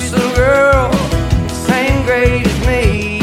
this 0.00 0.12
little 0.12 0.34
girl, 0.34 0.92
same 1.48 2.04
grade 2.04 2.46
as 2.46 2.66
me. 2.66 3.20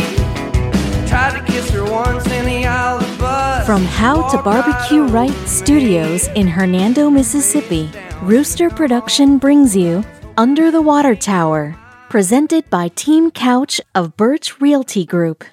Tried 1.08 1.40
to 1.40 1.52
kiss 1.52 1.70
her 1.72 1.84
once 1.84 2.26
in 2.28 2.46
the 2.46 2.66
aisle 2.66 3.00
of 3.00 3.12
the 3.12 3.18
bus. 3.18 3.66
From 3.66 3.84
How 3.84 4.30
to 4.30 4.42
Barbecue 4.44 5.04
Right 5.06 5.34
Studios 5.48 6.28
in 6.30 6.48
Hernando, 6.48 7.10
Mississippi, 7.10 7.90
Rooster 8.22 8.70
Production 8.70 9.38
brings 9.38 9.76
you 9.76 10.04
Under 10.38 10.70
the 10.70 10.82
Water 10.82 11.16
Tower, 11.16 11.76
presented 12.10 12.70
by 12.70 12.90
Team 12.90 13.32
Couch 13.32 13.82
of 13.96 14.16
Birch 14.16 14.62
Realty 14.62 15.06
Group. 15.06 15.44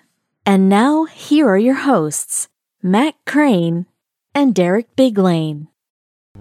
And 0.44 0.68
now, 0.68 1.04
here 1.06 1.48
are 1.48 1.58
your 1.58 1.74
hosts, 1.74 2.48
Matt 2.82 3.14
Crane 3.26 3.86
and 4.34 4.54
Derek 4.54 4.94
Biglane. 4.94 5.68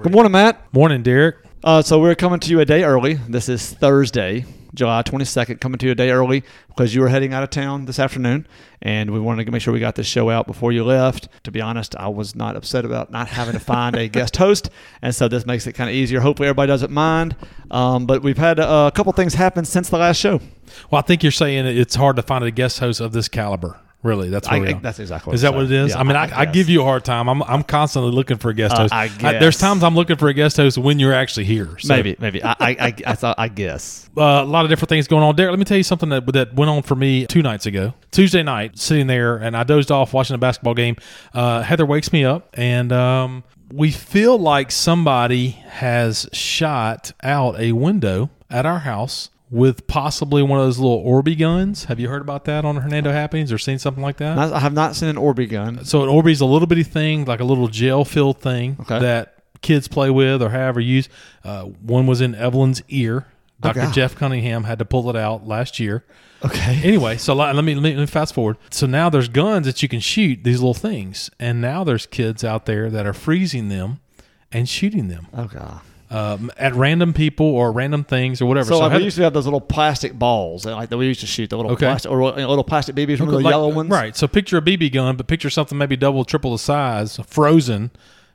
Good 0.02 0.12
morning, 0.12 0.34
Matt. 0.34 0.74
Morning, 0.74 1.04
Derek. 1.04 1.38
Uh, 1.64 1.82
so 1.82 2.02
we're 2.02 2.16
coming 2.16 2.42
to 2.42 2.50
you 2.50 2.60
a 2.60 2.66
day 2.66 2.84
early. 2.84 3.14
This 3.14 3.48
is 3.48 3.72
Thursday, 3.72 4.46
July 4.74 5.04
22nd, 5.04 5.60
coming 5.60 5.78
to 5.78 5.86
you 5.86 5.92
a 5.92 5.96
day 5.96 6.10
early 6.10 6.44
because 6.68 6.96
you 6.96 7.02
were 7.02 7.10
heading 7.10 7.34
out 7.34 7.44
of 7.44 7.50
town 7.50 7.86
this 7.86 8.00
afternoon, 8.00 8.48
and 8.82 9.12
we 9.12 9.20
wanted 9.20 9.46
to 9.46 9.52
make 9.52 9.62
sure 9.62 9.74
we 9.74 9.80
got 9.80 9.96
this 9.96 10.08
show 10.08 10.30
out 10.30 10.48
before 10.48 10.72
you 10.72 10.84
left. 10.84 11.28
To 11.44 11.52
be 11.52 11.62
honest, 11.62 11.96
I 11.96 12.08
was 12.08 12.36
not 12.36 12.56
upset 12.56 12.86
about 12.86 13.12
not 13.12 13.28
having 13.28 13.54
to 13.54 13.60
find 13.60 13.96
a 13.96 14.08
guest 14.08 14.38
host, 14.38 14.70
and 15.02 15.14
so 15.14 15.28
this 15.28 15.46
makes 15.46 15.68
it 15.68 15.74
kind 15.74 15.90
of 15.90 15.96
easier. 15.96 16.20
Hopefully, 16.20 16.48
everybody 16.48 16.68
doesn't 16.68 16.92
mind. 16.92 17.36
Um, 17.72 18.06
but 18.06 18.22
we've 18.22 18.38
had 18.38 18.60
uh, 18.60 18.90
a 18.92 18.96
couple 18.96 19.12
things 19.14 19.34
happen 19.34 19.66
since 19.66 19.90
the 19.90 19.98
last 19.98 20.18
show. 20.18 20.40
Well, 20.90 21.00
I 21.00 21.02
think 21.02 21.24
you're 21.24 21.32
saying 21.32 21.66
it's 21.66 21.96
hard 21.96 22.16
to 22.16 22.22
find 22.22 22.44
a 22.44 22.52
guest 22.52 22.80
host 22.80 23.00
of 23.00 23.14
this 23.14 23.28
caliber. 23.28 23.80
Really, 24.04 24.30
that's 24.30 24.50
what 24.50 24.68
I, 24.68 24.72
I- 24.72 24.74
that's 24.74 25.00
exactly 25.00 25.32
what 25.32 25.36
Is 25.36 25.42
that 25.44 25.54
what 25.54 25.64
it 25.64 25.72
is? 25.72 25.92
Yeah, 25.92 26.00
I 26.00 26.04
mean, 26.04 26.18
I, 26.18 26.24
I, 26.24 26.44
guess. 26.46 26.54
give 26.54 26.68
you 26.70 26.82
a 26.82 26.84
hard 26.84 27.06
time. 27.06 27.30
I'm 27.30 27.42
I'm 27.44 27.64
constantly 27.64 28.12
looking 28.12 28.38
for 28.38 28.50
a 28.50 28.54
guest 28.54 28.76
Uh, 28.76 28.80
host. 28.90 28.94
I 28.94 29.08
there's 29.40 29.58
times 29.58 29.82
I'm 29.82 29.96
looking 29.96 30.18
for 30.18 30.28
a 30.28 30.34
guest 30.34 30.58
host 30.58 30.78
when 30.78 31.00
you're 31.00 31.14
actually 31.14 31.46
here. 31.46 31.78
So, 31.80 31.88
maybe, 31.96 32.18
maybe. 32.20 32.44
I, 32.44 32.56
I, 32.60 32.94
I, 33.08 33.36
I 33.38 33.48
guess. 33.48 34.10
uh, 34.18 34.22
a 34.22 34.44
lot 34.44 34.66
of 34.66 34.70
different 34.70 34.90
things 34.90 35.08
going 35.08 35.24
on. 35.24 35.36
Derek, 35.36 35.52
let 35.52 35.60
me 35.60 35.66
tell 35.66 35.78
you 35.78 35.84
something 35.84 36.10
that 36.10 36.26
that 36.34 36.54
went 36.54 36.70
on 36.70 36.84
for 36.84 36.96
me 36.96 37.26
two 37.28 37.42
nights 37.42 37.66
ago. 37.66 37.94
Tuesday 38.12 38.44
night, 38.44 38.78
sitting 38.78 39.08
there, 39.08 39.38
and 39.38 39.56
I 39.56 39.64
dozed 39.64 39.90
off 39.90 40.14
watching 40.14 40.36
a 40.36 40.38
basketball 40.38 40.74
game. 40.74 40.98
Uh, 41.34 41.62
Heather 41.62 41.86
wakes 41.86 42.12
me 42.12 42.26
up, 42.26 42.50
and 42.56 42.92
um, 42.92 43.44
we 43.72 43.90
feel 43.90 44.38
like 44.38 44.70
somebody 44.72 45.52
has 45.52 46.28
shot 46.34 47.14
out 47.24 47.58
a 47.60 47.72
window 47.72 48.30
at 48.50 48.66
our 48.66 48.80
house 48.80 49.30
with 49.54 49.86
possibly 49.86 50.42
one 50.42 50.60
of 50.60 50.66
those 50.66 50.80
little 50.80 51.04
Orby 51.06 51.38
guns. 51.38 51.84
Have 51.86 52.00
you 52.00 52.10
heard 52.10 52.24
about 52.24 52.46
that 52.46 52.66
on 52.66 52.76
Hernando 52.78 53.12
Happenings 53.12 53.52
or 53.52 53.60
seen 53.60 53.78
something 53.78 54.02
like 54.02 54.18
that? 54.18 54.38
I 54.38 54.58
have 54.60 54.74
not 54.74 54.96
seen 54.96 55.10
an 55.10 55.16
Orby 55.16 55.48
gun. 55.48 55.86
So 55.86 56.02
an 56.02 56.10
Orby 56.10 56.32
is 56.32 56.42
a 56.42 56.46
little 56.46 56.68
bitty 56.68 56.82
thing, 56.84 57.26
like 57.26 57.40
a 57.40 57.44
little 57.44 57.68
gel 57.68 58.04
filled 58.04 58.42
thing 58.42 58.78
Okay. 58.82 58.98
that 59.00 59.36
kids 59.62 59.88
play 59.88 60.10
with 60.10 60.42
or 60.42 60.50
however 60.50 60.80
use. 60.80 61.08
Uh, 61.44 61.66
one 61.66 62.08
was 62.08 62.20
in 62.20 62.34
Evelyn's 62.34 62.82
ear. 62.90 63.28
Dr. 63.62 63.82
Okay. 63.82 63.92
Jeff 63.92 64.16
Cunningham 64.16 64.64
had 64.64 64.80
to 64.80 64.86
pull 64.86 65.08
it 65.12 65.16
out 65.16 65.48
last 65.48 65.80
year. 65.80 66.04
Okay. 66.44 66.82
Anyway, 66.84 67.18
so 67.18 67.34
let 67.36 67.56
me, 67.56 67.76
let 67.76 67.82
me 67.84 67.92
let 67.92 68.00
me 68.02 68.06
fast 68.08 68.34
forward. 68.34 68.58
So 68.72 68.88
now 68.88 69.10
there's 69.12 69.30
guns 69.30 69.68
that 69.68 69.82
you 69.84 69.88
can 69.88 70.00
shoot 70.02 70.44
these 70.44 70.60
little 70.60 70.74
things, 70.74 71.30
and 71.40 71.62
now 71.62 71.84
there's 71.84 72.06
kids 72.08 72.44
out 72.44 72.66
there 72.66 72.90
that 72.90 73.06
are 73.06 73.14
freezing 73.14 73.70
them 73.70 74.00
and 74.52 74.68
shooting 74.68 75.08
them 75.10 75.28
Oh, 75.34 75.46
God. 75.46 75.80
Um, 76.14 76.52
at 76.58 76.74
random 76.76 77.12
people 77.14 77.46
or 77.48 77.72
random 77.72 78.04
things 78.04 78.42
or 78.42 78.46
whatever. 78.46 78.68
So, 78.70 78.78
like, 78.80 78.92
Heather- 78.92 79.00
we 79.02 79.06
used 79.06 79.18
to 79.18 79.24
have 79.24 79.34
those 79.34 79.46
little 79.46 79.60
plastic 79.62 80.14
balls, 80.14 80.66
like 80.66 80.90
that 80.90 80.98
we 80.98 81.08
used 81.08 81.22
to 81.22 81.28
shoot 81.28 81.50
the 81.50 81.58
little 81.58 81.72
Okay. 81.72 81.88
plastic 81.88 82.12
or 82.12 82.22
you 82.22 82.36
know, 82.38 82.50
little 82.50 82.64
plastic 82.64 82.96
BBs, 82.96 83.14
remember 83.20 83.32
the 83.32 83.38
Like- 83.40 83.52
yellow 83.52 83.70
ones? 83.70 83.90
Right. 83.90 84.16
So 84.16 84.28
picture 84.28 84.58
a 84.58 84.62
BB 84.62 84.92
gun, 84.94 85.16
but 85.18 85.28
picture 85.28 85.50
something 85.50 85.78
maybe 85.78 85.96
double, 85.98 86.24
triple 86.24 86.52
the 86.52 86.60
size, 86.60 87.20
frozen, 87.28 87.92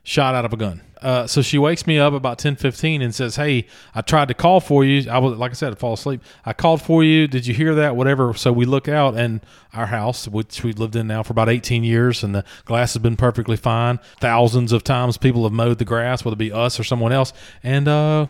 shot 0.09 0.33
out 0.33 0.43
of 0.43 0.51
a 0.51 0.57
gun. 0.57 0.81
Uh, 1.01 1.27
so 1.27 1.41
she 1.41 1.57
wakes 1.57 1.85
me 1.85 1.99
up 1.99 2.13
about 2.13 2.39
ten 2.39 2.55
fifteen 2.55 3.01
and 3.01 3.13
says, 3.13 3.35
"Hey, 3.35 3.67
I 3.93 4.01
tried 4.01 4.27
to 4.29 4.33
call 4.33 4.59
for 4.59 4.83
you. 4.83 5.09
I 5.09 5.19
was 5.19 5.37
like 5.37 5.51
I 5.51 5.53
said, 5.53 5.71
I 5.71 5.75
fall 5.75 5.93
asleep. 5.93 6.21
I 6.43 6.53
called 6.53 6.81
for 6.81 7.03
you. 7.03 7.27
Did 7.27 7.45
you 7.45 7.53
hear 7.53 7.75
that? 7.75 7.95
Whatever." 7.95 8.33
So 8.33 8.51
we 8.51 8.65
look 8.65 8.87
out, 8.87 9.15
and 9.15 9.39
our 9.73 9.85
house, 9.85 10.27
which 10.27 10.63
we've 10.63 10.79
lived 10.79 10.95
in 10.95 11.07
now 11.07 11.23
for 11.23 11.31
about 11.31 11.47
eighteen 11.47 11.83
years, 11.83 12.23
and 12.23 12.33
the 12.33 12.43
glass 12.65 12.95
has 12.95 13.01
been 13.01 13.15
perfectly 13.15 13.55
fine. 13.55 13.99
Thousands 14.19 14.73
of 14.73 14.83
times 14.83 15.17
people 15.17 15.43
have 15.43 15.53
mowed 15.53 15.77
the 15.77 15.85
grass, 15.85 16.25
whether 16.25 16.33
it 16.33 16.39
be 16.39 16.51
us 16.51 16.79
or 16.79 16.83
someone 16.83 17.13
else, 17.13 17.31
and 17.63 17.87
uh, 17.87 18.27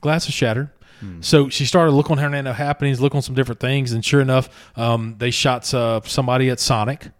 glass 0.00 0.26
is 0.28 0.34
shattered. 0.34 0.70
So 1.20 1.48
she 1.48 1.64
started 1.64 1.92
looking 1.92 2.16
look 2.16 2.18
on 2.18 2.24
Hernando 2.24 2.52
happenings, 2.52 3.00
looking 3.00 3.18
on 3.18 3.22
some 3.22 3.36
different 3.36 3.60
things, 3.60 3.92
and 3.92 4.04
sure 4.04 4.20
enough, 4.20 4.48
um, 4.76 5.14
they 5.18 5.30
shot 5.30 5.72
uh, 5.72 6.00
somebody 6.04 6.50
at 6.50 6.58
Sonic 6.58 7.10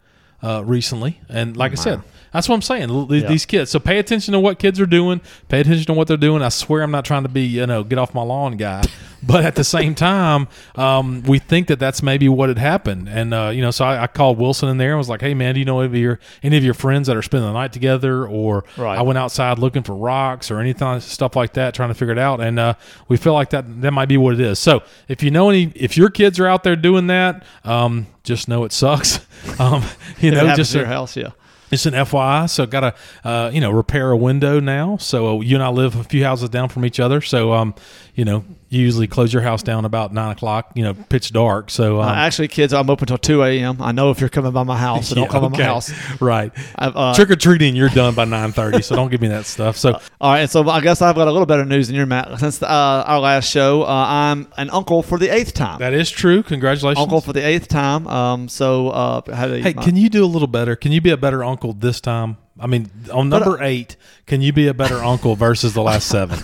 uh, 0.43 0.65
recently. 0.65 1.21
And 1.29 1.57
like 1.57 1.71
I 1.71 1.77
said, 1.77 2.03
that's 2.33 2.49
what 2.49 2.55
I'm 2.55 2.63
saying. 2.63 3.09
These, 3.09 3.23
Yeah. 3.23 3.29
these 3.29 3.47
kids. 3.47 3.71
So 3.71 3.79
pay 3.79 3.99
attention 3.99 4.33
to 4.33 4.41
what 4.41 4.59
kids 4.59 4.81
are 4.81 4.87
doing. 4.87 5.21
Pay 5.49 5.61
attention 5.61 5.87
to 5.87 5.93
what 5.93 6.09
they're 6.09 6.17
doing. 6.17 6.43
I 6.43 6.49
swear 6.51 6.83
I'm 6.83 6.91
not 6.91 7.05
trying 7.05 7.23
to 7.25 7.29
be 7.29 7.43
you 7.43 7.67
know 7.67 7.85
get 7.85 7.99
off 7.99 8.15
my 8.15 8.23
lawn 8.23 8.57
guy, 8.57 8.83
but 9.23 9.45
at 9.45 9.55
the 9.55 9.65
same 9.65 9.95
time, 9.95 10.49
um, 10.77 11.23
we 11.23 11.39
think 11.39 11.69
that 11.69 11.79
that's 11.79 12.03
maybe 12.03 12.29
what 12.29 12.49
had 12.49 12.59
happened. 12.59 13.09
And 13.09 13.33
uh, 13.35 13.51
you 13.55 13.63
know, 13.63 13.71
so 13.71 13.85
I, 13.85 14.03
I 14.05 14.07
called 14.07 14.39
Wilson 14.39 14.69
in 14.69 14.79
there 14.79 14.91
and 14.91 14.99
was 14.99 15.09
like, 15.09 15.21
"Hey 15.21 15.35
man, 15.35 15.55
do 15.55 15.61
you 15.61 15.67
know 15.67 15.81
any 15.81 15.87
of 15.87 15.95
your 15.95 16.21
any 16.43 16.57
of 16.57 16.65
your 16.65 16.75
friends 16.75 17.07
that 17.09 17.17
are 17.17 17.23
spending 17.23 17.49
the 17.49 17.55
night 17.55 17.73
together?" 17.73 18.27
Or 18.27 18.65
Right. 18.77 18.99
I 18.99 19.03
went 19.03 19.19
outside 19.19 19.59
looking 19.59 19.83
for 19.83 19.95
rocks 19.95 20.51
or 20.51 20.61
anything 20.61 21.01
stuff 21.01 21.35
like 21.37 21.55
that, 21.55 21.75
trying 21.75 21.89
to 21.91 21.95
figure 21.95 22.13
it 22.13 22.19
out. 22.19 22.41
And 22.41 22.59
uh, 22.59 22.75
we 23.09 23.17
feel 23.17 23.33
like 23.35 23.51
that 23.51 23.81
that 23.83 23.91
might 23.93 24.09
be 24.09 24.17
what 24.17 24.35
it 24.35 24.41
is. 24.41 24.59
So 24.59 24.83
if 25.09 25.23
you 25.23 25.31
know 25.31 25.51
any, 25.51 25.73
if 25.75 25.97
your 25.97 26.09
kids 26.11 26.39
are 26.39 26.47
out 26.47 26.63
there 26.63 26.77
doing 26.77 27.09
that, 27.09 27.45
um, 27.65 28.07
just 28.23 28.49
know 28.49 28.65
it 28.65 28.73
sucks. 28.73 29.21
um, 29.59 29.83
you 30.21 30.31
know, 30.31 30.55
just 30.55 30.75
your 30.75 30.87
house, 30.87 31.17
yeah. 31.17 31.31
It's 31.71 31.87
an 31.87 31.95
FYI, 31.95 32.49
so 32.49 32.67
got 32.67 32.81
to 32.81 32.95
uh, 33.29 33.51
you 33.53 33.61
know 33.61 33.71
repair 33.71 34.11
a 34.11 34.17
window 34.17 34.61
now. 34.61 34.97
So 34.97 35.39
uh, 35.39 35.41
you 35.41 35.57
and 35.57 35.63
I 35.63 35.69
live 35.69 35.97
a 35.97 36.05
few 36.05 36.25
houses 36.25 36.49
down 36.49 36.69
from 36.69 36.85
each 36.85 37.01
other. 37.01 37.21
So 37.21 37.53
um, 37.53 37.75
you 38.15 38.25
know, 38.25 38.45
you 38.71 38.81
usually 38.83 39.07
close 39.07 39.33
your 39.33 39.43
house 39.43 39.63
down 39.63 39.85
about 39.85 40.13
nine 40.13 40.33
o'clock. 40.33 40.73
You 40.75 40.85
know, 40.85 40.95
pitch 40.95 41.33
dark. 41.33 41.71
So 41.71 42.01
um, 42.01 42.09
Uh, 42.09 42.15
actually, 42.15 42.49
kids, 42.49 42.73
I'm 42.75 42.91
open 42.91 43.07
till 43.07 43.19
2 43.19 43.43
a.m. 43.43 43.81
I 43.81 43.93
know 43.93 44.11
if 44.11 44.21
you're 44.21 44.29
coming 44.29 44.53
by 44.53 44.63
my 44.63 44.77
house, 44.77 45.09
so 45.09 45.15
don't 45.17 45.25
yeah, 45.25 45.31
come 45.31 45.51
by 45.53 45.59
my 45.59 45.65
house. 45.65 45.91
Right. 46.21 46.53
Uh, 46.77 47.15
Trick 47.15 47.31
or 47.31 47.37
treating, 47.37 47.75
you're 47.77 47.89
done 47.89 48.15
by 48.15 48.25
nine 48.25 48.53
thirty. 48.53 48.83
so 48.83 48.95
don't 48.97 49.11
give 49.11 49.21
me 49.21 49.29
that 49.29 49.47
stuff. 49.47 49.77
So 49.77 49.95
All 50.21 50.33
right, 50.33 50.41
and 50.41 50.51
so 50.51 50.69
I 50.69 50.81
guess 50.81 51.01
I've 51.03 51.15
got 51.17 51.29
a 51.29 51.33
little 51.33 51.47
better 51.47 51.65
news 51.65 51.87
than 51.89 51.97
your 51.97 52.07
Matt. 52.07 52.39
Since 52.41 52.63
uh, 52.63 52.67
our 53.07 53.21
last 53.21 53.49
show, 53.49 53.83
uh, 53.83 53.87
I'm 54.09 54.49
an 54.57 54.71
uncle 54.71 55.03
for 55.03 55.19
the 55.19 55.29
eighth 55.33 55.55
time. 55.55 55.79
that 55.79 55.95
is 55.95 56.11
true. 56.11 56.43
Congratulations. 56.43 57.03
uncle 57.03 57.21
for 57.21 57.33
the 57.33 57.45
eighth 57.47 57.69
time. 57.69 58.07
Um, 58.07 58.49
so 58.49 58.89
uh, 58.91 59.23
Hey, 59.63 59.73
can 59.73 59.97
you 59.97 60.09
do 60.09 60.25
a 60.25 60.27
little 60.27 60.49
better? 60.49 60.77
Can 60.77 60.93
you 60.93 61.01
be 61.01 61.11
a 61.11 61.17
better 61.17 61.43
uncle 61.45 61.73
this 61.73 62.01
time? 62.01 62.37
I 62.61 62.67
mean, 62.67 62.91
on 63.13 63.31
But, 63.31 63.43
uh, 63.43 63.45
number 63.45 63.63
eight, 63.63 63.97
can 64.27 64.43
you 64.43 64.53
be 64.53 64.67
a 64.69 64.75
better 64.75 64.97
uncle 64.97 65.37
versus 65.37 65.75
the 65.75 65.83
last 65.83 66.07
seven? 66.09 66.39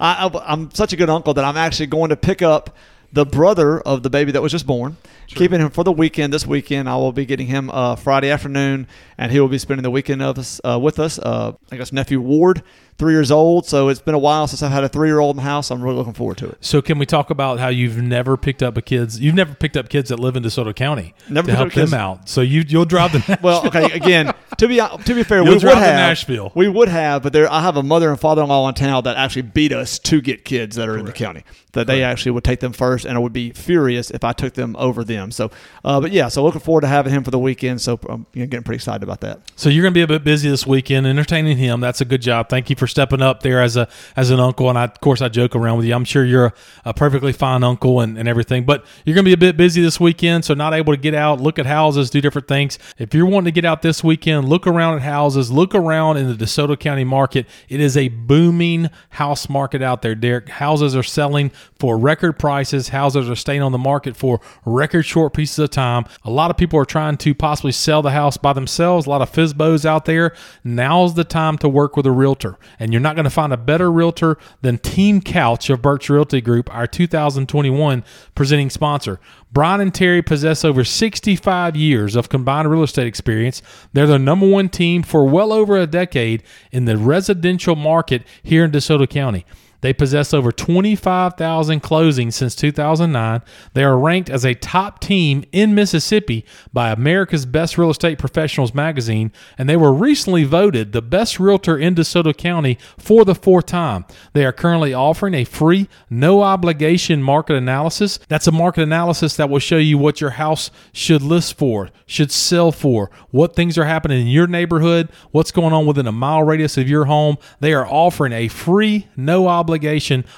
I, 0.00 0.26
I, 0.26 0.52
I'm 0.52 0.70
such 0.72 0.92
a 0.92 0.96
good 0.96 1.10
uncle 1.10 1.34
that 1.34 1.44
I'm 1.44 1.56
actually 1.56 1.86
going 1.86 2.10
to 2.10 2.16
pick 2.16 2.42
up 2.42 2.76
the 3.12 3.24
brother 3.24 3.80
of 3.80 4.02
the 4.02 4.10
baby 4.10 4.32
that 4.32 4.42
was 4.42 4.52
just 4.52 4.66
born, 4.66 4.96
keeping 5.28 5.60
him 5.60 5.70
for 5.70 5.84
the 5.84 5.92
weekend. 5.92 6.32
This 6.32 6.46
weekend, 6.46 6.88
I 6.88 6.96
will 6.96 7.12
be 7.12 7.24
getting 7.24 7.46
him 7.46 7.70
uh, 7.70 7.96
Friday 7.96 8.30
afternoon, 8.30 8.86
and 9.16 9.32
he 9.32 9.40
will 9.40 9.48
be 9.48 9.58
spending 9.58 9.82
the 9.82 9.90
weekend 9.90 10.22
of 10.22 10.38
us 10.38 10.60
uh, 10.64 10.78
with 10.78 10.98
us. 10.98 11.18
Uh, 11.18 11.52
I 11.70 11.76
guess 11.76 11.92
nephew 11.92 12.20
Ward, 12.20 12.62
three 12.98 13.12
years 13.12 13.30
old. 13.30 13.66
So 13.66 13.88
it's 13.88 14.00
been 14.00 14.14
a 14.14 14.18
while 14.18 14.46
since 14.46 14.62
I've 14.62 14.72
had 14.72 14.84
a 14.84 14.88
three 14.88 15.08
year 15.08 15.18
old 15.18 15.36
in 15.36 15.38
the 15.38 15.48
house. 15.48 15.70
I'm 15.70 15.82
really 15.82 15.96
looking 15.96 16.12
forward 16.12 16.38
to 16.38 16.48
it. 16.48 16.58
So 16.60 16.80
can 16.82 16.98
we 16.98 17.06
talk 17.06 17.30
about 17.30 17.58
how 17.58 17.68
you've 17.68 17.98
never 17.98 18.36
picked 18.36 18.62
up 18.62 18.76
a 18.76 18.82
kids? 18.82 19.20
You've 19.20 19.34
never 19.34 19.54
picked 19.54 19.76
up 19.76 19.88
kids 19.88 20.08
that 20.10 20.18
live 20.18 20.36
in 20.36 20.42
DeSoto 20.42 20.74
County 20.74 21.14
Never 21.28 21.48
to 21.48 21.56
help 21.56 21.72
them 21.72 21.94
out. 21.94 22.28
So 22.28 22.40
you 22.40 22.64
you'll 22.66 22.84
drive 22.84 23.14
Nashville. 23.14 23.36
Well, 23.42 23.66
okay. 23.66 23.84
Again, 23.92 24.32
to 24.58 24.68
be 24.68 24.76
to 24.76 25.14
be 25.14 25.22
fair, 25.22 25.38
You'll 25.38 25.48
we 25.48 25.54
would 25.54 25.62
have 25.62 25.94
Nashville. 25.96 26.52
We 26.54 26.68
would 26.68 26.88
have, 26.88 27.22
but 27.22 27.32
there 27.32 27.50
I 27.52 27.60
have 27.60 27.76
a 27.76 27.82
mother 27.82 28.10
and 28.10 28.18
father 28.18 28.42
in 28.42 28.48
law 28.48 28.68
in 28.68 28.74
town 28.74 29.04
that 29.04 29.16
actually 29.16 29.42
beat 29.42 29.72
us 29.72 29.98
to 30.00 30.20
get 30.20 30.44
kids 30.44 30.76
that 30.76 30.88
are 30.88 30.96
in 30.98 31.04
the 31.04 31.12
county. 31.12 31.44
That 31.72 31.86
they 31.86 32.02
actually 32.02 32.32
would 32.32 32.44
take 32.44 32.60
them 32.60 32.72
first, 32.72 33.04
and 33.04 33.16
I 33.16 33.20
would 33.20 33.34
be 33.34 33.50
furious 33.50 34.10
if 34.10 34.24
I 34.24 34.32
took 34.32 34.54
them 34.54 34.74
over 34.78 35.04
them. 35.04 35.30
So, 35.30 35.50
uh, 35.84 36.00
but 36.00 36.10
yeah, 36.10 36.28
so 36.28 36.42
looking 36.42 36.62
forward 36.62 36.80
to 36.80 36.86
having 36.86 37.12
him 37.12 37.22
for 37.22 37.30
the 37.30 37.38
weekend. 37.38 37.82
So 37.82 38.00
I'm 38.08 38.24
you 38.32 38.40
know, 38.40 38.46
getting 38.46 38.62
pretty 38.64 38.76
excited 38.76 39.02
about 39.02 39.20
that. 39.20 39.40
So 39.56 39.68
you're 39.68 39.82
going 39.82 39.92
to 39.92 39.98
be 39.98 40.02
a 40.02 40.06
bit 40.06 40.24
busy 40.24 40.48
this 40.48 40.66
weekend 40.66 41.06
entertaining 41.06 41.58
him. 41.58 41.80
That's 41.80 42.00
a 42.00 42.06
good 42.06 42.22
job. 42.22 42.48
Thank 42.48 42.70
you 42.70 42.76
for 42.76 42.85
stepping 42.86 43.22
up 43.22 43.42
there 43.42 43.62
as 43.62 43.76
a 43.76 43.88
as 44.16 44.30
an 44.30 44.40
uncle. 44.40 44.68
And 44.68 44.78
I, 44.78 44.84
of 44.84 45.00
course, 45.00 45.20
I 45.20 45.28
joke 45.28 45.54
around 45.54 45.78
with 45.78 45.86
you. 45.86 45.94
I'm 45.94 46.04
sure 46.04 46.24
you're 46.24 46.46
a, 46.46 46.54
a 46.86 46.94
perfectly 46.94 47.32
fine 47.32 47.64
uncle 47.64 48.00
and, 48.00 48.18
and 48.18 48.28
everything. 48.28 48.64
But 48.64 48.84
you're 49.04 49.14
going 49.14 49.24
to 49.24 49.28
be 49.28 49.34
a 49.34 49.36
bit 49.36 49.56
busy 49.56 49.82
this 49.82 50.00
weekend, 50.00 50.44
so 50.44 50.54
not 50.54 50.74
able 50.74 50.92
to 50.92 50.96
get 50.96 51.14
out, 51.14 51.40
look 51.40 51.58
at 51.58 51.66
houses, 51.66 52.10
do 52.10 52.20
different 52.20 52.48
things. 52.48 52.78
If 52.98 53.14
you're 53.14 53.26
wanting 53.26 53.46
to 53.46 53.52
get 53.52 53.64
out 53.64 53.82
this 53.82 54.02
weekend, 54.02 54.48
look 54.48 54.66
around 54.66 54.96
at 54.96 55.02
houses, 55.02 55.50
look 55.50 55.74
around 55.74 56.16
in 56.16 56.28
the 56.28 56.34
DeSoto 56.34 56.78
County 56.78 57.04
market. 57.04 57.46
It 57.68 57.80
is 57.80 57.96
a 57.96 58.08
booming 58.08 58.90
house 59.10 59.48
market 59.48 59.82
out 59.82 60.02
there, 60.02 60.14
Derek. 60.14 60.48
Houses 60.48 60.94
are 60.96 61.02
selling 61.02 61.50
for 61.78 61.98
record 61.98 62.38
prices. 62.38 62.88
Houses 62.88 63.28
are 63.28 63.36
staying 63.36 63.62
on 63.62 63.72
the 63.72 63.78
market 63.78 64.16
for 64.16 64.40
record 64.64 65.04
short 65.04 65.34
pieces 65.34 65.58
of 65.58 65.70
time. 65.70 66.04
A 66.24 66.30
lot 66.30 66.50
of 66.50 66.56
people 66.56 66.78
are 66.78 66.84
trying 66.84 67.16
to 67.18 67.34
possibly 67.34 67.72
sell 67.72 68.02
the 68.02 68.10
house 68.10 68.36
by 68.36 68.52
themselves. 68.52 69.06
A 69.06 69.10
lot 69.10 69.22
of 69.22 69.30
FISBOs 69.30 69.84
out 69.84 70.04
there. 70.04 70.34
Now's 70.64 71.14
the 71.14 71.24
time 71.24 71.58
to 71.58 71.68
work 71.68 71.96
with 71.96 72.06
a 72.06 72.10
realtor. 72.10 72.58
And 72.78 72.92
you're 72.92 73.00
not 73.00 73.16
going 73.16 73.24
to 73.24 73.30
find 73.30 73.52
a 73.52 73.58
better 73.58 73.90
realtor 73.90 74.38
than 74.62 74.78
Team 74.78 75.20
Couch 75.20 75.70
of 75.70 75.82
Birch 75.82 76.08
Realty 76.08 76.40
Group, 76.40 76.74
our 76.74 76.86
2021 76.86 78.04
presenting 78.34 78.70
sponsor. 78.70 79.20
Brian 79.52 79.80
and 79.80 79.94
Terry 79.94 80.20
possess 80.22 80.64
over 80.64 80.84
65 80.84 81.76
years 81.76 82.14
of 82.14 82.28
combined 82.28 82.70
real 82.70 82.82
estate 82.82 83.06
experience. 83.06 83.62
They're 83.92 84.06
the 84.06 84.18
number 84.18 84.46
one 84.46 84.68
team 84.68 85.02
for 85.02 85.26
well 85.26 85.52
over 85.52 85.76
a 85.78 85.86
decade 85.86 86.42
in 86.72 86.84
the 86.84 86.98
residential 86.98 87.74
market 87.74 88.22
here 88.42 88.64
in 88.64 88.70
DeSoto 88.70 89.08
County. 89.08 89.46
They 89.80 89.92
possess 89.92 90.32
over 90.32 90.52
25,000 90.52 91.82
closings 91.82 92.34
since 92.34 92.54
2009. 92.54 93.42
They 93.74 93.84
are 93.84 93.98
ranked 93.98 94.30
as 94.30 94.44
a 94.44 94.54
top 94.54 95.00
team 95.00 95.44
in 95.52 95.74
Mississippi 95.74 96.44
by 96.72 96.90
America's 96.90 97.46
Best 97.46 97.78
Real 97.78 97.90
Estate 97.90 98.18
Professionals 98.18 98.74
magazine, 98.74 99.32
and 99.58 99.68
they 99.68 99.76
were 99.76 99.92
recently 99.92 100.44
voted 100.44 100.92
the 100.92 101.02
best 101.02 101.38
realtor 101.38 101.78
in 101.78 101.94
DeSoto 101.94 102.36
County 102.36 102.78
for 102.98 103.24
the 103.24 103.34
fourth 103.34 103.66
time. 103.66 104.04
They 104.32 104.44
are 104.44 104.52
currently 104.52 104.94
offering 104.94 105.34
a 105.34 105.44
free, 105.44 105.88
no 106.10 106.42
obligation 106.42 107.22
market 107.22 107.56
analysis. 107.56 108.18
That's 108.28 108.46
a 108.46 108.52
market 108.52 108.82
analysis 108.82 109.36
that 109.36 109.50
will 109.50 109.58
show 109.58 109.78
you 109.78 109.98
what 109.98 110.20
your 110.20 110.30
house 110.30 110.70
should 110.92 111.22
list 111.22 111.58
for, 111.58 111.90
should 112.06 112.32
sell 112.32 112.72
for, 112.72 113.10
what 113.30 113.54
things 113.54 113.78
are 113.78 113.84
happening 113.84 114.22
in 114.22 114.26
your 114.26 114.46
neighborhood, 114.46 115.10
what's 115.30 115.52
going 115.52 115.72
on 115.72 115.86
within 115.86 116.06
a 116.06 116.12
mile 116.12 116.42
radius 116.42 116.76
of 116.76 116.88
your 116.88 117.04
home. 117.04 117.36
They 117.60 117.72
are 117.72 117.86
offering 117.86 118.32
a 118.32 118.48
free, 118.48 119.06
no 119.16 119.46
obligation 119.46 119.65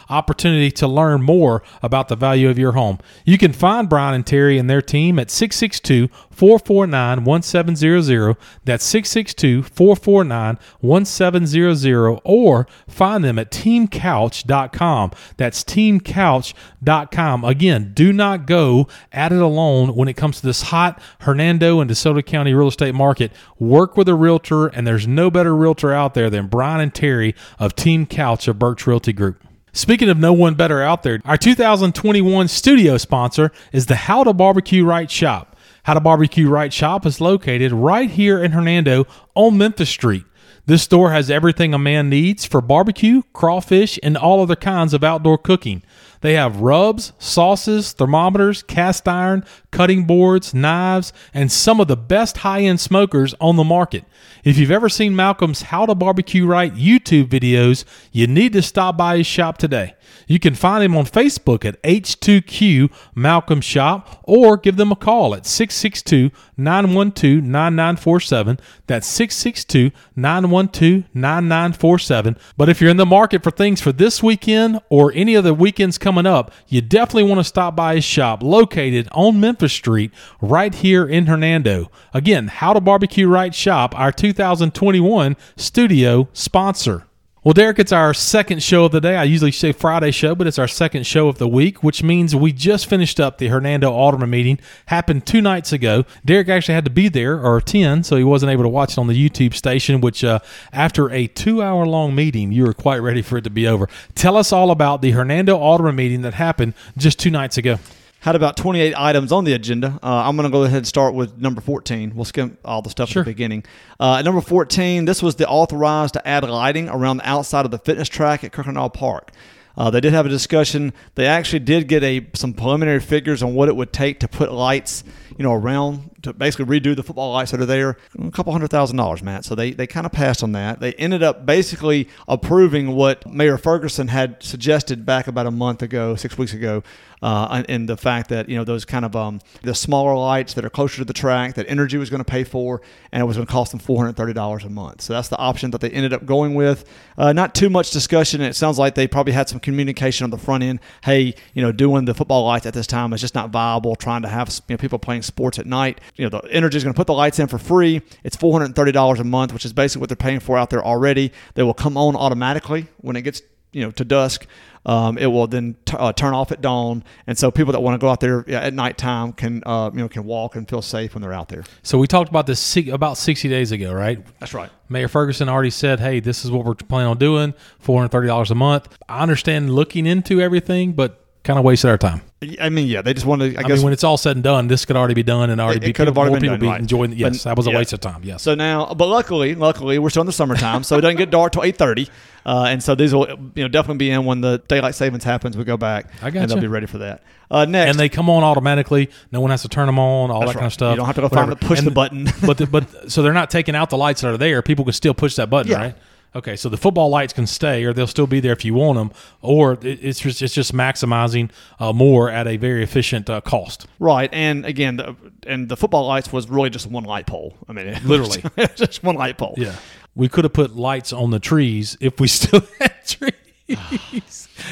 opportunity 0.08 0.70
to 0.72 0.86
learn 0.86 1.22
more 1.22 1.62
about 1.82 2.08
the 2.08 2.16
value 2.16 2.48
of 2.48 2.58
your 2.58 2.72
home. 2.72 2.98
You 3.24 3.38
can 3.38 3.52
find 3.52 3.88
Brian 3.88 4.14
and 4.14 4.26
Terry 4.26 4.58
and 4.58 4.68
their 4.68 4.82
team 4.82 5.18
at 5.18 5.30
662 5.30 6.08
449 6.38 7.24
1700. 7.24 8.36
That's 8.64 8.84
662 8.84 9.62
449 9.64 10.58
1700 10.80 12.20
or 12.24 12.66
find 12.86 13.24
them 13.24 13.38
at 13.38 13.50
teamcouch.com. 13.50 15.10
That's 15.36 15.64
teamcouch.com. 15.64 17.44
Again, 17.44 17.92
do 17.94 18.12
not 18.12 18.46
go 18.46 18.86
at 19.12 19.32
it 19.32 19.40
alone 19.40 19.96
when 19.96 20.08
it 20.08 20.16
comes 20.16 20.40
to 20.40 20.46
this 20.46 20.62
hot 20.62 21.02
Hernando 21.20 21.80
and 21.80 21.90
DeSoto 21.90 22.24
County 22.24 22.54
real 22.54 22.68
estate 22.68 22.94
market. 22.94 23.32
Work 23.58 23.96
with 23.96 24.08
a 24.08 24.14
realtor, 24.14 24.68
and 24.68 24.86
there's 24.86 25.08
no 25.08 25.30
better 25.30 25.56
realtor 25.56 25.92
out 25.92 26.14
there 26.14 26.30
than 26.30 26.46
Brian 26.46 26.80
and 26.80 26.94
Terry 26.94 27.34
of 27.58 27.74
Team 27.74 28.06
Couch 28.06 28.46
of 28.46 28.58
Birch 28.58 28.86
Realty 28.86 29.12
Group. 29.18 29.44
Speaking 29.72 30.08
of 30.08 30.16
no 30.16 30.32
one 30.32 30.54
better 30.54 30.82
out 30.82 31.02
there, 31.02 31.20
our 31.26 31.36
2021 31.36 32.48
studio 32.48 32.96
sponsor 32.96 33.52
is 33.72 33.86
the 33.86 33.96
How 33.96 34.24
to 34.24 34.32
Barbecue 34.32 34.84
Right 34.84 35.10
Shop. 35.10 35.56
How 35.82 35.94
to 35.94 36.00
Barbecue 36.00 36.48
Right 36.48 36.72
Shop 36.72 37.04
is 37.04 37.20
located 37.20 37.72
right 37.72 38.08
here 38.08 38.42
in 38.42 38.52
Hernando 38.52 39.06
on 39.34 39.58
Memphis 39.58 39.90
Street. 39.90 40.24
This 40.66 40.82
store 40.82 41.12
has 41.12 41.30
everything 41.30 41.74
a 41.74 41.78
man 41.78 42.08
needs 42.08 42.44
for 42.44 42.60
barbecue, 42.60 43.22
crawfish, 43.32 43.98
and 44.02 44.16
all 44.16 44.42
other 44.42 44.56
kinds 44.56 44.94
of 44.94 45.02
outdoor 45.02 45.38
cooking. 45.38 45.82
They 46.20 46.34
have 46.34 46.60
rubs, 46.60 47.12
sauces, 47.18 47.92
thermometers, 47.92 48.62
cast 48.62 49.06
iron, 49.06 49.44
cutting 49.70 50.04
boards, 50.04 50.52
knives, 50.54 51.12
and 51.32 51.50
some 51.50 51.80
of 51.80 51.88
the 51.88 51.96
best 51.96 52.38
high 52.38 52.62
end 52.62 52.80
smokers 52.80 53.34
on 53.40 53.56
the 53.56 53.64
market. 53.64 54.04
If 54.44 54.58
you've 54.58 54.70
ever 54.70 54.88
seen 54.88 55.14
Malcolm's 55.14 55.62
How 55.62 55.86
to 55.86 55.94
Barbecue 55.94 56.46
Right 56.46 56.74
YouTube 56.74 57.26
videos, 57.26 57.84
you 58.12 58.26
need 58.26 58.52
to 58.54 58.62
stop 58.62 58.96
by 58.96 59.18
his 59.18 59.26
shop 59.26 59.58
today. 59.58 59.94
You 60.26 60.38
can 60.38 60.54
find 60.54 60.82
him 60.82 60.96
on 60.96 61.04
Facebook 61.04 61.64
at 61.64 61.82
H2Q 61.82 62.90
Malcolm 63.14 63.60
Shop 63.60 64.20
or 64.24 64.56
give 64.56 64.76
them 64.76 64.92
a 64.92 64.96
call 64.96 65.34
at 65.34 65.46
662 65.46 66.30
912 66.58 67.42
9947. 67.44 68.58
That's 68.86 69.06
662 69.06 69.90
912 70.16 71.04
9947. 71.14 72.36
But 72.56 72.68
if 72.68 72.80
you're 72.80 72.90
in 72.90 72.96
the 72.98 73.06
market 73.06 73.42
for 73.42 73.50
things 73.50 73.80
for 73.80 73.92
this 73.92 74.22
weekend 74.22 74.80
or 74.90 75.12
any 75.14 75.34
of 75.34 75.44
the 75.44 75.54
weekends 75.54 75.96
coming 75.96 76.26
up, 76.26 76.52
you 76.66 76.82
definitely 76.82 77.28
want 77.28 77.40
to 77.40 77.44
stop 77.44 77.74
by 77.74 77.94
his 77.94 78.04
shop 78.04 78.42
located 78.42 79.08
on 79.12 79.40
Memphis 79.40 79.72
Street 79.72 80.10
right 80.40 80.74
here 80.74 81.06
in 81.06 81.26
Hernando. 81.26 81.90
Again, 82.12 82.48
How 82.48 82.72
to 82.72 82.80
Barbecue 82.80 83.28
Right 83.28 83.54
Shop, 83.54 83.98
our 83.98 84.12
2021 84.12 85.36
studio 85.56 86.28
sponsor. 86.32 87.07
Well, 87.48 87.54
Derek, 87.54 87.78
it's 87.78 87.92
our 87.92 88.12
second 88.12 88.62
show 88.62 88.84
of 88.84 88.92
the 88.92 89.00
day. 89.00 89.16
I 89.16 89.24
usually 89.24 89.52
say 89.52 89.72
Friday 89.72 90.10
show, 90.10 90.34
but 90.34 90.46
it's 90.46 90.58
our 90.58 90.68
second 90.68 91.06
show 91.06 91.28
of 91.28 91.38
the 91.38 91.48
week, 91.48 91.82
which 91.82 92.02
means 92.02 92.36
we 92.36 92.52
just 92.52 92.84
finished 92.84 93.18
up 93.18 93.38
the 93.38 93.48
Hernando 93.48 93.90
Alderman 93.90 94.28
meeting. 94.28 94.60
Happened 94.84 95.24
two 95.24 95.40
nights 95.40 95.72
ago. 95.72 96.04
Derek 96.22 96.50
actually 96.50 96.74
had 96.74 96.84
to 96.84 96.90
be 96.90 97.08
there 97.08 97.40
or 97.40 97.56
attend, 97.56 98.04
so 98.04 98.16
he 98.16 98.22
wasn't 98.22 98.52
able 98.52 98.64
to 98.64 98.68
watch 98.68 98.92
it 98.92 98.98
on 98.98 99.06
the 99.06 99.14
YouTube 99.14 99.54
station. 99.54 100.02
Which, 100.02 100.22
uh, 100.22 100.40
after 100.74 101.10
a 101.10 101.26
two-hour-long 101.26 102.14
meeting, 102.14 102.52
you 102.52 102.64
were 102.64 102.74
quite 102.74 102.98
ready 102.98 103.22
for 103.22 103.38
it 103.38 103.44
to 103.44 103.50
be 103.50 103.66
over. 103.66 103.88
Tell 104.14 104.36
us 104.36 104.52
all 104.52 104.70
about 104.70 105.00
the 105.00 105.12
Hernando 105.12 105.56
Alderman 105.56 105.96
meeting 105.96 106.20
that 106.20 106.34
happened 106.34 106.74
just 106.98 107.18
two 107.18 107.30
nights 107.30 107.56
ago 107.56 107.78
had 108.20 108.34
about 108.34 108.56
28 108.56 108.94
items 108.96 109.30
on 109.32 109.44
the 109.44 109.52
agenda. 109.52 109.98
Uh, 110.02 110.22
I'm 110.26 110.36
going 110.36 110.48
to 110.48 110.52
go 110.52 110.64
ahead 110.64 110.78
and 110.78 110.86
start 110.86 111.14
with 111.14 111.38
number 111.38 111.60
14. 111.60 112.12
We'll 112.14 112.24
skim 112.24 112.58
all 112.64 112.82
the 112.82 112.90
stuff 112.90 113.08
Sure. 113.10 113.22
at 113.22 113.26
the 113.26 113.30
beginning. 113.30 113.64
Uh, 114.00 114.16
at 114.16 114.24
number 114.24 114.40
14, 114.40 115.04
this 115.04 115.22
was 115.22 115.36
the 115.36 115.46
authorized 115.48 116.14
to 116.14 116.26
add 116.28 116.42
lighting 116.48 116.88
around 116.88 117.18
the 117.18 117.28
outside 117.28 117.64
of 117.64 117.70
the 117.70 117.78
fitness 117.78 118.08
track 118.08 118.42
at 118.42 118.52
Kirkendall 118.52 118.92
Park. 118.92 119.30
Uh, 119.76 119.90
they 119.90 120.00
did 120.00 120.12
have 120.12 120.26
a 120.26 120.28
discussion. 120.28 120.92
They 121.14 121.26
actually 121.26 121.60
did 121.60 121.86
get 121.86 122.02
a 122.02 122.26
some 122.34 122.52
preliminary 122.52 122.98
figures 122.98 123.44
on 123.44 123.54
what 123.54 123.68
it 123.68 123.76
would 123.76 123.92
take 123.92 124.18
to 124.20 124.28
put 124.28 124.50
lights, 124.50 125.04
you 125.36 125.44
know, 125.44 125.52
around 125.52 126.10
to 126.22 126.32
basically 126.32 126.80
redo 126.80 126.94
the 126.96 127.02
football 127.02 127.32
lights 127.32 127.50
that 127.52 127.60
are 127.60 127.66
there. 127.66 127.96
A 128.18 128.30
couple 128.30 128.52
hundred 128.52 128.70
thousand 128.70 128.96
dollars, 128.96 129.22
Matt. 129.22 129.44
So 129.44 129.54
they 129.54 129.72
they 129.72 129.86
kind 129.86 130.06
of 130.06 130.12
passed 130.12 130.42
on 130.42 130.52
that. 130.52 130.80
They 130.80 130.92
ended 130.94 131.22
up 131.22 131.46
basically 131.46 132.08
approving 132.26 132.94
what 132.94 133.26
Mayor 133.26 133.58
Ferguson 133.58 134.08
had 134.08 134.42
suggested 134.42 135.06
back 135.06 135.26
about 135.26 135.46
a 135.46 135.50
month 135.50 135.82
ago, 135.82 136.16
six 136.16 136.36
weeks 136.36 136.52
ago, 136.52 136.82
uh, 137.22 137.62
the 137.86 137.96
fact 137.96 138.28
that 138.28 138.48
you 138.48 138.56
know 138.56 138.64
those 138.64 138.84
kind 138.84 139.04
of 139.04 139.16
um, 139.16 139.40
the 139.62 139.74
smaller 139.74 140.14
lights 140.14 140.54
that 140.54 140.64
are 140.64 140.70
closer 140.70 140.98
to 140.98 141.04
the 141.04 141.12
track 141.12 141.54
that 141.54 141.66
Entergy 141.68 141.98
was 141.98 142.10
going 142.10 142.20
to 142.20 142.30
pay 142.30 142.44
for, 142.44 142.80
and 143.12 143.22
it 143.22 143.26
was 143.26 143.36
going 143.36 143.46
to 143.46 143.52
cost 143.52 143.72
them 143.72 143.80
four 143.80 143.98
hundred 143.98 144.16
thirty 144.16 144.32
dollars 144.32 144.64
a 144.64 144.70
month. 144.70 145.02
So 145.02 145.12
that's 145.12 145.28
the 145.28 145.38
option 145.38 145.70
that 145.72 145.80
they 145.80 145.90
ended 145.90 146.12
up 146.12 146.26
going 146.26 146.54
with. 146.54 146.84
Uh, 147.16 147.32
not 147.32 147.54
too 147.54 147.70
much 147.70 147.90
discussion. 147.90 148.40
It 148.40 148.54
sounds 148.54 148.78
like 148.78 148.94
they 148.94 149.08
probably 149.08 149.32
had 149.32 149.48
some 149.48 149.60
communication 149.60 150.24
on 150.24 150.30
the 150.30 150.38
front 150.38 150.62
end. 150.62 150.80
Hey, 151.04 151.34
you 151.54 151.62
know, 151.62 151.72
doing 151.72 152.04
the 152.04 152.14
football 152.14 152.44
lights 152.44 152.66
at 152.66 152.74
this 152.74 152.86
time 152.86 153.12
is 153.12 153.20
just 153.20 153.34
not 153.34 153.50
viable. 153.50 153.96
Trying 153.96 154.22
to 154.22 154.28
have 154.28 154.48
you 154.68 154.74
know, 154.74 154.78
people 154.78 154.98
playing 154.98 155.22
sports 155.22 155.58
at 155.58 155.66
night. 155.66 156.00
You 156.16 156.28
know, 156.28 156.40
the 156.40 156.48
Entergy 156.48 156.74
is 156.74 156.84
going 156.84 156.94
to 156.94 156.96
put 156.96 157.06
the 157.06 157.14
lights 157.14 157.38
in 157.38 157.46
for 157.46 157.58
free. 157.58 158.02
It's 158.24 158.36
four 158.36 158.52
hundred 158.52 158.74
thirty 158.74 158.92
dollars 158.92 159.20
a 159.20 159.24
month, 159.24 159.52
which 159.52 159.64
is 159.64 159.72
basically 159.72 160.00
what 160.00 160.08
they're 160.08 160.16
paying 160.16 160.40
for 160.40 160.58
out 160.58 160.70
there 160.70 160.84
already. 160.84 161.32
They 161.54 161.62
will 161.62 161.74
come 161.74 161.96
on 161.96 162.16
automatically 162.16 162.88
when 162.98 163.16
it 163.16 163.22
gets 163.22 163.42
you 163.72 163.82
know 163.82 163.90
to 163.92 164.04
dusk. 164.04 164.46
Um, 164.86 165.18
it 165.18 165.26
will 165.26 165.46
then 165.46 165.76
t- 165.84 165.96
uh, 165.98 166.12
turn 166.14 166.32
off 166.32 166.50
at 166.50 166.62
dawn, 166.62 167.04
and 167.26 167.36
so 167.36 167.50
people 167.50 167.72
that 167.72 167.80
want 167.80 167.94
to 167.94 167.98
go 167.98 168.08
out 168.08 168.20
there 168.20 168.48
at 168.48 168.72
nighttime 168.72 169.32
can 169.32 169.62
uh, 169.66 169.90
you 169.92 170.00
know 170.00 170.08
can 170.08 170.24
walk 170.24 170.56
and 170.56 170.68
feel 170.68 170.80
safe 170.80 171.14
when 171.14 171.20
they're 171.20 171.32
out 171.32 171.48
there. 171.48 171.64
So 171.82 171.98
we 171.98 172.06
talked 172.06 172.30
about 172.30 172.46
this 172.46 172.76
about 172.90 173.18
60 173.18 173.48
days 173.48 173.70
ago, 173.70 173.92
right? 173.92 174.24
That's 174.38 174.54
right. 174.54 174.70
Mayor 174.88 175.08
Ferguson 175.08 175.48
already 175.48 175.70
said, 175.70 176.00
"Hey, 176.00 176.20
this 176.20 176.44
is 176.44 176.50
what 176.50 176.64
we're 176.64 176.74
planning 176.74 177.08
on 177.08 177.18
doing. 177.18 177.52
Four 177.78 177.98
hundred 177.98 178.10
thirty 178.10 178.28
dollars 178.28 178.50
a 178.50 178.54
month." 178.54 178.96
I 179.08 179.20
understand 179.20 179.74
looking 179.74 180.06
into 180.06 180.40
everything, 180.40 180.92
but 180.92 181.22
kind 181.44 181.58
of 181.58 181.64
wasted 181.64 181.90
our 181.90 181.98
time. 181.98 182.22
I 182.60 182.68
mean, 182.68 182.86
yeah, 182.86 183.02
they 183.02 183.14
just 183.14 183.26
wanted. 183.26 183.56
I, 183.56 183.60
I, 183.60 183.62
guess 183.64 183.78
mean, 183.78 183.84
when 183.86 183.92
it's 183.92 184.04
all 184.04 184.16
said 184.16 184.36
and 184.36 184.44
done, 184.44 184.68
this 184.68 184.84
could 184.84 184.94
already 184.96 185.14
be 185.14 185.24
done 185.24 185.50
and 185.50 185.60
already 185.60 185.78
It- 185.78 185.80
be 185.80 185.90
it 185.90 185.92
could 185.94 186.06
have 186.06 186.16
already 186.16 186.34
been 186.34 186.42
people 186.42 186.56
done, 186.56 186.60
be 186.60 186.68
right. 186.68 186.80
enjoying. 186.80 187.12
Yes, 187.14 187.38
But- 187.42 187.50
that 187.50 187.56
was 187.56 187.66
a 187.66 187.70
yeah. 187.72 187.78
waste 187.78 187.92
of 187.92 188.00
time. 188.00 188.20
Yes. 188.22 188.42
So 188.42 188.54
now, 188.54 188.94
but 188.94 189.06
luckily, 189.08 189.54
luckily, 189.56 189.98
we're 189.98 190.10
still 190.10 190.20
in 190.22 190.26
the 190.26 190.32
summertime, 190.32 190.84
so 190.84 190.96
it 190.98 191.00
doesn't 191.00 191.16
get 191.16 191.30
dark 191.30 191.52
till 191.52 191.64
eight 191.64 191.76
thirty, 191.76 192.08
uh, 192.46 192.66
and 192.68 192.80
so 192.80 192.94
these 192.94 193.12
will 193.12 193.28
you 193.56 193.64
know 193.64 193.68
definitely 193.68 193.98
be 193.98 194.10
in 194.10 194.24
when 194.24 194.40
the 194.40 194.62
daylight 194.68 194.94
savings 194.94 195.24
happens. 195.24 195.56
We 195.56 195.64
go 195.64 195.76
back, 195.76 196.12
I 196.22 196.28
and 196.28 196.48
they'll 196.48 196.60
be 196.60 196.68
ready 196.68 196.86
for 196.86 196.98
that. 196.98 197.24
Uh, 197.50 197.64
next, 197.64 197.90
and 197.90 197.98
they 197.98 198.08
come 198.08 198.30
on 198.30 198.44
automatically. 198.44 199.10
No 199.32 199.40
one 199.40 199.50
has 199.50 199.62
to 199.62 199.68
turn 199.68 199.86
them 199.86 199.98
on. 199.98 200.30
All 200.30 200.40
That's 200.40 200.52
that 200.52 200.58
kind 200.58 200.66
of 200.66 200.72
stuff. 200.72 200.90
You 200.92 200.96
don't 200.98 201.06
have 201.06 201.16
to 201.16 201.22
go 201.22 201.28
find 201.30 201.50
the- 201.50 201.56
push 201.56 201.78
And- 201.78 201.86
the 201.88 201.92
button. 201.92 202.28
but 202.46 202.58
the, 202.58 202.66
but 202.66 203.10
so 203.10 203.22
they're 203.22 203.32
not 203.32 203.50
taking 203.50 203.74
out 203.74 203.90
the 203.90 203.96
lights 203.96 204.20
that 204.20 204.28
are 204.32 204.36
there. 204.36 204.60
People 204.62 204.84
can 204.84 204.92
still 204.92 205.14
push 205.14 205.34
that 205.36 205.48
button, 205.50 205.72
Yeah. 205.72 205.78
right? 205.78 205.94
Okay, 206.36 206.56
so 206.56 206.68
the 206.68 206.76
football 206.76 207.08
lights 207.08 207.32
can 207.32 207.46
stay, 207.46 207.84
or 207.84 207.92
they'll 207.92 208.06
still 208.06 208.26
be 208.26 208.38
there 208.38 208.52
if 208.52 208.64
you 208.64 208.74
want 208.74 208.98
them, 208.98 209.10
or 209.40 209.78
it's 209.82 210.20
just 210.20 210.42
it's 210.42 210.54
just 210.54 210.72
maximizing 210.74 211.50
uh, 211.80 211.92
more 211.92 212.28
at 212.30 212.46
a 212.46 212.56
very 212.56 212.82
efficient 212.82 213.30
uh, 213.30 213.40
cost. 213.40 213.86
right, 213.98 214.28
and 214.32 214.66
again, 214.66 214.96
the, 214.96 215.16
and 215.46 215.68
the 215.68 215.76
football 215.76 216.06
lights 216.06 216.32
was 216.32 216.48
really 216.48 216.70
just 216.70 216.86
one 216.86 217.04
light 217.04 217.26
pole. 217.26 217.56
I 217.68 217.72
mean, 217.72 217.98
Literally. 218.04 218.42
just, 218.56 218.76
just 218.76 219.02
one 219.02 219.16
light 219.16 219.38
pole. 219.38 219.54
Yeah, 219.56 219.76
we 220.14 220.28
could 220.28 220.44
have 220.44 220.52
put 220.52 220.76
lights 220.76 221.12
on 221.12 221.30
the 221.30 221.40
trees 221.40 221.96
if 222.00 222.20
we 222.20 222.28
still 222.28 222.60
had 222.78 223.06
trees. 223.06 223.32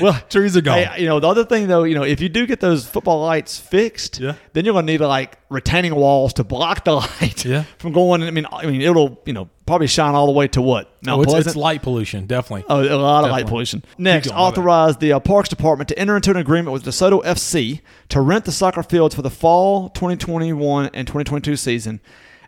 Well, 0.00 0.21
trees 0.29 0.57
are 0.57 0.61
gone. 0.61 0.79
Hey, 0.83 1.03
you 1.03 1.07
know, 1.07 1.21
the 1.21 1.29
other 1.29 1.45
thing 1.45 1.69
though, 1.69 1.85
you 1.85 1.95
know, 1.95 2.03
if 2.03 2.21
you 2.21 2.29
do 2.29 2.45
get 2.47 2.61
those 2.61 2.87
football 2.87 3.21
lights 3.23 3.57
fixed, 3.59 4.19
Yeah. 4.19 4.35
then 4.53 4.65
you're 4.65 4.75
gonna 4.75 4.87
need 4.87 5.00
like 5.00 5.38
retaining 5.49 5.95
walls 5.95 6.33
to 6.35 6.45
block 6.45 6.85
the 6.85 6.95
light 6.97 7.45
Yeah. 7.45 7.65
from 7.79 7.93
going. 7.93 8.23
I 8.23 8.31
mean, 8.31 8.47
I 8.53 8.67
mean, 8.67 8.83
it'll 8.83 9.23
you 9.25 9.33
know 9.33 9.49
probably 9.65 9.87
shine 9.87 10.15
all 10.15 10.26
the 10.26 10.33
way 10.33 10.49
to 10.49 10.61
what 10.61 10.91
Mount 11.05 11.19
oh, 11.19 11.23
it's, 11.23 11.33
Pleasant. 11.33 11.47
it's 11.49 11.57
light 11.57 11.83
pollution, 11.83 12.26
definitely. 12.26 12.65
Oh, 12.69 12.83
a 12.83 12.97
lot 13.00 13.25
of 13.25 13.31
light 13.31 13.47
pollution. 13.47 13.85
Next, 13.97 14.29
going, 14.29 14.38
authorize 14.38 14.97
the 14.99 15.12
uh, 15.12 15.21
Parks 15.21 15.49
Department 15.49 15.88
to 15.88 15.99
enter 15.99 16.17
into 16.17 16.31
an 16.31 16.37
agreement 16.37 16.73
with 16.73 16.85
DeSoto 16.85 17.23
FC 17.25 17.81
to 18.11 18.21
rent 18.21 18.45
the 18.45 18.53
soccer 18.53 18.83
fields 18.83 19.15
for 19.15 19.23
the 19.23 19.31
fall 19.31 19.88
2021 19.91 20.91
and 20.93 21.07
2022 21.07 21.57
season, 21.57 22.00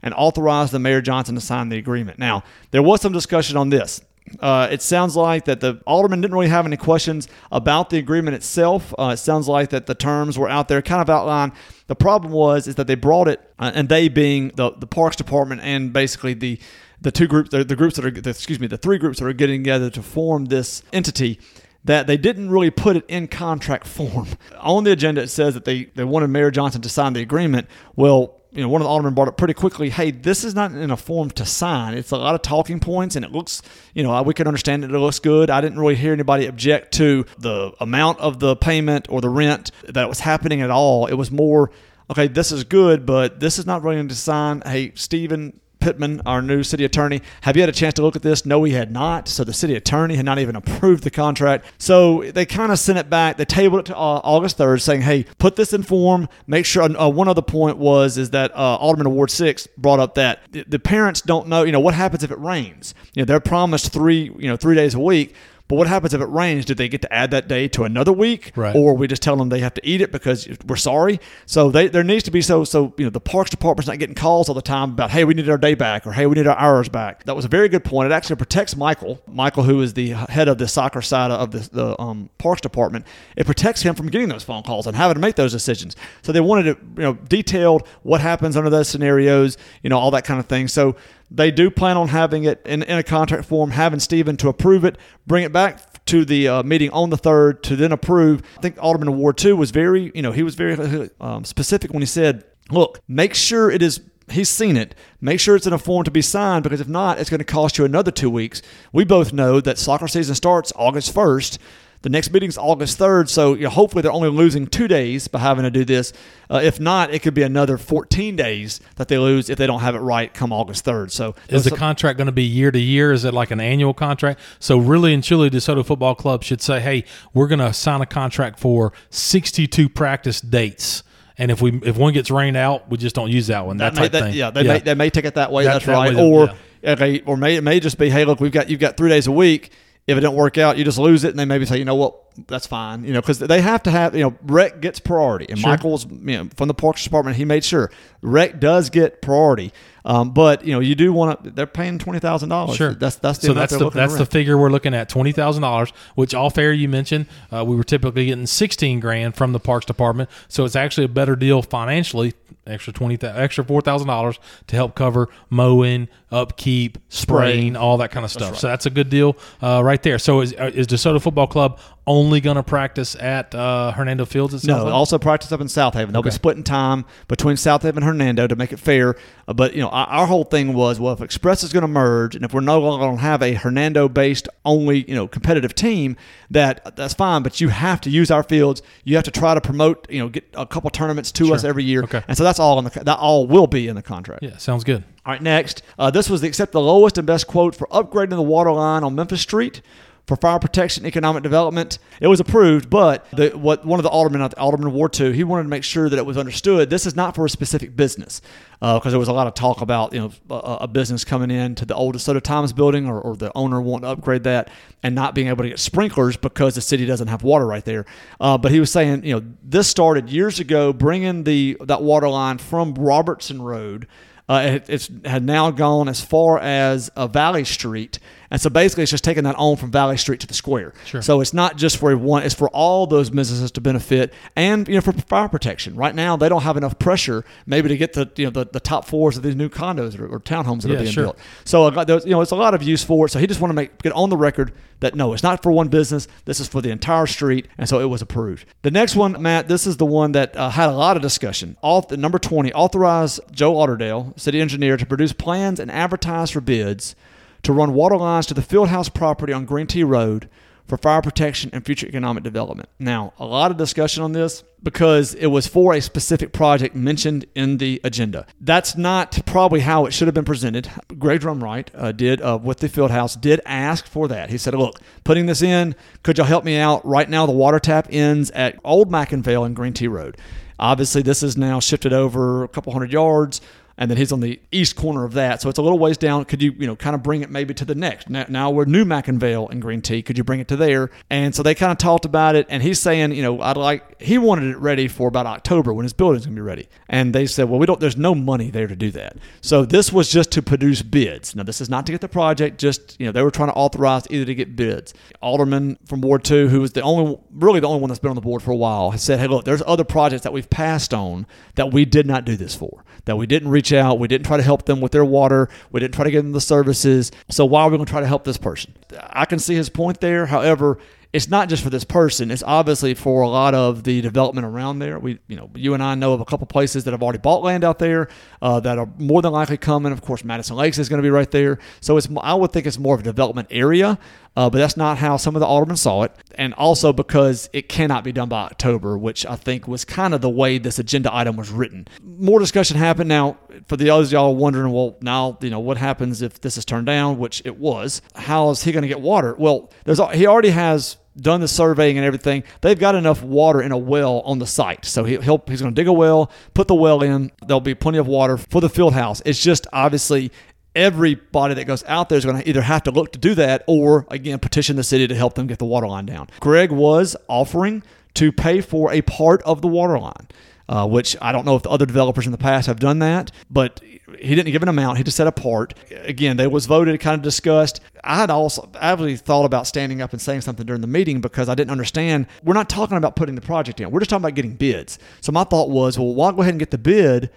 and 0.03 0.13
authorize 0.15 0.71
the 0.71 0.79
Mayor 0.79 1.01
Johnson 1.01 1.35
to 1.37 1.41
sign 1.41 1.69
the 1.71 1.79
agreement. 1.79 2.19
Now, 2.19 2.43
there 2.73 2.83
was 2.83 3.01
some 3.01 3.13
discussion 3.13 3.57
on 3.57 3.71
this. 3.71 4.01
Uh, 4.41 4.69
it 4.71 4.83
sounds 4.83 5.17
like 5.17 5.45
that 5.47 5.61
the 5.61 5.81
alderman 5.87 6.21
didn't 6.21 6.35
really 6.35 6.49
have 6.49 6.67
any 6.67 6.77
questions 6.77 7.29
about 7.51 7.91
the 7.91 7.99
agreement 7.99 8.35
itself. 8.35 8.95
Uh, 8.99 9.11
it 9.15 9.19
sounds 9.19 9.49
like 9.49 9.71
that 9.71 9.87
the 9.87 9.95
terms 9.95 10.39
were 10.39 10.49
out 10.49 10.69
there, 10.69 10.83
kind 10.83 11.03
of 11.03 11.11
outlined. 11.11 11.53
The 11.87 11.97
problem 11.97 12.33
was 12.33 12.67
is 12.67 12.75
that 12.77 12.87
they 12.87 12.95
brought 12.95 13.29
it, 13.29 13.41
uh, 13.59 13.73
and 13.75 13.89
they 13.89 14.09
being 14.09 14.53
the 14.57 14.73
the 14.73 14.87
Parks 14.87 15.17
Department 15.17 15.61
and 15.63 15.93
basically 15.93 16.35
the 16.35 16.59
the 17.01 17.13
two 17.13 17.27
groups, 17.27 17.51
the, 17.51 17.65
the 17.65 17.77
groups 17.77 17.97
that 17.97 18.05
are, 18.05 18.11
the, 18.11 18.31
excuse 18.31 18.59
me, 18.59 18.67
the 18.67 18.77
three 18.77 18.99
groups 18.99 19.21
that 19.21 19.27
are 19.27 19.33
getting 19.33 19.61
together 19.61 19.91
to 19.91 20.03
form 20.03 20.47
this 20.47 20.83
entity 20.93 21.39
that 21.85 22.07
they 22.07 22.17
didn't 22.17 22.51
really 22.51 22.71
put 22.71 22.97
it 22.97 23.05
in 23.09 23.29
contract 23.29 23.87
form. 23.87 24.27
On 24.61 24.85
the 24.85 24.93
agenda, 24.93 25.23
it 25.23 25.29
says 25.29 25.55
that 25.55 25.65
they, 25.65 25.85
they 25.95 26.05
wanted 26.05 26.29
Mayor 26.29 26.51
Johnson 26.51 26.83
to 26.83 26.89
sign 26.89 27.13
the 27.13 27.23
agreement. 27.23 27.69
Well, 27.97 28.38
you 28.51 28.63
know, 28.63 28.69
one 28.69 28.81
of 28.81 28.87
the 28.87 28.89
aldermen 28.89 29.15
brought 29.15 29.29
up 29.29 29.37
pretty 29.37 29.55
quickly, 29.55 29.91
hey, 29.91 30.11
this 30.11 30.43
is 30.43 30.55
not 30.55 30.73
in 30.73 30.91
a 30.91 30.97
form 30.97 31.31
to 31.33 31.45
sign. 31.45 31.95
It's 31.95 32.11
a 32.11 32.17
lot 32.17 32.35
of 32.35 32.43
talking 32.43 32.81
points, 32.81 33.15
and 33.15 33.25
it 33.25 33.31
looks, 33.31 33.61
you 33.95 34.03
know, 34.03 34.23
we 34.23 34.33
can 34.33 34.47
understand 34.47 34.83
that 34.83 34.91
it 34.91 34.99
looks 34.99 35.19
good. 35.19 35.51
I 35.51 35.61
didn't 35.61 35.79
really 35.79 35.97
hear 35.97 36.13
anybody 36.13 36.47
object 36.47 36.93
to 36.95 37.27
the 37.39 37.73
amount 37.81 38.21
of 38.21 38.39
the 38.39 38.57
payment 38.57 39.07
or 39.11 39.21
the 39.21 39.29
rent 39.29 39.71
that 39.85 40.09
was 40.09 40.21
happening 40.21 40.63
at 40.63 40.71
all. 40.71 41.07
It 41.07 41.15
was 41.15 41.31
more, 41.31 41.71
okay, 42.11 42.27
this 42.27 42.51
is 42.51 42.65
good, 42.65 43.05
but 43.05 43.39
this 43.39 43.59
is 43.59 43.67
not 43.67 43.83
really 43.83 44.07
to 44.07 44.15
sign. 44.15 44.63
Hey, 44.65 44.93
Stephen, 44.95 45.61
Pittman, 45.89 46.21
our 46.27 46.43
new 46.43 46.63
city 46.63 46.85
attorney, 46.85 47.23
have 47.41 47.57
you 47.57 47.63
had 47.63 47.71
a 47.71 47.73
chance 47.73 47.95
to 47.95 48.03
look 48.03 48.15
at 48.15 48.21
this? 48.21 48.45
No, 48.45 48.63
he 48.65 48.75
had 48.75 48.93
not. 48.93 49.27
So 49.27 49.43
the 49.43 49.55
city 49.55 49.75
attorney 49.75 50.17
had 50.17 50.27
not 50.27 50.39
even 50.39 50.55
approved 50.55 51.03
the 51.03 51.11
contract. 51.11 51.65
So 51.79 52.31
they 52.31 52.45
kind 52.45 52.71
of 52.71 52.79
sent 52.79 52.99
it 52.99 53.09
back. 53.09 53.39
They 53.39 53.47
tabled 53.47 53.81
it 53.81 53.87
to 53.87 53.97
uh, 53.97 54.21
August 54.23 54.59
3rd, 54.59 54.83
saying, 54.83 55.01
hey, 55.01 55.25
put 55.39 55.57
this 55.57 55.73
in 55.73 55.83
form. 55.83 56.29
Make 56.47 56.67
sure. 56.67 56.83
Uh, 56.83 57.09
one 57.09 57.27
other 57.27 57.41
point 57.41 57.79
was 57.79 58.19
is 58.19 58.29
that 58.31 58.51
uh, 58.55 58.77
Alderman 58.77 59.15
Ward 59.15 59.31
6 59.31 59.67
brought 59.79 59.99
up 59.99 60.15
that 60.17 60.41
the, 60.53 60.65
the 60.69 60.79
parents 60.79 61.23
don't 61.23 61.49
know, 61.49 61.63
you 61.63 61.73
know, 61.73 61.81
what 61.81 61.95
happens 61.95 62.23
if 62.23 62.31
it 62.31 62.39
rains? 62.39 62.93
You 63.15 63.23
know, 63.23 63.25
they're 63.25 63.41
promised 63.41 63.91
three, 63.91 64.25
you 64.39 64.49
know, 64.49 64.57
three 64.57 64.75
days 64.75 64.93
a 64.93 65.01
week. 65.01 65.35
But 65.69 65.77
what 65.77 65.87
happens 65.87 66.15
if 66.15 66.21
it 66.21 66.29
rains? 66.29 66.65
Do 66.65 66.75
they 66.75 66.89
get 66.89 67.03
to 67.03 67.13
add 67.13 67.31
that 67.31 67.47
day 67.47 67.69
to 67.69 67.85
another 67.85 68.13
week, 68.13 68.53
Right. 68.57 68.75
or 68.75 68.95
we 68.95 69.07
just 69.07 69.21
tell 69.23 69.37
them 69.37 69.51
they 69.51 69.61
have 69.61 69.75
to 69.75 69.87
eat 69.87 70.01
it 70.01 70.11
because 70.11 70.49
we're 70.67 70.77
sorry? 70.77 71.21
So 71.45 71.71
they, 71.71 71.89
there 71.89 72.03
needs 72.03 72.25
to 72.25 72.31
be 72.31 72.41
so 72.41 72.65
so 72.65 72.95
you 72.97 73.05
know 73.05 73.11
the 73.11 73.21
parks 73.21 73.51
department's 73.51 73.87
not 73.87 73.99
getting 73.99 74.15
calls 74.15 74.49
all 74.49 74.55
the 74.55 74.63
time 74.63 74.91
about 74.93 75.11
hey 75.11 75.25
we 75.25 75.35
need 75.35 75.49
our 75.51 75.59
day 75.59 75.75
back 75.75 76.07
or 76.07 76.13
hey 76.13 76.25
we 76.27 76.35
need 76.37 76.47
our 76.47 76.59
hours 76.59 76.89
back. 76.89 77.25
That 77.25 77.37
was 77.37 77.45
a 77.45 77.49
very 77.49 77.69
good 77.69 77.85
point. 77.85 78.11
It 78.11 78.15
actually 78.15 78.37
protects 78.37 78.77
Michael, 78.77 79.21
Michael 79.27 79.63
who 79.63 79.83
is 79.83 79.93
the 79.93 80.11
head 80.11 80.49
of 80.49 80.57
the 80.57 80.67
soccer 80.67 81.03
side 81.03 81.31
of 81.31 81.51
the, 81.51 81.59
the 81.71 82.01
um, 82.01 82.31
parks 82.39 82.63
department. 82.63 83.05
It 83.37 83.45
protects 83.45 83.83
him 83.83 83.95
from 83.95 84.09
getting 84.09 84.29
those 84.31 84.45
phone 84.45 84.63
calls 84.63 84.87
and 84.87 84.97
having 84.97 85.15
to 85.17 85.21
make 85.21 85.37
those 85.37 85.53
decisions. 85.53 85.97
So 86.23 86.33
they 86.33 86.41
wanted 86.41 86.67
it 86.67 86.79
you 86.97 87.03
know 87.03 87.13
detailed 87.13 87.87
what 88.03 88.23
happens 88.23 88.57
under 88.57 88.71
those 88.71 88.89
scenarios, 88.89 89.59
you 89.83 89.91
know 89.91 89.99
all 89.99 90.11
that 90.13 90.25
kind 90.25 90.41
of 90.41 90.47
thing. 90.47 90.67
So 90.69 90.97
they 91.31 91.51
do 91.51 91.71
plan 91.71 91.97
on 91.97 92.09
having 92.09 92.45
it 92.45 92.63
in, 92.65 92.83
in 92.83 92.99
a 92.99 93.03
contract 93.03 93.45
form, 93.45 93.71
having 93.71 94.01
Stephen 94.01 94.37
to 94.39 94.49
approve 94.49 94.85
it, 94.85 94.97
bring 95.27 95.45
it 95.45 95.53
back 95.53 96.05
to 96.07 96.25
the 96.25 96.49
uh, 96.49 96.63
meeting 96.63 96.91
on 96.91 97.11
the 97.11 97.19
third 97.19 97.63
to 97.65 97.77
then 97.77 97.93
approve. 97.93 98.43
I 98.57 98.61
think 98.61 98.83
Alderman 98.83 99.17
Ward 99.19 99.37
two 99.37 99.57
was 99.57 99.71
very, 99.71 100.11
you 100.15 100.23
know, 100.23 100.33
he 100.33 100.43
was 100.43 100.55
very 100.55 101.11
um, 101.21 101.45
specific 101.45 101.93
when 101.93 102.03
he 102.03 102.07
said, 102.07 102.45
"Look, 102.71 103.01
make 103.09 103.35
sure 103.35 103.71
it 103.71 103.83
is." 103.83 104.01
He's 104.31 104.51
seen 104.51 104.77
it. 104.77 104.95
Make 105.23 105.41
sure 105.41 105.57
it's 105.57 105.67
in 105.67 105.73
a 105.73 105.79
form 105.79 106.05
to 106.05 106.11
be 106.11 106.21
signed 106.21 106.63
because 106.63 106.83
if 106.83 106.89
not, 106.89 107.19
it's 107.19 107.31
going 107.31 107.39
to 107.39 107.45
cost 107.47 107.79
you 107.79 107.87
another 107.87 108.11
two 108.11 108.29
weeks. 108.29 108.61
We 108.93 109.05
both 109.05 109.33
know 109.33 109.59
that 109.63 109.79
soccer 109.79 110.07
season 110.07 110.35
starts 110.35 110.71
August 110.77 111.15
1st. 111.15 111.57
The 112.03 112.09
next 112.09 112.33
meeting's 112.33 112.57
August 112.57 112.97
3rd, 112.99 113.29
so 113.29 113.55
you 113.55 113.65
know, 113.65 113.71
hopefully 113.71 114.03
they're 114.03 114.13
only 114.13 114.29
losing 114.29 114.69
two 114.69 114.87
days 114.87 115.27
by 115.27 115.41
having 115.41 115.65
to 115.65 115.71
do 115.71 115.85
this. 115.85 116.13
Uh, 116.49 116.61
if 116.63 116.79
not, 116.79 117.13
it 117.13 117.21
could 117.21 117.35
be 117.35 117.43
another 117.43 117.77
14 117.77 118.37
days 118.37 118.81
that 118.97 119.09
they 119.09 119.19
lose 119.19 119.51
if 119.51 119.59
they 119.59 119.67
don't 119.67 119.81
have 119.81 119.97
it 119.97 119.99
right 119.99 120.33
come 120.33 120.53
August 120.53 120.85
3rd. 120.85 121.11
So 121.11 121.35
Is 121.49 121.65
the 121.65 121.73
contract 121.73 122.17
going 122.17 122.27
to 122.27 122.33
be 122.33 122.45
year 122.45 122.71
to 122.71 122.79
year? 122.79 123.11
Is 123.11 123.25
it 123.25 123.35
like 123.35 123.51
an 123.51 123.61
annual 123.61 123.95
contract? 123.95 124.39
So 124.61 124.79
really 124.79 125.13
and 125.13 125.25
truly, 125.25 125.51
DeSoto 125.51 125.85
Football 125.85 126.15
Club 126.15 126.45
should 126.45 126.63
say, 126.63 126.79
"Hey, 126.81 127.05
we're 127.35 127.49
going 127.49 127.59
to 127.59 127.73
sign 127.73 128.01
a 128.01 128.07
contract 128.07 128.61
for 128.61 128.93
62 129.11 129.89
practice 129.89 130.41
dates." 130.41 131.03
And 131.37 131.51
if 131.51 131.63
we 131.63 131.81
if 131.85 131.97
one 131.97 132.13
gets 132.13 132.31
rained 132.31 132.57
out, 132.57 132.91
we 132.91 132.97
just 132.97 133.15
don't 133.15 133.31
use 133.31 133.47
that 133.47 133.65
one. 133.67 133.77
That, 133.79 133.95
that 133.95 134.01
may, 134.01 134.09
that, 134.09 134.35
yeah, 134.35 134.51
they 134.51 134.63
may 134.65 134.79
they 134.81 134.95
may 134.95 135.11
take 135.11 135.25
it 135.25 135.35
that 135.35 135.51
way. 135.53 135.65
That- 135.65 135.75
that's 135.75 135.87
that 135.87 135.93
right. 135.93 136.15
way, 136.15 136.23
or 136.23 136.47
yeah. 136.83 136.93
okay, 136.93 137.23
or 137.27 137.37
may 137.37 137.57
it 137.57 137.63
may 137.63 137.79
just 137.81 137.99
be, 137.99 138.11
hey, 138.11 138.25
look, 138.25 138.41
we've 138.41 138.53
got 138.53 138.69
you've 138.69 138.81
got 138.81 138.97
three 138.97 139.09
days 139.09 139.27
a 139.27 139.33
week. 139.33 139.73
If 140.09 140.17
it 140.19 140.21
don't 140.21 140.35
work 140.35 140.59
out, 140.59 140.79
you 140.79 140.85
just 140.85 140.99
lose 140.99 141.23
it, 141.23 141.31
and 141.31 141.39
they 141.39 141.45
maybe 141.45 141.67
say, 141.67 141.79
you 141.79 141.85
know 141.85 141.95
what, 141.95 142.17
that's 142.47 142.67
fine, 142.67 143.05
you 143.05 143.13
know, 143.13 143.21
because 143.21 143.39
they 143.39 143.61
have 143.61 143.83
to 143.83 143.91
have, 143.91 144.17
you 144.17 144.23
know, 144.23 144.35
rec 144.43 144.81
gets 144.81 144.99
priority, 144.99 145.47
and 145.51 145.59
Sure. 145.59 145.71
Michael's, 145.71 146.07
you 146.07 146.39
know, 146.39 146.49
from 146.57 146.67
the 146.67 146.75
Parks 146.75 147.05
Department, 147.05 147.37
he 147.37 147.45
made 147.45 147.63
sure 147.63 147.91
rec 148.23 148.59
does 148.59 148.89
get 148.89 149.21
priority, 149.21 149.71
um, 150.07 150.31
but 150.31 150.65
you 150.65 150.73
know, 150.73 150.81
you 150.81 150.95
do 150.95 151.13
want 151.13 151.45
to, 151.45 151.51
they're 151.51 151.67
paying 151.67 151.99
twenty 151.99 152.19
thousand 152.21 152.49
dollars. 152.49 152.77
Sure. 152.77 152.95
that's 152.95 153.17
that's 153.17 153.39
the 153.41 153.49
so 153.49 153.53
that's 153.53 153.77
the 153.77 153.91
that's 153.91 154.17
the 154.17 154.25
figure 154.25 154.57
we're 154.57 154.71
looking 154.71 154.95
at 154.95 155.11
twenty 155.11 155.33
thousand 155.33 155.61
dollars. 155.63 155.93
Which 156.15 156.33
all 156.35 156.49
fair 156.49 156.73
you 156.73 156.89
mentioned, 156.89 157.27
uh, 157.53 157.63
we 157.67 157.77
were 157.77 157.85
typically 157.85 158.27
getting 158.27 158.47
sixteen 158.47 159.01
grand 159.01 159.37
from 159.37 159.53
the 159.53 159.61
Parks 159.61 159.85
Department, 159.85 160.31
so 160.49 160.65
it's 160.65 160.77
actually 160.77 161.05
a 161.05 161.09
better 161.09 161.37
deal 161.37 161.61
financially. 161.61 162.33
Extra 162.69 162.93
twenty, 162.93 163.19
extra 163.27 163.65
four 163.65 163.81
thousand 163.81 164.09
dollars 164.09 164.39
to 164.67 164.77
help 164.77 164.95
cover 164.95 165.29
mowing, 165.51 166.09
upkeep, 166.31 166.99
spraying, 167.09 167.77
all 167.77 167.97
that 167.99 168.11
kind 168.11 168.25
of 168.25 168.31
stuff. 168.31 168.59
So 168.59 168.69
that's 168.69 168.87
a 168.87 168.91
good 168.91 169.09
deal 169.09 169.37
uh, 169.63 169.83
right 169.85 170.03
there. 170.03 170.19
So 170.19 170.41
is 170.41 170.55
uh, 170.55 170.71
is 170.75 170.87
DeSoto 170.87 171.21
Football 171.21 171.47
Club 171.47 171.81
only 172.09 172.41
going 172.41 172.57
to 172.57 172.63
practice 172.63 173.15
at 173.17 173.55
uh, 173.55 173.93
Hernando 173.93 174.25
Fields? 174.25 174.65
No, 174.65 174.85
like? 174.85 174.93
also 174.93 175.19
practice 175.19 175.53
up 175.53 175.61
in 175.61 175.67
Southaven. 175.67 176.11
They'll 176.11 176.23
be 176.23 176.31
splitting 176.31 176.65
time 176.65 177.05
between 177.29 177.57
Southaven 177.57 177.97
and 177.97 178.05
Hernando 178.05 178.47
to 178.47 178.57
make 178.57 178.73
it 178.73 178.79
fair. 178.81 179.15
Uh, 179.47 179.53
but 179.53 179.75
you 179.75 179.81
know, 179.81 179.91
our, 179.91 180.07
our 180.07 180.27
whole 180.27 180.45
thing 180.45 180.73
was, 180.73 180.99
well, 180.99 181.13
if 181.13 181.21
Express 181.21 181.63
is 181.63 181.73
going 181.73 181.83
to 181.83 181.89
merge, 181.89 182.35
and 182.35 182.45
if 182.45 182.55
we're 182.55 182.61
no 182.61 182.81
longer 182.81 183.05
going 183.05 183.17
to 183.17 183.23
have 183.23 183.43
a 183.43 183.53
Hernando-based 183.53 184.49
only, 184.65 185.05
you 185.07 185.15
know, 185.15 185.29
competitive 185.29 185.75
team, 185.75 186.17
that 186.51 186.97
that's 186.97 187.15
fine. 187.15 187.43
But 187.43 187.61
you 187.61 187.69
have 187.69 188.01
to 188.01 188.11
use 188.11 188.31
our 188.31 188.43
fields. 188.43 188.81
You 189.05 189.17
have 189.17 189.25
to 189.25 189.31
try 189.31 189.55
to 189.55 189.61
promote, 189.61 190.11
you 190.11 190.19
know, 190.19 190.31
get 190.31 190.49
a 190.55 190.67
couple 190.67 190.89
tournaments 190.91 191.31
to 191.33 191.53
us 191.53 191.63
every 191.63 191.85
year. 191.85 192.03
Okay. 192.05 192.25
And 192.27 192.37
so 192.37 192.43
that's 192.43 192.59
all 192.59 192.79
in 192.79 192.85
the 192.85 192.91
that 193.05 193.19
all 193.19 193.47
will 193.47 193.67
be 193.67 193.87
in 193.87 193.95
the 193.95 194.03
contract. 194.03 194.43
yeah, 194.43 194.57
sounds 194.57 194.83
good. 194.83 195.05
All 195.27 195.35
right, 195.35 195.43
next. 195.43 195.83
Uh, 195.99 196.11
this 196.11 196.31
was 196.31 196.41
the 196.41 196.49
accept 196.49 196.73
the 196.73 196.81
lowest 196.81 197.19
and 197.19 197.27
best 197.27 197.47
quote 197.47 197.75
for 197.75 197.87
upgrading 197.89 198.31
the 198.31 198.43
water 198.43 198.73
line 198.73 199.05
on 199.05 199.15
Memphis 199.15 199.43
Street 199.43 199.83
for 200.29 200.37
fire 200.37 200.59
protection, 200.59 201.07
economic 201.07 201.43
development. 201.43 201.99
It 202.21 202.27
was 202.27 202.39
approved, 202.39 202.91
but 202.91 203.29
the, 203.31 203.49
what 203.51 203.85
one 203.85 203.99
of 203.99 204.05
the 204.05 204.11
aldermen, 204.11 204.41
not 204.41 204.51
the 204.51 204.59
Alderman 204.59 204.93
Ward 204.93 205.15
Two, 205.15 205.33
he 205.33 205.43
wanted 205.43 205.63
to 205.65 205.69
make 205.71 205.83
sure 205.83 206.09
that 206.09 206.19
it 206.19 206.27
was 206.27 206.37
understood. 206.37 206.91
This 206.91 207.07
is 207.07 207.17
not 207.17 207.35
for 207.35 207.47
a 207.47 207.51
specific 207.51 207.97
business, 207.97 208.43
because 208.79 209.11
there 209.11 209.19
was 209.19 209.29
a 209.29 209.33
lot 209.33 209.47
of 209.47 209.55
talk 209.55 209.81
about 209.81 210.13
you 210.13 210.21
know 210.21 210.33
a, 210.51 210.79
a 210.83 210.87
business 210.87 211.25
coming 211.25 211.51
in 211.51 211.75
to 211.77 211.87
the 211.87 211.95
old 211.95 212.15
DeSoto 212.15 212.43
Times 212.43 212.75
building, 212.75 213.07
or, 213.09 213.19
or 213.19 213.37
the 213.37 213.51
owner 213.57 213.81
wanting 213.81 214.03
to 214.03 214.09
upgrade 214.09 214.45
that 214.45 214.71
and 215.03 215.15
not 215.15 215.35
being 215.35 215.49
able 215.49 215.65
to 215.65 215.71
get 215.71 215.79
sprinklers 215.79 216.37
because 216.37 216.75
the 216.75 216.83
city 216.83 217.07
doesn't 217.07 217.29
have 217.29 217.43
water 217.43 217.67
right 217.67 217.85
there. 217.87 218.05
Uh, 218.39 218.59
but 218.59 218.71
he 218.71 218.81
was 218.81 218.93
saying, 218.93 219.25
you 219.25 219.35
know, 219.35 219.47
this 219.65 219.89
started 219.89 220.29
years 220.29 220.61
ago, 220.61 220.93
bringing 220.93 221.45
the 221.45 221.77
that 221.81 222.03
water 222.03 222.29
line 222.29 222.59
from 222.59 222.95
Robertson 222.95 223.63
Road. 223.63 224.07
Uh, 224.51 224.63
it, 224.77 224.89
it's 224.89 225.11
had 225.27 225.45
now 225.45 225.71
gone 225.71 226.09
as 226.09 226.23
far 226.23 226.59
as 226.59 227.11
uh, 227.11 227.27
Valley 227.27 227.65
Street, 227.65 228.19
and 228.51 228.61
so 228.61 228.71
basically 228.71 229.03
it's 229.03 229.11
just 229.11 229.25
taking 229.25 229.45
that 229.45 229.57
on 229.57 229.77
from 229.77 229.91
Valley 229.91 230.17
Street 230.17 230.41
to 230.41 230.47
the 230.47 230.55
square. 230.55 230.93
Sure. 231.05 231.23
So 231.23 231.41
it's 231.41 231.53
not 231.53 231.77
just 231.77 231.97
for 231.97 232.17
one; 232.17 232.43
it's 232.43 232.55
for 232.55 232.69
all 232.71 233.07
those 233.07 233.31
businesses 233.31 233.71
to 233.73 233.81
benefit, 233.81 234.33
and 234.57 234.87
you 234.89 234.95
know 234.95 235.01
for 235.01 235.13
fire 235.13 235.49
protection. 235.49 235.97
Right 235.97 236.15
now 236.15 236.37
they 236.37 236.49
don't 236.49 236.63
have 236.63 236.77
enough 236.77 236.99
pressure 236.99 237.45
maybe 237.67 237.89
to 237.89 237.97
get 237.97 238.13
the 238.15 238.31
you 238.37 238.45
know 238.45 238.51
the, 238.51 238.67
the 238.67 238.81
top 238.81 239.05
floors 239.07 239.37
of 239.37 239.43
these 239.43 239.57
new 239.57 239.69
condos 239.69 240.19
or, 240.19 240.27
or 240.27 240.41
townhomes 240.41 240.83
that 240.83 240.89
Yeah, 240.89 240.95
are 240.97 241.01
being 241.01 241.13
sure. 241.13 241.25
built. 241.25 241.39
So 241.65 241.89
you 242.25 242.31
know 242.31 242.41
it's 242.41 242.51
a 242.53 242.57
lot 242.57 242.75
of 242.75 242.83
use 242.83 243.05
for 243.05 243.27
it. 243.27 243.31
So 243.31 243.39
he 243.39 243.47
just 243.47 243.61
want 243.61 243.71
to 243.71 243.75
make 243.75 244.03
get 244.03 244.13
on 244.13 244.31
the 244.31 244.37
record 244.37 244.73
that 245.01 245.15
no, 245.15 245.33
it's 245.33 245.43
not 245.43 245.63
for 245.63 245.71
one 245.71 245.89
business. 245.89 246.27
This 246.45 246.59
is 246.59 246.67
for 246.67 246.81
the 246.83 246.91
entire 246.91 247.27
street, 247.27 247.69
and 247.79 247.89
so 247.89 248.01
it 248.01 248.07
was 248.07 248.21
approved. 248.21 248.67
The 248.83 248.91
next 248.91 249.15
one, 249.15 249.41
Matt, 249.41 249.69
this 249.69 249.87
is 249.87 249.97
the 249.97 250.07
one 250.07 250.33
that 250.33 250.57
uh, 250.57 250.71
had 250.71 250.89
a 250.89 250.93
lot 250.93 251.17
of 251.17 251.23
discussion. 251.23 251.77
Auth- 251.85 252.17
number 252.19 252.39
twenty, 252.39 252.73
authorize 252.73 253.39
Joe 253.53 253.75
Lauderdale, 253.75 254.33
city 254.37 254.61
engineer, 254.61 254.97
to 254.97 255.07
produce 255.07 255.33
plans 255.33 255.79
and 255.79 255.91
advertise 255.91 256.51
for 256.51 256.61
bids 256.61 257.15
to 257.63 257.73
run 257.73 257.95
water 257.95 258.17
lines 258.17 258.47
to 258.47 258.55
the 258.55 258.63
Fieldhouse 258.63 259.13
property 259.13 259.53
on 259.53 259.65
Green 259.65 259.87
Tea 259.87 260.05
Road 260.05 260.49
for 260.89 260.97
fire 260.97 261.21
protection 261.21 261.71
and 261.73 261.85
future 261.85 262.07
economic 262.07 262.43
development. 262.43 262.89
Now, 262.99 263.35
a 263.39 263.45
lot 263.45 263.71
of 263.71 263.77
discussion 263.77 264.23
on 264.23 264.33
this 264.33 264.65
because 264.83 265.35
it 265.35 265.49
was 265.49 265.67
for 265.67 265.93
a 265.93 266.01
specific 266.01 266.53
project 266.53 266.95
mentioned 266.95 267.45
in 267.55 267.77
the 267.77 268.01
agenda. 268.05 268.47
That's 268.61 268.97
not 268.97 269.41
probably 269.45 269.81
how 269.81 270.07
it 270.07 270.13
should 270.13 270.29
have 270.29 270.35
been 270.35 270.45
presented. 270.47 270.91
Greg 271.19 271.41
Drumright 271.41 271.89
uh, 271.95 272.13
did 272.13 272.41
uh, 272.41 272.59
with 272.63 272.79
the 272.79 272.89
Fieldhouse 272.89 273.39
did 273.39 273.61
ask 273.67 274.07
for 274.07 274.29
that. 274.29 274.51
He 274.51 274.57
said, 274.57 274.75
"Look, 274.75 274.99
putting 275.25 275.47
this 275.47 275.63
in, 275.63 275.95
could 276.23 276.39
y'all 276.39 276.47
help 276.47 276.65
me 276.65 276.79
out? 276.79 277.05
Right 277.05 277.29
now, 277.29 277.45
the 277.45 277.53
water 277.53 277.79
tap 277.79 278.09
ends 278.11 278.51
at 278.53 278.79
Old 278.83 279.11
McIngvale 279.11 279.67
and 279.67 279.77
Green 279.77 279.93
Tea 279.93 280.09
Road. 280.09 280.39
Obviously, 280.79 281.23
this 281.23 281.43
is 281.43 281.57
now 281.57 281.81
shifted 281.81 282.13
over 282.13 282.65
a 282.65 282.69
couple 282.69 282.93
hundred 282.93 283.13
yards." 283.13 283.61
And 283.99 284.09
then 284.11 284.17
he's 284.17 284.33
on 284.33 284.41
the 284.41 284.61
east 284.71 284.97
corner 284.97 285.25
of 285.25 285.35
that. 285.35 285.61
So 285.61 285.69
it's 285.69 285.79
a 285.79 285.83
little 285.83 285.99
ways 285.99 286.17
down. 286.17 286.45
Could 286.45 286.63
you, 286.63 286.73
you 286.79 286.87
know, 286.87 286.97
kind 286.97 287.17
of 287.17 287.23
bring 287.23 287.43
it 287.43 287.51
maybe 287.51 287.75
to 287.75 287.85
the 287.85 287.97
next? 287.97 288.31
Now, 288.31 288.47
now 288.49 288.71
we're 288.71 288.85
New 288.85 289.05
McIngvale 289.05 289.69
and 289.71 289.83
Green 289.83 290.01
Tea. 290.01 290.23
Could 290.23 290.39
you 290.39 290.45
bring 290.45 290.61
it 290.61 290.69
to 290.69 290.77
there? 290.77 291.11
And 291.29 291.55
so 291.55 291.65
they 291.65 291.75
kind 291.75 291.91
of 291.91 291.99
talked 291.99 292.25
about 292.25 292.55
it, 292.55 292.67
and 292.71 292.83
he's 292.83 293.01
saying, 293.01 293.33
you 293.33 293.43
know, 293.43 293.61
I'd 293.61 293.77
like 293.77 294.21
he 294.23 294.39
wanted 294.39 294.71
it 294.71 294.79
ready 294.79 295.09
for 295.09 295.29
about 295.29 295.47
October 295.47 295.93
when 295.93 296.05
his 296.05 296.13
building's 296.13 296.47
gonna 296.47 296.55
be 296.55 296.61
ready. 296.63 296.89
And 297.09 297.35
they 297.35 297.47
said, 297.47 297.69
well, 297.69 297.79
we 297.79 297.87
don't. 297.87 298.01
There's 298.01 298.17
no 298.17 298.35
money 298.35 298.71
there 298.71 298.87
to 298.87 298.97
do 298.97 299.11
that. 299.13 299.37
So 299.61 299.85
this 299.85 300.13
was 300.13 300.31
just 300.31 300.53
to 300.53 300.63
produce 300.63 301.03
bids. 301.03 301.57
Now 301.57 301.65
this 301.65 301.81
is 301.81 301.91
not 301.91 302.07
to 302.07 302.13
get 302.13 302.21
the 302.21 302.29
project. 302.29 302.79
Just 302.79 303.19
you 303.19 303.27
know, 303.27 303.33
they 303.33 303.43
were 303.43 303.51
trying 303.51 303.71
to 303.71 303.75
authorize 303.75 304.27
either 304.31 304.45
to 304.45 304.55
get 304.55 304.77
bids. 304.77 305.13
Alderman 305.43 305.99
from 306.07 306.21
Ward 306.21 306.45
Two, 306.45 306.69
who 306.69 306.81
was 306.81 306.93
the 306.93 307.03
only, 307.03 307.39
really 307.53 307.81
the 307.81 307.89
only 307.89 308.01
one 308.01 308.09
that's 308.09 308.21
been 308.21 308.31
on 308.31 308.37
the 308.37 308.41
board 308.43 308.63
for 308.63 308.71
a 308.71 308.77
while, 308.77 309.11
has 309.11 309.23
said, 309.23 309.41
hey, 309.41 309.49
look, 309.49 309.65
there's 309.65 309.83
other 309.87 310.05
projects 310.05 310.43
that 310.43 310.53
we've 310.53 310.71
passed 310.71 311.13
on 311.13 311.47
that 311.75 311.93
we 311.93 312.05
did 312.05 312.27
not 312.27 312.45
do 312.45 312.57
this 312.57 312.75
for. 312.75 313.05
That 313.25 313.37
we 313.37 313.47
didn't 313.47 313.69
reach 313.69 313.93
out. 313.93 314.19
We 314.19 314.29
didn't 314.29 314.47
try 314.47 314.57
to 314.57 314.63
help 314.63 314.87
them 314.87 315.01
with 315.01 315.13
their 315.13 315.25
water. 315.25 315.69
We 315.91 316.01
didn't 316.01 316.15
try 316.15 316.25
to 316.25 316.31
get 316.31 316.43
them 316.43 316.53
the 316.53 316.61
services. 316.61 317.31
So 317.51 317.65
why 317.65 317.83
are 317.83 317.91
we 317.91 317.97
going 317.97 318.07
to 318.07 318.11
try 318.11 318.21
to 318.21 318.27
help 318.27 318.45
this 318.45 318.59
person? 318.59 318.95
I 319.31 319.45
can 319.45 319.59
see 319.59 319.75
his 319.75 319.89
point 319.89 320.21
there. 320.21 320.47
However, 320.47 320.99
it's 321.33 321.49
not 321.49 321.69
just 321.69 321.83
for 321.83 321.91
this 321.91 322.05
person. 322.05 322.51
It's 322.51 322.63
obviously 322.63 323.13
for 323.13 323.43
a 323.43 323.49
lot 323.49 323.75
of 323.75 324.05
the 324.05 324.23
development 324.23 324.67
around 324.67 324.99
there. 324.99 325.19
We, 325.19 325.39
you 325.47 325.57
know, 325.57 325.71
you 325.75 325.93
and 325.93 326.03
I 326.03 326.15
know 326.15 326.33
of 326.33 326.41
a 326.41 326.45
couple 326.47 326.67
places 326.67 327.05
that 327.05 327.11
have 327.11 327.23
already 327.23 327.39
bought 327.39 327.63
land 327.63 327.85
out 327.85 327.99
there 327.99 328.29
uh, 328.63 328.81
that 328.81 328.99
are 328.99 329.09
more 329.19 329.43
than 329.43 329.53
likely 329.53 329.77
coming. 329.77 330.11
Of 330.11 330.23
course, 330.23 330.43
Madison 330.43 330.77
Lakes 330.77 330.99
is 330.99 331.11
going 331.11 331.19
to 331.19 331.23
be 331.23 331.31
right 331.31 331.51
there, 331.51 331.79
so 332.01 332.17
it's 332.17 332.29
I 332.41 332.55
would 332.55 332.73
think 332.73 332.87
it's 332.87 332.99
more 332.99 333.15
of 333.15 333.21
a 333.21 333.25
development 333.25 333.69
area. 333.71 334.19
Uh, 334.59 334.69
but 334.69 334.79
that's 334.79 334.97
not 334.97 335.19
how 335.19 335.37
some 335.37 335.55
of 335.55 335.61
the 335.61 335.67
aldermen 335.67 335.97
saw 335.97 336.25
it, 336.25 336.33
and 336.57 336.75
also 336.75 337.13
because 337.13 337.71
it 337.73 337.89
cannot 337.89 338.25
be 338.25 338.33
done 338.33 338.49
by 338.49 338.63
October, 338.63 339.17
which 339.17 339.47
I 339.47 339.55
think 339.55 339.87
was 339.87 340.05
kind 340.05 340.35
of 340.35 340.41
the 340.41 340.51
way 340.51 340.79
this 340.79 340.99
agenda 340.99 341.33
item 341.33 341.55
was 341.55 341.71
written. 341.71 342.09
More 342.25 342.59
discussion 342.59 342.97
happened. 342.97 343.29
Now, 343.29 343.57
for 343.87 343.97
the 343.97 344.11
others 344.11 344.33
y'all 344.33 344.57
wondering, 344.57 344.93
well, 344.93 345.17
now 345.21 345.57
you 345.61 345.71
know 345.71 345.79
what 345.79 345.97
happens 345.97 346.43
if 346.43 346.61
this 346.61 346.77
is 346.77 346.85
turned 346.85 347.07
down, 347.07 347.39
which 347.39 347.63
it 347.65 347.79
was. 347.79 348.21
How 348.35 348.71
is 348.71 348.83
he 348.83 348.91
going 348.91 349.03
to 349.03 349.09
get 349.09 349.21
water? 349.21 349.55
Well, 349.57 349.93
there's 350.03 350.19
he 350.35 350.49
already 350.49 350.71
has 350.71 351.19
done 351.41 351.61
the 351.61 351.69
surveying 351.69 352.19
and 352.19 352.27
everything, 352.27 352.65
they've 352.81 352.99
got 352.99 353.15
enough 353.15 353.45
water 353.45 353.81
in 353.81 353.93
a 353.93 353.97
well 353.97 354.41
on 354.41 354.59
the 354.59 354.67
site. 354.67 355.05
So 355.05 355.23
he, 355.23 355.39
will 355.39 355.63
he's 355.69 355.81
going 355.81 355.95
to 355.95 356.01
dig 356.01 356.09
a 356.09 356.13
well, 356.13 356.51
put 356.75 356.89
the 356.89 356.97
well 356.97 357.23
in. 357.23 357.53
There'll 357.65 357.81
be 357.81 357.95
plenty 357.95 358.19
of 358.19 358.27
water 358.27 358.57
for 358.57 358.81
the 358.81 358.89
field 358.89 359.15
house. 359.15 359.41
It's 359.45 359.63
just 359.63 359.87
obviously 359.93 360.51
everybody 360.99 361.75
that 361.75 361.85
goes 361.85 362.03
out 362.05 362.29
there 362.29 362.37
is 362.37 362.45
going 362.45 362.61
to 362.61 362.69
either 362.69 362.83
have 362.83 363.05
to 363.05 363.11
look 363.13 363.33
to 363.33 363.39
do 363.39 363.55
that 363.55 363.85
or 363.87 364.27
again 364.31 364.59
petition 364.59 364.97
the 364.97 365.05
city 365.05 365.29
to 365.29 365.35
help 365.35 365.55
them 365.55 365.69
get 365.69 365.79
the 365.79 365.87
water 365.87 366.09
line 366.09 366.27
down. 366.27 366.49
Greg 366.59 366.91
was 366.91 367.37
offering 367.47 368.03
to 368.35 368.51
pay 368.51 368.81
for 368.81 369.13
a 369.13 369.23
part 369.23 369.63
of 369.63 369.81
the 369.81 369.89
water 369.89 370.19
line. 370.19 370.49
Uh, 370.91 371.07
which 371.07 371.37
I 371.43 371.53
don't 371.53 371.67
know 371.67 371.77
if 371.77 371.83
the 371.83 371.91
other 371.91 372.07
developers 372.07 372.47
in 372.47 372.53
the 372.53 372.57
past 372.57 372.87
have 372.87 372.99
done 372.99 373.19
that, 373.19 373.53
but 373.69 374.01
he 374.39 374.55
didn't 374.55 374.73
give 374.73 374.83
an 374.83 374.89
amount. 374.89 375.19
He 375.19 375.25
just 375.25 375.37
said 375.37 375.47
a 375.47 375.53
part. 375.53 375.93
Again, 376.11 376.57
they 376.57 376.67
was 376.67 376.87
voted, 376.87 377.21
kind 377.21 377.35
of 377.35 377.43
discussed. 377.43 378.01
I 378.25 378.37
had 378.37 378.49
also 378.49 378.89
actually 378.99 379.37
thought 379.37 379.67
about 379.67 379.87
standing 379.87 380.23
up 380.23 380.33
and 380.33 380.41
saying 380.41 380.63
something 380.63 380.87
during 380.87 381.03
the 381.03 381.07
meeting 381.07 381.43
because 381.43 381.69
I 381.69 381.75
didn't 381.75 381.91
understand. 381.91 382.47
We're 382.65 382.73
not 382.73 382.89
talking 382.89 383.19
about 383.19 383.37
putting 383.37 383.55
the 383.55 383.61
project 383.61 384.01
in. 384.01 384.11
We're 384.11 384.21
just 384.21 384.31
talking 384.31 384.45
about 384.45 384.55
getting 384.55 384.77
bids. 384.77 385.19
So 385.43 385.53
my 385.53 385.65
thought 385.65 385.91
was, 385.91 386.19
well, 386.19 386.35
why 386.35 386.53
go 386.53 386.63
ahead 386.63 386.73
and 386.73 386.79
get 386.79 386.91
the 386.91 386.97
bid? 386.97 387.51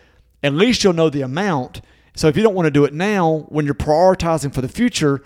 At 0.43 0.53
least 0.53 0.83
you'll 0.83 0.91
know 0.91 1.10
the 1.10 1.21
amount 1.21 1.79
so 2.15 2.27
if 2.27 2.36
you 2.36 2.44
don't 2.44 2.56
want 2.56 2.65
to 2.65 2.72
do 2.72 2.86
it 2.86 2.94
now, 2.94 3.46
when 3.50 3.65
you're 3.65 3.74
prioritizing 3.74 4.53
for 4.53 4.62
the 4.62 4.68
future, 4.68 5.24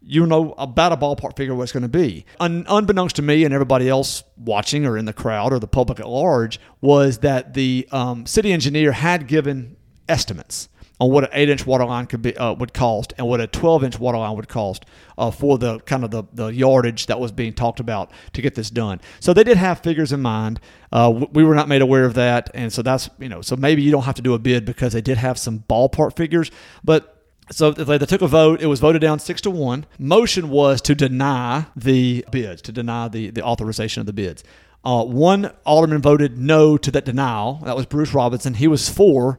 you 0.00 0.26
know 0.26 0.54
about 0.56 0.92
a 0.92 0.96
ballpark 0.96 1.36
figure 1.36 1.54
what 1.54 1.64
it's 1.64 1.72
going 1.72 1.82
to 1.82 1.88
be. 1.88 2.24
Un- 2.40 2.64
unbeknownst 2.68 3.16
to 3.16 3.22
me 3.22 3.44
and 3.44 3.52
everybody 3.52 3.88
else 3.88 4.24
watching 4.36 4.86
or 4.86 4.96
in 4.96 5.04
the 5.04 5.12
crowd 5.12 5.52
or 5.52 5.58
the 5.58 5.66
public 5.66 6.00
at 6.00 6.08
large, 6.08 6.60
was 6.80 7.18
that 7.18 7.54
the 7.54 7.88
um, 7.92 8.24
city 8.24 8.52
engineer 8.52 8.92
had 8.92 9.26
given 9.26 9.76
estimates 10.08 10.68
on 11.00 11.10
what 11.10 11.24
an 11.24 11.30
eight 11.32 11.48
inch 11.48 11.66
water 11.66 11.84
line 11.84 12.06
could 12.06 12.22
be 12.22 12.36
uh, 12.36 12.52
would 12.54 12.74
cost 12.74 13.12
and 13.18 13.26
what 13.26 13.40
a 13.40 13.46
12 13.46 13.84
inch 13.84 13.98
water 13.98 14.18
line 14.18 14.34
would 14.36 14.48
cost 14.48 14.84
uh, 15.16 15.30
for 15.30 15.58
the 15.58 15.78
kind 15.80 16.04
of 16.04 16.10
the, 16.10 16.24
the 16.32 16.46
yardage 16.48 17.06
that 17.06 17.20
was 17.20 17.32
being 17.32 17.52
talked 17.52 17.80
about 17.80 18.10
to 18.32 18.42
get 18.42 18.54
this 18.54 18.70
done. 18.70 19.00
So 19.20 19.32
they 19.32 19.44
did 19.44 19.56
have 19.56 19.80
figures 19.80 20.12
in 20.12 20.20
mind. 20.20 20.60
Uh, 20.90 21.26
we 21.32 21.44
were 21.44 21.54
not 21.54 21.68
made 21.68 21.82
aware 21.82 22.04
of 22.04 22.14
that, 22.14 22.50
and 22.54 22.72
so 22.72 22.82
that's 22.82 23.10
you 23.18 23.28
know 23.28 23.42
so 23.42 23.56
maybe 23.56 23.82
you 23.82 23.90
don't 23.90 24.04
have 24.04 24.14
to 24.16 24.22
do 24.22 24.34
a 24.34 24.38
bid 24.38 24.64
because 24.64 24.92
they 24.92 25.00
did 25.00 25.18
have 25.18 25.38
some 25.38 25.64
ballpark 25.68 26.16
figures, 26.16 26.50
but. 26.82 27.14
So 27.50 27.70
they 27.70 27.96
took 27.96 28.20
a 28.20 28.28
vote. 28.28 28.60
It 28.60 28.66
was 28.66 28.78
voted 28.78 29.00
down 29.00 29.20
six 29.20 29.40
to 29.40 29.50
one. 29.50 29.86
Motion 29.98 30.50
was 30.50 30.82
to 30.82 30.94
deny 30.94 31.64
the 31.74 32.22
bids, 32.30 32.60
to 32.60 32.72
deny 32.72 33.08
the, 33.08 33.30
the 33.30 33.40
authorization 33.40 34.00
of 34.00 34.06
the 34.06 34.12
bids. 34.12 34.44
Uh, 34.84 35.02
one 35.02 35.52
alderman 35.64 36.02
voted 36.02 36.36
no 36.36 36.76
to 36.76 36.90
that 36.90 37.06
denial. 37.06 37.60
That 37.64 37.74
was 37.74 37.86
Bruce 37.86 38.12
Robinson. 38.12 38.52
He 38.52 38.68
was 38.68 38.90
for 38.90 39.38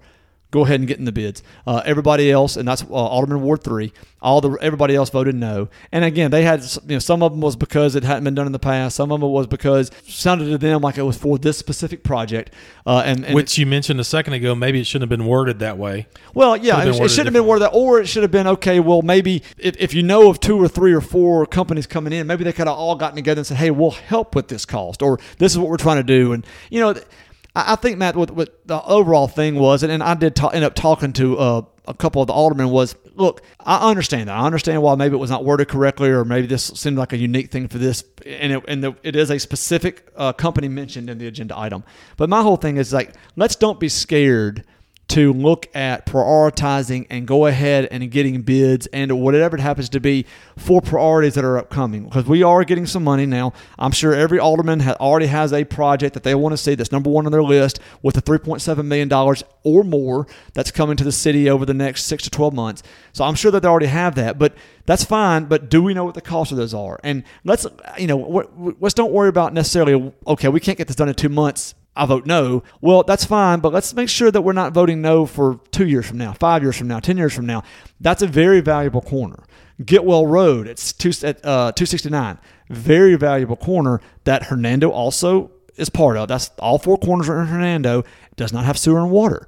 go 0.51 0.63
ahead 0.65 0.79
and 0.79 0.88
get 0.88 0.98
in 0.98 1.06
the 1.06 1.12
bids. 1.12 1.44
Uh, 1.68 1.82
everybody 1.86 2.32
else, 2.32 2.58
and 2.58 2.68
that's 2.68 2.84
uh, 2.84 2.94
Alderman 2.94 3.41
Ward 3.41 3.63
three. 3.63 3.94
All 4.22 4.41
the 4.41 4.51
everybody 4.62 4.96
else 4.96 5.10
voted 5.10 5.36
no. 5.36 5.70
And 5.91 6.03
again, 6.03 6.32
they 6.32 6.44
had 6.44 6.62
you 6.62 6.96
know 6.96 7.00
some 7.00 7.24
of 7.24 7.32
them 7.32 7.41
was 7.41 7.56
because 7.56 7.96
it 7.96 8.03
hadn't 8.03 8.24
been 8.24 8.36
done 8.36 8.46
in 8.46 8.51
the 8.51 8.60
past. 8.60 8.96
Some 8.96 9.12
of 9.12 9.22
them 9.22 9.29
was 9.29 9.48
because 9.48 9.90
it 9.90 10.05
sounded 10.05 10.50
to 10.50 10.57
them 10.57 10.81
like 10.81 10.98
it 10.98 11.03
was 11.03 11.18
for 11.18 11.38
this 11.38 11.57
specific 11.57 12.03
project. 12.03 12.53
Uh, 12.85 13.03
and, 13.05 13.25
and, 13.25 13.35
which 13.35 13.57
you 13.57 13.66
mentioned 13.66 14.00
a 14.00 14.03
second 14.03 14.33
ago, 14.33 14.55
maybe 14.55 14.81
it 14.81 14.85
shouldn't 14.85 15.09
have 15.09 15.18
been 15.18 15.27
worded 15.27 15.59
that 15.59 15.77
way. 15.77 16.07
Well, 16.33 16.57
yeah, 16.57 16.83
it, 16.83 17.00
it 17.00 17.09
should 17.09 17.25
have 17.27 17.33
been 17.33 17.46
worded 17.46 17.64
that, 17.64 17.74
or 17.74 18.01
it 18.01 18.07
should 18.07 18.24
have 18.24 18.31
been 18.31 18.48
okay. 18.48 18.79
Well, 18.79 19.01
maybe 19.01 19.44
if, 19.57 19.77
if 19.77 19.94
you 19.94 20.03
know 20.03 20.29
of 20.29 20.40
two 20.40 20.62
or 20.62 20.68
three 20.68 20.94
or 20.94 21.01
four 21.01 21.46
companies 21.46 21.88
coming 21.88 22.12
in, 22.12 22.27
maybe 22.27 22.44
they 22.44 22.53
could 22.53 22.68
have 22.68 22.77
all 22.77 22.96
gotten 22.96 23.16
together 23.16 23.40
and 23.40 23.48
said, 23.48 23.57
"Hey, 23.57 23.72
we'll 23.72 23.92
help 23.92 24.35
with 24.35 24.50
this 24.50 24.66
cost," 24.66 25.01
or 25.01 25.20
"This 25.38 25.53
is 25.53 25.57
what 25.57 25.70
we're 25.70 25.77
trying 25.77 25.98
to 25.98 26.03
do." 26.03 26.33
And 26.33 26.46
you 26.70 26.81
know 26.81 26.96
I, 27.67 27.75
think 27.75 27.98
Matt, 27.98 28.15
what, 28.15 28.31
what 28.31 28.67
the 28.67 28.81
overall 28.83 29.27
thing 29.27 29.55
was, 29.55 29.83
and, 29.83 29.91
and 29.91 30.03
I 30.03 30.13
did 30.13 30.35
talk, 30.35 30.53
end 30.53 30.63
up 30.63 30.75
talking 30.75 31.13
to 31.13 31.37
uh, 31.37 31.61
a 31.87 31.93
couple 31.93 32.22
of 32.22 32.27
the 32.27 32.33
aldermen 32.33 32.69
was, 32.69 32.95
look, 33.15 33.41
I 33.59 33.89
understand 33.89 34.29
that. 34.29 34.37
I 34.37 34.45
understand 34.45 34.81
why 34.81 34.95
maybe 34.95 35.15
it 35.15 35.19
was 35.19 35.31
not 35.31 35.43
worded 35.43 35.67
correctly, 35.67 36.09
or 36.09 36.24
maybe 36.24 36.48
this 36.48 36.67
seemed 36.75 36.98
like 36.98 37.13
a 37.13 37.17
unique 37.17 37.51
thing 37.51 37.67
for 37.67 37.77
this, 37.77 38.03
and 38.25 38.53
it, 38.53 38.63
and 38.67 38.83
the, 38.83 38.95
it 39.03 39.15
is 39.15 39.29
a 39.29 39.39
specific 39.39 40.07
uh, 40.15 40.33
company 40.33 40.67
mentioned 40.67 41.09
in 41.09 41.17
the 41.17 41.27
agenda 41.27 41.57
item. 41.57 41.83
But 42.17 42.29
my 42.29 42.41
whole 42.41 42.57
thing 42.57 42.77
is 42.77 42.93
like, 42.93 43.13
let's 43.35 43.55
don't 43.55 43.79
be 43.79 43.89
scared 43.89 44.63
to 45.09 45.33
look 45.33 45.67
at 45.75 46.05
prioritizing 46.05 47.07
and 47.09 47.27
go 47.27 47.48
ahead 47.48 47.87
and 47.89 48.09
getting 48.11 48.41
bids 48.43 48.87
and 48.87 49.19
whatever 49.19 49.57
it 49.57 49.59
happens 49.59 49.89
to 49.89 50.00
be 50.00 50.25
for 50.55 50.81
priorities 50.81 51.33
that 51.33 51.43
are 51.43 51.57
upcoming 51.57 52.03
because 52.03 52.25
we 52.25 52.43
are 52.43 52.63
getting 52.63 52.85
some 52.85 53.03
money 53.03 53.25
now. 53.25 53.51
I'm 53.79 53.91
sure 53.91 54.13
every 54.13 54.39
alderman 54.39 54.81
ha- 54.81 54.95
already 55.00 55.25
has 55.25 55.51
a 55.51 55.63
project 55.63 56.13
that 56.13 56.24
they 56.24 56.35
want 56.35 56.53
to 56.53 56.57
see 56.57 56.75
that's 56.75 56.91
number 56.91 57.09
one 57.09 57.25
on 57.25 57.31
their 57.31 57.43
list 57.43 57.79
with 58.03 58.15
the 58.15 58.22
$3.7 58.22 58.85
million 58.85 59.11
or 59.63 59.83
more 59.83 60.27
that's 60.53 60.69
coming 60.69 60.95
to 60.98 61.03
the 61.03 61.11
city 61.11 61.50
over 61.50 61.65
the 61.65 61.74
next 61.74 62.05
six 62.05 62.24
to 62.24 62.29
12 62.29 62.53
months. 62.53 62.83
So 63.11 63.24
I'm 63.24 63.35
sure 63.35 63.51
that 63.51 63.61
they 63.61 63.67
already 63.67 63.87
have 63.87 64.13
that, 64.15 64.37
but 64.37 64.53
that's 64.85 65.03
fine. 65.03 65.45
But 65.45 65.69
do 65.69 65.81
we 65.81 65.95
know 65.95 66.05
what 66.05 66.13
the 66.13 66.22
cost 66.22 66.51
of 66.51 66.57
those 66.57 66.74
are? 66.75 67.00
And 67.03 67.24
let's, 67.43 67.65
you 67.98 68.07
know, 68.07 68.75
let's 68.79 68.93
don't 68.93 69.11
worry 69.11 69.29
about 69.29 69.53
necessarily, 69.53 70.13
okay, 70.27 70.50
we 70.50 70.59
can't 70.59 70.77
get 70.77 70.87
this 70.87 70.95
done 70.95 71.09
in 71.09 71.15
two 71.15 71.29
months 71.29 71.74
I 71.95 72.05
vote 72.05 72.25
no. 72.25 72.63
Well, 72.81 73.03
that's 73.03 73.25
fine, 73.25 73.59
but 73.59 73.73
let's 73.73 73.93
make 73.93 74.09
sure 74.09 74.31
that 74.31 74.41
we're 74.41 74.53
not 74.53 74.73
voting 74.73 75.01
no 75.01 75.25
for 75.25 75.59
two 75.71 75.87
years 75.87 76.05
from 76.05 76.17
now, 76.17 76.33
five 76.33 76.63
years 76.63 76.77
from 76.77 76.87
now, 76.87 76.99
10 76.99 77.17
years 77.17 77.33
from 77.33 77.45
now. 77.45 77.63
That's 77.99 78.21
a 78.21 78.27
very 78.27 78.61
valuable 78.61 79.01
corner. 79.01 79.43
Getwell 79.81 80.29
Road, 80.29 80.67
it's 80.67 80.93
two, 80.93 81.09
at, 81.25 81.37
uh, 81.45 81.71
269. 81.71 82.37
Very 82.69 83.15
valuable 83.15 83.55
corner 83.55 84.01
that 84.25 84.43
Hernando 84.43 84.89
also 84.89 85.51
is 85.75 85.89
part 85.89 86.17
of. 86.17 86.27
That's 86.27 86.51
all 86.59 86.77
four 86.77 86.97
corners 86.97 87.29
are 87.29 87.41
in 87.41 87.47
Hernando. 87.47 88.03
does 88.35 88.53
not 88.53 88.65
have 88.65 88.77
sewer 88.77 88.99
and 88.99 89.11
water 89.11 89.47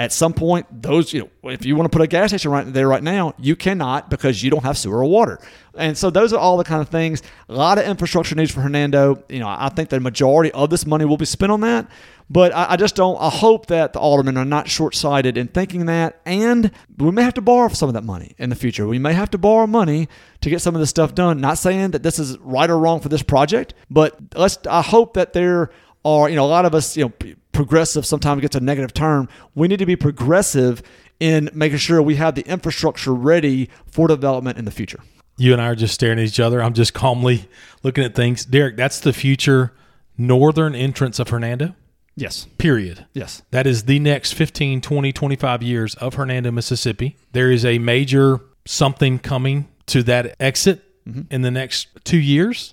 at 0.00 0.12
some 0.12 0.32
point, 0.32 0.66
those, 0.82 1.12
you 1.12 1.20
know, 1.20 1.50
if 1.50 1.66
you 1.66 1.76
want 1.76 1.92
to 1.92 1.94
put 1.94 2.02
a 2.02 2.06
gas 2.06 2.30
station 2.30 2.50
right 2.50 2.72
there 2.72 2.88
right 2.88 3.02
now, 3.02 3.34
you 3.38 3.54
cannot 3.54 4.08
because 4.08 4.42
you 4.42 4.50
don't 4.50 4.62
have 4.64 4.78
sewer 4.78 5.00
or 5.00 5.04
water. 5.04 5.38
And 5.74 5.96
so 5.96 6.08
those 6.08 6.32
are 6.32 6.38
all 6.38 6.56
the 6.56 6.64
kind 6.64 6.80
of 6.80 6.88
things. 6.88 7.22
A 7.50 7.54
lot 7.54 7.76
of 7.76 7.84
infrastructure 7.84 8.34
needs 8.34 8.50
for 8.50 8.62
Hernando. 8.62 9.22
You 9.28 9.40
know, 9.40 9.46
I 9.46 9.68
think 9.68 9.90
the 9.90 10.00
majority 10.00 10.50
of 10.52 10.70
this 10.70 10.86
money 10.86 11.04
will 11.04 11.18
be 11.18 11.26
spent 11.26 11.52
on 11.52 11.60
that. 11.60 11.86
But 12.30 12.54
I, 12.54 12.70
I 12.70 12.76
just 12.76 12.96
don't, 12.96 13.20
I 13.20 13.28
hope 13.28 13.66
that 13.66 13.92
the 13.92 13.98
aldermen 13.98 14.38
are 14.38 14.44
not 14.46 14.70
short 14.70 14.94
sighted 14.94 15.36
in 15.36 15.48
thinking 15.48 15.84
that. 15.84 16.22
And 16.24 16.70
we 16.96 17.10
may 17.10 17.22
have 17.22 17.34
to 17.34 17.42
borrow 17.42 17.68
some 17.68 17.90
of 17.90 17.92
that 17.92 18.04
money 18.04 18.34
in 18.38 18.48
the 18.48 18.56
future. 18.56 18.88
We 18.88 18.98
may 18.98 19.12
have 19.12 19.30
to 19.32 19.38
borrow 19.38 19.66
money 19.66 20.08
to 20.40 20.48
get 20.48 20.62
some 20.62 20.74
of 20.74 20.80
this 20.80 20.88
stuff 20.88 21.14
done. 21.14 21.42
Not 21.42 21.58
saying 21.58 21.90
that 21.90 22.02
this 22.02 22.18
is 22.18 22.38
right 22.38 22.70
or 22.70 22.78
wrong 22.78 23.00
for 23.00 23.10
this 23.10 23.22
project, 23.22 23.74
but 23.90 24.18
let's, 24.34 24.56
I 24.66 24.80
hope 24.80 25.12
that 25.12 25.34
there 25.34 25.70
are, 26.06 26.30
you 26.30 26.36
know, 26.36 26.46
a 26.46 26.48
lot 26.48 26.64
of 26.64 26.74
us, 26.74 26.96
you 26.96 27.04
know, 27.04 27.12
progressive 27.60 28.06
sometimes 28.06 28.40
gets 28.40 28.56
a 28.56 28.60
negative 28.60 28.94
term. 28.94 29.28
We 29.54 29.68
need 29.68 29.80
to 29.80 29.86
be 29.86 29.94
progressive 29.94 30.82
in 31.20 31.50
making 31.52 31.76
sure 31.76 32.00
we 32.00 32.14
have 32.14 32.34
the 32.34 32.40
infrastructure 32.46 33.12
ready 33.12 33.68
for 33.84 34.08
development 34.08 34.56
in 34.56 34.64
the 34.64 34.70
future. 34.70 35.00
You 35.36 35.52
and 35.52 35.60
I 35.60 35.66
are 35.66 35.74
just 35.74 35.92
staring 35.92 36.18
at 36.18 36.24
each 36.24 36.40
other. 36.40 36.62
I'm 36.62 36.72
just 36.72 36.94
calmly 36.94 37.50
looking 37.82 38.02
at 38.02 38.14
things. 38.14 38.46
Derek, 38.46 38.78
that's 38.78 39.00
the 39.00 39.12
future 39.12 39.74
northern 40.16 40.74
entrance 40.74 41.18
of 41.18 41.28
Hernando? 41.28 41.74
Yes. 42.16 42.46
Period. 42.56 43.04
Yes. 43.12 43.42
That 43.50 43.66
is 43.66 43.84
the 43.84 43.98
next 43.98 44.32
15, 44.32 44.80
20, 44.80 45.12
25 45.12 45.62
years 45.62 45.94
of 45.96 46.14
Hernando, 46.14 46.50
Mississippi. 46.50 47.18
There 47.32 47.50
is 47.50 47.66
a 47.66 47.78
major 47.78 48.40
something 48.64 49.18
coming 49.18 49.68
to 49.86 50.02
that 50.04 50.34
exit 50.40 50.82
mm-hmm. 51.06 51.22
in 51.30 51.42
the 51.42 51.50
next 51.50 51.88
two 52.04 52.18
years 52.18 52.72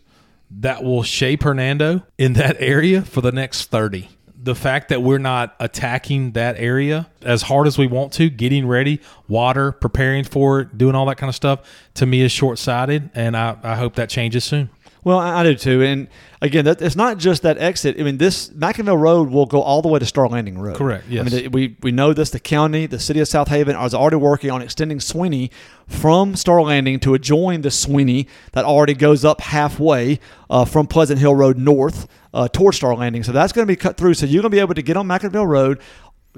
that 0.50 0.82
will 0.82 1.04
shape 1.04 1.44
Hernando 1.44 2.04
in 2.18 2.34
that 2.34 2.56
area 2.62 3.02
for 3.02 3.20
the 3.20 3.34
next 3.34 3.66
30 3.66 4.12
the 4.48 4.56
fact 4.56 4.88
that 4.88 5.04
we're 5.04 5.18
not 5.18 5.54
attacking 5.60 6.32
that 6.32 6.56
area 6.58 7.10
as 7.22 7.42
hard 7.42 7.68
as 7.68 7.78
we 7.78 7.86
want 7.86 8.14
to, 8.14 8.30
getting 8.30 8.66
ready, 8.66 9.02
water, 9.28 9.74
preparing 9.74 10.24
for 10.24 10.62
it, 10.62 10.78
doing 10.78 10.96
all 10.96 11.06
that 11.06 11.18
kind 11.18 11.28
of 11.28 11.36
stuff, 11.36 11.70
to 11.96 12.06
me 12.06 12.22
is 12.22 12.32
short 12.32 12.58
sighted. 12.58 13.10
And 13.14 13.36
I, 13.36 13.58
I 13.62 13.76
hope 13.76 13.96
that 13.96 14.10
changes 14.10 14.46
soon. 14.46 14.70
Well, 15.08 15.20
I, 15.20 15.42
do 15.44 15.56
too. 15.56 15.84
And 15.84 16.10
again, 16.42 16.66
that, 16.66 16.82
it's 16.82 16.98
not 16.98 17.18
just 17.18 17.42
that 17.44 17.58
exit. 17.60 17.98
I 17.98 18.04
mean, 18.04 18.18
this 18.18 18.50
McIngvale 18.50 19.00
Road 19.00 19.30
will 19.30 19.46
go 19.46 19.62
all 19.62 19.82
the 19.82 19.88
way 19.88 20.00
to 20.00 20.06
Star 20.06 20.28
Landing 20.28 20.60
Road. 20.60 20.76
Correct. 20.76 21.06
Yes. 21.08 21.34
I 21.34 21.38
mean, 21.38 21.52
we, 21.52 21.78
we 21.82 21.94
know 21.94 22.12
this. 22.12 22.30
The 22.32 22.42
county, 22.42 22.88
the 22.88 23.00
city 23.00 23.22
of 23.22 23.28
Southaven, 23.30 23.82
is 23.86 23.94
already 23.94 24.18
working 24.18 24.52
on 24.52 24.62
extending 24.62 25.00
Sweeny 25.00 25.50
from 25.88 26.36
Star 26.36 26.62
Landing 26.62 27.00
to 27.00 27.14
adjoin 27.14 27.62
the 27.62 27.72
Sweeny 27.72 28.28
that 28.52 28.66
already 28.66 28.94
goes 28.94 29.24
up 29.24 29.40
halfway 29.40 30.20
uh, 30.50 30.66
from 30.66 30.88
Pleasant 30.88 31.22
Hill 31.22 31.36
Road 31.36 31.58
north 31.58 32.10
uh, 32.34 32.50
towards 32.50 32.76
Star 32.76 32.94
Landing. 32.94 33.24
So 33.24 33.32
that's 33.32 33.54
going 33.54 33.66
to 33.66 33.72
be 33.72 33.78
cut 33.78 33.96
through. 33.96 34.16
So 34.16 34.26
you're 34.26 34.42
going 34.42 34.52
to 34.52 34.56
be 34.56 34.60
able 34.60 34.76
to 34.76 34.82
get 34.82 34.98
on 34.98 35.08
McIngvale 35.08 35.48
Road 35.48 35.80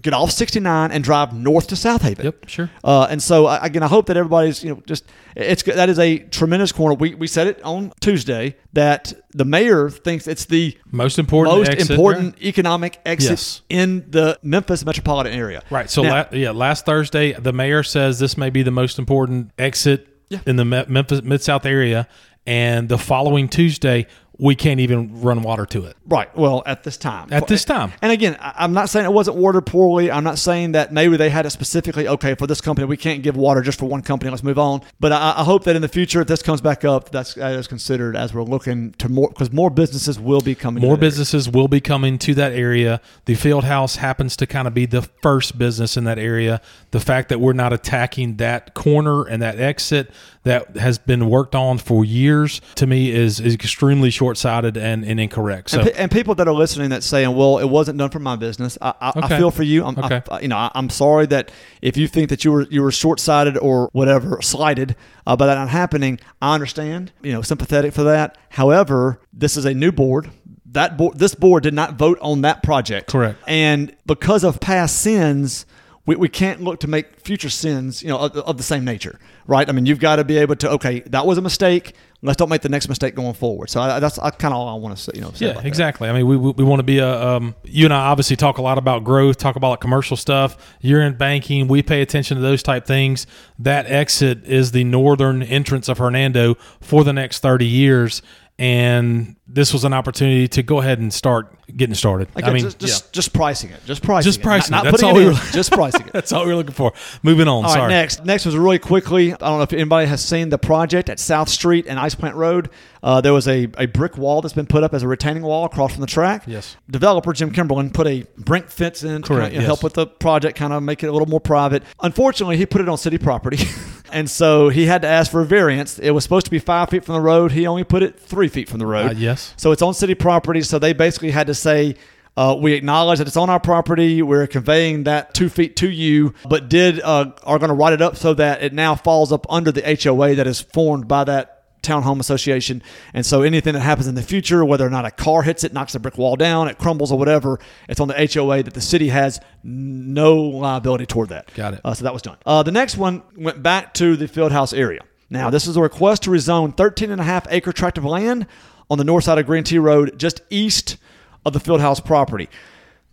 get 0.01 0.13
off 0.13 0.31
69 0.31 0.91
and 0.91 1.03
drive 1.03 1.33
north 1.33 1.67
to 1.67 1.75
Southaven. 1.75 2.23
Yep, 2.23 2.47
sure. 2.49 2.69
Uh, 2.83 3.07
and 3.09 3.21
so 3.21 3.47
again, 3.47 3.83
I 3.83 3.87
hope 3.87 4.07
that 4.07 4.17
everybody's 4.17 4.63
you 4.63 4.69
know 4.75 4.81
just 4.85 5.05
it's 5.35 5.63
that 5.63 5.89
is 5.89 5.99
a 5.99 6.19
tremendous 6.19 6.71
corner. 6.71 6.95
We 6.95 7.15
we 7.15 7.27
said 7.27 7.47
it 7.47 7.61
on 7.63 7.91
Tuesday 8.01 8.55
that 8.73 9.13
the 9.31 9.45
mayor 9.45 9.89
thinks 9.89 10.27
it's 10.27 10.45
the 10.45 10.77
Most 10.91 11.19
important. 11.19 11.57
most 11.57 11.69
exit, 11.69 11.89
important 11.91 12.41
economic 12.41 12.99
exit 13.05 13.29
Yes. 13.31 13.61
in 13.69 14.09
the 14.09 14.39
Memphis 14.43 14.83
metropolitan 14.85 15.33
area. 15.33 15.61
Right. 15.69 15.89
So, 15.89 16.01
Now- 16.03 16.09
la- 16.31 16.37
yeah, 16.37 16.51
last 16.51 16.85
Thursday, 16.85 17.33
the 17.33 17.53
mayor 17.53 17.83
says 17.83 18.19
this 18.19 18.37
may 18.37 18.49
be 18.49 18.63
the 18.63 18.71
most 18.71 18.97
important 18.99 19.51
exit 19.59 20.07
Yeah. 20.29 20.39
in 20.45 20.55
the 20.55 20.65
Me- 20.65 20.85
Memphis 20.87 21.21
Mid 21.23 21.41
South 21.41 21.65
area, 21.65 22.07
and 22.47 22.89
the 22.89 22.97
following 22.97 23.47
Tuesday, 23.49 24.07
we 24.39 24.55
can't 24.55 24.79
even 24.79 25.21
run 25.21 25.41
water 25.41 25.65
to 25.65 25.83
it. 25.83 25.97
Right. 26.07 26.33
Well, 26.35 26.63
at 26.65 26.83
this 26.83 26.95
time. 26.95 27.27
At 27.31 27.47
this 27.47 27.65
time. 27.65 27.91
And 28.01 28.11
again, 28.11 28.37
I'm 28.39 28.71
not 28.71 28.89
saying 28.89 29.05
it 29.05 29.11
wasn't 29.11 29.35
watered 29.35 29.65
poorly. 29.65 30.09
I'm 30.09 30.23
not 30.23 30.39
saying 30.39 30.71
that 30.71 30.93
maybe 30.93 31.17
they 31.17 31.29
had 31.29 31.45
it 31.45 31.49
specifically, 31.49 32.07
okay, 32.07 32.35
for 32.35 32.47
this 32.47 32.61
company, 32.61 32.87
we 32.87 32.95
can't 32.95 33.21
give 33.21 33.35
water 33.35 33.61
just 33.61 33.77
for 33.77 33.87
one 33.87 34.01
company. 34.01 34.31
Let's 34.31 34.41
move 34.41 34.57
on. 34.57 34.81
But 34.97 35.11
I, 35.11 35.35
I 35.37 35.43
hope 35.43 35.65
that 35.65 35.75
in 35.75 35.81
the 35.81 35.89
future, 35.89 36.21
if 36.21 36.27
this 36.27 36.41
comes 36.41 36.61
back 36.61 36.85
up, 36.85 37.11
that's 37.11 37.33
that 37.33 37.53
is 37.53 37.67
considered 37.67 38.15
as 38.15 38.33
we're 38.33 38.43
looking 38.43 38.93
to 38.93 39.09
more, 39.09 39.27
because 39.27 39.51
more 39.51 39.69
businesses 39.69 40.17
will 40.17 40.41
be 40.41 40.55
coming. 40.55 40.81
More 40.81 40.95
that 40.95 41.01
area. 41.01 41.09
businesses 41.09 41.49
will 41.49 41.67
be 41.67 41.81
coming 41.81 42.17
to 42.19 42.33
that 42.35 42.53
area. 42.53 43.01
The 43.25 43.35
field 43.35 43.65
house 43.65 43.97
happens 43.97 44.37
to 44.37 44.47
kind 44.47 44.69
of 44.69 44.73
be 44.73 44.85
the 44.85 45.01
first 45.21 45.57
business 45.57 45.97
in 45.97 46.05
that 46.05 46.17
area. 46.17 46.61
The 46.91 47.01
fact 47.01 47.27
that 47.27 47.41
we're 47.41 47.51
not 47.51 47.73
attacking 47.73 48.37
that 48.37 48.73
corner 48.73 49.25
and 49.25 49.41
that 49.41 49.59
exit 49.59 50.11
that 50.43 50.77
has 50.77 50.97
been 50.97 51.29
worked 51.29 51.53
on 51.53 51.77
for 51.77 52.05
years 52.05 52.61
to 52.75 52.87
me 52.87 53.11
is, 53.11 53.39
is 53.39 53.53
extremely 53.53 54.09
short 54.09 54.37
sighted 54.37 54.77
and, 54.77 55.03
and 55.03 55.19
incorrect. 55.19 55.71
So 55.71 55.81
And, 55.81 55.89
and 55.89 56.11
people 56.11 56.33
that 56.35 56.47
are 56.47 56.53
listening 56.53 56.89
that 56.91 57.03
saying, 57.03 57.35
"Well, 57.35 57.59
it 57.59 57.65
wasn't 57.65 57.97
done 57.97 58.09
for 58.09 58.19
my 58.19 58.35
business," 58.35 58.77
I, 58.81 58.93
I, 59.01 59.11
I 59.15 59.37
feel 59.37 59.51
for 59.51 59.63
you. 59.63 59.83
I'm, 59.83 59.97
Okay. 59.99 60.21
I, 60.31 60.39
you 60.39 60.47
know, 60.47 60.57
I, 60.57 60.71
I'm 60.75 60.89
sorry 60.89 61.25
that 61.27 61.51
if 61.81 61.97
you 61.97 62.07
think 62.07 62.29
that 62.29 62.45
you 62.45 62.51
were 62.51 62.63
you 62.69 62.81
were 62.81 62.91
short 62.91 63.19
sighted 63.19 63.57
or 63.57 63.89
whatever, 63.91 64.41
slighted 64.41 64.95
uh, 65.27 65.35
by 65.35 65.45
that 65.45 65.55
not 65.55 65.69
happening, 65.69 66.19
I 66.41 66.55
understand. 66.55 67.11
You 67.21 67.33
know, 67.33 67.41
sympathetic 67.41 67.93
for 67.93 68.03
that. 68.03 68.37
However, 68.49 69.19
this 69.33 69.57
is 69.57 69.65
a 69.65 69.73
new 69.73 69.91
board. 69.91 70.31
That 70.71 70.97
board, 70.97 71.17
this 71.19 71.35
board 71.35 71.63
did 71.63 71.73
not 71.73 71.95
vote 71.95 72.17
on 72.21 72.41
that 72.41 72.63
project. 72.63 73.09
Correct. 73.09 73.39
And 73.47 73.95
because 74.05 74.43
of 74.43 74.59
past 74.59 75.01
sins. 75.01 75.65
We, 76.09 76.15
we 76.15 76.27
can't 76.27 76.61
look 76.61 76.79
to 76.79 76.87
make 76.87 77.19
future 77.19 77.51
sins, 77.51 78.01
you 78.01 78.09
know, 78.09 78.17
of, 78.17 78.35
of 78.35 78.57
the 78.57 78.63
same 78.63 78.83
nature, 78.83 79.19
right? 79.45 79.69
I 79.69 79.71
mean, 79.73 79.85
you've 79.85 79.99
got 79.99 80.15
to 80.15 80.23
be 80.23 80.37
able 80.39 80.55
to, 80.55 80.71
okay, 80.71 81.01
that 81.01 81.27
was 81.27 81.37
a 81.37 81.41
mistake. 81.41 81.93
Let's 82.23 82.35
don't 82.37 82.49
make 82.49 82.61
the 82.61 82.69
next 82.69 82.89
mistake 82.89 83.13
going 83.13 83.35
forward. 83.35 83.69
So 83.69 83.79
I, 83.79 83.99
that's 83.99 84.17
kind 84.17 84.45
of 84.45 84.53
all 84.53 84.67
I 84.67 84.73
want 84.73 84.97
to 84.97 85.03
say, 85.03 85.11
you 85.13 85.21
know. 85.21 85.29
Say 85.33 85.45
Yeah, 85.45 85.51
about 85.51 85.61
that. 85.63 85.67
exactly. 85.67 86.09
I 86.09 86.13
mean, 86.13 86.25
we, 86.25 86.35
we, 86.35 86.51
we 86.51 86.63
want 86.63 86.79
to 86.79 86.83
be 86.83 86.97
a. 86.97 87.27
Um, 87.35 87.53
you 87.63 87.85
and 87.85 87.93
I 87.93 88.07
obviously 88.07 88.35
talk 88.35 88.57
a 88.57 88.61
lot 88.63 88.79
about 88.79 89.03
growth, 89.03 89.37
talk 89.37 89.55
about 89.55 89.69
like 89.69 89.81
commercial 89.81 90.17
stuff. 90.17 90.57
You're 90.81 91.01
in 91.03 91.15
banking. 91.15 91.67
We 91.67 91.83
pay 91.83 92.01
attention 92.01 92.37
to 92.37 92.41
those 92.41 92.63
type 92.63 92.87
things. 92.87 93.27
That 93.59 93.85
exit 93.85 94.43
is 94.45 94.71
the 94.71 94.83
northern 94.85 95.43
entrance 95.43 95.87
of 95.87 95.99
Hernando 95.99 96.55
for 96.81 97.03
the 97.03 97.13
next 97.13 97.39
30 97.39 97.67
years. 97.67 98.21
And 98.59 99.37
this 99.47 99.71
was 99.73 99.85
an 99.85 99.93
opportunity 99.93 100.47
to 100.49 100.61
go 100.61 100.79
ahead 100.81 100.99
and 100.99 101.13
start 101.13 101.55
getting 101.75 101.95
started. 101.95 102.27
Again, 102.35 102.49
I 102.49 102.53
mean, 102.53 102.63
just 102.63 102.77
just, 102.79 103.05
yeah. 103.05 103.09
just 103.13 103.33
pricing 103.33 103.69
it, 103.69 103.79
just 103.85 104.03
pricing, 104.03 104.27
Just 104.27 104.39
it. 104.39 104.43
pricing 104.43 104.71
not, 104.71 104.81
it. 104.81 104.83
not 104.85 104.91
That's 104.91 105.01
putting 105.03 105.17
all 105.17 105.23
we 105.23 105.25
were- 105.33 105.51
just 105.53 105.71
pricing 105.71 106.01
it. 106.07 106.13
that's 106.13 106.33
all 106.33 106.45
we're 106.45 106.55
looking 106.55 106.73
for. 106.73 106.91
Moving 107.23 107.47
on. 107.47 107.63
All 107.63 107.63
right, 107.63 107.73
Sorry. 107.73 107.89
next. 107.89 108.25
Next 108.25 108.45
was 108.45 108.57
really 108.57 108.77
quickly. 108.79 109.33
I 109.33 109.37
don't 109.37 109.57
know 109.57 109.61
if 109.61 109.71
anybody 109.71 110.07
has 110.07 110.23
seen 110.23 110.49
the 110.49 110.57
project 110.57 111.09
at 111.09 111.19
South 111.19 111.47
Street 111.47 111.85
and 111.87 111.97
Ice 111.97 112.15
Plant 112.15 112.35
Road. 112.35 112.69
Uh, 113.01 113.21
there 113.21 113.31
was 113.33 113.47
a, 113.47 113.69
a 113.77 113.85
brick 113.85 114.17
wall 114.17 114.41
that's 114.41 114.53
been 114.53 114.65
put 114.67 114.83
up 114.83 114.93
as 114.93 115.03
a 115.03 115.07
retaining 115.07 115.43
wall 115.43 115.63
across 115.63 115.93
from 115.93 116.01
the 116.01 116.07
track. 116.07 116.43
Yes. 116.45 116.75
Developer 116.91 117.31
Jim 117.31 117.51
Kimberlin 117.51 117.91
put 117.91 118.07
a 118.07 118.25
brink 118.37 118.67
fence 118.67 119.03
in 119.03 119.21
to 119.21 119.27
kinda, 119.29 119.51
you 119.53 119.59
know, 119.59 119.65
help 119.65 119.83
with 119.83 119.93
the 119.93 120.05
project, 120.05 120.57
kind 120.57 120.73
of 120.73 120.83
make 120.83 121.01
it 121.01 121.07
a 121.07 121.11
little 121.13 121.29
more 121.29 121.39
private. 121.39 121.83
Unfortunately, 122.01 122.57
he 122.57 122.65
put 122.65 122.81
it 122.81 122.89
on 122.89 122.97
city 122.97 123.17
property. 123.17 123.57
and 124.11 124.29
so 124.29 124.69
he 124.69 124.85
had 124.85 125.01
to 125.03 125.07
ask 125.07 125.31
for 125.31 125.41
a 125.41 125.45
variance. 125.45 125.99
It 125.99 126.11
was 126.11 126.23
supposed 126.23 126.45
to 126.45 126.51
be 126.51 126.59
five 126.59 126.89
feet 126.89 127.05
from 127.05 127.13
the 127.13 127.21
road. 127.21 127.51
He 127.51 127.67
only 127.67 127.83
put 127.83 128.03
it 128.03 128.19
three 128.19 128.47
feet 128.47 128.69
from 128.69 128.79
the 128.79 128.85
road. 128.85 129.11
Uh, 129.11 129.15
yes. 129.15 129.53
So 129.57 129.71
it's 129.71 129.81
on 129.81 129.93
city 129.93 130.15
property. 130.15 130.61
So 130.61 130.79
they 130.79 130.93
basically 130.93 131.31
had 131.31 131.47
to 131.47 131.53
say, 131.53 131.95
uh, 132.37 132.55
we 132.59 132.73
acknowledge 132.73 133.19
that 133.19 133.27
it's 133.27 133.37
on 133.37 133.49
our 133.49 133.59
property. 133.59 134.21
We're 134.21 134.47
conveying 134.47 135.03
that 135.03 135.33
two 135.33 135.49
feet 135.49 135.75
to 135.77 135.89
you, 135.89 136.33
but 136.47 136.69
did 136.69 137.01
uh, 137.01 137.31
are 137.43 137.59
going 137.59 137.69
to 137.69 137.75
write 137.75 137.93
it 137.93 138.01
up 138.01 138.15
so 138.15 138.33
that 138.35 138.63
it 138.63 138.73
now 138.73 138.95
falls 138.95 139.31
up 139.31 139.45
under 139.49 139.71
the 139.71 139.81
HOA 139.81 140.35
that 140.35 140.47
is 140.47 140.61
formed 140.61 141.07
by 141.07 141.23
that 141.25 141.58
townhome 141.81 142.19
association. 142.19 142.81
And 143.13 143.25
so 143.25 143.41
anything 143.41 143.73
that 143.73 143.81
happens 143.81 144.07
in 144.07 144.15
the 144.15 144.21
future, 144.21 144.63
whether 144.65 144.85
or 144.85 144.89
not 144.89 145.05
a 145.05 145.11
car 145.11 145.43
hits 145.43 145.63
it, 145.63 145.73
knocks 145.73 145.93
the 145.93 145.99
brick 145.99 146.17
wall 146.17 146.35
down, 146.35 146.67
it 146.67 146.77
crumbles 146.77 147.11
or 147.11 147.17
whatever, 147.17 147.59
it's 147.87 147.99
on 147.99 148.07
the 148.07 148.29
HOA 148.33 148.63
that 148.63 148.73
the 148.73 148.81
city 148.81 149.09
has 149.09 149.39
no 149.63 150.35
liability 150.35 151.05
toward 151.05 151.29
that. 151.29 151.53
Got 151.53 151.75
it. 151.75 151.81
Uh, 151.83 151.93
so 151.93 152.03
that 152.03 152.13
was 152.13 152.21
done. 152.21 152.37
Uh, 152.45 152.63
the 152.63 152.71
next 152.71 152.97
one 152.97 153.23
went 153.37 153.63
back 153.63 153.93
to 153.95 154.15
the 154.15 154.25
Fieldhouse 154.25 154.77
area. 154.77 155.01
Now, 155.29 155.49
this 155.49 155.67
is 155.67 155.77
a 155.77 155.81
request 155.81 156.23
to 156.23 156.31
rezone 156.31 156.75
13 156.75 157.11
and 157.11 157.21
a 157.21 157.23
half 157.23 157.45
acre 157.49 157.71
tract 157.71 157.97
of 157.97 158.05
land 158.05 158.47
on 158.89 158.97
the 158.97 159.03
north 159.03 159.25
side 159.25 159.37
of 159.37 159.45
Green 159.45 159.63
Tea 159.63 159.77
Road, 159.77 160.17
just 160.17 160.41
east 160.49 160.97
of 161.45 161.53
the 161.53 161.59
Fieldhouse 161.59 162.03
property. 162.03 162.49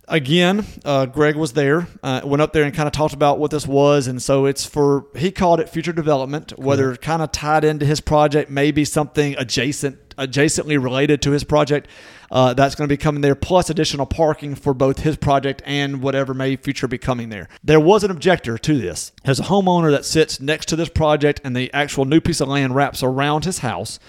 Again, 0.09 0.65
uh, 0.85 1.05
Greg 1.05 1.35
was 1.35 1.51
there, 1.51 1.85
uh, 2.01 2.21
went 2.23 2.41
up 2.41 2.53
there 2.53 2.63
and 2.63 2.73
kind 2.73 2.87
of 2.87 2.93
talked 2.93 3.13
about 3.13 3.39
what 3.39 3.51
this 3.51 3.67
was. 3.67 4.07
And 4.07 4.21
so 4.21 4.45
it's 4.45 4.65
for, 4.65 5.05
he 5.17 5.31
called 5.31 5.59
it 5.59 5.67
future 5.67 5.91
development, 5.91 6.57
whether 6.57 6.95
kind 6.95 7.21
of 7.21 7.33
tied 7.33 7.65
into 7.65 7.85
his 7.85 7.99
project, 7.99 8.49
maybe 8.49 8.85
something 8.85 9.35
adjacent, 9.37 10.15
adjacently 10.15 10.81
related 10.81 11.21
to 11.23 11.31
his 11.31 11.43
project. 11.43 11.89
Uh, 12.31 12.53
that's 12.53 12.73
going 12.73 12.87
to 12.87 12.91
be 12.91 12.97
coming 12.97 13.19
there, 13.19 13.35
plus 13.35 13.69
additional 13.69 14.05
parking 14.05 14.55
for 14.55 14.73
both 14.73 14.99
his 14.99 15.17
project 15.17 15.61
and 15.65 16.01
whatever 16.01 16.33
may 16.33 16.55
future 16.55 16.87
be 16.87 16.97
coming 16.97 17.27
there. 17.27 17.49
There 17.61 17.79
was 17.79 18.05
an 18.05 18.11
objector 18.11 18.57
to 18.57 18.77
this. 18.77 19.11
There's 19.25 19.41
a 19.41 19.43
homeowner 19.43 19.91
that 19.91 20.05
sits 20.05 20.39
next 20.39 20.67
to 20.69 20.77
this 20.77 20.89
project, 20.89 21.41
and 21.43 21.53
the 21.53 21.73
actual 21.73 22.05
new 22.05 22.21
piece 22.21 22.39
of 22.39 22.47
land 22.47 22.75
wraps 22.75 23.03
around 23.03 23.43
his 23.43 23.59
house 23.59 23.99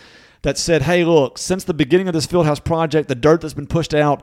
that 0.42 0.58
said, 0.58 0.82
hey, 0.82 1.04
look, 1.04 1.38
since 1.38 1.64
the 1.64 1.74
beginning 1.74 2.06
of 2.06 2.14
this 2.14 2.26
fieldhouse 2.26 2.64
project, 2.64 3.08
the 3.08 3.14
dirt 3.16 3.40
that's 3.40 3.54
been 3.54 3.66
pushed 3.66 3.94
out, 3.94 4.22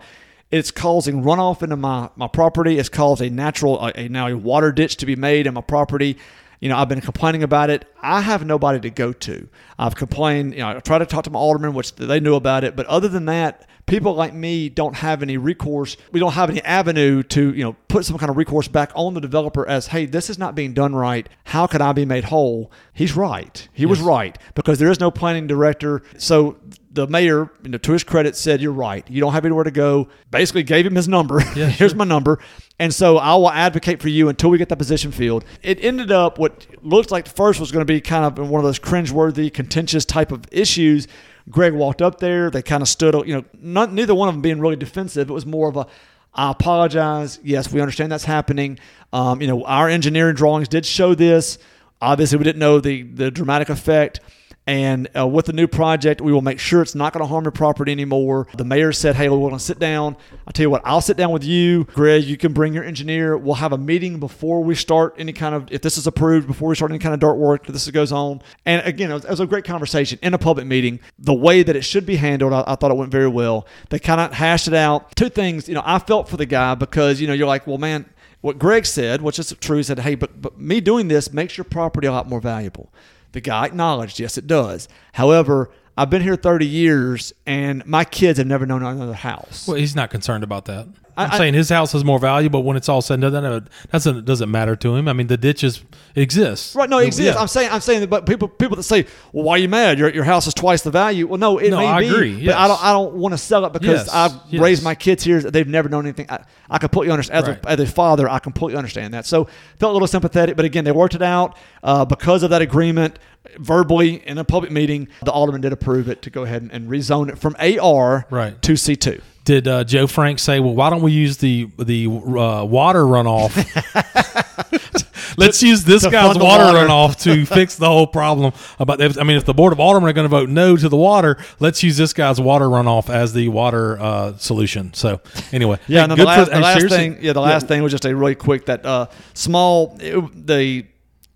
it's 0.51 0.71
causing 0.71 1.23
runoff 1.23 1.63
into 1.63 1.75
my, 1.75 2.09
my 2.15 2.27
property. 2.27 2.77
It's 2.77 2.89
caused 2.89 3.21
a 3.21 3.29
natural, 3.29 3.79
a, 3.79 3.91
a 3.95 4.09
now 4.09 4.27
a 4.27 4.37
water 4.37 4.71
ditch 4.71 4.97
to 4.97 5.05
be 5.05 5.15
made 5.15 5.47
in 5.47 5.53
my 5.53 5.61
property. 5.61 6.17
You 6.59 6.69
know, 6.69 6.77
I've 6.77 6.89
been 6.89 7.01
complaining 7.01 7.43
about 7.43 7.69
it. 7.69 7.85
I 8.01 8.21
have 8.21 8.45
nobody 8.45 8.79
to 8.79 8.89
go 8.89 9.11
to. 9.11 9.47
I've 9.77 9.95
complained, 9.95 10.53
you 10.53 10.59
know, 10.59 10.69
I 10.69 10.79
tried 10.79 10.99
to 10.99 11.05
talk 11.05 11.25
to 11.25 11.29
my 11.29 11.39
alderman, 11.39 11.73
which 11.73 11.95
they 11.95 12.19
knew 12.19 12.35
about 12.35 12.63
it. 12.63 12.75
But 12.75 12.85
other 12.85 13.07
than 13.07 13.25
that, 13.25 13.67
people 13.85 14.13
like 14.13 14.33
me 14.33 14.69
don't 14.69 14.95
have 14.95 15.21
any 15.21 15.37
recourse. 15.37 15.97
We 16.11 16.19
don't 16.19 16.33
have 16.33 16.49
any 16.49 16.61
avenue 16.61 17.23
to, 17.23 17.53
you 17.53 17.63
know, 17.63 17.75
put 17.87 18.05
some 18.05 18.17
kind 18.17 18.29
of 18.29 18.37
recourse 18.37 18.67
back 18.67 18.91
on 18.95 19.13
the 19.13 19.21
developer 19.21 19.67
as, 19.67 19.87
hey, 19.87 20.05
this 20.05 20.29
is 20.29 20.37
not 20.37 20.55
being 20.55 20.73
done 20.73 20.95
right. 20.95 21.27
How 21.45 21.67
can 21.67 21.81
I 21.81 21.93
be 21.93 22.05
made 22.05 22.25
whole? 22.25 22.71
He's 22.93 23.15
right. 23.15 23.67
He 23.73 23.85
was 23.85 23.99
right 23.99 24.37
because 24.55 24.79
there 24.79 24.89
is 24.89 24.99
no 24.99 25.11
planning 25.11 25.47
director. 25.47 26.01
So 26.17 26.57
the 26.95 27.07
mayor, 27.07 27.51
you 27.61 27.69
know, 27.69 27.77
to 27.77 27.91
his 27.91 28.03
credit, 28.03 28.35
said, 28.35 28.61
"You're 28.61 28.71
right. 28.71 29.05
You 29.09 29.19
don't 29.19 29.33
have 29.33 29.45
anywhere 29.45 29.65
to 29.65 29.71
go." 29.71 30.07
Basically, 30.31 30.63
gave 30.63 30.85
him 30.85 30.95
his 30.95 31.07
number. 31.07 31.41
Yeah, 31.55 31.67
Here's 31.69 31.91
sure. 31.91 31.97
my 31.97 32.05
number, 32.05 32.39
and 32.79 32.93
so 32.93 33.17
I 33.17 33.35
will 33.35 33.51
advocate 33.51 34.01
for 34.01 34.07
you 34.07 34.29
until 34.29 34.49
we 34.49 34.57
get 34.57 34.69
that 34.69 34.77
position 34.77 35.11
filled. 35.11 35.43
It 35.61 35.83
ended 35.83 36.11
up 36.11 36.39
what 36.39 36.65
looked 36.81 37.11
like 37.11 37.25
the 37.25 37.31
first 37.31 37.59
was 37.59 37.71
going 37.71 37.85
to 37.85 37.93
be 37.93 37.99
kind 37.99 38.25
of 38.25 38.49
one 38.49 38.59
of 38.59 38.65
those 38.65 38.79
cringeworthy, 38.79 39.53
contentious 39.53 40.05
type 40.05 40.31
of 40.31 40.45
issues. 40.51 41.07
Greg 41.49 41.73
walked 41.73 42.01
up 42.01 42.19
there. 42.19 42.49
They 42.49 42.61
kind 42.61 42.81
of 42.81 42.87
stood, 42.87 43.13
you 43.27 43.35
know, 43.35 43.45
not 43.59 43.93
neither 43.93 44.15
one 44.15 44.29
of 44.29 44.35
them 44.35 44.41
being 44.41 44.59
really 44.59 44.75
defensive. 44.75 45.29
It 45.29 45.33
was 45.33 45.45
more 45.45 45.69
of 45.69 45.77
a, 45.77 45.87
I 46.33 46.51
apologize. 46.51 47.39
Yes, 47.43 47.71
we 47.71 47.81
understand 47.81 48.11
that's 48.11 48.25
happening. 48.25 48.79
Um, 49.13 49.41
you 49.41 49.47
know, 49.47 49.63
our 49.65 49.87
engineering 49.87 50.35
drawings 50.35 50.67
did 50.67 50.85
show 50.85 51.15
this. 51.15 51.57
Obviously, 52.01 52.37
we 52.37 52.43
didn't 52.43 52.59
know 52.59 52.79
the 52.79 53.03
the 53.03 53.31
dramatic 53.31 53.69
effect. 53.69 54.19
And 54.67 55.07
uh, 55.15 55.27
with 55.27 55.45
the 55.45 55.53
new 55.53 55.67
project, 55.67 56.21
we 56.21 56.33
will 56.33 56.41
make 56.41 56.59
sure 56.59 56.81
it's 56.81 56.95
not 56.95 57.13
going 57.13 57.23
to 57.23 57.27
harm 57.27 57.43
the 57.43 57.51
property 57.51 57.91
anymore. 57.91 58.47
The 58.57 58.65
mayor 58.65 58.91
said, 58.91 59.15
"Hey, 59.15 59.29
we're 59.29 59.37
going 59.37 59.51
to 59.53 59.59
sit 59.59 59.77
down. 59.77 60.17
I'll 60.47 60.53
tell 60.53 60.63
you 60.63 60.69
what. 60.71 60.81
I'll 60.83 61.01
sit 61.01 61.17
down 61.17 61.31
with 61.31 61.43
you, 61.43 61.83
Greg. 61.83 62.23
You 62.23 62.35
can 62.35 62.51
bring 62.51 62.73
your 62.73 62.83
engineer. 62.83 63.37
We'll 63.37 63.55
have 63.55 63.73
a 63.73 63.77
meeting 63.77 64.19
before 64.19 64.63
we 64.63 64.73
start 64.73 65.13
any 65.19 65.33
kind 65.33 65.53
of 65.53 65.71
if 65.71 65.81
this 65.81 65.99
is 65.99 66.07
approved 66.07 66.47
before 66.47 66.69
we 66.69 66.75
start 66.75 66.89
any 66.89 66.97
kind 66.97 67.13
of 67.13 67.19
dirt 67.19 67.35
work. 67.35 67.67
This 67.67 67.89
goes 67.91 68.11
on. 68.11 68.41
And 68.65 68.85
again, 68.87 69.11
it 69.11 69.13
was, 69.13 69.25
it 69.25 69.29
was 69.29 69.39
a 69.39 69.45
great 69.45 69.65
conversation 69.65 70.17
in 70.23 70.33
a 70.33 70.39
public 70.39 70.65
meeting. 70.65 70.99
The 71.19 71.33
way 71.33 71.61
that 71.61 71.75
it 71.75 71.83
should 71.83 72.07
be 72.07 72.15
handled, 72.15 72.51
I, 72.51 72.63
I 72.65 72.75
thought 72.75 72.89
it 72.89 72.97
went 72.97 73.11
very 73.11 73.27
well. 73.27 73.67
They 73.91 73.99
kind 73.99 74.19
of 74.19 74.33
hashed 74.33 74.67
it 74.67 74.73
out. 74.73 75.15
Two 75.15 75.29
things, 75.29 75.67
you 75.67 75.75
know, 75.75 75.83
I 75.85 75.99
felt 75.99 76.27
for 76.27 76.37
the 76.37 76.47
guy 76.47 76.73
because 76.73 77.21
you 77.21 77.27
know 77.27 77.33
you're 77.33 77.45
like, 77.45 77.67
well, 77.67 77.77
man, 77.77 78.09
what 78.41 78.57
Greg 78.57 78.87
said, 78.87 79.21
which 79.21 79.37
is 79.37 79.55
true, 79.59 79.77
he 79.77 79.83
said, 79.83 79.99
hey, 79.99 80.15
but 80.15 80.41
but 80.41 80.59
me 80.59 80.81
doing 80.81 81.07
this 81.07 81.31
makes 81.31 81.55
your 81.55 81.65
property 81.65 82.07
a 82.07 82.11
lot 82.11 82.27
more 82.27 82.41
valuable. 82.41 82.91
The 83.35 83.41
guy 83.41 83.65
acknowledged, 83.65 84.17
yes, 84.17 84.37
it 84.37 84.47
does. 84.47 84.87
However, 85.11 85.69
I've 85.97 86.09
been 86.09 86.21
here 86.21 86.37
30 86.37 86.65
years 86.65 87.33
and 87.45 87.85
my 87.85 88.03
kids 88.05 88.37
have 88.39 88.47
never 88.47 88.65
known 88.65 88.83
another 88.83 89.13
house. 89.13 89.67
Well, 89.67 89.77
he's 89.77 89.95
not 89.95 90.09
concerned 90.09 90.43
about 90.43 90.65
that. 90.65 90.87
I'm 91.17 91.31
I- 91.31 91.37
saying 91.37 91.53
his 91.53 91.69
house 91.69 91.95
is 91.95 92.03
more 92.03 92.19
valuable, 92.19 92.59
but 92.59 92.65
when 92.65 92.75
it's 92.75 92.89
all 92.89 93.01
said 93.01 93.23
and 93.23 93.31
done, 93.33 93.69
that 93.91 94.25
doesn't 94.25 94.51
matter 94.51 94.75
to 94.75 94.95
him. 94.97 95.07
I 95.07 95.13
mean, 95.13 95.27
the 95.27 95.37
ditches 95.37 95.81
exist. 96.13 96.75
Right, 96.75 96.89
no, 96.89 96.97
it 96.99 97.05
exists. 97.07 97.35
Yeah. 97.35 97.41
I'm 97.41 97.47
saying, 97.47 97.69
I'm 97.71 97.79
saying, 97.79 98.01
that, 98.01 98.09
but 98.09 98.25
people, 98.25 98.49
people 98.49 98.75
that 98.75 98.83
say, 98.83 99.05
"Well, 99.31 99.45
why 99.45 99.53
are 99.53 99.57
you 99.59 99.69
mad? 99.69 99.97
Your, 99.97 100.09
your 100.09 100.25
house 100.25 100.45
is 100.45 100.53
twice 100.53 100.81
the 100.81 100.91
value." 100.91 101.25
Well, 101.27 101.37
no, 101.39 101.57
it 101.57 101.69
No, 101.69 101.77
may 101.77 101.87
I 101.87 101.99
be, 102.01 102.07
agree, 102.09 102.45
but. 102.45 102.55
I 102.55 102.67
don't, 102.67 102.83
I 102.83 102.91
don't 102.91 103.13
want 103.13 103.31
to 103.33 103.37
sell 103.37 103.63
it 103.65 103.71
because 103.71 104.07
Yes, 104.07 104.09
I've 104.09 104.33
yes. 104.49 104.61
raised 104.61 104.83
my 104.83 104.93
kids 104.93 105.23
here. 105.23 105.39
They've 105.39 105.65
never 105.67 105.87
known 105.87 106.05
anything. 106.05 106.25
I, 106.29 106.43
I 106.69 106.79
completely 106.79 107.11
understand. 107.13 107.43
As, 107.43 107.47
Right. 107.47 107.65
a, 107.65 107.69
as 107.69 107.79
a 107.79 107.85
father, 107.87 108.27
I 108.29 108.39
completely 108.39 108.77
understand 108.77 109.13
that. 109.13 109.25
So 109.25 109.45
felt 109.79 109.91
a 109.91 109.93
little 109.93 110.07
sympathetic, 110.09 110.57
but 110.57 110.65
again, 110.65 110.83
they 110.83 110.91
worked 110.91 111.15
it 111.15 111.21
out 111.21 111.57
uh, 111.81 112.03
because 112.03 112.43
of 112.43 112.49
that 112.49 112.61
agreement 112.61 113.19
verbally 113.59 114.15
in 114.27 114.37
a 114.37 114.43
public 114.43 114.71
meeting. 114.71 115.07
The 115.23 115.31
alderman 115.31 115.61
did 115.61 115.71
approve 115.71 116.09
it 116.09 116.21
to 116.23 116.29
go 116.29 116.43
ahead 116.43 116.63
and, 116.63 116.71
and 116.71 116.89
rezone 116.89 117.29
it 117.29 117.34
from 117.35 117.55
AR 117.59 118.25
Right. 118.29 118.59
to 118.63 118.73
C2. 118.73 119.21
Did 119.43 119.67
uh, 119.67 119.83
Joe 119.83 120.07
Frank 120.07 120.39
say, 120.39 120.59
"Well, 120.59 120.73
why 120.73 120.89
don't 120.89 121.03
we 121.03 121.11
use 121.11 121.37
the 121.37 121.69
the 121.77 122.07
uh, 122.07 122.65
water 122.65 123.03
runoff? 123.03 123.53
Let's 125.37 125.61
use 125.61 125.83
this 125.83 126.03
guy's 126.07 126.37
water, 126.37 126.65
water." 126.65 126.77
runoff 126.87 127.21
to 127.23 127.45
fix 127.55 127.75
the 127.75 127.87
whole 127.87 128.07
problem." 128.07 128.53
About 128.79 129.01
I 129.19 129.23
mean, 129.23 129.37
if 129.37 129.45
the 129.45 129.53
board 129.53 129.71
of 129.73 129.79
aldermen 129.79 130.09
are 130.09 130.13
going 130.13 130.25
to 130.25 130.29
vote 130.29 130.49
no 130.49 130.75
to 130.75 130.89
the 130.89 130.97
water, 130.97 131.37
let's 131.59 131.83
use 131.83 131.95
this 131.97 132.11
guy's 132.13 132.41
water 132.41 132.65
runoff 132.65 133.09
as 133.09 133.33
the 133.33 133.49
water 133.49 133.99
uh, 133.99 134.35
solution. 134.37 134.93
So 134.95 135.21
anyway, 135.51 135.77
Yeah, 135.87 135.99
hey, 135.99 136.03
and 136.03 136.11
then 136.13 136.17
the 136.19 136.25
last, 136.25 136.49
for- 136.49 136.55
the 136.55 136.61
last 136.61 136.89
thing, 136.89 137.17
yeah, 137.21 137.33
the 137.33 137.41
last 137.41 137.67
thing 137.67 137.83
was 137.83 137.91
just 137.91 138.05
a 138.05 138.15
really 138.15 138.35
quick 138.35 138.65
that 138.65 138.83
uh, 138.85 139.07
small 139.35 139.95
it- 139.99 140.47
the 140.47 140.85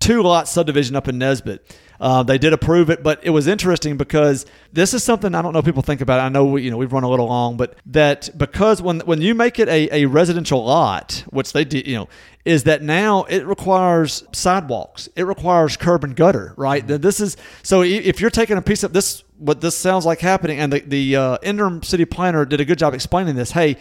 two 0.00 0.22
lot 0.22 0.48
subdivision 0.48 0.96
up 0.96 1.06
in 1.08 1.18
Nesbit. 1.18 1.76
Uh, 2.00 2.22
they 2.22 2.38
did 2.38 2.54
approve 2.54 2.88
it, 2.88 3.02
but 3.02 3.20
it 3.22 3.30
was 3.30 3.46
interesting 3.46 3.98
because 3.98 4.46
this 4.72 4.94
is 4.94 5.04
something 5.04 5.34
I 5.34 5.42
don't 5.42 5.52
know 5.52 5.60
people 5.60 5.82
think 5.82 6.00
about. 6.00 6.18
I 6.18 6.30
know 6.30 6.46
we, 6.46 6.62
you 6.62 6.70
know 6.70 6.78
we've 6.78 6.92
run 6.92 7.02
a 7.02 7.10
little 7.10 7.26
long, 7.26 7.58
but 7.58 7.76
that 7.86 8.30
because 8.36 8.80
when 8.80 9.00
when 9.00 9.20
you 9.20 9.34
make 9.34 9.58
it 9.58 9.68
a, 9.68 10.04
a 10.04 10.06
residential 10.06 10.64
lot, 10.64 11.24
which 11.28 11.52
they 11.52 11.64
did, 11.64 11.86
you 11.86 11.96
know, 11.96 12.08
is 12.46 12.64
that 12.64 12.82
now 12.82 13.24
it 13.24 13.46
requires 13.46 14.24
sidewalks, 14.32 15.10
it 15.14 15.24
requires 15.24 15.76
curb 15.76 16.02
and 16.02 16.16
gutter, 16.16 16.54
right? 16.56 16.86
That 16.86 17.02
This 17.02 17.20
is 17.20 17.36
so 17.62 17.82
if 17.82 18.18
you're 18.18 18.30
taking 18.30 18.56
a 18.56 18.62
piece 18.62 18.82
of 18.82 18.94
this, 18.94 19.22
what 19.36 19.60
this 19.60 19.76
sounds 19.76 20.06
like 20.06 20.20
happening, 20.20 20.58
and 20.58 20.72
the 20.72 20.80
the 20.80 21.16
uh, 21.16 21.38
interim 21.42 21.82
city 21.82 22.06
planner 22.06 22.46
did 22.46 22.62
a 22.62 22.64
good 22.64 22.78
job 22.78 22.94
explaining 22.94 23.36
this. 23.36 23.50
Hey, 23.50 23.76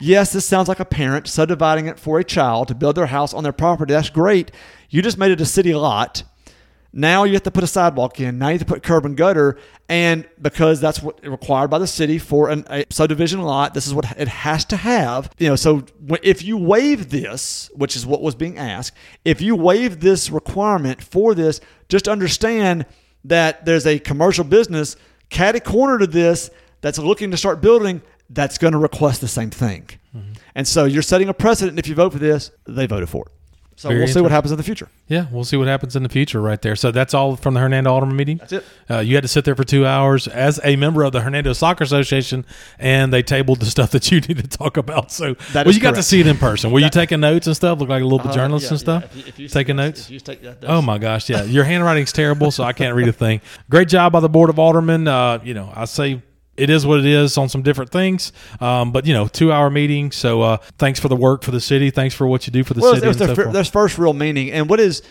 Yes, 0.00 0.32
this 0.32 0.44
sounds 0.44 0.66
like 0.66 0.80
a 0.80 0.84
parent 0.84 1.28
subdividing 1.28 1.86
it 1.86 1.96
for 1.96 2.18
a 2.18 2.24
child 2.24 2.66
to 2.66 2.74
build 2.74 2.96
their 2.96 3.06
house 3.06 3.32
on 3.32 3.44
their 3.44 3.52
property. 3.52 3.92
That's 3.92 4.10
great. 4.10 4.50
You 4.90 5.00
just 5.00 5.16
made 5.16 5.30
it 5.30 5.40
a 5.40 5.46
city 5.46 5.72
lot. 5.76 6.24
Now 6.92 7.24
you 7.24 7.32
have 7.32 7.42
to 7.44 7.50
put 7.50 7.64
a 7.64 7.68
sidewalk 7.68 8.20
in. 8.20 8.38
Now 8.38 8.48
you 8.48 8.58
have 8.58 8.60
to 8.60 8.66
put 8.66 8.82
curb 8.82 9.06
and 9.06 9.16
gutter. 9.16 9.58
And 9.88 10.28
because 10.40 10.80
that's 10.80 11.02
what 11.02 11.24
required 11.26 11.68
by 11.68 11.78
the 11.78 11.86
city 11.86 12.18
for 12.18 12.50
an, 12.50 12.64
a 12.68 12.84
subdivision 12.90 13.40
lot, 13.40 13.72
this 13.72 13.86
is 13.86 13.94
what 13.94 14.04
it 14.18 14.28
has 14.28 14.64
to 14.66 14.76
have. 14.76 15.30
You 15.38 15.48
know, 15.48 15.56
so 15.56 15.84
if 16.22 16.42
you 16.42 16.58
waive 16.58 17.10
this, 17.10 17.70
which 17.74 17.96
is 17.96 18.04
what 18.04 18.20
was 18.20 18.34
being 18.34 18.58
asked, 18.58 18.96
if 19.24 19.40
you 19.40 19.56
waive 19.56 20.00
this 20.00 20.30
requirement 20.30 21.02
for 21.02 21.34
this, 21.34 21.60
just 21.88 22.08
understand 22.08 22.84
that 23.24 23.64
there's 23.64 23.86
a 23.86 23.98
commercial 23.98 24.44
business 24.44 24.96
catty 25.30 25.60
corner 25.60 25.98
to 25.98 26.06
this 26.06 26.50
that's 26.82 26.98
looking 26.98 27.30
to 27.30 27.36
start 27.36 27.60
building 27.60 28.02
that's 28.28 28.58
going 28.58 28.72
to 28.72 28.78
request 28.78 29.20
the 29.20 29.28
same 29.28 29.50
thing. 29.50 29.88
Mm-hmm. 30.14 30.32
And 30.54 30.68
so 30.68 30.84
you're 30.84 31.02
setting 31.02 31.28
a 31.28 31.34
precedent. 31.34 31.78
If 31.78 31.86
you 31.86 31.94
vote 31.94 32.12
for 32.12 32.18
this, 32.18 32.50
they 32.66 32.86
voted 32.86 33.08
for 33.08 33.26
it. 33.26 33.32
So 33.76 33.88
Very 33.88 34.00
we'll 34.00 34.08
see 34.08 34.20
what 34.20 34.30
happens 34.30 34.52
in 34.52 34.58
the 34.58 34.62
future. 34.62 34.88
Yeah, 35.08 35.26
we'll 35.32 35.44
see 35.44 35.56
what 35.56 35.66
happens 35.66 35.96
in 35.96 36.02
the 36.02 36.08
future 36.08 36.40
right 36.40 36.60
there. 36.60 36.76
So 36.76 36.90
that's 36.90 37.14
all 37.14 37.36
from 37.36 37.54
the 37.54 37.60
Hernando 37.60 37.90
Alderman 37.92 38.16
meeting? 38.16 38.36
That's 38.36 38.52
it. 38.52 38.64
Uh, 38.88 38.98
you 38.98 39.14
had 39.14 39.22
to 39.22 39.28
sit 39.28 39.44
there 39.44 39.54
for 39.56 39.64
two 39.64 39.86
hours 39.86 40.28
as 40.28 40.60
a 40.62 40.76
member 40.76 41.02
of 41.02 41.12
the 41.12 41.20
Hernando 41.22 41.52
Soccer 41.52 41.84
Association, 41.84 42.44
and 42.78 43.12
they 43.12 43.22
tabled 43.22 43.60
the 43.60 43.66
stuff 43.66 43.90
that 43.92 44.10
you 44.12 44.20
need 44.28 44.38
to 44.38 44.46
talk 44.48 44.76
about. 44.76 45.10
So, 45.10 45.34
That 45.52 45.66
well, 45.66 45.74
you 45.74 45.80
got 45.80 45.94
to 45.96 46.02
see 46.02 46.20
it 46.20 46.26
in 46.26 46.36
person. 46.36 46.70
Were 46.70 46.80
you 46.80 46.90
taking 46.90 47.20
notes 47.20 47.46
and 47.46 47.56
stuff? 47.56 47.80
Look 47.80 47.88
like 47.88 48.02
a 48.02 48.04
little 48.04 48.18
bit 48.18 48.32
journalist 48.32 48.66
Uh, 48.66 48.74
and 48.74 48.80
stuff? 48.80 49.52
taking 49.52 49.76
notes? 49.76 50.06
take 50.22 50.42
that, 50.42 50.58
Oh 50.64 50.82
my 50.82 50.98
gosh, 50.98 51.28
yeah. 51.30 51.42
Your 51.44 51.64
handwriting's 51.64 52.12
terrible, 52.12 52.50
so 52.50 52.64
I 52.64 52.72
can't 52.72 52.94
read 52.94 53.08
a 53.08 53.12
thing. 53.12 53.40
Great 53.70 53.88
job 53.88 54.12
by 54.12 54.20
the 54.20 54.28
board 54.28 54.50
of 54.50 54.58
aldermen. 54.58 55.08
Uh, 55.08 55.40
you 55.42 55.54
know, 55.54 55.72
I 55.74 55.86
say 55.86 56.22
it 56.56 56.70
is 56.70 56.84
what 56.84 56.98
it 56.98 57.06
is 57.06 57.38
on 57.38 57.48
some 57.48 57.62
different 57.62 57.90
things. 57.90 58.32
Um, 58.60 58.92
but 58.92 59.06
you 59.06 59.14
know, 59.14 59.28
two 59.28 59.52
hour 59.52 59.70
meeting. 59.70 60.12
So 60.12 60.42
uh, 60.42 60.56
thanks 60.78 61.00
for 61.00 61.08
the 61.08 61.16
work 61.16 61.42
for 61.42 61.50
the 61.50 61.60
city. 61.60 61.90
Thanks 61.90 62.14
for 62.14 62.26
what 62.26 62.46
you 62.46 62.52
do 62.52 62.64
for 62.64 62.74
the 62.74 62.80
well, 62.80 62.94
city. 62.94 63.06
it 63.06 63.08
was 63.08 63.16
their, 63.18 63.28
so 63.28 63.34
fir- 63.34 63.42
forth. 63.44 63.54
their 63.54 63.64
first 63.64 63.98
real 63.98 64.12
meaning. 64.12 64.50
And 64.50 64.68
what 64.68 64.80
is, 64.80 65.02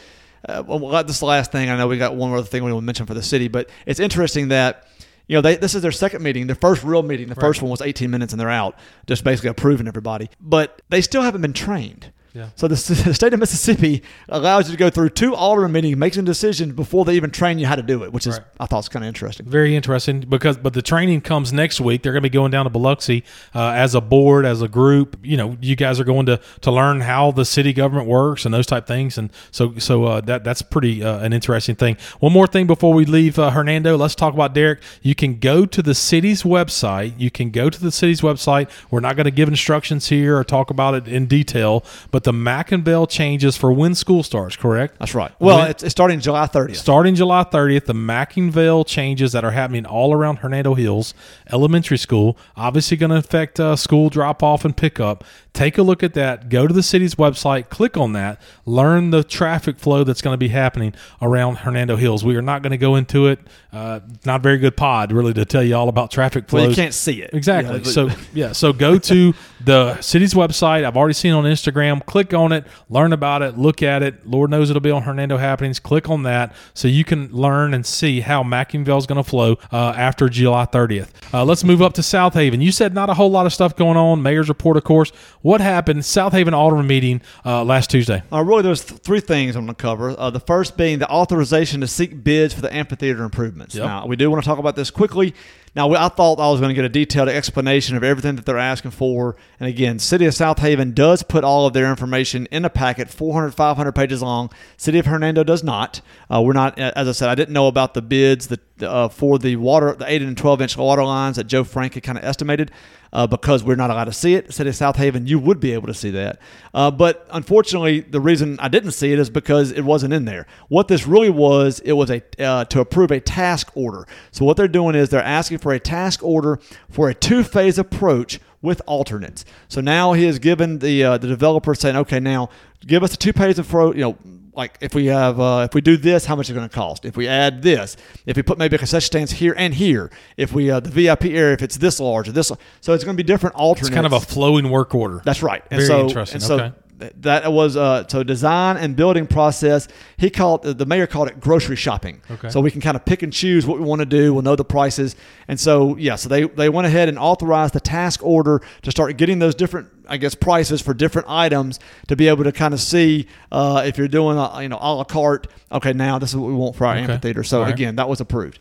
uh, 0.47 0.63
well, 0.65 1.03
this 1.03 1.21
last 1.21 1.51
thing. 1.51 1.69
I 1.69 1.77
know 1.77 1.87
we 1.87 1.97
got 1.97 2.15
one 2.15 2.33
other 2.33 2.43
thing 2.43 2.63
we 2.63 2.71
want 2.71 2.83
to 2.83 2.85
mention 2.85 3.05
for 3.05 3.13
the 3.13 3.23
city, 3.23 3.47
but 3.47 3.69
it's 3.85 3.99
interesting 3.99 4.49
that, 4.49 4.87
you 5.27 5.35
know, 5.35 5.41
they, 5.41 5.55
this 5.55 5.75
is 5.75 5.81
their 5.81 5.91
second 5.91 6.21
meeting, 6.23 6.47
their 6.47 6.55
first 6.55 6.83
real 6.83 7.03
meeting. 7.03 7.27
The 7.27 7.35
first 7.35 7.61
one 7.61 7.71
was 7.71 7.81
18 7.81 8.09
minutes 8.09 8.33
and 8.33 8.39
they're 8.39 8.49
out, 8.49 8.77
just 9.07 9.23
basically 9.23 9.49
approving 9.49 9.87
everybody. 9.87 10.29
But 10.39 10.81
they 10.89 11.01
still 11.01 11.21
haven't 11.21 11.41
been 11.41 11.53
trained. 11.53 12.11
Yeah. 12.33 12.49
So 12.55 12.67
the, 12.67 12.75
the 13.05 13.13
state 13.13 13.33
of 13.33 13.39
Mississippi 13.39 14.03
allows 14.29 14.67
you 14.69 14.73
to 14.75 14.79
go 14.79 14.89
through 14.89 15.09
two 15.09 15.35
alderman 15.35 15.71
meetings, 15.71 15.97
make 15.97 16.13
some 16.13 16.25
decisions 16.25 16.73
before 16.73 17.05
they 17.05 17.15
even 17.15 17.31
train 17.31 17.59
you 17.59 17.65
how 17.65 17.75
to 17.75 17.81
do 17.81 18.03
it, 18.03 18.11
which 18.13 18.27
is 18.27 18.31
Right. 18.31 18.47
I 18.61 18.65
thought 18.65 18.77
was 18.77 18.89
kind 18.89 19.03
of 19.03 19.09
interesting. 19.09 19.45
Very 19.45 19.75
interesting 19.75 20.21
because, 20.21 20.57
but 20.57 20.73
the 20.73 20.81
training 20.81 21.21
comes 21.21 21.51
next 21.51 21.81
week. 21.81 22.01
They're 22.03 22.13
going 22.13 22.23
to 22.23 22.29
be 22.29 22.33
going 22.33 22.51
down 22.51 22.65
to 22.65 22.69
Biloxi 22.69 23.23
uh, 23.53 23.71
as 23.71 23.93
a 23.95 24.01
board, 24.01 24.45
as 24.45 24.61
a 24.61 24.67
group. 24.67 25.17
You 25.21 25.35
know, 25.37 25.57
you 25.59 25.75
guys 25.75 25.99
are 25.99 26.03
going 26.03 26.25
to 26.27 26.39
to 26.61 26.71
learn 26.71 27.01
how 27.01 27.31
the 27.31 27.43
city 27.43 27.73
government 27.73 28.07
works 28.07 28.45
and 28.45 28.53
those 28.53 28.65
type 28.65 28.87
things. 28.87 29.17
And 29.17 29.31
so, 29.51 29.77
so 29.77 30.05
uh, 30.05 30.21
that 30.21 30.43
that's 30.43 30.61
pretty 30.61 31.03
uh, 31.03 31.19
an 31.19 31.33
interesting 31.33 31.75
thing. 31.75 31.97
One 32.19 32.31
more 32.31 32.47
thing 32.47 32.67
before 32.67 32.93
we 32.93 33.05
leave, 33.05 33.37
uh, 33.37 33.51
Hernando. 33.51 33.97
Let's 33.97 34.15
talk 34.15 34.33
about 34.33 34.53
Derek. 34.53 34.79
You 35.01 35.15
can 35.15 35.39
go 35.39 35.65
to 35.65 35.81
the 35.81 35.95
city's 35.95 36.43
website. 36.43 37.13
You 37.19 37.31
can 37.31 37.49
go 37.49 37.69
to 37.69 37.79
the 37.79 37.91
city's 37.91 38.21
website. 38.21 38.69
We're 38.89 39.01
not 39.01 39.15
going 39.15 39.25
to 39.25 39.31
give 39.31 39.49
instructions 39.49 40.07
here 40.09 40.37
or 40.37 40.43
talk 40.43 40.69
about 40.69 40.93
it 40.93 41.07
in 41.07 41.25
detail, 41.25 41.83
but 42.11 42.20
the 42.23 42.31
McIngvale 42.31 43.09
changes 43.09 43.57
for 43.57 43.71
when 43.71 43.95
school 43.95 44.23
starts. 44.23 44.55
Correct. 44.55 44.97
That's 44.99 45.13
right. 45.15 45.31
Well, 45.39 45.59
When- 45.59 45.69
it's, 45.71 45.83
it's 45.83 45.91
starting 45.91 46.19
July 46.19 46.47
30th. 46.47 46.75
Starting 46.77 47.15
July 47.15 47.43
30th, 47.43 47.85
the 47.85 47.93
McIngvale 47.93 48.85
changes 48.85 49.31
that 49.31 49.43
are 49.43 49.51
happening 49.51 49.85
all 49.85 50.13
around 50.13 50.37
Hernando 50.37 50.73
Hills 50.73 51.13
Elementary 51.51 51.97
School, 51.97 52.37
obviously 52.55 52.97
going 52.97 53.09
to 53.11 53.17
affect 53.17 53.59
uh, 53.59 53.75
school 53.75 54.09
drop 54.09 54.41
off 54.43 54.65
and 54.65 54.75
pickup. 54.75 55.23
Take 55.53 55.77
a 55.77 55.83
look 55.83 56.01
at 56.01 56.13
that. 56.13 56.47
Go 56.47 56.65
to 56.65 56.73
the 56.73 56.81
city's 56.81 57.15
website, 57.15 57.69
click 57.69 57.97
on 57.97 58.13
that, 58.13 58.41
learn 58.65 59.09
the 59.09 59.21
traffic 59.21 59.77
flow 59.77 60.05
that's 60.05 60.21
going 60.21 60.33
to 60.33 60.37
be 60.37 60.47
happening 60.47 60.93
around 61.21 61.57
Hernando 61.57 61.97
Hills. 61.97 62.23
We 62.23 62.37
are 62.37 62.41
not 62.41 62.61
going 62.61 62.71
to 62.71 62.77
go 62.77 62.95
into 62.95 63.27
it. 63.27 63.39
Uh, 63.73 63.99
not 64.25 64.39
a 64.39 64.43
very 64.43 64.57
good 64.57 64.77
pod, 64.77 65.11
really, 65.11 65.33
to 65.33 65.43
tell 65.43 65.63
you 65.63 65.75
all 65.75 65.89
about 65.89 66.09
traffic 66.09 66.47
flow. 66.47 66.61
Well, 66.61 66.69
you 66.69 66.75
can't 66.75 66.93
see 66.93 67.21
it. 67.21 67.31
Exactly. 67.33 67.79
Yeah, 67.79 67.83
so 67.83 68.09
yeah, 68.33 68.51
so 68.53 68.71
go 68.71 68.97
to 68.97 69.33
the 69.63 69.99
city's 69.99 70.33
website. 70.33 70.85
I've 70.85 70.95
already 70.95 71.13
seen 71.13 71.33
it 71.33 71.35
on 71.35 71.43
Instagram. 71.43 72.05
Click 72.05 72.33
on 72.33 72.53
it, 72.53 72.65
learn 72.89 73.11
about 73.11 73.41
it, 73.41 73.57
look 73.57 73.83
at 73.83 74.03
it. 74.03 74.25
Lord 74.25 74.51
knows 74.51 74.69
it'll 74.69 74.81
be 74.81 74.91
on 74.91 75.03
Hernando 75.03 75.37
Happenings. 75.37 75.79
Click 75.79 76.09
on 76.09 76.23
that 76.23 76.55
so 76.73 76.87
you 76.87 77.03
can 77.03 77.29
learn 77.31 77.73
and 77.73 77.85
see 77.85 78.21
how 78.21 78.41
McIngvale 78.43 78.97
is 78.97 79.05
going 79.05 79.21
to 79.21 79.29
flow 79.29 79.57
uh, 79.71 79.93
after 79.97 80.29
July 80.29 80.65
30th. 80.65 81.09
Uh, 81.33 81.43
let's 81.43 81.63
move 81.63 81.81
up 81.81 81.93
to 81.93 82.01
Southaven. 82.01 82.61
You 82.61 82.71
said 82.71 82.93
not 82.93 83.09
a 83.09 83.13
whole 83.13 83.31
lot 83.31 83.45
of 83.45 83.53
stuff 83.53 83.75
going 83.75 83.97
on. 83.97 84.21
Mayor's 84.21 84.49
report, 84.49 84.77
of 84.77 84.83
course. 84.83 85.11
What 85.41 85.61
happened? 85.61 86.01
Southaven 86.01 86.53
Alderman 86.53 86.87
meeting 86.87 87.21
uh, 87.45 87.63
last 87.63 87.89
Tuesday. 87.89 88.21
Uh, 88.31 88.43
really, 88.43 88.61
there's 88.61 88.85
th- 88.85 89.01
three 89.01 89.19
things 89.21 89.55
I'm 89.55 89.65
going 89.65 89.75
to 89.75 89.81
cover. 89.81 90.15
Uh, 90.17 90.29
the 90.29 90.39
first 90.39 90.77
being 90.77 90.99
the 90.99 91.09
authorization 91.09 91.81
to 91.81 91.87
seek 91.87 92.23
bids 92.23 92.53
for 92.53 92.61
the 92.61 92.73
amphitheater 92.73 93.23
improvements. 93.23 93.73
Yep. 93.75 93.85
Now, 93.85 94.05
we 94.05 94.15
do 94.15 94.29
want 94.29 94.43
to 94.43 94.47
talk 94.47 94.59
about 94.59 94.75
this 94.75 94.91
quickly. 94.91 95.33
Now, 95.73 95.93
I 95.93 96.09
thought 96.09 96.39
I 96.39 96.49
was 96.51 96.59
going 96.59 96.69
to 96.69 96.75
get 96.75 96.83
a 96.83 96.89
detailed 96.89 97.29
explanation 97.29 97.95
of 97.95 98.03
everything 98.03 98.35
that 98.35 98.45
they're 98.45 98.57
asking 98.57 98.91
for. 98.91 99.37
And 99.57 99.69
again, 99.69 99.99
City 99.99 100.25
of 100.25 100.33
Southaven 100.33 100.93
does 100.93 101.23
put 101.23 101.45
all 101.45 101.65
of 101.65 101.71
their 101.71 101.89
information 101.89 102.45
in 102.51 102.65
a 102.65 102.69
packet, 102.69 103.09
400, 103.09 103.51
500 103.51 103.91
pages 103.93 104.21
long. 104.21 104.51
City 104.75 104.99
of 104.99 105.05
Hernando 105.05 105.45
does 105.45 105.63
not. 105.63 106.01
Uh, 106.29 106.41
we're 106.41 106.51
not, 106.51 106.77
as 106.77 107.07
I 107.07 107.13
said, 107.13 107.29
I 107.29 107.35
didn't 107.35 107.53
know 107.53 107.67
about 107.67 107.93
the 107.93 108.01
bids 108.01 108.49
uh, 108.81 109.07
for 109.07 109.39
the 109.39 109.55
water, 109.55 109.93
the 109.93 110.11
8 110.11 110.21
and 110.21 110.37
12 110.37 110.61
inch 110.61 110.77
water 110.77 111.05
lines 111.05 111.37
that 111.37 111.45
Joe 111.45 111.63
Frank 111.63 111.93
had 111.93 112.03
kind 112.03 112.17
of 112.17 112.25
estimated. 112.25 112.71
Uh, 113.13 113.27
because 113.27 113.61
we're 113.61 113.75
not 113.75 113.89
allowed 113.89 114.05
to 114.05 114.13
see 114.13 114.35
it. 114.35 114.53
City 114.53 114.69
of 114.69 114.75
Southaven, 114.77 115.27
you 115.27 115.37
would 115.37 115.59
be 115.59 115.73
able 115.73 115.87
to 115.87 115.93
see 115.93 116.11
that. 116.11 116.39
Uh, 116.73 116.89
but 116.89 117.27
unfortunately, 117.31 117.99
the 117.99 118.21
reason 118.21 118.57
I 118.61 118.69
didn't 118.69 118.91
see 118.91 119.11
it 119.11 119.19
is 119.19 119.29
because 119.29 119.73
it 119.73 119.81
wasn't 119.81 120.13
in 120.13 120.23
there. 120.23 120.47
What 120.69 120.87
this 120.87 121.05
really 121.05 121.29
was, 121.29 121.81
it 121.81 121.91
was 121.91 122.09
a 122.09 122.23
uh, 122.41 122.63
to 122.63 122.79
approve 122.79 123.11
a 123.11 123.19
task 123.19 123.69
order. 123.75 124.07
So 124.31 124.45
what 124.45 124.55
they're 124.55 124.69
doing 124.69 124.95
is 124.95 125.09
they're 125.09 125.21
asking 125.21 125.57
for 125.61 125.73
a 125.73 125.79
task 125.79 126.23
order 126.23 126.59
for 126.89 127.09
a 127.09 127.13
two-phase 127.13 127.77
approach 127.77 128.39
with 128.61 128.81
alternates. 128.85 129.43
So 129.67 129.81
now 129.81 130.13
he 130.13 130.25
has 130.25 130.39
given 130.39 130.79
the 130.79 131.03
uh, 131.03 131.17
the 131.17 131.27
developer 131.27 131.73
saying, 131.75 131.95
okay, 131.95 132.19
now 132.19 132.49
give 132.85 133.03
us 133.03 133.13
a 133.13 133.17
two-phase 133.17 133.59
approach. 133.59 133.95
You 133.95 134.01
know, 134.01 134.17
like 134.53 134.77
if 134.81 134.93
we 134.93 135.07
have 135.07 135.39
uh, 135.39 135.67
if 135.69 135.73
we 135.73 135.81
do 135.81 135.97
this, 135.97 136.25
how 136.25 136.35
much 136.35 136.47
is 136.47 136.51
it 136.51 136.53
going 136.53 136.69
to 136.69 136.73
cost? 136.73 137.05
If 137.05 137.17
we 137.17 137.27
add 137.27 137.61
this, 137.61 137.97
if 138.25 138.37
we 138.37 138.43
put 138.43 138.57
maybe 138.57 138.75
a 138.75 138.79
concession 138.79 139.07
stands 139.07 139.31
here 139.31 139.55
and 139.57 139.73
here, 139.73 140.11
if 140.37 140.53
we 140.53 140.69
uh, 140.69 140.79
the 140.79 140.89
VIP 140.89 141.25
area, 141.25 141.53
if 141.53 141.61
it's 141.61 141.77
this 141.77 141.99
large 141.99 142.29
or 142.29 142.31
this, 142.31 142.51
so 142.81 142.93
it's 142.93 143.03
going 143.03 143.15
to 143.15 143.23
be 143.23 143.27
different 143.27 143.55
alternates. 143.55 143.87
It's 143.87 143.95
kind 143.95 144.05
of 144.05 144.13
a 144.13 144.19
flowing 144.19 144.69
work 144.69 144.93
order. 144.93 145.21
That's 145.23 145.41
right. 145.41 145.63
And 145.71 145.79
Very 145.79 145.87
so, 145.87 146.01
interesting. 146.01 146.35
And 146.35 146.43
so 146.43 146.55
Okay. 146.55 146.73
That 147.21 147.51
was 147.51 147.75
uh, 147.77 148.07
so 148.07 148.23
design 148.23 148.77
and 148.77 148.95
building 148.95 149.27
process. 149.27 149.87
He 150.17 150.29
called 150.29 150.63
the 150.63 150.85
mayor 150.85 151.07
called 151.07 151.27
it 151.29 151.39
grocery 151.39 151.75
shopping. 151.75 152.21
Okay. 152.29 152.49
So 152.49 152.61
we 152.61 152.71
can 152.71 152.81
kind 152.81 152.95
of 152.95 153.05
pick 153.05 153.23
and 153.23 153.31
choose 153.33 153.65
what 153.65 153.79
we 153.79 153.85
want 153.85 153.99
to 153.99 154.05
do. 154.05 154.33
We'll 154.33 154.43
know 154.43 154.55
the 154.55 154.65
prices, 154.65 155.15
and 155.47 155.59
so 155.59 155.95
yeah, 155.97 156.15
so 156.15 156.29
they 156.29 156.43
they 156.43 156.69
went 156.69 156.87
ahead 156.87 157.09
and 157.09 157.17
authorized 157.17 157.73
the 157.73 157.79
task 157.79 158.23
order 158.23 158.61
to 158.83 158.91
start 158.91 159.17
getting 159.17 159.39
those 159.39 159.55
different 159.55 159.87
I 160.07 160.17
guess 160.17 160.35
prices 160.35 160.81
for 160.81 160.93
different 160.93 161.29
items 161.29 161.79
to 162.07 162.15
be 162.15 162.27
able 162.27 162.43
to 162.43 162.51
kind 162.51 162.73
of 162.73 162.79
see 162.79 163.27
uh, 163.51 163.83
if 163.85 163.97
you're 163.97 164.07
doing 164.07 164.37
a, 164.37 164.61
you 164.61 164.69
know 164.69 164.77
a 164.81 164.93
la 164.95 165.03
carte. 165.03 165.47
Okay, 165.71 165.93
now 165.93 166.19
this 166.19 166.31
is 166.31 166.35
what 166.37 166.47
we 166.47 166.55
want 166.55 166.75
for 166.75 166.85
our 166.85 166.93
Okay. 166.95 167.03
amphitheater. 167.03 167.43
So 167.43 167.61
right. 167.61 167.73
again, 167.73 167.95
that 167.95 168.09
was 168.09 168.19
approved. 168.21 168.59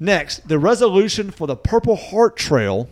Next, 0.00 0.46
the 0.46 0.58
resolution 0.58 1.30
for 1.30 1.46
the 1.46 1.56
Purple 1.56 1.96
Heart 1.96 2.36
Trail 2.36 2.88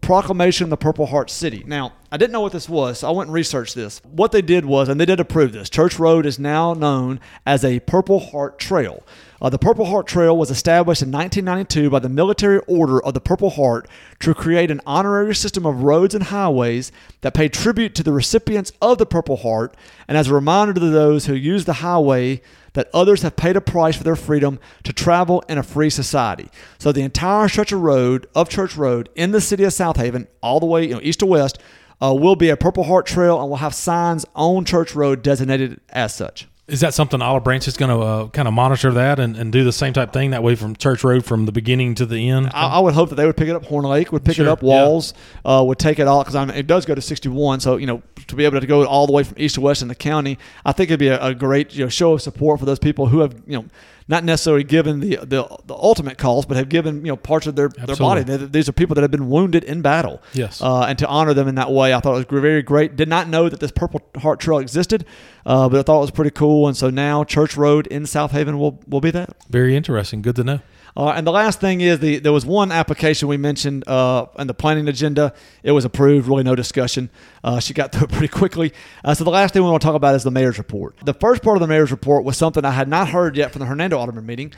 proclamation 0.00 0.64
of 0.64 0.70
the 0.70 0.76
Purple 0.76 1.06
Heart 1.06 1.30
City. 1.30 1.64
Now, 1.66 1.92
I 2.10 2.16
didn't 2.16 2.32
know 2.32 2.40
what 2.40 2.52
this 2.52 2.68
was, 2.68 3.00
so 3.00 3.08
I 3.08 3.10
went 3.10 3.28
and 3.28 3.34
researched 3.34 3.74
this. 3.74 4.00
What 4.04 4.32
they 4.32 4.42
did 4.42 4.64
was, 4.64 4.88
and 4.88 5.00
they 5.00 5.04
did 5.06 5.20
approve 5.20 5.52
this, 5.52 5.68
Church 5.68 5.98
Road 5.98 6.24
is 6.24 6.38
now 6.38 6.72
known 6.72 7.20
as 7.44 7.64
a 7.64 7.80
Purple 7.80 8.20
Heart 8.20 8.58
Trail. 8.58 9.02
Uh, 9.40 9.48
the 9.48 9.58
Purple 9.58 9.84
Heart 9.84 10.08
Trail 10.08 10.36
was 10.36 10.50
established 10.50 11.00
in 11.00 11.12
1992 11.12 11.90
by 11.90 12.00
the 12.00 12.08
Military 12.08 12.58
Order 12.66 13.00
of 13.00 13.14
the 13.14 13.20
Purple 13.20 13.50
Heart 13.50 13.88
to 14.18 14.34
create 14.34 14.68
an 14.68 14.80
honorary 14.84 15.34
system 15.34 15.64
of 15.64 15.84
roads 15.84 16.12
and 16.12 16.24
highways 16.24 16.90
that 17.20 17.34
pay 17.34 17.48
tribute 17.48 17.94
to 17.94 18.02
the 18.02 18.10
recipients 18.10 18.72
of 18.82 18.98
the 18.98 19.06
Purple 19.06 19.36
Heart 19.36 19.76
and 20.08 20.18
as 20.18 20.26
a 20.26 20.34
reminder 20.34 20.74
to 20.74 20.80
those 20.80 21.26
who 21.26 21.34
use 21.34 21.66
the 21.66 21.74
highway 21.74 22.42
that 22.72 22.90
others 22.92 23.22
have 23.22 23.36
paid 23.36 23.56
a 23.56 23.60
price 23.60 23.96
for 23.96 24.02
their 24.02 24.16
freedom 24.16 24.58
to 24.82 24.92
travel 24.92 25.44
in 25.48 25.56
a 25.56 25.62
free 25.62 25.90
society. 25.90 26.48
So 26.78 26.90
the 26.90 27.02
entire 27.02 27.48
stretch 27.48 27.70
of 27.70 27.80
road 27.80 28.26
of 28.34 28.48
Church 28.48 28.76
Road 28.76 29.08
in 29.14 29.30
the 29.30 29.40
city 29.40 29.62
of 29.62 29.72
Southaven, 29.72 30.26
all 30.42 30.58
the 30.58 30.66
way 30.66 30.88
you 30.88 30.94
know, 30.94 31.00
east 31.00 31.20
to 31.20 31.26
west, 31.26 31.60
uh, 32.02 32.12
will 32.12 32.36
be 32.36 32.50
a 32.50 32.56
Purple 32.56 32.84
Heart 32.84 33.06
Trail 33.06 33.40
and 33.40 33.48
will 33.48 33.58
have 33.58 33.74
signs 33.74 34.26
on 34.34 34.64
Church 34.64 34.96
Road 34.96 35.22
designated 35.22 35.80
as 35.90 36.12
such. 36.12 36.48
Is 36.68 36.80
that 36.80 36.92
something 36.92 37.22
Olive 37.22 37.44
Branch 37.44 37.66
is 37.66 37.78
going 37.78 37.90
to 37.90 38.04
uh, 38.04 38.28
kind 38.28 38.46
of 38.46 38.52
monitor 38.52 38.92
that 38.92 39.18
and, 39.18 39.36
and 39.36 39.50
do 39.50 39.64
the 39.64 39.72
same 39.72 39.94
type 39.94 40.12
thing 40.12 40.32
that 40.32 40.42
way 40.42 40.54
from 40.54 40.76
Church 40.76 41.02
Road 41.02 41.24
from 41.24 41.46
the 41.46 41.52
beginning 41.52 41.94
to 41.94 42.04
the 42.04 42.28
end? 42.28 42.50
I, 42.52 42.68
I 42.68 42.78
would 42.80 42.92
hope 42.92 43.08
that 43.08 43.14
they 43.14 43.24
would 43.24 43.38
pick 43.38 43.48
it 43.48 43.56
up. 43.56 43.64
Horn 43.64 43.86
Lake 43.86 44.12
would 44.12 44.22
pick 44.22 44.38
it 44.38 44.46
up. 44.46 44.62
Walls 44.62 45.14
uh, 45.46 45.64
would 45.66 45.78
take 45.78 45.98
it 45.98 46.06
all 46.06 46.22
because 46.22 46.34
it 46.50 46.66
does 46.66 46.84
go 46.84 46.94
to 46.94 47.00
61. 47.00 47.60
So 47.60 47.78
you 47.78 47.86
know 47.86 48.02
to 48.26 48.36
be 48.36 48.44
able 48.44 48.60
to 48.60 48.66
go 48.66 48.84
all 48.84 49.06
the 49.06 49.14
way 49.14 49.22
from 49.22 49.36
east 49.38 49.54
to 49.54 49.62
west 49.62 49.80
in 49.80 49.88
the 49.88 49.94
county, 49.94 50.38
I 50.66 50.72
think 50.72 50.90
it'd 50.90 51.00
be 51.00 51.08
a, 51.08 51.22
a 51.24 51.34
great 51.34 51.74
you 51.74 51.84
know 51.84 51.88
show 51.88 52.12
of 52.12 52.20
support 52.20 52.60
for 52.60 52.66
those 52.66 52.78
people 52.78 53.06
who 53.06 53.20
have 53.20 53.34
you 53.46 53.58
know 53.58 53.64
not 54.08 54.24
necessarily 54.24 54.64
given 54.64 55.00
the 55.00 55.16
the, 55.16 55.46
the 55.66 55.74
ultimate 55.74 56.16
cost, 56.18 56.48
but 56.48 56.56
have 56.56 56.68
given 56.68 56.96
you 57.04 57.12
know 57.12 57.16
parts 57.16 57.46
of 57.46 57.54
their 57.56 57.68
their 57.68 57.94
body. 57.96 58.22
They- 58.24 58.46
These 58.46 58.68
are 58.68 58.72
people 58.72 58.94
that 58.94 59.02
have 59.02 59.10
been 59.10 59.28
wounded 59.28 59.64
in 59.64 59.82
battle. 59.82 60.20
Yes. 60.32 60.60
Uh, 60.62 60.82
and 60.82 60.98
to 60.98 61.06
honor 61.06 61.34
them 61.34 61.46
in 61.48 61.54
that 61.56 61.70
way, 61.70 61.92
I 61.94 62.00
thought 62.00 62.14
it 62.18 62.28
was 62.30 62.40
very 62.42 62.62
great. 62.62 62.96
Did 62.96 63.08
not 63.08 63.28
know 63.28 63.48
that 63.48 63.60
this 63.60 63.70
Purple 63.70 64.00
Heart 64.16 64.40
Trail 64.40 64.58
existed, 64.58 65.04
uh, 65.46 65.68
but 65.68 65.78
I 65.78 65.82
thought 65.82 65.98
it 65.98 66.00
was 66.02 66.10
pretty 66.10 66.30
cool. 66.32 66.66
And 66.68 66.76
so 66.76 66.90
now 66.90 67.22
Church 67.24 67.56
Road 67.56 67.86
in 67.88 68.04
Southaven 68.04 68.58
will 68.58 68.80
will 68.88 69.00
be 69.02 69.10
that. 69.12 69.30
Very 69.50 69.76
interesting. 69.76 70.22
Good 70.22 70.36
to 70.36 70.44
know. 70.44 70.60
Uh, 70.98 71.10
and 71.10 71.24
the 71.24 71.30
last 71.30 71.60
thing 71.60 71.80
is 71.80 72.00
the 72.00 72.18
there 72.18 72.32
was 72.32 72.44
one 72.44 72.72
application 72.72 73.28
we 73.28 73.36
mentioned 73.36 73.86
uh, 73.86 74.26
in 74.36 74.48
the 74.48 74.54
planning 74.54 74.88
agenda. 74.88 75.32
It 75.62 75.70
was 75.70 75.84
approved, 75.84 76.26
really 76.26 76.42
no 76.42 76.56
discussion. 76.56 77.08
Uh, 77.44 77.60
she 77.60 77.72
got 77.72 77.92
through 77.92 78.06
it 78.06 78.10
pretty 78.10 78.26
quickly. 78.28 78.72
Uh, 79.04 79.14
so 79.14 79.22
the 79.22 79.30
last 79.30 79.54
thing 79.54 79.62
we 79.62 79.70
want 79.70 79.80
to 79.80 79.86
talk 79.86 79.94
about 79.94 80.16
is 80.16 80.24
the 80.24 80.32
mayor's 80.32 80.58
report. 80.58 80.96
The 81.04 81.14
first 81.14 81.42
part 81.44 81.56
of 81.56 81.60
the 81.60 81.68
mayor's 81.68 81.92
report 81.92 82.24
was 82.24 82.36
something 82.36 82.64
I 82.64 82.72
had 82.72 82.88
not 82.88 83.10
heard 83.10 83.36
yet 83.36 83.52
from 83.52 83.60
the 83.60 83.66
Hernando 83.66 83.96
Alderman 83.96 84.26
meeting. 84.26 84.52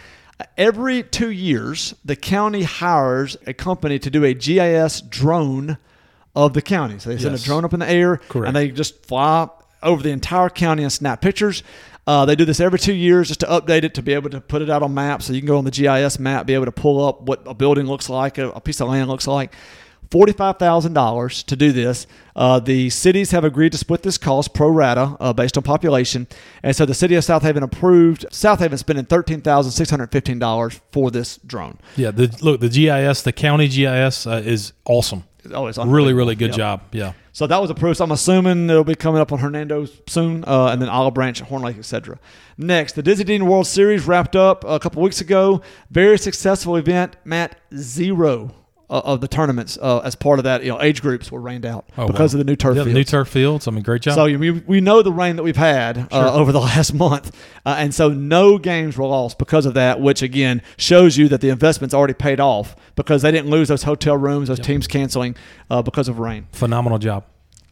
Every 0.56 1.02
two 1.02 1.30
years, 1.30 1.94
the 2.02 2.16
county 2.16 2.62
hires 2.62 3.36
a 3.46 3.52
company 3.52 3.98
to 3.98 4.08
do 4.08 4.24
a 4.24 4.32
GIS 4.32 5.02
drone 5.02 5.76
of 6.34 6.54
the 6.54 6.62
county. 6.62 6.98
So 6.98 7.10
they 7.10 7.18
send 7.18 7.32
Yes. 7.32 7.42
a 7.42 7.44
drone 7.44 7.66
up 7.66 7.74
in 7.74 7.80
the 7.80 7.90
air, 7.90 8.16
Correct. 8.16 8.46
and 8.46 8.56
they 8.56 8.68
just 8.68 9.04
fly 9.04 9.50
over 9.82 10.02
the 10.02 10.10
entire 10.10 10.48
county 10.48 10.82
and 10.84 10.90
snap 10.90 11.20
pictures. 11.20 11.62
Uh, 12.10 12.24
they 12.26 12.34
do 12.34 12.44
this 12.44 12.58
every 12.58 12.78
two 12.78 12.92
years 12.92 13.28
just 13.28 13.38
to 13.38 13.46
update 13.46 13.84
it 13.84 13.94
to 13.94 14.02
be 14.02 14.12
able 14.12 14.28
to 14.30 14.40
put 14.40 14.62
it 14.62 14.68
out 14.68 14.82
on 14.82 14.92
maps 14.92 15.26
so 15.26 15.32
you 15.32 15.38
can 15.40 15.46
go 15.46 15.58
on 15.58 15.64
the 15.64 15.70
GIS 15.70 16.18
map, 16.18 16.44
be 16.44 16.54
able 16.54 16.64
to 16.64 16.72
pull 16.72 17.06
up 17.06 17.22
what 17.22 17.40
a 17.46 17.54
building 17.54 17.86
looks 17.86 18.08
like, 18.10 18.36
a, 18.36 18.50
a 18.50 18.60
piece 18.60 18.80
of 18.80 18.88
land 18.88 19.08
looks 19.08 19.28
like. 19.28 19.52
Forty-five 20.10 20.58
thousand 20.58 20.94
dollars 20.94 21.44
to 21.44 21.54
do 21.54 21.70
this. 21.70 22.08
Uh, 22.34 22.58
the 22.58 22.90
cities 22.90 23.30
have 23.30 23.44
agreed 23.44 23.70
to 23.70 23.78
split 23.78 24.02
this 24.02 24.18
cost 24.18 24.52
pro 24.54 24.68
rata 24.68 25.16
uh, 25.20 25.32
based 25.32 25.56
on 25.56 25.62
population, 25.62 26.26
and 26.64 26.74
so 26.74 26.84
the 26.84 26.94
city 26.94 27.14
of 27.14 27.22
Southaven 27.22 27.62
approved. 27.62 28.26
Southaven 28.32 28.76
spending 28.76 29.04
thirteen 29.04 29.40
thousand 29.40 29.70
six 29.70 29.88
hundred 29.88 30.10
fifteen 30.10 30.40
dollars 30.40 30.80
for 30.90 31.12
this 31.12 31.36
drone. 31.46 31.78
Yeah. 31.94 32.10
The, 32.10 32.36
look, 32.42 32.58
the 32.60 32.68
GIS, 32.68 33.22
the 33.22 33.32
county 33.32 33.68
GIS 33.68 34.26
uh, 34.26 34.42
is 34.44 34.72
awesome. 34.84 35.22
Oh, 35.52 35.68
it's 35.68 35.78
Really, 35.78 36.12
really 36.12 36.34
good 36.34 36.50
Yep. 36.50 36.56
job. 36.56 36.80
Yeah. 36.90 37.12
So 37.32 37.46
that 37.46 37.60
was 37.60 37.70
approved. 37.70 37.98
So 37.98 38.04
I'm 38.04 38.12
assuming 38.12 38.68
it'll 38.68 38.84
be 38.84 38.94
coming 38.94 39.20
up 39.20 39.32
on 39.32 39.38
Hernando 39.38 39.86
soon, 40.08 40.44
uh, 40.46 40.68
and 40.68 40.80
then 40.80 40.88
Olive 40.88 41.14
Branch, 41.14 41.38
Horn 41.40 41.62
Lake, 41.62 41.78
etc. 41.78 42.18
Next, 42.58 42.94
the 42.94 43.02
Dizzy 43.02 43.24
Dean 43.24 43.46
World 43.46 43.66
Series 43.66 44.06
wrapped 44.06 44.36
up 44.36 44.64
a 44.64 44.78
couple 44.78 45.02
weeks 45.02 45.20
ago. 45.20 45.62
Very 45.90 46.18
successful 46.18 46.76
event. 46.76 47.16
Matt 47.24 47.56
zero 47.74 48.54
uh, 48.90 49.00
of 49.04 49.20
the 49.20 49.28
tournaments 49.28 49.78
uh, 49.80 50.00
as 50.00 50.14
part 50.14 50.38
of 50.38 50.44
that. 50.44 50.62
You 50.62 50.70
know, 50.72 50.82
age 50.82 51.00
groups 51.00 51.30
were 51.32 51.40
rained 51.40 51.64
out 51.64 51.86
Oh, 51.96 52.06
because 52.06 52.34
wow. 52.34 52.40
of 52.40 52.44
the 52.46 52.50
new 52.50 52.56
turf 52.56 52.76
Yeah, 52.76 52.82
fields. 52.84 52.94
new 52.94 53.04
turf 53.04 53.28
fields. 53.28 53.68
I 53.68 53.70
mean, 53.70 53.82
great 53.82 54.02
job. 54.02 54.14
So 54.16 54.24
we, 54.24 54.50
we 54.50 54.80
know 54.80 55.00
the 55.02 55.12
rain 55.12 55.36
that 55.36 55.42
we've 55.42 55.56
had 55.56 56.08
uh, 56.12 56.34
over 56.34 56.52
the 56.52 56.60
last 56.72 56.92
month, 56.92 57.34
uh, 57.64 57.76
and 57.78 57.94
so 57.94 58.08
no 58.10 58.58
games 58.58 58.98
were 58.98 59.06
lost 59.06 59.38
because 59.38 59.64
of 59.64 59.74
that. 59.74 60.00
Which 60.00 60.20
again 60.22 60.60
shows 60.76 61.16
you 61.16 61.28
that 61.28 61.40
the 61.40 61.48
investment's 61.48 61.94
already 61.94 62.14
paid 62.14 62.40
off 62.40 62.76
because 62.96 63.22
they 63.22 63.30
didn't 63.30 63.50
lose 63.50 63.68
those 63.68 63.84
hotel 63.84 64.16
rooms, 64.16 64.48
those 64.48 64.60
teams 64.60 64.86
canceling 64.86 65.36
uh, 65.70 65.80
because 65.82 66.08
of 66.08 66.18
rain. 66.18 66.48
Phenomenal 66.52 66.98
job. 66.98 67.24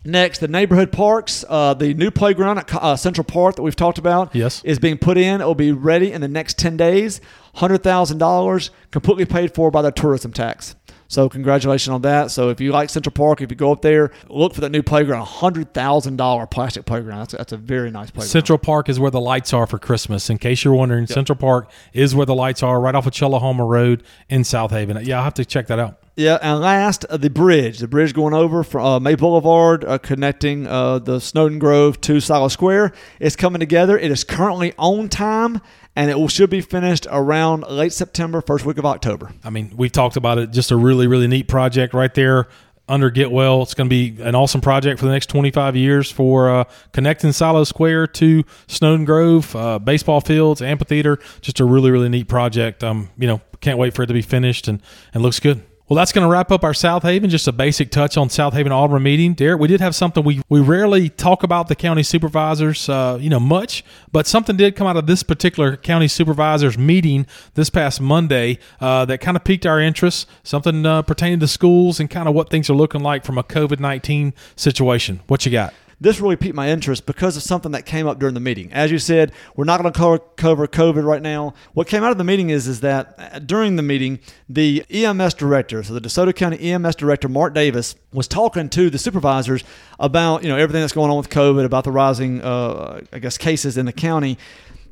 Next, 0.05 0.39
the 0.39 0.49
neighborhood 0.49 0.93
parks, 0.93 1.45
uh, 1.49 1.75
the 1.75 1.93
new 1.93 2.11
playground 2.11 2.59
at 2.59 2.73
uh, 2.75 2.95
Central 2.97 3.25
Park 3.25 3.57
that 3.57 3.63
we've 3.63 3.77
talked 3.77 3.99
about, 3.99 4.35
Yes. 4.35 4.63
is 4.65 4.79
being 4.79 4.97
put 4.97 5.19
in. 5.19 5.41
It 5.41 5.45
will 5.45 5.57
be 5.57 5.73
ready 5.73 6.13
in 6.13 6.21
the 6.21 6.29
next 6.29 6.57
ten 6.59 6.77
days. 6.77 7.21
Hundred 7.57 7.83
thousand 7.83 8.19
dollars, 8.19 8.71
completely 8.93 9.25
paid 9.27 9.53
for 9.55 9.71
by 9.73 9.83
the 9.83 9.91
tourism 9.91 10.33
tax. 10.33 10.77
So 11.09 11.29
congratulations 11.29 11.93
on 11.93 12.03
that. 12.03 12.31
So 12.31 12.51
if 12.51 12.61
you 12.61 12.71
like 12.71 12.91
Central 12.91 13.13
Park, 13.13 13.41
if 13.41 13.51
you 13.51 13.57
go 13.57 13.73
up 13.73 13.83
there, 13.83 14.11
look 14.29 14.55
for 14.55 14.61
that 14.61 14.71
new 14.71 14.83
playground. 14.83 15.25
Hundred 15.25 15.73
thousand 15.73 16.17
dollar 16.17 16.47
plastic 16.47 16.85
playground. 16.85 17.21
That's, 17.21 17.33
that's 17.33 17.53
a 17.53 17.57
very 17.57 17.91
nice 17.91 18.11
playground. 18.11 18.29
Central 18.29 18.59
Park 18.59 18.89
is 18.89 19.01
where 19.01 19.11
the 19.11 19.21
lights 19.21 19.53
are 19.53 19.67
for 19.67 19.79
Christmas. 19.79 20.29
In 20.29 20.39
case 20.39 20.65
you're 20.65 20.75
wondering, 20.75 21.07
Central 21.07 21.37
Park 21.37 21.71
is 21.93 22.15
where 22.15 22.27
the 22.27 22.35
lights 22.35 22.63
are, 22.63 22.79
right 22.81 22.95
off 22.95 23.07
of 23.07 23.13
Tchulahoma 23.13 23.67
Road 23.67 24.03
in 24.29 24.43
Southaven. 24.43 25.05
Yeah, 25.05 25.19
I'll 25.19 25.25
have 25.25 25.35
to 25.35 25.45
check 25.45 25.67
that 25.69 25.79
out. 25.79 25.99
Yeah, 26.19 26.37
and 26.43 26.59
last, 26.59 27.05
uh, 27.05 27.17
the 27.17 27.31
bridge. 27.31 27.79
The 27.79 27.87
bridge 27.87 28.13
going 28.13 28.35
over 28.35 28.65
from 28.65 28.85
uh, 28.85 28.99
May 28.99 29.15
Boulevard, 29.15 29.85
uh, 29.85 29.99
connecting 29.99 30.67
uh, 30.67 30.99
the 30.99 31.21
Snowden 31.21 31.61
Grove 31.61 32.01
to 32.01 32.19
Silo 32.19 32.49
Square, 32.49 32.93
is 33.21 33.37
coming 33.37 33.61
together. 33.61 33.97
It 33.97 34.11
is 34.11 34.25
currently 34.25 34.75
on 34.79 35.09
time, 35.11 35.61
and 35.95 36.11
it 36.11 36.19
will, 36.19 36.27
should 36.27 36.51
be 36.51 36.61
finished 36.61 37.07
around 37.09 37.61
late 37.69 37.93
September, 37.93 38.41
first 38.41 38.65
week 38.65 38.79
of 38.79 38.85
October. 38.85 39.31
I 39.45 39.51
mean, 39.51 39.73
we've 39.77 39.93
talked 39.93 40.17
about 40.17 40.39
it. 40.39 40.51
Just 40.51 40.73
a 40.73 40.77
really, 40.77 41.07
really 41.07 41.29
neat 41.29 41.47
project 41.47 41.95
right 41.95 42.13
there 42.13 42.49
under 42.89 43.13
Getwell. 43.13 43.63
It's 43.63 43.75
going 43.75 43.89
to 43.89 43.95
be 43.95 44.21
an 44.21 44.35
awesome 44.35 44.61
project 44.61 44.99
for 44.99 45.07
the 45.07 45.13
next 45.13 45.27
25 45.27 45.77
years 45.77 46.11
for 46.11 46.51
uh, 46.51 46.65
connecting 46.93 47.31
Silo 47.31 47.63
Square 47.63 48.09
to 48.09 48.43
Snowden 48.67 49.05
Grove, 49.05 49.55
uh, 49.55 49.79
baseball 49.79 50.21
fields, 50.21 50.63
amphitheater. 50.63 51.21
Just 51.43 51.61
a 51.61 51.65
really, 51.65 51.93
really 51.93 52.09
neat 52.09 52.27
project. 52.27 52.83
Um, 52.83 53.09
you 53.17 53.29
know, 53.29 53.41
can't 53.61 53.79
wait 53.79 53.95
for 53.95 54.03
it 54.03 54.09
to 54.09 54.15
be 54.15 54.23
finished 54.23 54.67
and 54.67 54.83
and 55.15 55.23
looks 55.23 55.39
good. 55.39 55.63
Well, 55.89 55.97
that's 55.97 56.13
going 56.13 56.27
to 56.27 56.31
wrap 56.31 56.53
up 56.53 56.65
our 56.65 56.75
Southaven. 56.75 57.31
Just 57.31 57.49
a 57.49 57.53
basic 57.53 57.91
touch 57.91 58.19
on 58.19 58.29
Southaven 58.29 58.71
Auburn 58.71 59.03
meeting. 59.03 59.33
Derek, 59.33 59.59
we 59.59 59.69
did 59.69 59.81
have 59.81 59.95
something 59.95 60.23
we 60.23 60.43
we 60.51 60.61
rarely 60.61 61.09
talk 61.09 61.43
about 61.43 61.69
the 61.69 61.75
county 61.75 62.03
supervisors, 62.03 62.91
uh, 62.91 63.17
you 63.19 63.31
know, 63.31 63.41
much, 63.41 63.83
but 64.13 64.27
something 64.27 64.55
did 64.55 64.77
come 64.77 64.87
out 64.87 64.99
of 64.99 65.07
this 65.07 65.23
particular 65.23 65.79
county 65.79 66.07
supervisors 66.07 66.77
meeting 66.77 67.27
this 67.55 67.71
past 67.71 68.03
Monday 68.03 68.59
uh, 68.83 69.07
that 69.07 69.23
kind 69.23 69.35
of 69.35 69.45
piqued 69.45 69.65
our 69.65 69.81
interest. 69.81 70.29
Something 70.43 70.85
uh, 70.85 71.01
pertaining 71.01 71.41
to 71.41 71.49
schools 71.49 72.01
and 72.01 72.11
kind 72.11 72.29
of 72.29 72.35
what 72.35 72.51
things 72.51 72.69
are 72.69 72.75
looking 72.75 73.01
like 73.01 73.25
from 73.25 73.39
a 73.39 73.43
COVID 73.43 73.81
nineteen 73.81 74.35
situation. 74.57 75.21
What 75.27 75.47
you 75.47 75.53
got? 75.53 75.73
This 76.01 76.21
really 76.21 76.37
piqued 76.37 76.55
my 76.55 76.69
interest 76.69 77.07
because 77.07 77.37
of 77.37 77.43
something 77.43 77.73
that 77.73 77.85
came 77.85 78.07
up 78.07 78.21
during 78.21 78.35
the 78.35 78.41
meeting. 78.41 78.73
As 78.73 78.93
you 78.93 78.99
said, 78.99 79.33
we're 79.57 79.65
not 79.65 79.81
going 79.81 79.93
to 79.93 80.21
cover, 80.37 80.69
COVID 80.69 81.05
right 81.05 81.23
now. 81.23 81.55
What 81.73 81.89
came 81.89 82.05
out 82.05 82.13
of 82.13 82.19
the 82.19 82.25
meeting 82.25 82.51
is, 82.51 82.69
is 82.69 82.81
that 82.81 83.15
uh, 83.19 83.39
during 83.41 83.77
the 83.77 83.83
meeting, 83.83 84.21
the 84.49 84.85
EMS 84.91 85.35
director, 85.35 85.83
so 85.83 85.95
the 85.95 86.01
DeSoto 86.01 86.35
County 86.35 86.59
EMS 86.61 86.95
director, 86.95 87.29
Mark 87.29 87.53
Davis, 87.53 87.97
was 88.13 88.29
talking 88.29 88.69
to 88.71 88.91
the 88.91 88.99
supervisors 88.99 89.65
about 89.99 90.43
you 90.43 90.49
know 90.49 90.57
everything 90.57 90.81
that's 90.81 90.93
going 90.93 91.11
on 91.11 91.17
with 91.17 91.31
COVID, 91.31 91.65
about 91.65 91.85
the 91.85 91.91
rising, 91.91 92.43
uh, 92.43 93.01
I 93.13 93.19
guess, 93.19 93.37
cases 93.37 93.77
in 93.77 93.87
the 93.87 93.93
county. 93.93 94.39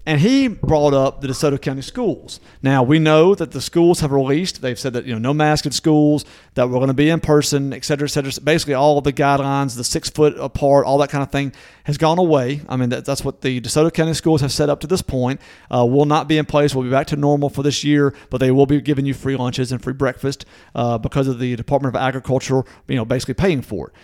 And 0.09 0.21
he 0.21 0.47
brought 0.47 0.95
up 0.95 1.21
the 1.21 1.27
DeSoto 1.27 1.61
County 1.61 1.83
schools. 1.83 2.39
Now 2.63 2.85
we 2.85 3.01
know 3.01 3.35
that 3.35 3.51
the 3.51 3.61
schools 3.61 3.99
have 3.99 4.13
released. 4.13 4.63
They've 4.63 4.79
said 4.79 4.93
that 4.93 5.05
you 5.05 5.13
know 5.13 5.19
no 5.19 5.35
mask 5.35 5.67
in 5.67 5.73
schools, 5.73 6.25
that 6.55 6.69
we're 6.69 6.77
going 6.77 6.87
to 6.87 6.95
be 6.95 7.11
in 7.11 7.19
person, 7.19 7.73
et 7.73 7.85
cetera, 7.85 8.07
et 8.07 8.11
cetera. 8.11 8.31
Basically, 8.41 8.75
all 8.75 9.01
the 9.01 9.13
guidelines, 9.13 9.77
the 9.77 9.83
six 9.83 10.09
foot 10.09 10.39
apart, 10.39 10.87
all 10.87 10.99
that 10.99 11.11
kind 11.11 11.23
of 11.23 11.33
thing, 11.33 11.53
has 11.85 11.99
gone 11.99 12.21
away. 12.21 12.63
I 12.69 12.77
mean, 12.77 12.91
that, 12.91 13.05
that's 13.05 13.25
what 13.25 13.41
the 13.41 13.61
DeSoto 13.61 13.93
County 13.93 14.15
schools 14.15 14.43
have 14.43 14.53
set 14.53 14.71
up 14.71 14.79
to 14.83 14.87
this 14.87 15.03
point. 15.03 15.41
Uh, 15.75 15.85
will 15.85 16.07
not 16.07 16.29
be 16.29 16.39
in 16.39 16.47
place. 16.47 16.73
We'll 16.73 16.85
be 16.85 16.91
back 16.91 17.09
to 17.09 17.17
normal 17.17 17.49
for 17.49 17.65
this 17.65 17.83
year, 17.83 18.15
but 18.31 18.39
they 18.39 18.53
will 18.53 18.67
be 18.67 18.81
giving 18.81 19.07
you 19.07 19.15
free 19.15 19.35
lunches 19.35 19.73
and 19.73 19.83
free 19.83 19.93
breakfast 19.93 20.47
uh, 20.77 20.99
because 20.99 21.27
of 21.27 21.41
the 21.41 21.57
Department 21.57 21.97
of 21.97 22.01
Agriculture, 22.01 22.63
you 22.87 22.95
know, 22.95 23.05
basically 23.05 23.35
paying 23.35 23.61
for 23.61 23.89
it. 23.89 23.95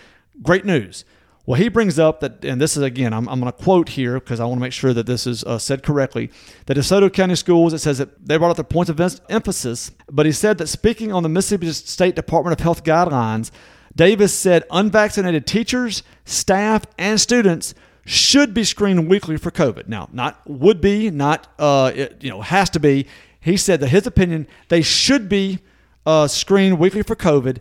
Great 0.41 0.65
news. 0.65 1.05
Well, 1.45 1.59
he 1.59 1.67
brings 1.67 1.99
up 1.99 2.21
that, 2.21 2.45
and 2.45 2.61
this 2.61 2.77
is 2.77 2.83
again, 2.83 3.11
I'm, 3.13 3.27
I'm 3.27 3.41
going 3.41 3.51
to 3.51 3.63
quote 3.63 3.89
here 3.89 4.17
because 4.17 4.39
I 4.39 4.45
want 4.45 4.59
to 4.59 4.61
make 4.61 4.71
sure 4.71 4.93
that 4.93 5.05
this 5.05 5.27
is 5.27 5.43
uh, 5.43 5.57
said 5.57 5.83
correctly. 5.83 6.31
That 6.67 6.77
DeSoto 6.77 7.11
County 7.11 7.35
Schools, 7.35 7.73
it 7.73 7.79
says 7.79 7.97
that 7.97 8.25
they 8.25 8.37
brought 8.37 8.51
up 8.51 8.55
their 8.55 8.63
points 8.63 8.89
of 8.89 9.19
emphasis, 9.29 9.91
but 10.09 10.25
he 10.25 10.31
said 10.31 10.57
that 10.59 10.67
speaking 10.67 11.11
on 11.11 11.21
the 11.21 11.29
Mississippi 11.29 11.71
State 11.73 12.15
Department 12.15 12.57
of 12.57 12.63
Health 12.63 12.85
guidelines, 12.85 13.51
Davis 13.93 14.33
said 14.33 14.63
unvaccinated 14.71 15.45
teachers, 15.45 16.01
staff, 16.23 16.85
and 16.97 17.19
students 17.19 17.73
should 18.05 18.53
be 18.53 18.63
screened 18.63 19.09
weekly 19.09 19.37
for 19.37 19.51
COVID. 19.51 19.87
Now, 19.87 20.09
not 20.13 20.41
would 20.49 20.79
be, 20.79 21.09
not 21.09 21.47
uh, 21.59 21.91
it, 21.93 22.17
you 22.21 22.29
know 22.29 22.41
has 22.41 22.69
to 22.71 22.79
be. 22.79 23.05
He 23.39 23.57
said 23.57 23.81
that 23.81 23.89
his 23.89 24.07
opinion 24.07 24.47
they 24.69 24.81
should 24.81 25.27
be 25.27 25.59
uh, 26.05 26.27
screened 26.27 26.79
weekly 26.79 27.03
for 27.03 27.15
COVID. 27.15 27.57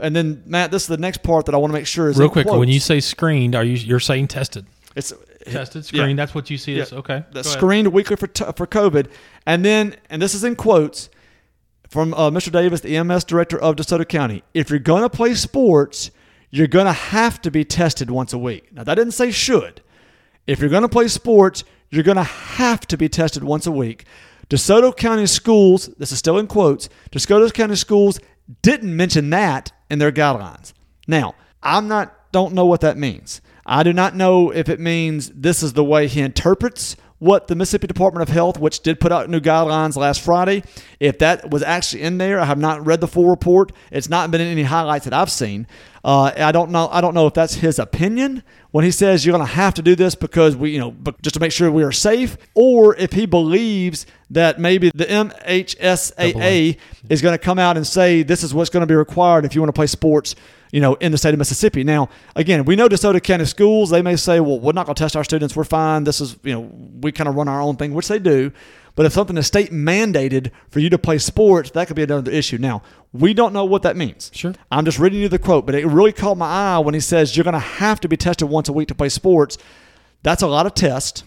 And 0.00 0.14
then 0.14 0.42
Matt, 0.46 0.70
this 0.70 0.82
is 0.82 0.88
the 0.88 0.96
next 0.96 1.22
part 1.22 1.46
that 1.46 1.54
I 1.54 1.58
want 1.58 1.72
to 1.72 1.78
make 1.78 1.86
sure 1.86 2.08
is 2.08 2.18
Real 2.18 2.28
quick, 2.28 2.46
quotes. 2.46 2.58
when 2.58 2.68
you 2.68 2.80
say 2.80 3.00
screened, 3.00 3.54
are 3.54 3.64
you 3.64 3.74
you're 3.74 4.00
saying 4.00 4.28
tested? 4.28 4.66
it's 4.96 5.12
Tested, 5.46 5.84
yeah. 5.92 6.02
screened. 6.02 6.18
That's 6.18 6.34
what 6.34 6.50
you 6.50 6.58
see 6.58 6.78
as 6.80 6.92
Yeah. 6.92 6.98
okay. 6.98 7.24
screened 7.42 7.88
weekly 7.88 8.16
for 8.16 8.26
t- 8.26 8.44
for 8.56 8.66
COVID, 8.66 9.06
and 9.46 9.64
then 9.64 9.96
and 10.10 10.20
this 10.20 10.34
is 10.34 10.44
in 10.44 10.56
quotes 10.56 11.08
from 11.88 12.12
uh, 12.14 12.30
Mr. 12.30 12.52
Davis, 12.52 12.80
the 12.80 12.96
EMS 12.96 13.24
director 13.24 13.58
of 13.58 13.76
DeSoto 13.76 14.06
County. 14.06 14.42
If 14.52 14.68
you're 14.68 14.78
going 14.78 15.02
to 15.02 15.08
play 15.10 15.34
sports, 15.34 16.10
you're 16.50 16.66
going 16.66 16.84
to 16.86 16.92
have 16.92 17.40
to 17.42 17.50
be 17.50 17.64
tested 17.64 18.10
once 18.10 18.32
a 18.32 18.38
week. 18.38 18.72
Now 18.72 18.84
that 18.84 18.96
didn't 18.96 19.12
say 19.14 19.30
should. 19.30 19.80
If 20.46 20.60
you're 20.60 20.70
going 20.70 20.82
to 20.82 20.88
play 20.88 21.08
sports, 21.08 21.64
you're 21.90 22.02
going 22.02 22.16
to 22.16 22.22
have 22.24 22.80
to 22.88 22.96
be 22.98 23.08
tested 23.08 23.42
once 23.44 23.66
a 23.66 23.72
week. 23.72 24.04
DeSoto 24.50 24.94
County 24.96 25.26
schools, 25.26 25.88
this 25.98 26.10
is 26.12 26.18
still 26.18 26.38
in 26.38 26.46
quotes, 26.46 26.88
DeSoto 27.12 27.52
County 27.52 27.76
schools 27.76 28.18
didn't 28.62 28.94
mention 28.94 29.30
that 29.30 29.72
in 29.90 29.98
their 29.98 30.12
guidelines. 30.12 30.72
Now, 31.06 31.34
I'm 31.62 31.88
not 31.88 32.14
don't 32.32 32.54
know 32.54 32.66
what 32.66 32.82
that 32.82 32.96
means. 32.96 33.40
I 33.64 33.82
do 33.82 33.92
not 33.92 34.14
know 34.14 34.50
if 34.50 34.68
it 34.68 34.80
means 34.80 35.30
this 35.30 35.62
is 35.62 35.72
the 35.72 35.84
way 35.84 36.08
he 36.08 36.20
interprets 36.20 36.96
what 37.18 37.48
the 37.48 37.56
Mississippi 37.56 37.86
Department 37.86 38.28
of 38.28 38.32
Health, 38.32 38.58
which 38.58 38.80
did 38.80 39.00
put 39.00 39.12
out 39.12 39.28
new 39.28 39.40
guidelines 39.40 39.96
last 39.96 40.20
Friday, 40.20 40.62
if 41.00 41.18
that 41.18 41.50
was 41.50 41.62
actually 41.62 42.02
in 42.02 42.18
there. 42.18 42.38
I 42.38 42.44
have 42.44 42.58
not 42.58 42.86
read 42.86 43.00
the 43.00 43.08
full 43.08 43.28
report. 43.28 43.72
It's 43.90 44.08
not 44.08 44.30
been 44.30 44.40
in 44.40 44.46
any 44.46 44.62
highlights 44.62 45.04
that 45.04 45.14
I've 45.14 45.30
seen. 45.30 45.66
Uh, 46.08 46.32
I 46.38 46.52
don't 46.52 46.70
know. 46.70 46.88
I 46.90 47.02
don't 47.02 47.12
know 47.12 47.26
if 47.26 47.34
that's 47.34 47.52
his 47.52 47.78
opinion 47.78 48.42
when 48.70 48.82
he 48.82 48.90
says 48.90 49.26
you're 49.26 49.36
going 49.36 49.46
to 49.46 49.52
have 49.52 49.74
to 49.74 49.82
do 49.82 49.94
this 49.94 50.14
because 50.14 50.56
we, 50.56 50.70
you 50.70 50.78
know, 50.78 50.96
just 51.20 51.34
to 51.34 51.40
make 51.40 51.52
sure 51.52 51.70
we 51.70 51.82
are 51.82 51.92
safe, 51.92 52.38
or 52.54 52.96
if 52.96 53.12
he 53.12 53.26
believes 53.26 54.06
that 54.30 54.58
maybe 54.58 54.90
the 54.94 55.04
MHSAA 55.04 56.78
is 57.10 57.20
going 57.20 57.36
to 57.36 57.38
come 57.38 57.58
out 57.58 57.76
and 57.76 57.86
say 57.86 58.22
this 58.22 58.42
is 58.42 58.54
what's 58.54 58.70
going 58.70 58.80
to 58.80 58.86
be 58.86 58.94
required 58.94 59.44
if 59.44 59.54
you 59.54 59.60
want 59.60 59.68
to 59.68 59.78
play 59.78 59.86
sports 59.86 60.34
you 60.72 60.80
know, 60.80 60.94
in 60.94 61.12
the 61.12 61.18
state 61.18 61.32
of 61.32 61.38
Mississippi. 61.38 61.84
Now, 61.84 62.08
again, 62.36 62.64
we 62.64 62.76
know 62.76 62.88
DeSoto 62.88 63.22
County 63.22 63.44
schools, 63.46 63.90
they 63.90 64.02
may 64.02 64.16
say, 64.16 64.40
well, 64.40 64.60
we're 64.60 64.72
not 64.72 64.86
going 64.86 64.94
to 64.94 65.02
test 65.02 65.16
our 65.16 65.24
students. 65.24 65.56
We're 65.56 65.64
fine. 65.64 66.04
This 66.04 66.20
is, 66.20 66.36
you 66.42 66.52
know, 66.52 66.70
we 67.00 67.12
kind 67.12 67.28
of 67.28 67.36
run 67.36 67.48
our 67.48 67.60
own 67.60 67.76
thing, 67.76 67.94
which 67.94 68.08
they 68.08 68.18
do. 68.18 68.52
But 68.98 69.06
if 69.06 69.12
something 69.12 69.36
is 69.36 69.46
state 69.46 69.70
mandated 69.70 70.50
for 70.70 70.80
you 70.80 70.90
to 70.90 70.98
play 70.98 71.18
sports, 71.18 71.70
that 71.70 71.86
could 71.86 71.94
be 71.94 72.02
another 72.02 72.32
issue. 72.32 72.58
Now, 72.58 72.82
we 73.12 73.32
don't 73.32 73.52
know 73.52 73.64
what 73.64 73.82
that 73.82 73.96
means. 73.96 74.28
Sure. 74.34 74.52
I'm 74.72 74.84
just 74.84 74.98
reading 74.98 75.20
you 75.20 75.28
the 75.28 75.38
quote, 75.38 75.66
but 75.66 75.76
it 75.76 75.86
really 75.86 76.12
caught 76.12 76.36
my 76.36 76.48
eye 76.48 76.78
when 76.80 76.94
he 76.94 77.00
says 77.00 77.36
you're 77.36 77.44
going 77.44 77.52
to 77.52 77.60
have 77.60 78.00
to 78.00 78.08
be 78.08 78.16
tested 78.16 78.48
once 78.48 78.68
a 78.68 78.72
week 78.72 78.88
to 78.88 78.96
play 78.96 79.08
sports. 79.08 79.56
That's 80.24 80.42
a 80.42 80.48
lot 80.48 80.66
of 80.66 80.74
tests. 80.74 81.22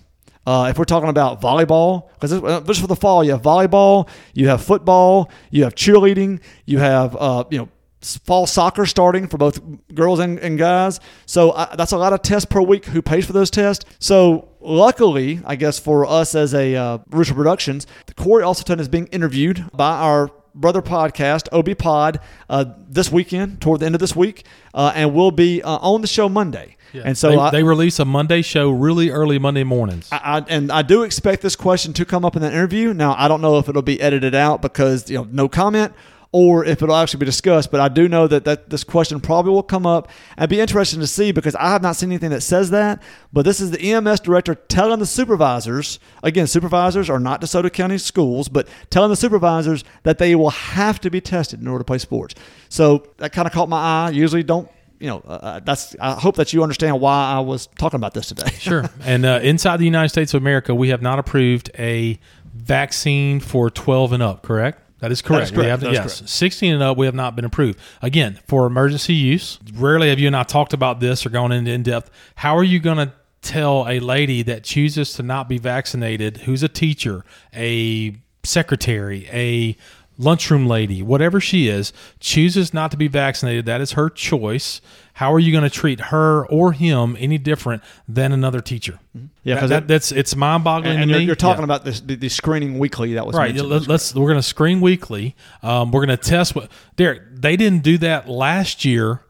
Uh, 0.45 0.67
if 0.69 0.77
we're 0.77 0.83
talking 0.83 1.07
about 1.07 1.39
volleyball, 1.39 2.09
because 2.19 2.31
just 2.67 2.81
for 2.81 2.87
the 2.87 2.95
fall, 2.97 3.23
you 3.23 3.31
have 3.31 3.41
volleyball, 3.41 4.09
you 4.33 4.49
have 4.49 4.61
football, 4.61 5.31
you 5.49 5.63
have 5.63 5.73
cheerleading, 5.73 6.41
you 6.65 6.79
have 6.79 7.15
uh, 7.15 7.45
you 7.51 7.57
know 7.57 7.69
fall 8.01 8.47
soccer 8.47 8.85
starting 8.85 9.27
for 9.27 9.37
both 9.37 9.59
girls 9.93 10.19
and, 10.19 10.39
and 10.39 10.57
guys. 10.57 10.99
So 11.25 11.51
uh, 11.51 11.75
that's 11.75 11.91
a 11.91 11.97
lot 11.97 12.13
of 12.13 12.21
tests 12.21 12.45
per 12.45 12.61
week. 12.61 12.85
Who 12.85 13.01
pays 13.01 13.25
for 13.25 13.33
those 13.33 13.51
tests? 13.51 13.85
So 13.99 14.49
luckily, 14.59 15.41
I 15.45 15.55
guess 15.55 15.79
for 15.79 16.05
us 16.05 16.35
as 16.35 16.53
a 16.53 16.75
uh, 16.75 16.97
Rooster 17.09 17.33
Productions, 17.33 17.87
Corey 18.15 18.43
Uselton 18.43 18.79
is 18.79 18.87
being 18.87 19.07
interviewed 19.07 19.65
by 19.73 19.97
our 19.97 20.31
brother 20.53 20.81
podcast, 20.81 21.47
OB 21.51 21.77
Pod, 21.77 22.19
uh, 22.49 22.65
this 22.87 23.11
weekend, 23.11 23.61
toward 23.61 23.79
the 23.79 23.85
end 23.85 23.95
of 23.95 24.01
this 24.01 24.15
week, 24.15 24.45
uh, 24.73 24.91
and 24.95 25.13
we'll 25.13 25.31
be 25.31 25.61
uh, 25.61 25.77
on 25.77 26.01
the 26.01 26.07
show 26.07 26.27
Monday. 26.27 26.75
And 26.93 27.17
so 27.17 27.29
they, 27.29 27.37
I, 27.37 27.51
they 27.51 27.63
release 27.63 27.99
a 27.99 28.05
Monday 28.05 28.41
show 28.41 28.69
really 28.69 29.09
early 29.11 29.39
Monday 29.39 29.63
mornings. 29.63 30.09
I, 30.11 30.17
I, 30.17 30.39
and 30.49 30.71
I 30.71 30.81
do 30.81 31.03
expect 31.03 31.41
this 31.41 31.55
question 31.55 31.93
to 31.93 32.05
come 32.05 32.25
up 32.25 32.35
in 32.35 32.41
the 32.41 32.51
interview. 32.51 32.93
Now, 32.93 33.15
I 33.17 33.29
don't 33.29 33.41
know 33.41 33.57
if 33.59 33.69
it'll 33.69 33.81
be 33.81 34.01
edited 34.01 34.35
out 34.35 34.61
because 34.61 35.09
you 35.09 35.17
know 35.17 35.27
no 35.31 35.47
comment, 35.47 35.93
or 36.33 36.63
if 36.63 36.81
it'll 36.81 36.95
actually 36.95 37.19
be 37.19 37.25
discussed. 37.25 37.71
But 37.71 37.81
I 37.81 37.89
do 37.89 38.07
know 38.07 38.27
that, 38.27 38.45
that 38.45 38.69
this 38.69 38.83
question 38.83 39.19
probably 39.19 39.51
will 39.51 39.63
come 39.63 39.85
up 39.85 40.09
and 40.37 40.49
be 40.49 40.59
interesting 40.59 40.99
to 41.01 41.07
see 41.07 41.31
because 41.31 41.55
I 41.55 41.69
have 41.69 41.81
not 41.81 41.95
seen 41.95 42.09
anything 42.09 42.29
that 42.29 42.41
says 42.41 42.69
that. 42.69 43.01
But 43.33 43.43
this 43.43 43.59
is 43.59 43.71
the 43.71 43.79
EMS 43.79 44.21
director 44.21 44.55
telling 44.55 44.99
the 44.99 45.05
supervisors 45.05 45.99
again, 46.23 46.47
supervisors 46.47 47.09
are 47.09 47.19
not 47.19 47.41
DeSoto 47.41 47.71
County 47.71 47.97
schools, 47.97 48.47
but 48.47 48.67
telling 48.89 49.09
the 49.09 49.15
supervisors 49.15 49.83
that 50.03 50.17
they 50.17 50.35
will 50.35 50.49
have 50.51 50.99
to 51.01 51.09
be 51.09 51.19
tested 51.19 51.61
in 51.61 51.67
order 51.67 51.79
to 51.79 51.85
play 51.85 51.97
sports. 51.97 52.35
So 52.69 53.07
that 53.17 53.33
kind 53.33 53.45
of 53.47 53.53
caught 53.53 53.69
my 53.69 54.07
eye. 54.07 54.09
Usually, 54.11 54.43
don't 54.43 54.69
you 54.99 55.07
know? 55.07 55.19
Uh, 55.25 55.59
that's. 55.59 55.95
I 55.99 56.13
hope 56.13 56.35
that 56.35 56.53
you 56.53 56.61
understand 56.61 57.01
why 57.01 57.31
I 57.31 57.39
was 57.39 57.67
talking 57.77 57.97
about 57.97 58.13
this 58.13 58.27
today. 58.27 58.51
Sure. 58.61 58.87
And 59.03 59.25
uh, 59.25 59.39
inside 59.41 59.77
the 59.77 59.85
United 59.85 60.09
States 60.09 60.35
of 60.35 60.41
America, 60.41 60.75
we 60.75 60.89
have 60.89 61.01
not 61.01 61.17
approved 61.17 61.71
a 61.79 62.19
vaccine 62.53 63.39
for 63.39 63.71
12 63.71 64.13
and 64.13 64.21
up, 64.21 64.43
correct? 64.43 64.79
That 65.01 65.11
is 65.11 65.21
correct. 65.21 65.53
correct. 65.53 65.81
We 65.81 65.87
have, 65.87 65.93
yes, 65.93 66.19
correct. 66.19 66.29
16 66.29 66.73
and 66.75 66.83
up, 66.83 66.95
we 66.95 67.07
have 67.07 67.15
not 67.15 67.35
been 67.35 67.43
approved. 67.43 67.79
Again, 68.01 68.39
for 68.47 68.65
emergency 68.65 69.13
use. 69.13 69.59
Rarely 69.73 70.09
have 70.09 70.19
you 70.19 70.27
and 70.27 70.35
I 70.35 70.43
talked 70.43 70.73
about 70.73 70.99
this 70.99 71.25
or 71.25 71.29
gone 71.29 71.51
into 71.51 71.71
in 71.71 71.83
depth. 71.83 72.11
How 72.35 72.55
are 72.55 72.63
you 72.63 72.79
going 72.79 72.97
to 72.97 73.11
tell 73.41 73.87
a 73.87 73.99
lady 73.99 74.43
that 74.43 74.63
chooses 74.63 75.13
to 75.13 75.23
not 75.23 75.49
be 75.49 75.57
vaccinated, 75.57 76.37
who's 76.37 76.61
a 76.61 76.69
teacher, 76.69 77.25
a 77.53 78.15
secretary, 78.43 79.27
a 79.31 79.75
lunchroom 80.21 80.67
lady, 80.67 81.01
whatever 81.01 81.39
she 81.41 81.67
is, 81.67 81.91
chooses 82.19 82.73
not 82.73 82.91
to 82.91 82.97
be 82.97 83.07
vaccinated? 83.07 83.65
That 83.65 83.81
is 83.81 83.93
her 83.93 84.09
choice. 84.09 84.79
How 85.15 85.33
are 85.33 85.39
you 85.39 85.51
going 85.51 85.63
to 85.63 85.69
treat 85.69 85.99
her 85.99 86.45
or 86.47 86.71
him 86.71 87.17
any 87.19 87.37
different 87.37 87.83
than 88.07 88.31
another 88.31 88.61
teacher? 88.61 88.99
Yeah, 89.43 89.55
That- 89.61 89.67
that- 89.69 89.87
that's 89.87 90.11
it's 90.11 90.35
mind-boggling 90.35 90.95
and 90.97 91.03
to 91.03 91.09
you're, 91.09 91.19
me. 91.19 91.25
you're 91.25 91.35
talking 91.35 91.61
Yeah. 91.61 91.65
about 91.65 91.83
this 91.85 91.99
the, 91.99 92.15
the 92.15 92.29
screening 92.29 92.79
weekly 92.79 93.13
that 93.15 93.25
was 93.25 93.35
Right. 93.35 93.55
Let, 93.55 93.89
us 93.89 94.15
we're 94.15 94.27
going 94.27 94.37
to 94.39 94.43
screen 94.43 94.79
weekly. 94.81 95.35
Um, 95.63 95.91
we're 95.91 96.05
going 96.05 96.17
to 96.17 96.23
test 96.29 96.55
what 96.55 96.71
Derek. 96.95 97.21
They 97.41 97.55
didn't 97.57 97.83
do 97.83 97.97
that 97.99 98.29
last 98.29 98.85
year, 98.85 99.21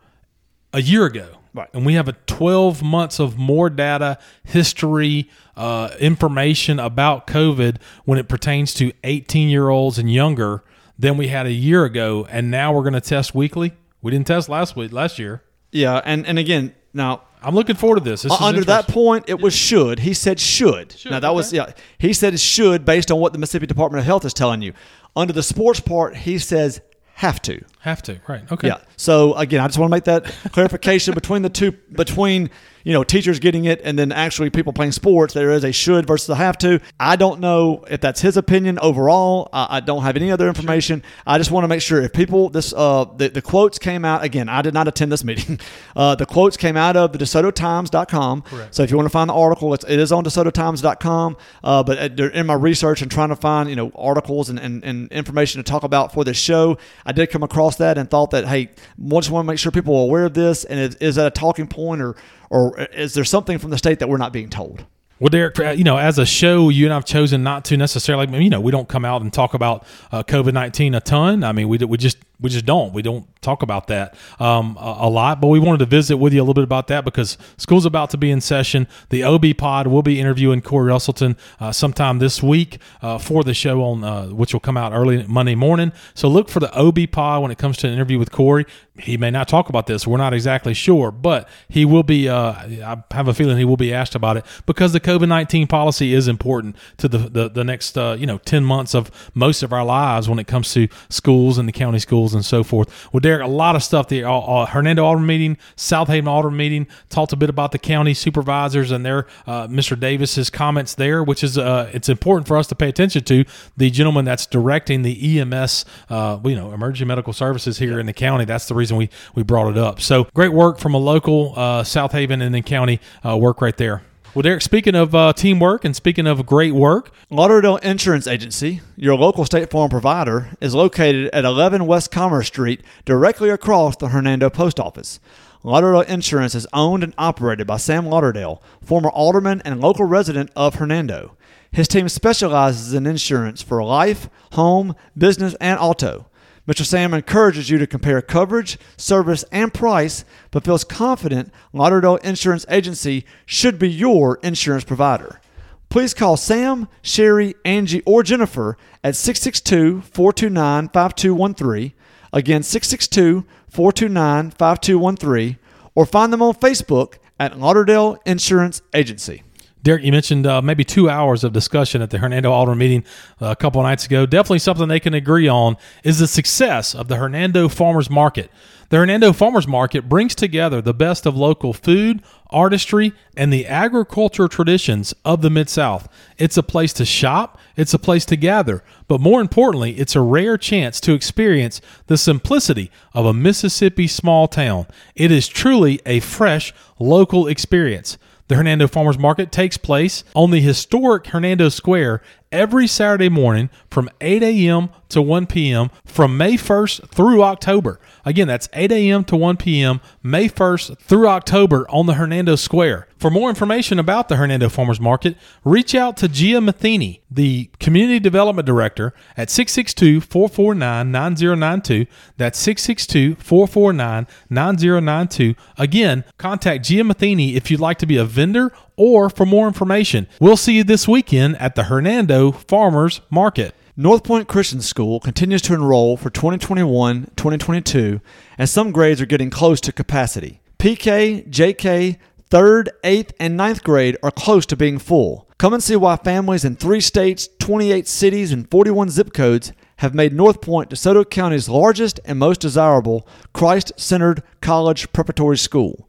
a 0.74 0.82
year 0.82 1.06
ago. 1.06 1.28
Right. 1.54 1.68
And 1.74 1.86
we 1.86 1.96
have 1.96 2.08
a 2.08 2.14
12 2.28 2.82
months 2.82 3.20
of 3.20 3.38
more 3.38 3.70
data, 3.70 4.18
history, 4.44 5.30
uh, 5.58 5.90
information 6.00 6.80
about 6.80 7.28
COVID 7.28 7.78
when 8.06 8.18
it 8.18 8.30
pertains 8.30 8.74
to 8.76 8.94
18 9.04 9.50
year 9.50 9.68
olds 9.68 9.98
and 9.98 10.12
younger 10.12 10.64
than 11.02 11.18
we 11.18 11.28
had 11.28 11.48
a 11.48 11.52
year 11.52 11.84
ago. 11.84 12.28
And 12.30 12.52
now 12.52 12.72
we're 12.72 12.84
going 12.84 12.94
to 12.94 13.02
test 13.02 13.34
weekly. 13.34 13.74
We 14.02 14.12
didn't 14.12 14.28
test 14.28 14.48
last 14.50 14.76
week, 14.76 14.92
last 14.92 15.20
year. 15.20 15.44
yeah, 15.72 16.02
and 16.06 16.26
and 16.26 16.40
again 16.40 16.74
now. 16.94 17.24
I'm 17.44 17.56
looking 17.56 17.76
forward 17.76 17.96
to 17.96 18.04
this. 18.04 18.22
This 18.22 18.32
uh, 18.32 18.38
under 18.40 18.64
that 18.66 18.88
point, 18.88 19.26
it 19.28 19.42
was 19.42 19.56
should. 19.56 19.98
He 19.98 20.14
said 20.14 20.40
should. 20.40 20.96
now 21.10 21.20
that 21.20 21.34
was 21.34 21.52
yeah. 21.52 21.72
He 21.98 22.14
said 22.14 22.36
it 22.36 22.40
should 22.40 22.86
based 22.86 23.12
on 23.12 23.20
what 23.20 23.34
the 23.34 23.40
Mississippi 23.40 23.66
Department 23.66 24.00
of 24.00 24.06
Health 24.06 24.26
is 24.26 24.34
telling 24.36 24.62
you. 24.62 24.74
Under 25.16 25.34
the 25.34 25.42
sports 25.42 25.80
part, 25.80 26.16
he 26.16 26.38
says 26.38 26.82
have 27.16 27.42
to. 27.42 27.64
have 27.80 28.04
to. 28.04 28.20
Right. 28.28 28.44
Okay. 28.52 28.68
Yeah. 28.68 28.78
So 28.96 29.34
again, 29.34 29.60
I 29.60 29.68
just 29.68 29.80
want 29.80 29.90
to 29.90 29.96
make 29.96 30.04
that 30.04 30.26
clarification 30.52 31.14
between 31.22 31.42
the 31.42 31.50
two, 31.50 31.72
between 31.72 32.52
you 32.84 32.94
know 32.94 33.04
teachers 33.04 33.40
getting 33.40 33.66
it 33.66 33.82
and 33.84 33.98
then 33.98 34.12
actually 34.12 34.50
people 34.50 34.74
playing 34.74 34.92
sports. 34.92 35.34
There 35.34 35.52
is 35.52 35.64
a 35.64 35.72
should 35.72 36.08
versus 36.08 36.30
a 36.30 36.36
have 36.36 36.58
to. 36.60 36.80
I 37.00 37.16
don't 37.16 37.40
know 37.40 37.84
if 37.90 38.02
that's 38.02 38.22
his 38.22 38.38
opinion 38.38 38.80
overall. 38.80 39.50
I, 39.54 39.78
I 39.78 39.80
don't 39.80 40.04
have 40.04 40.16
any 40.16 40.32
other 40.32 40.48
information. 40.48 41.04
I 41.26 41.38
just 41.38 41.52
want 41.52 41.64
to 41.64 41.68
make 41.68 41.82
sure 41.82 42.02
if 42.02 42.14
people 42.14 42.50
this 42.50 42.74
uh 42.74 43.06
the, 43.16 43.30
the 43.30 43.42
quotes 43.42 43.78
came 43.80 44.06
out 44.06 44.24
again. 44.24 44.50
I 44.50 44.62
did 44.62 44.74
not 44.74 44.88
attend 44.88 45.12
this 45.12 45.24
meeting. 45.32 45.60
Uh, 45.96 46.16
the 46.16 46.26
quotes 46.26 46.58
came 46.58 46.78
out 46.78 46.96
of 46.96 47.12
the 47.12 47.18
DeSotoTimes.com. 47.18 48.42
Correct. 48.44 48.76
So 48.76 48.84
if 48.84 48.92
you 48.92 48.98
want 48.98 49.06
to 49.06 49.12
find 49.12 49.30
the 49.30 49.34
article, 49.34 49.74
it's, 49.74 49.86
it 49.86 50.00
is 50.00 50.12
on 50.12 50.24
DeSotoTimes.com. 50.24 51.38
Uh, 51.64 51.84
but 51.84 52.20
uh, 52.20 52.30
in 52.32 52.46
my 52.46 52.54
research 52.54 53.02
and 53.02 53.12
trying 53.12 53.30
to 53.30 53.36
find 53.36 53.70
you 53.70 53.76
know 53.76 53.92
articles 53.96 54.50
and, 54.50 54.60
and, 54.60 54.84
and 54.84 55.12
information 55.12 55.64
to 55.64 55.70
talk 55.70 55.84
about 55.84 56.14
for 56.14 56.24
this 56.24 56.38
show, 56.38 56.78
I 57.06 57.12
did 57.12 57.30
come 57.30 57.44
across 57.44 57.78
that 57.78 57.98
and 57.98 58.10
thought 58.10 58.32
that 58.32 58.48
hey, 58.48 58.70
I 58.72 59.10
just 59.16 59.32
want 59.32 59.46
to 59.46 59.48
make 59.48 59.60
sure 59.60 59.72
people 59.72 59.96
are 59.96 60.04
aware 60.04 60.26
of 60.26 60.34
this. 60.34 60.64
And 60.64 60.80
is, 60.80 60.96
is 60.96 61.16
that 61.16 61.28
a 61.28 61.32
talking 61.32 61.68
point 61.68 62.02
or 62.02 62.16
or 62.52 62.80
is 62.82 63.14
there 63.14 63.24
something 63.24 63.58
from 63.58 63.72
the 63.72 63.78
state 63.78 64.00
that 64.00 64.10
we're 64.10 64.18
not 64.18 64.34
being 64.34 64.50
told? 64.50 64.86
Well, 65.20 65.30
Derek, 65.30 65.60
uh, 65.60 65.70
you 65.70 65.84
know, 65.84 65.98
as 65.98 66.18
a 66.18 66.26
show, 66.26 66.70
you 66.70 66.86
and 66.86 66.94
I've 66.94 67.06
chosen 67.06 67.44
not 67.44 67.64
to 67.66 67.78
necessarily, 67.78 68.44
you 68.44 68.50
know, 68.50 68.60
we 68.60 68.72
don't 68.72 68.90
come 68.90 69.06
out 69.06 69.22
and 69.22 69.32
talk 69.32 69.54
about 69.54 69.86
uh, 70.12 70.24
COVID 70.24 70.52
nineteen 70.54 70.96
a 70.96 71.00
ton. 71.00 71.44
I 71.44 71.52
mean, 71.52 71.70
we 71.70 71.78
we 71.78 71.98
just 71.98 72.18
we 72.42 72.50
just 72.50 72.66
don't. 72.66 72.92
We 72.94 73.02
don't 73.02 73.28
talk 73.42 73.62
about 73.62 73.88
that 73.88 74.16
um, 74.40 74.78
a, 74.80 74.98
a, 75.02 75.10
lot, 75.10 75.40
but 75.40 75.48
we 75.48 75.60
wanted 75.60 75.80
to 75.80 75.86
visit 75.86 76.18
with 76.18 76.34
you 76.34 76.42
a 76.42 76.44
little 76.44 76.54
bit 76.54 76.64
about 76.64 76.88
that 76.88 77.06
because 77.06 77.38
school's 77.58 77.86
about 77.86 78.10
to 78.12 78.18
be 78.18 78.32
in 78.32 78.42
session. 78.42 78.88
The 79.10 79.24
OB 79.24 79.46
Pod 79.58 79.88
will 79.88 80.02
be 80.02 80.20
interviewing 80.20 80.62
Corey 80.62 80.92
Uselton 80.92 81.38
uh, 81.60 81.72
sometime 81.72 82.20
this 82.20 82.42
week 82.42 82.80
uh, 83.02 83.18
for 83.20 83.44
the 83.44 83.54
show 83.54 83.84
on 83.84 84.04
uh, 84.04 84.28
which 84.28 84.54
will 84.54 84.60
come 84.60 84.78
out 84.78 84.92
early 84.92 85.26
Monday 85.28 85.56
morning. 85.56 85.92
So 86.14 86.28
look 86.28 86.50
for 86.50 86.60
the 86.60 86.74
OB 86.76 87.12
Pod 87.12 87.44
when 87.44 87.52
it 87.52 87.58
comes 87.58 87.78
to 87.78 87.88
an 87.88 87.94
interview 87.94 88.18
with 88.18 88.32
Corey. 88.32 88.66
He 89.00 89.18
may 89.18 89.32
not 89.32 89.48
talk 89.48 89.70
about 89.70 89.88
this. 89.88 90.06
We're 90.06 90.18
not 90.18 90.34
exactly 90.34 90.74
sure, 90.74 91.12
but 91.12 91.48
he 91.68 91.86
will 91.86 92.04
be. 92.04 92.28
Uh, 92.30 92.52
I 92.52 93.04
have 93.12 93.28
a 93.28 93.34
feeling 93.34 93.58
he 93.58 93.66
will 93.66 93.78
be 93.78 93.94
asked 93.94 94.16
about 94.16 94.38
it 94.38 94.46
because 94.66 94.94
the 94.94 95.00
COVID 95.00 95.28
nineteen 95.28 95.66
policy 95.66 96.14
is 96.14 96.28
important 96.28 96.76
to 96.98 97.08
the 97.08 97.18
the, 97.18 97.50
the 97.50 97.64
next 97.64 97.98
uh, 97.98 98.16
you 98.20 98.26
know 98.26 98.38
ten 98.40 98.64
months 98.64 98.94
of 98.94 99.10
most 99.34 99.64
of 99.64 99.74
our 99.74 99.86
lives 99.86 100.30
when 100.30 100.40
it 100.40 100.48
comes 100.48 100.72
to 100.74 100.88
schools 101.10 101.58
and 101.58 101.68
the 101.68 101.74
county 101.74 102.00
schools 102.00 102.31
and 102.34 102.46
so 102.46 102.64
forth. 102.64 103.12
Well, 103.12 103.20
Derek, 103.20 103.44
a 103.44 103.48
lot 103.48 103.76
of 103.76 103.84
stuff. 103.84 104.08
The 104.08 104.24
uh, 104.24 104.32
uh, 104.32 104.66
Hernando 104.66 105.04
Alderman 105.04 105.28
meeting, 105.28 105.58
Southaven 105.76 106.28
Alderman 106.28 106.58
meeting, 106.58 106.88
talked 107.10 107.34
a 107.34 107.36
bit 107.36 107.50
about 107.50 107.72
the 107.72 107.80
county 107.80 108.14
supervisors 108.14 108.92
and 108.92 109.06
their 109.06 109.28
uh, 109.48 109.68
Mr. 109.68 110.00
Davis's 110.00 110.50
comments 110.50 110.96
there, 110.96 111.24
which 111.24 111.44
is 111.44 111.58
uh, 111.58 111.90
it's 111.94 112.10
important 112.10 112.48
for 112.48 112.58
us 112.58 112.68
to 112.68 112.76
pay 112.76 112.90
attention 112.90 113.24
to. 113.26 113.46
The 113.78 113.90
gentleman 113.90 114.26
that's 114.26 114.46
directing 114.46 115.02
the 115.02 115.40
EMS, 115.40 115.86
uh, 116.10 116.40
you 116.44 116.56
know, 116.56 116.74
emergency 116.74 117.06
medical 117.06 117.34
services 117.34 117.78
here 117.78 118.00
in 118.00 118.06
the 118.06 118.14
county. 118.14 118.46
That's 118.46 118.68
the 118.68 118.76
reason 118.76 118.98
we 118.98 119.10
we 119.36 119.44
brought 119.44 119.72
it 119.72 119.78
up. 119.78 120.02
So 120.02 120.26
great 120.34 120.54
work 120.54 120.80
from 120.80 120.94
a 120.94 121.00
local 121.00 121.54
uh, 121.56 121.84
Southaven 121.84 122.42
and 122.42 122.54
then 122.54 122.64
county 122.64 123.00
work 123.24 123.62
right 123.62 123.78
there. 123.78 124.04
Well, 124.34 124.44
Derek, 124.44 124.62
speaking 124.62 124.96
of 124.96 125.14
uh, 125.14 125.34
teamwork 125.34 125.84
and 125.84 125.94
speaking 125.94 126.26
of 126.26 126.46
great 126.46 126.74
work, 126.74 127.12
Lauderdale 127.30 127.76
Insurance 127.78 128.28
Agency, 128.28 128.80
your 128.96 129.16
local 129.18 129.44
State 129.44 129.70
Farm 129.70 129.90
provider, 129.90 130.52
is 130.62 130.74
located 130.74 131.30
at 131.34 131.44
11 131.44 131.86
West 131.86 132.12
Commerce 132.12 132.48
Street, 132.48 132.82
directly 133.04 133.50
across 133.50 133.98
the 133.98 134.08
Hernando 134.08 134.50
Post 134.50 134.80
Office. 134.80 135.20
Lauderdale 135.64 136.10
Insurance 136.10 136.56
is 136.56 136.66
owned 136.72 137.04
and 137.04 137.14
operated 137.18 137.68
by 137.68 137.76
Sam 137.76 138.06
Lauderdale, 138.06 138.64
former 138.82 139.10
alderman 139.10 139.62
and 139.66 139.82
local 139.82 140.06
resident 140.06 140.50
of 140.56 140.76
Hernando. 140.76 141.36
His 141.70 141.90
team 141.90 142.08
specializes 142.08 142.94
in 142.94 143.06
insurance 143.06 143.62
for 143.62 143.84
life, 143.84 144.30
home, 144.54 144.96
business, 145.18 145.56
and 145.60 145.78
auto. 145.78 146.28
Mr. 146.68 146.86
Sam 146.86 147.14
encourages 147.14 147.70
you 147.70 147.78
to 147.80 147.88
compare 147.88 148.22
coverage, 148.22 148.78
service, 148.96 149.44
and 149.52 149.74
price, 149.74 150.24
but 150.52 150.64
feels 150.64 150.84
confident 150.84 151.52
Lauderdale 151.74 152.18
Insurance 152.18 152.66
Agency 152.70 153.26
should 153.46 153.80
be 153.80 153.90
your 153.90 154.40
insurance 154.44 154.84
provider. 154.84 155.42
Please 155.90 156.14
call 156.14 156.38
Sam, 156.38 156.88
Sherry, 157.02 157.56
Angie, 157.66 158.04
or 158.06 158.24
Jennifer 158.24 158.78
at 159.04 159.16
662 159.16 160.02
429 160.02 160.90
5213. 160.90 161.94
Again, 162.32 162.64
662 162.64 163.46
429 163.70 164.52
5213, 164.52 165.58
or 165.96 166.06
find 166.06 166.32
them 166.32 166.42
on 166.42 166.54
Facebook 166.54 167.16
at 167.40 167.60
Lauderdale 167.60 168.18
Insurance 168.26 168.82
Agency. 168.94 169.44
Derek, 169.84 170.04
you 170.04 170.12
mentioned 170.12 170.46
uh, 170.46 170.62
maybe 170.62 170.84
two 170.84 171.10
hours 171.10 171.44
of 171.44 171.54
discussion 171.54 172.02
at 172.02 172.12
the 172.12 172.20
Hernando 172.20 172.52
Alder 172.52 172.76
meeting 172.76 173.04
uh, 173.42 173.48
a 173.48 173.56
couple 173.56 173.82
nights 173.82 174.06
ago. 174.06 174.28
Definitely 174.28 174.60
something 174.60 174.88
they 174.88 175.00
can 175.00 175.16
agree 175.16 175.48
on 175.48 175.76
is 176.04 176.20
the 176.20 176.28
success 176.28 176.94
of 176.94 177.08
the 177.08 177.16
Hernando 177.16 177.68
Farmers 177.68 178.10
Market. 178.10 178.52
The 178.90 178.98
Hernando 178.98 179.32
Farmers 179.32 179.68
Market 179.68 180.10
brings 180.10 180.36
together 180.36 180.82
the 180.82 180.94
best 180.94 181.26
of 181.26 181.36
local 181.36 181.72
food, 181.72 182.22
artistry, 182.50 183.14
and 183.38 183.52
the 183.52 183.66
agricultural 183.66 184.50
traditions 184.50 185.14
of 185.24 185.42
the 185.42 185.50
Mid 185.50 185.70
South. 185.70 186.10
It's 186.38 186.58
a 186.58 186.64
place 186.64 186.92
to 186.94 187.06
shop, 187.06 187.58
it's 187.78 187.94
a 187.94 188.00
place 188.00 188.26
to 188.26 188.36
gather, 188.36 188.84
but 189.08 189.22
more 189.22 189.40
importantly, 189.40 189.98
it's 189.98 190.16
a 190.16 190.22
rare 190.22 190.58
chance 190.58 191.00
to 191.02 191.14
experience 191.14 191.80
the 192.08 192.18
simplicity 192.18 192.92
of 193.14 193.26
a 193.26 193.34
Mississippi 193.34 194.08
small 194.08 194.50
town. 194.50 194.86
It 195.16 195.32
is 195.32 195.48
truly 195.48 196.02
a 196.06 196.20
fresh 196.20 196.74
local 197.00 197.48
experience. 197.48 198.18
The 198.52 198.58
Hernando 198.58 198.86
Farmers 198.86 199.18
Market 199.18 199.50
takes 199.50 199.78
place 199.78 200.26
on 200.36 200.52
the 200.52 200.60
historic 200.60 201.28
Hernando 201.28 201.70
Square 201.70 202.22
every 202.52 202.88
Saturday 202.88 203.30
morning 203.30 203.70
from 203.90 204.10
8 204.20 204.44
a.m. 204.44 204.90
to 205.10 205.22
1 205.22 205.48
p.m. 205.48 205.90
from 206.06 206.38
May 206.38 206.54
1st 206.54 207.10
through 207.10 207.44
October. 207.44 208.00
Again, 208.26 208.48
that's 208.48 208.70
8 208.74 208.92
a.m. 208.92 209.24
to 209.26 209.36
1 209.36 209.58
p.m. 209.58 210.02
May 210.22 210.48
1st 210.48 211.00
through 211.00 211.28
October 211.28 211.86
on 211.90 212.06
the 212.06 212.16
Hernando 212.16 212.56
Square. 212.56 213.08
For 213.18 213.30
more 213.30 213.50
information 213.50 214.00
about 214.00 214.30
the 214.30 214.36
Hernando 214.36 214.68
Farmers 214.68 215.00
Market, 215.00 215.38
reach 215.64 215.94
out 215.94 216.18
to 216.18 216.28
Gia 216.28 216.60
Matheny, 216.60 217.22
the 217.30 217.70
Community 217.80 218.20
Development 218.20 218.66
Director, 218.66 219.14
at 219.38 219.52
662 219.52 220.22
449 220.22 221.12
9092. 221.12 222.08
That's 222.38 222.58
662 222.58 223.36
449 223.36 224.28
9092. 224.50 225.56
Again, 225.78 226.24
contact 226.40 226.86
Gia 226.86 227.04
Matheny 227.04 227.56
if 227.56 227.70
you'd 227.70 227.80
like 227.80 228.00
to 228.00 228.08
be 228.08 228.18
a 228.18 228.26
vendor 228.26 228.74
or 229.02 229.32
for 229.32 229.48
more 229.48 229.66
information. 229.66 230.28
We'll 230.40 230.56
see 230.56 230.74
you 230.74 230.84
this 230.84 231.08
weekend 231.08 231.58
at 231.58 231.74
the 231.74 231.86
Hernando 231.86 232.52
Farmers 232.52 233.22
Market. 233.32 233.74
North 233.98 234.24
Point 234.24 234.48
Christian 234.48 234.80
School 234.80 235.20
continues 235.20 235.64
to 235.64 235.74
enroll 235.74 236.18
for 236.18 236.30
2021 236.30 237.32
2022, 237.36 238.22
and 238.60 238.70
some 238.70 238.92
grades 238.92 239.20
are 239.20 239.26
getting 239.26 239.50
close 239.50 239.82
to 239.82 239.92
capacity. 239.92 240.62
PK, 240.78 241.50
JK, 241.50 242.18
3rd, 242.52 242.90
8th, 243.04 243.32
and 243.40 243.60
9th 243.60 243.82
grade 243.82 244.18
are 244.22 244.30
close 244.30 244.68
to 244.68 244.76
being 244.76 245.00
full. 245.00 245.50
Come 245.58 245.74
and 245.74 245.82
see 245.82 245.96
why 245.96 246.16
families 246.16 246.64
in 246.64 246.76
three 246.76 247.02
states, 247.02 247.50
28 247.58 248.08
cities, 248.08 248.52
and 248.52 248.70
41 248.70 249.10
zip 249.10 249.34
codes 249.34 249.74
have 249.98 250.14
made 250.14 250.32
North 250.32 250.62
Point 250.62 250.92
DeSoto 250.92 251.28
County's 251.28 251.68
largest 251.68 252.20
and 252.24 252.38
most 252.38 252.62
desirable 252.62 253.28
Christ 253.52 253.94
centered 253.98 254.44
college 254.62 255.12
preparatory 255.12 255.58
school. 255.58 256.08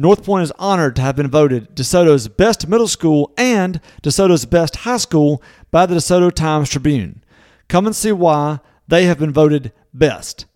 North 0.00 0.24
Point 0.24 0.42
is 0.44 0.52
honored 0.58 0.96
to 0.96 1.02
have 1.02 1.16
been 1.16 1.28
voted 1.28 1.76
DeSoto's 1.76 2.26
best 2.26 2.66
middle 2.66 2.88
school 2.88 3.34
and 3.36 3.82
DeSoto's 4.02 4.46
best 4.46 4.76
high 4.76 4.96
school 4.96 5.42
by 5.70 5.84
the 5.84 5.96
DeSoto 5.96 6.32
Times 6.32 6.70
Tribune. 6.70 7.22
Come 7.68 7.84
and 7.84 7.94
see 7.94 8.10
why 8.10 8.60
they 8.88 9.04
have 9.04 9.18
been 9.18 9.30
voted 9.30 9.72
best. 9.92 10.46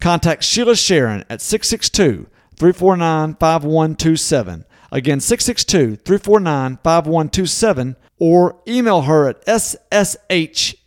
Contact 0.00 0.42
Sheila 0.42 0.72
Sheron 0.72 1.26
at 1.28 1.42
662 1.42 2.28
349 2.56 3.34
5127. 3.34 4.64
Again, 4.90 5.20
662 5.20 5.96
349 5.96 6.78
5127, 6.82 7.96
or 8.18 8.56
email 8.66 9.02
her 9.02 9.28
at 9.28 9.44
SSHERON 9.44 10.78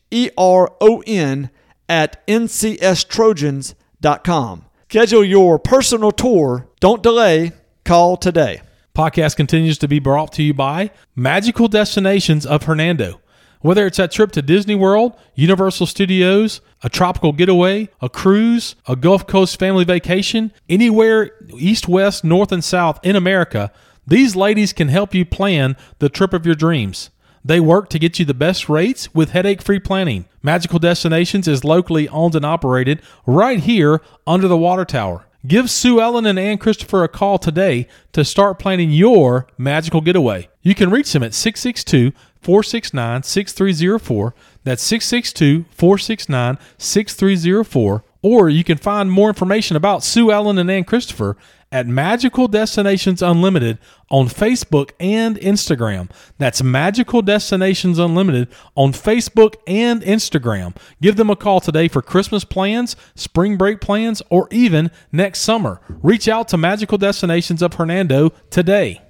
at 1.87 2.27
NCSTrojans.com. 2.27 4.65
Schedule 4.89 5.23
your 5.23 5.59
personal 5.59 6.11
tour. 6.11 6.67
Don't 6.79 7.03
delay. 7.03 7.51
Call 7.87 8.17
today. 8.17 8.59
Podcast 8.93 9.37
continues 9.37 9.77
to 9.77 9.87
be 9.87 9.99
brought 9.99 10.33
to 10.33 10.43
you 10.43 10.53
by 10.53 10.91
Magical 11.15 11.69
Destinations 11.69 12.45
of 12.45 12.63
Hernando. 12.63 13.21
Whether 13.61 13.87
it's 13.87 13.97
a 13.97 14.09
trip 14.09 14.33
to 14.33 14.41
Disney 14.41 14.75
World, 14.75 15.17
Universal 15.35 15.85
Studios, 15.85 16.59
a 16.83 16.89
tropical 16.89 17.31
getaway, 17.31 17.87
a 18.01 18.09
cruise, 18.09 18.75
a 18.89 18.97
Gulf 18.97 19.25
Coast 19.25 19.57
family 19.57 19.85
vacation, 19.85 20.51
anywhere 20.67 21.31
east, 21.57 21.87
west, 21.87 22.25
north, 22.25 22.51
and 22.51 22.61
south 22.61 22.99
in 23.03 23.15
America, 23.15 23.71
these 24.05 24.35
ladies 24.35 24.73
can 24.73 24.89
help 24.89 25.15
you 25.15 25.25
plan 25.25 25.77
the 25.99 26.09
trip 26.09 26.33
of 26.33 26.45
your 26.45 26.55
dreams. 26.55 27.09
They 27.45 27.61
work 27.61 27.87
to 27.91 27.99
get 27.99 28.19
you 28.19 28.25
the 28.25 28.33
best 28.33 28.67
rates 28.67 29.15
with 29.15 29.29
headache 29.29 29.61
free 29.61 29.79
planning. 29.79 30.25
Magical 30.43 30.79
Destinations 30.79 31.47
is 31.47 31.63
locally 31.63 32.09
owned 32.09 32.35
and 32.35 32.45
operated 32.45 33.01
right 33.25 33.61
here 33.61 34.01
under 34.27 34.49
the 34.49 34.57
water 34.57 34.83
tower. 34.83 35.26
Give 35.45 35.69
Sue 35.69 36.01
Ellen 36.01 36.25
and 36.25 36.39
Ann 36.39 36.57
Christopher 36.57 37.03
a 37.03 37.07
call 37.07 37.37
today 37.37 37.87
to 38.11 38.25
start 38.25 38.57
planning 38.57 38.89
your 38.89 39.45
magical 39.57 40.01
getaway. 40.01 40.49
You 40.63 40.73
can 40.73 40.89
reach 40.89 41.13
them 41.13 41.21
at 41.21 41.35
662 41.35 42.11
469 42.41 43.23
6304. 43.23 44.33
That's 44.63 44.81
662 44.81 45.65
469 45.69 46.57
6304. 46.77 48.03
Or 48.23 48.49
you 48.49 48.63
can 48.63 48.77
find 48.77 49.11
more 49.11 49.29
information 49.29 49.77
about 49.77 50.03
Sue 50.03 50.31
Ellen 50.31 50.57
and 50.57 50.71
Ann 50.71 50.83
Christopher 50.83 51.37
at 51.71 51.87
Magical 51.87 52.47
Destinations 52.47 53.21
Unlimited 53.21 53.77
on 54.09 54.27
Facebook 54.27 54.91
and 54.99 55.37
Instagram. 55.37 56.09
That's 56.37 56.63
Magical 56.63 57.21
Destinations 57.21 57.99
Unlimited 57.99 58.47
on 58.75 58.93
Facebook 58.93 59.55
and 59.65 60.01
Instagram. 60.01 60.75
Give 61.01 61.15
them 61.15 61.29
a 61.29 61.35
call 61.35 61.59
today 61.59 61.87
for 61.87 62.01
Christmas 62.01 62.43
plans, 62.43 62.95
spring 63.15 63.57
break 63.57 63.81
plans, 63.81 64.21
or 64.29 64.47
even 64.51 64.91
next 65.11 65.39
summer. 65.39 65.81
Reach 65.89 66.27
out 66.27 66.47
to 66.49 66.57
Magical 66.57 66.97
Destinations 66.97 67.61
of 67.61 67.73
Hernando 67.73 68.29
today. 68.49 69.01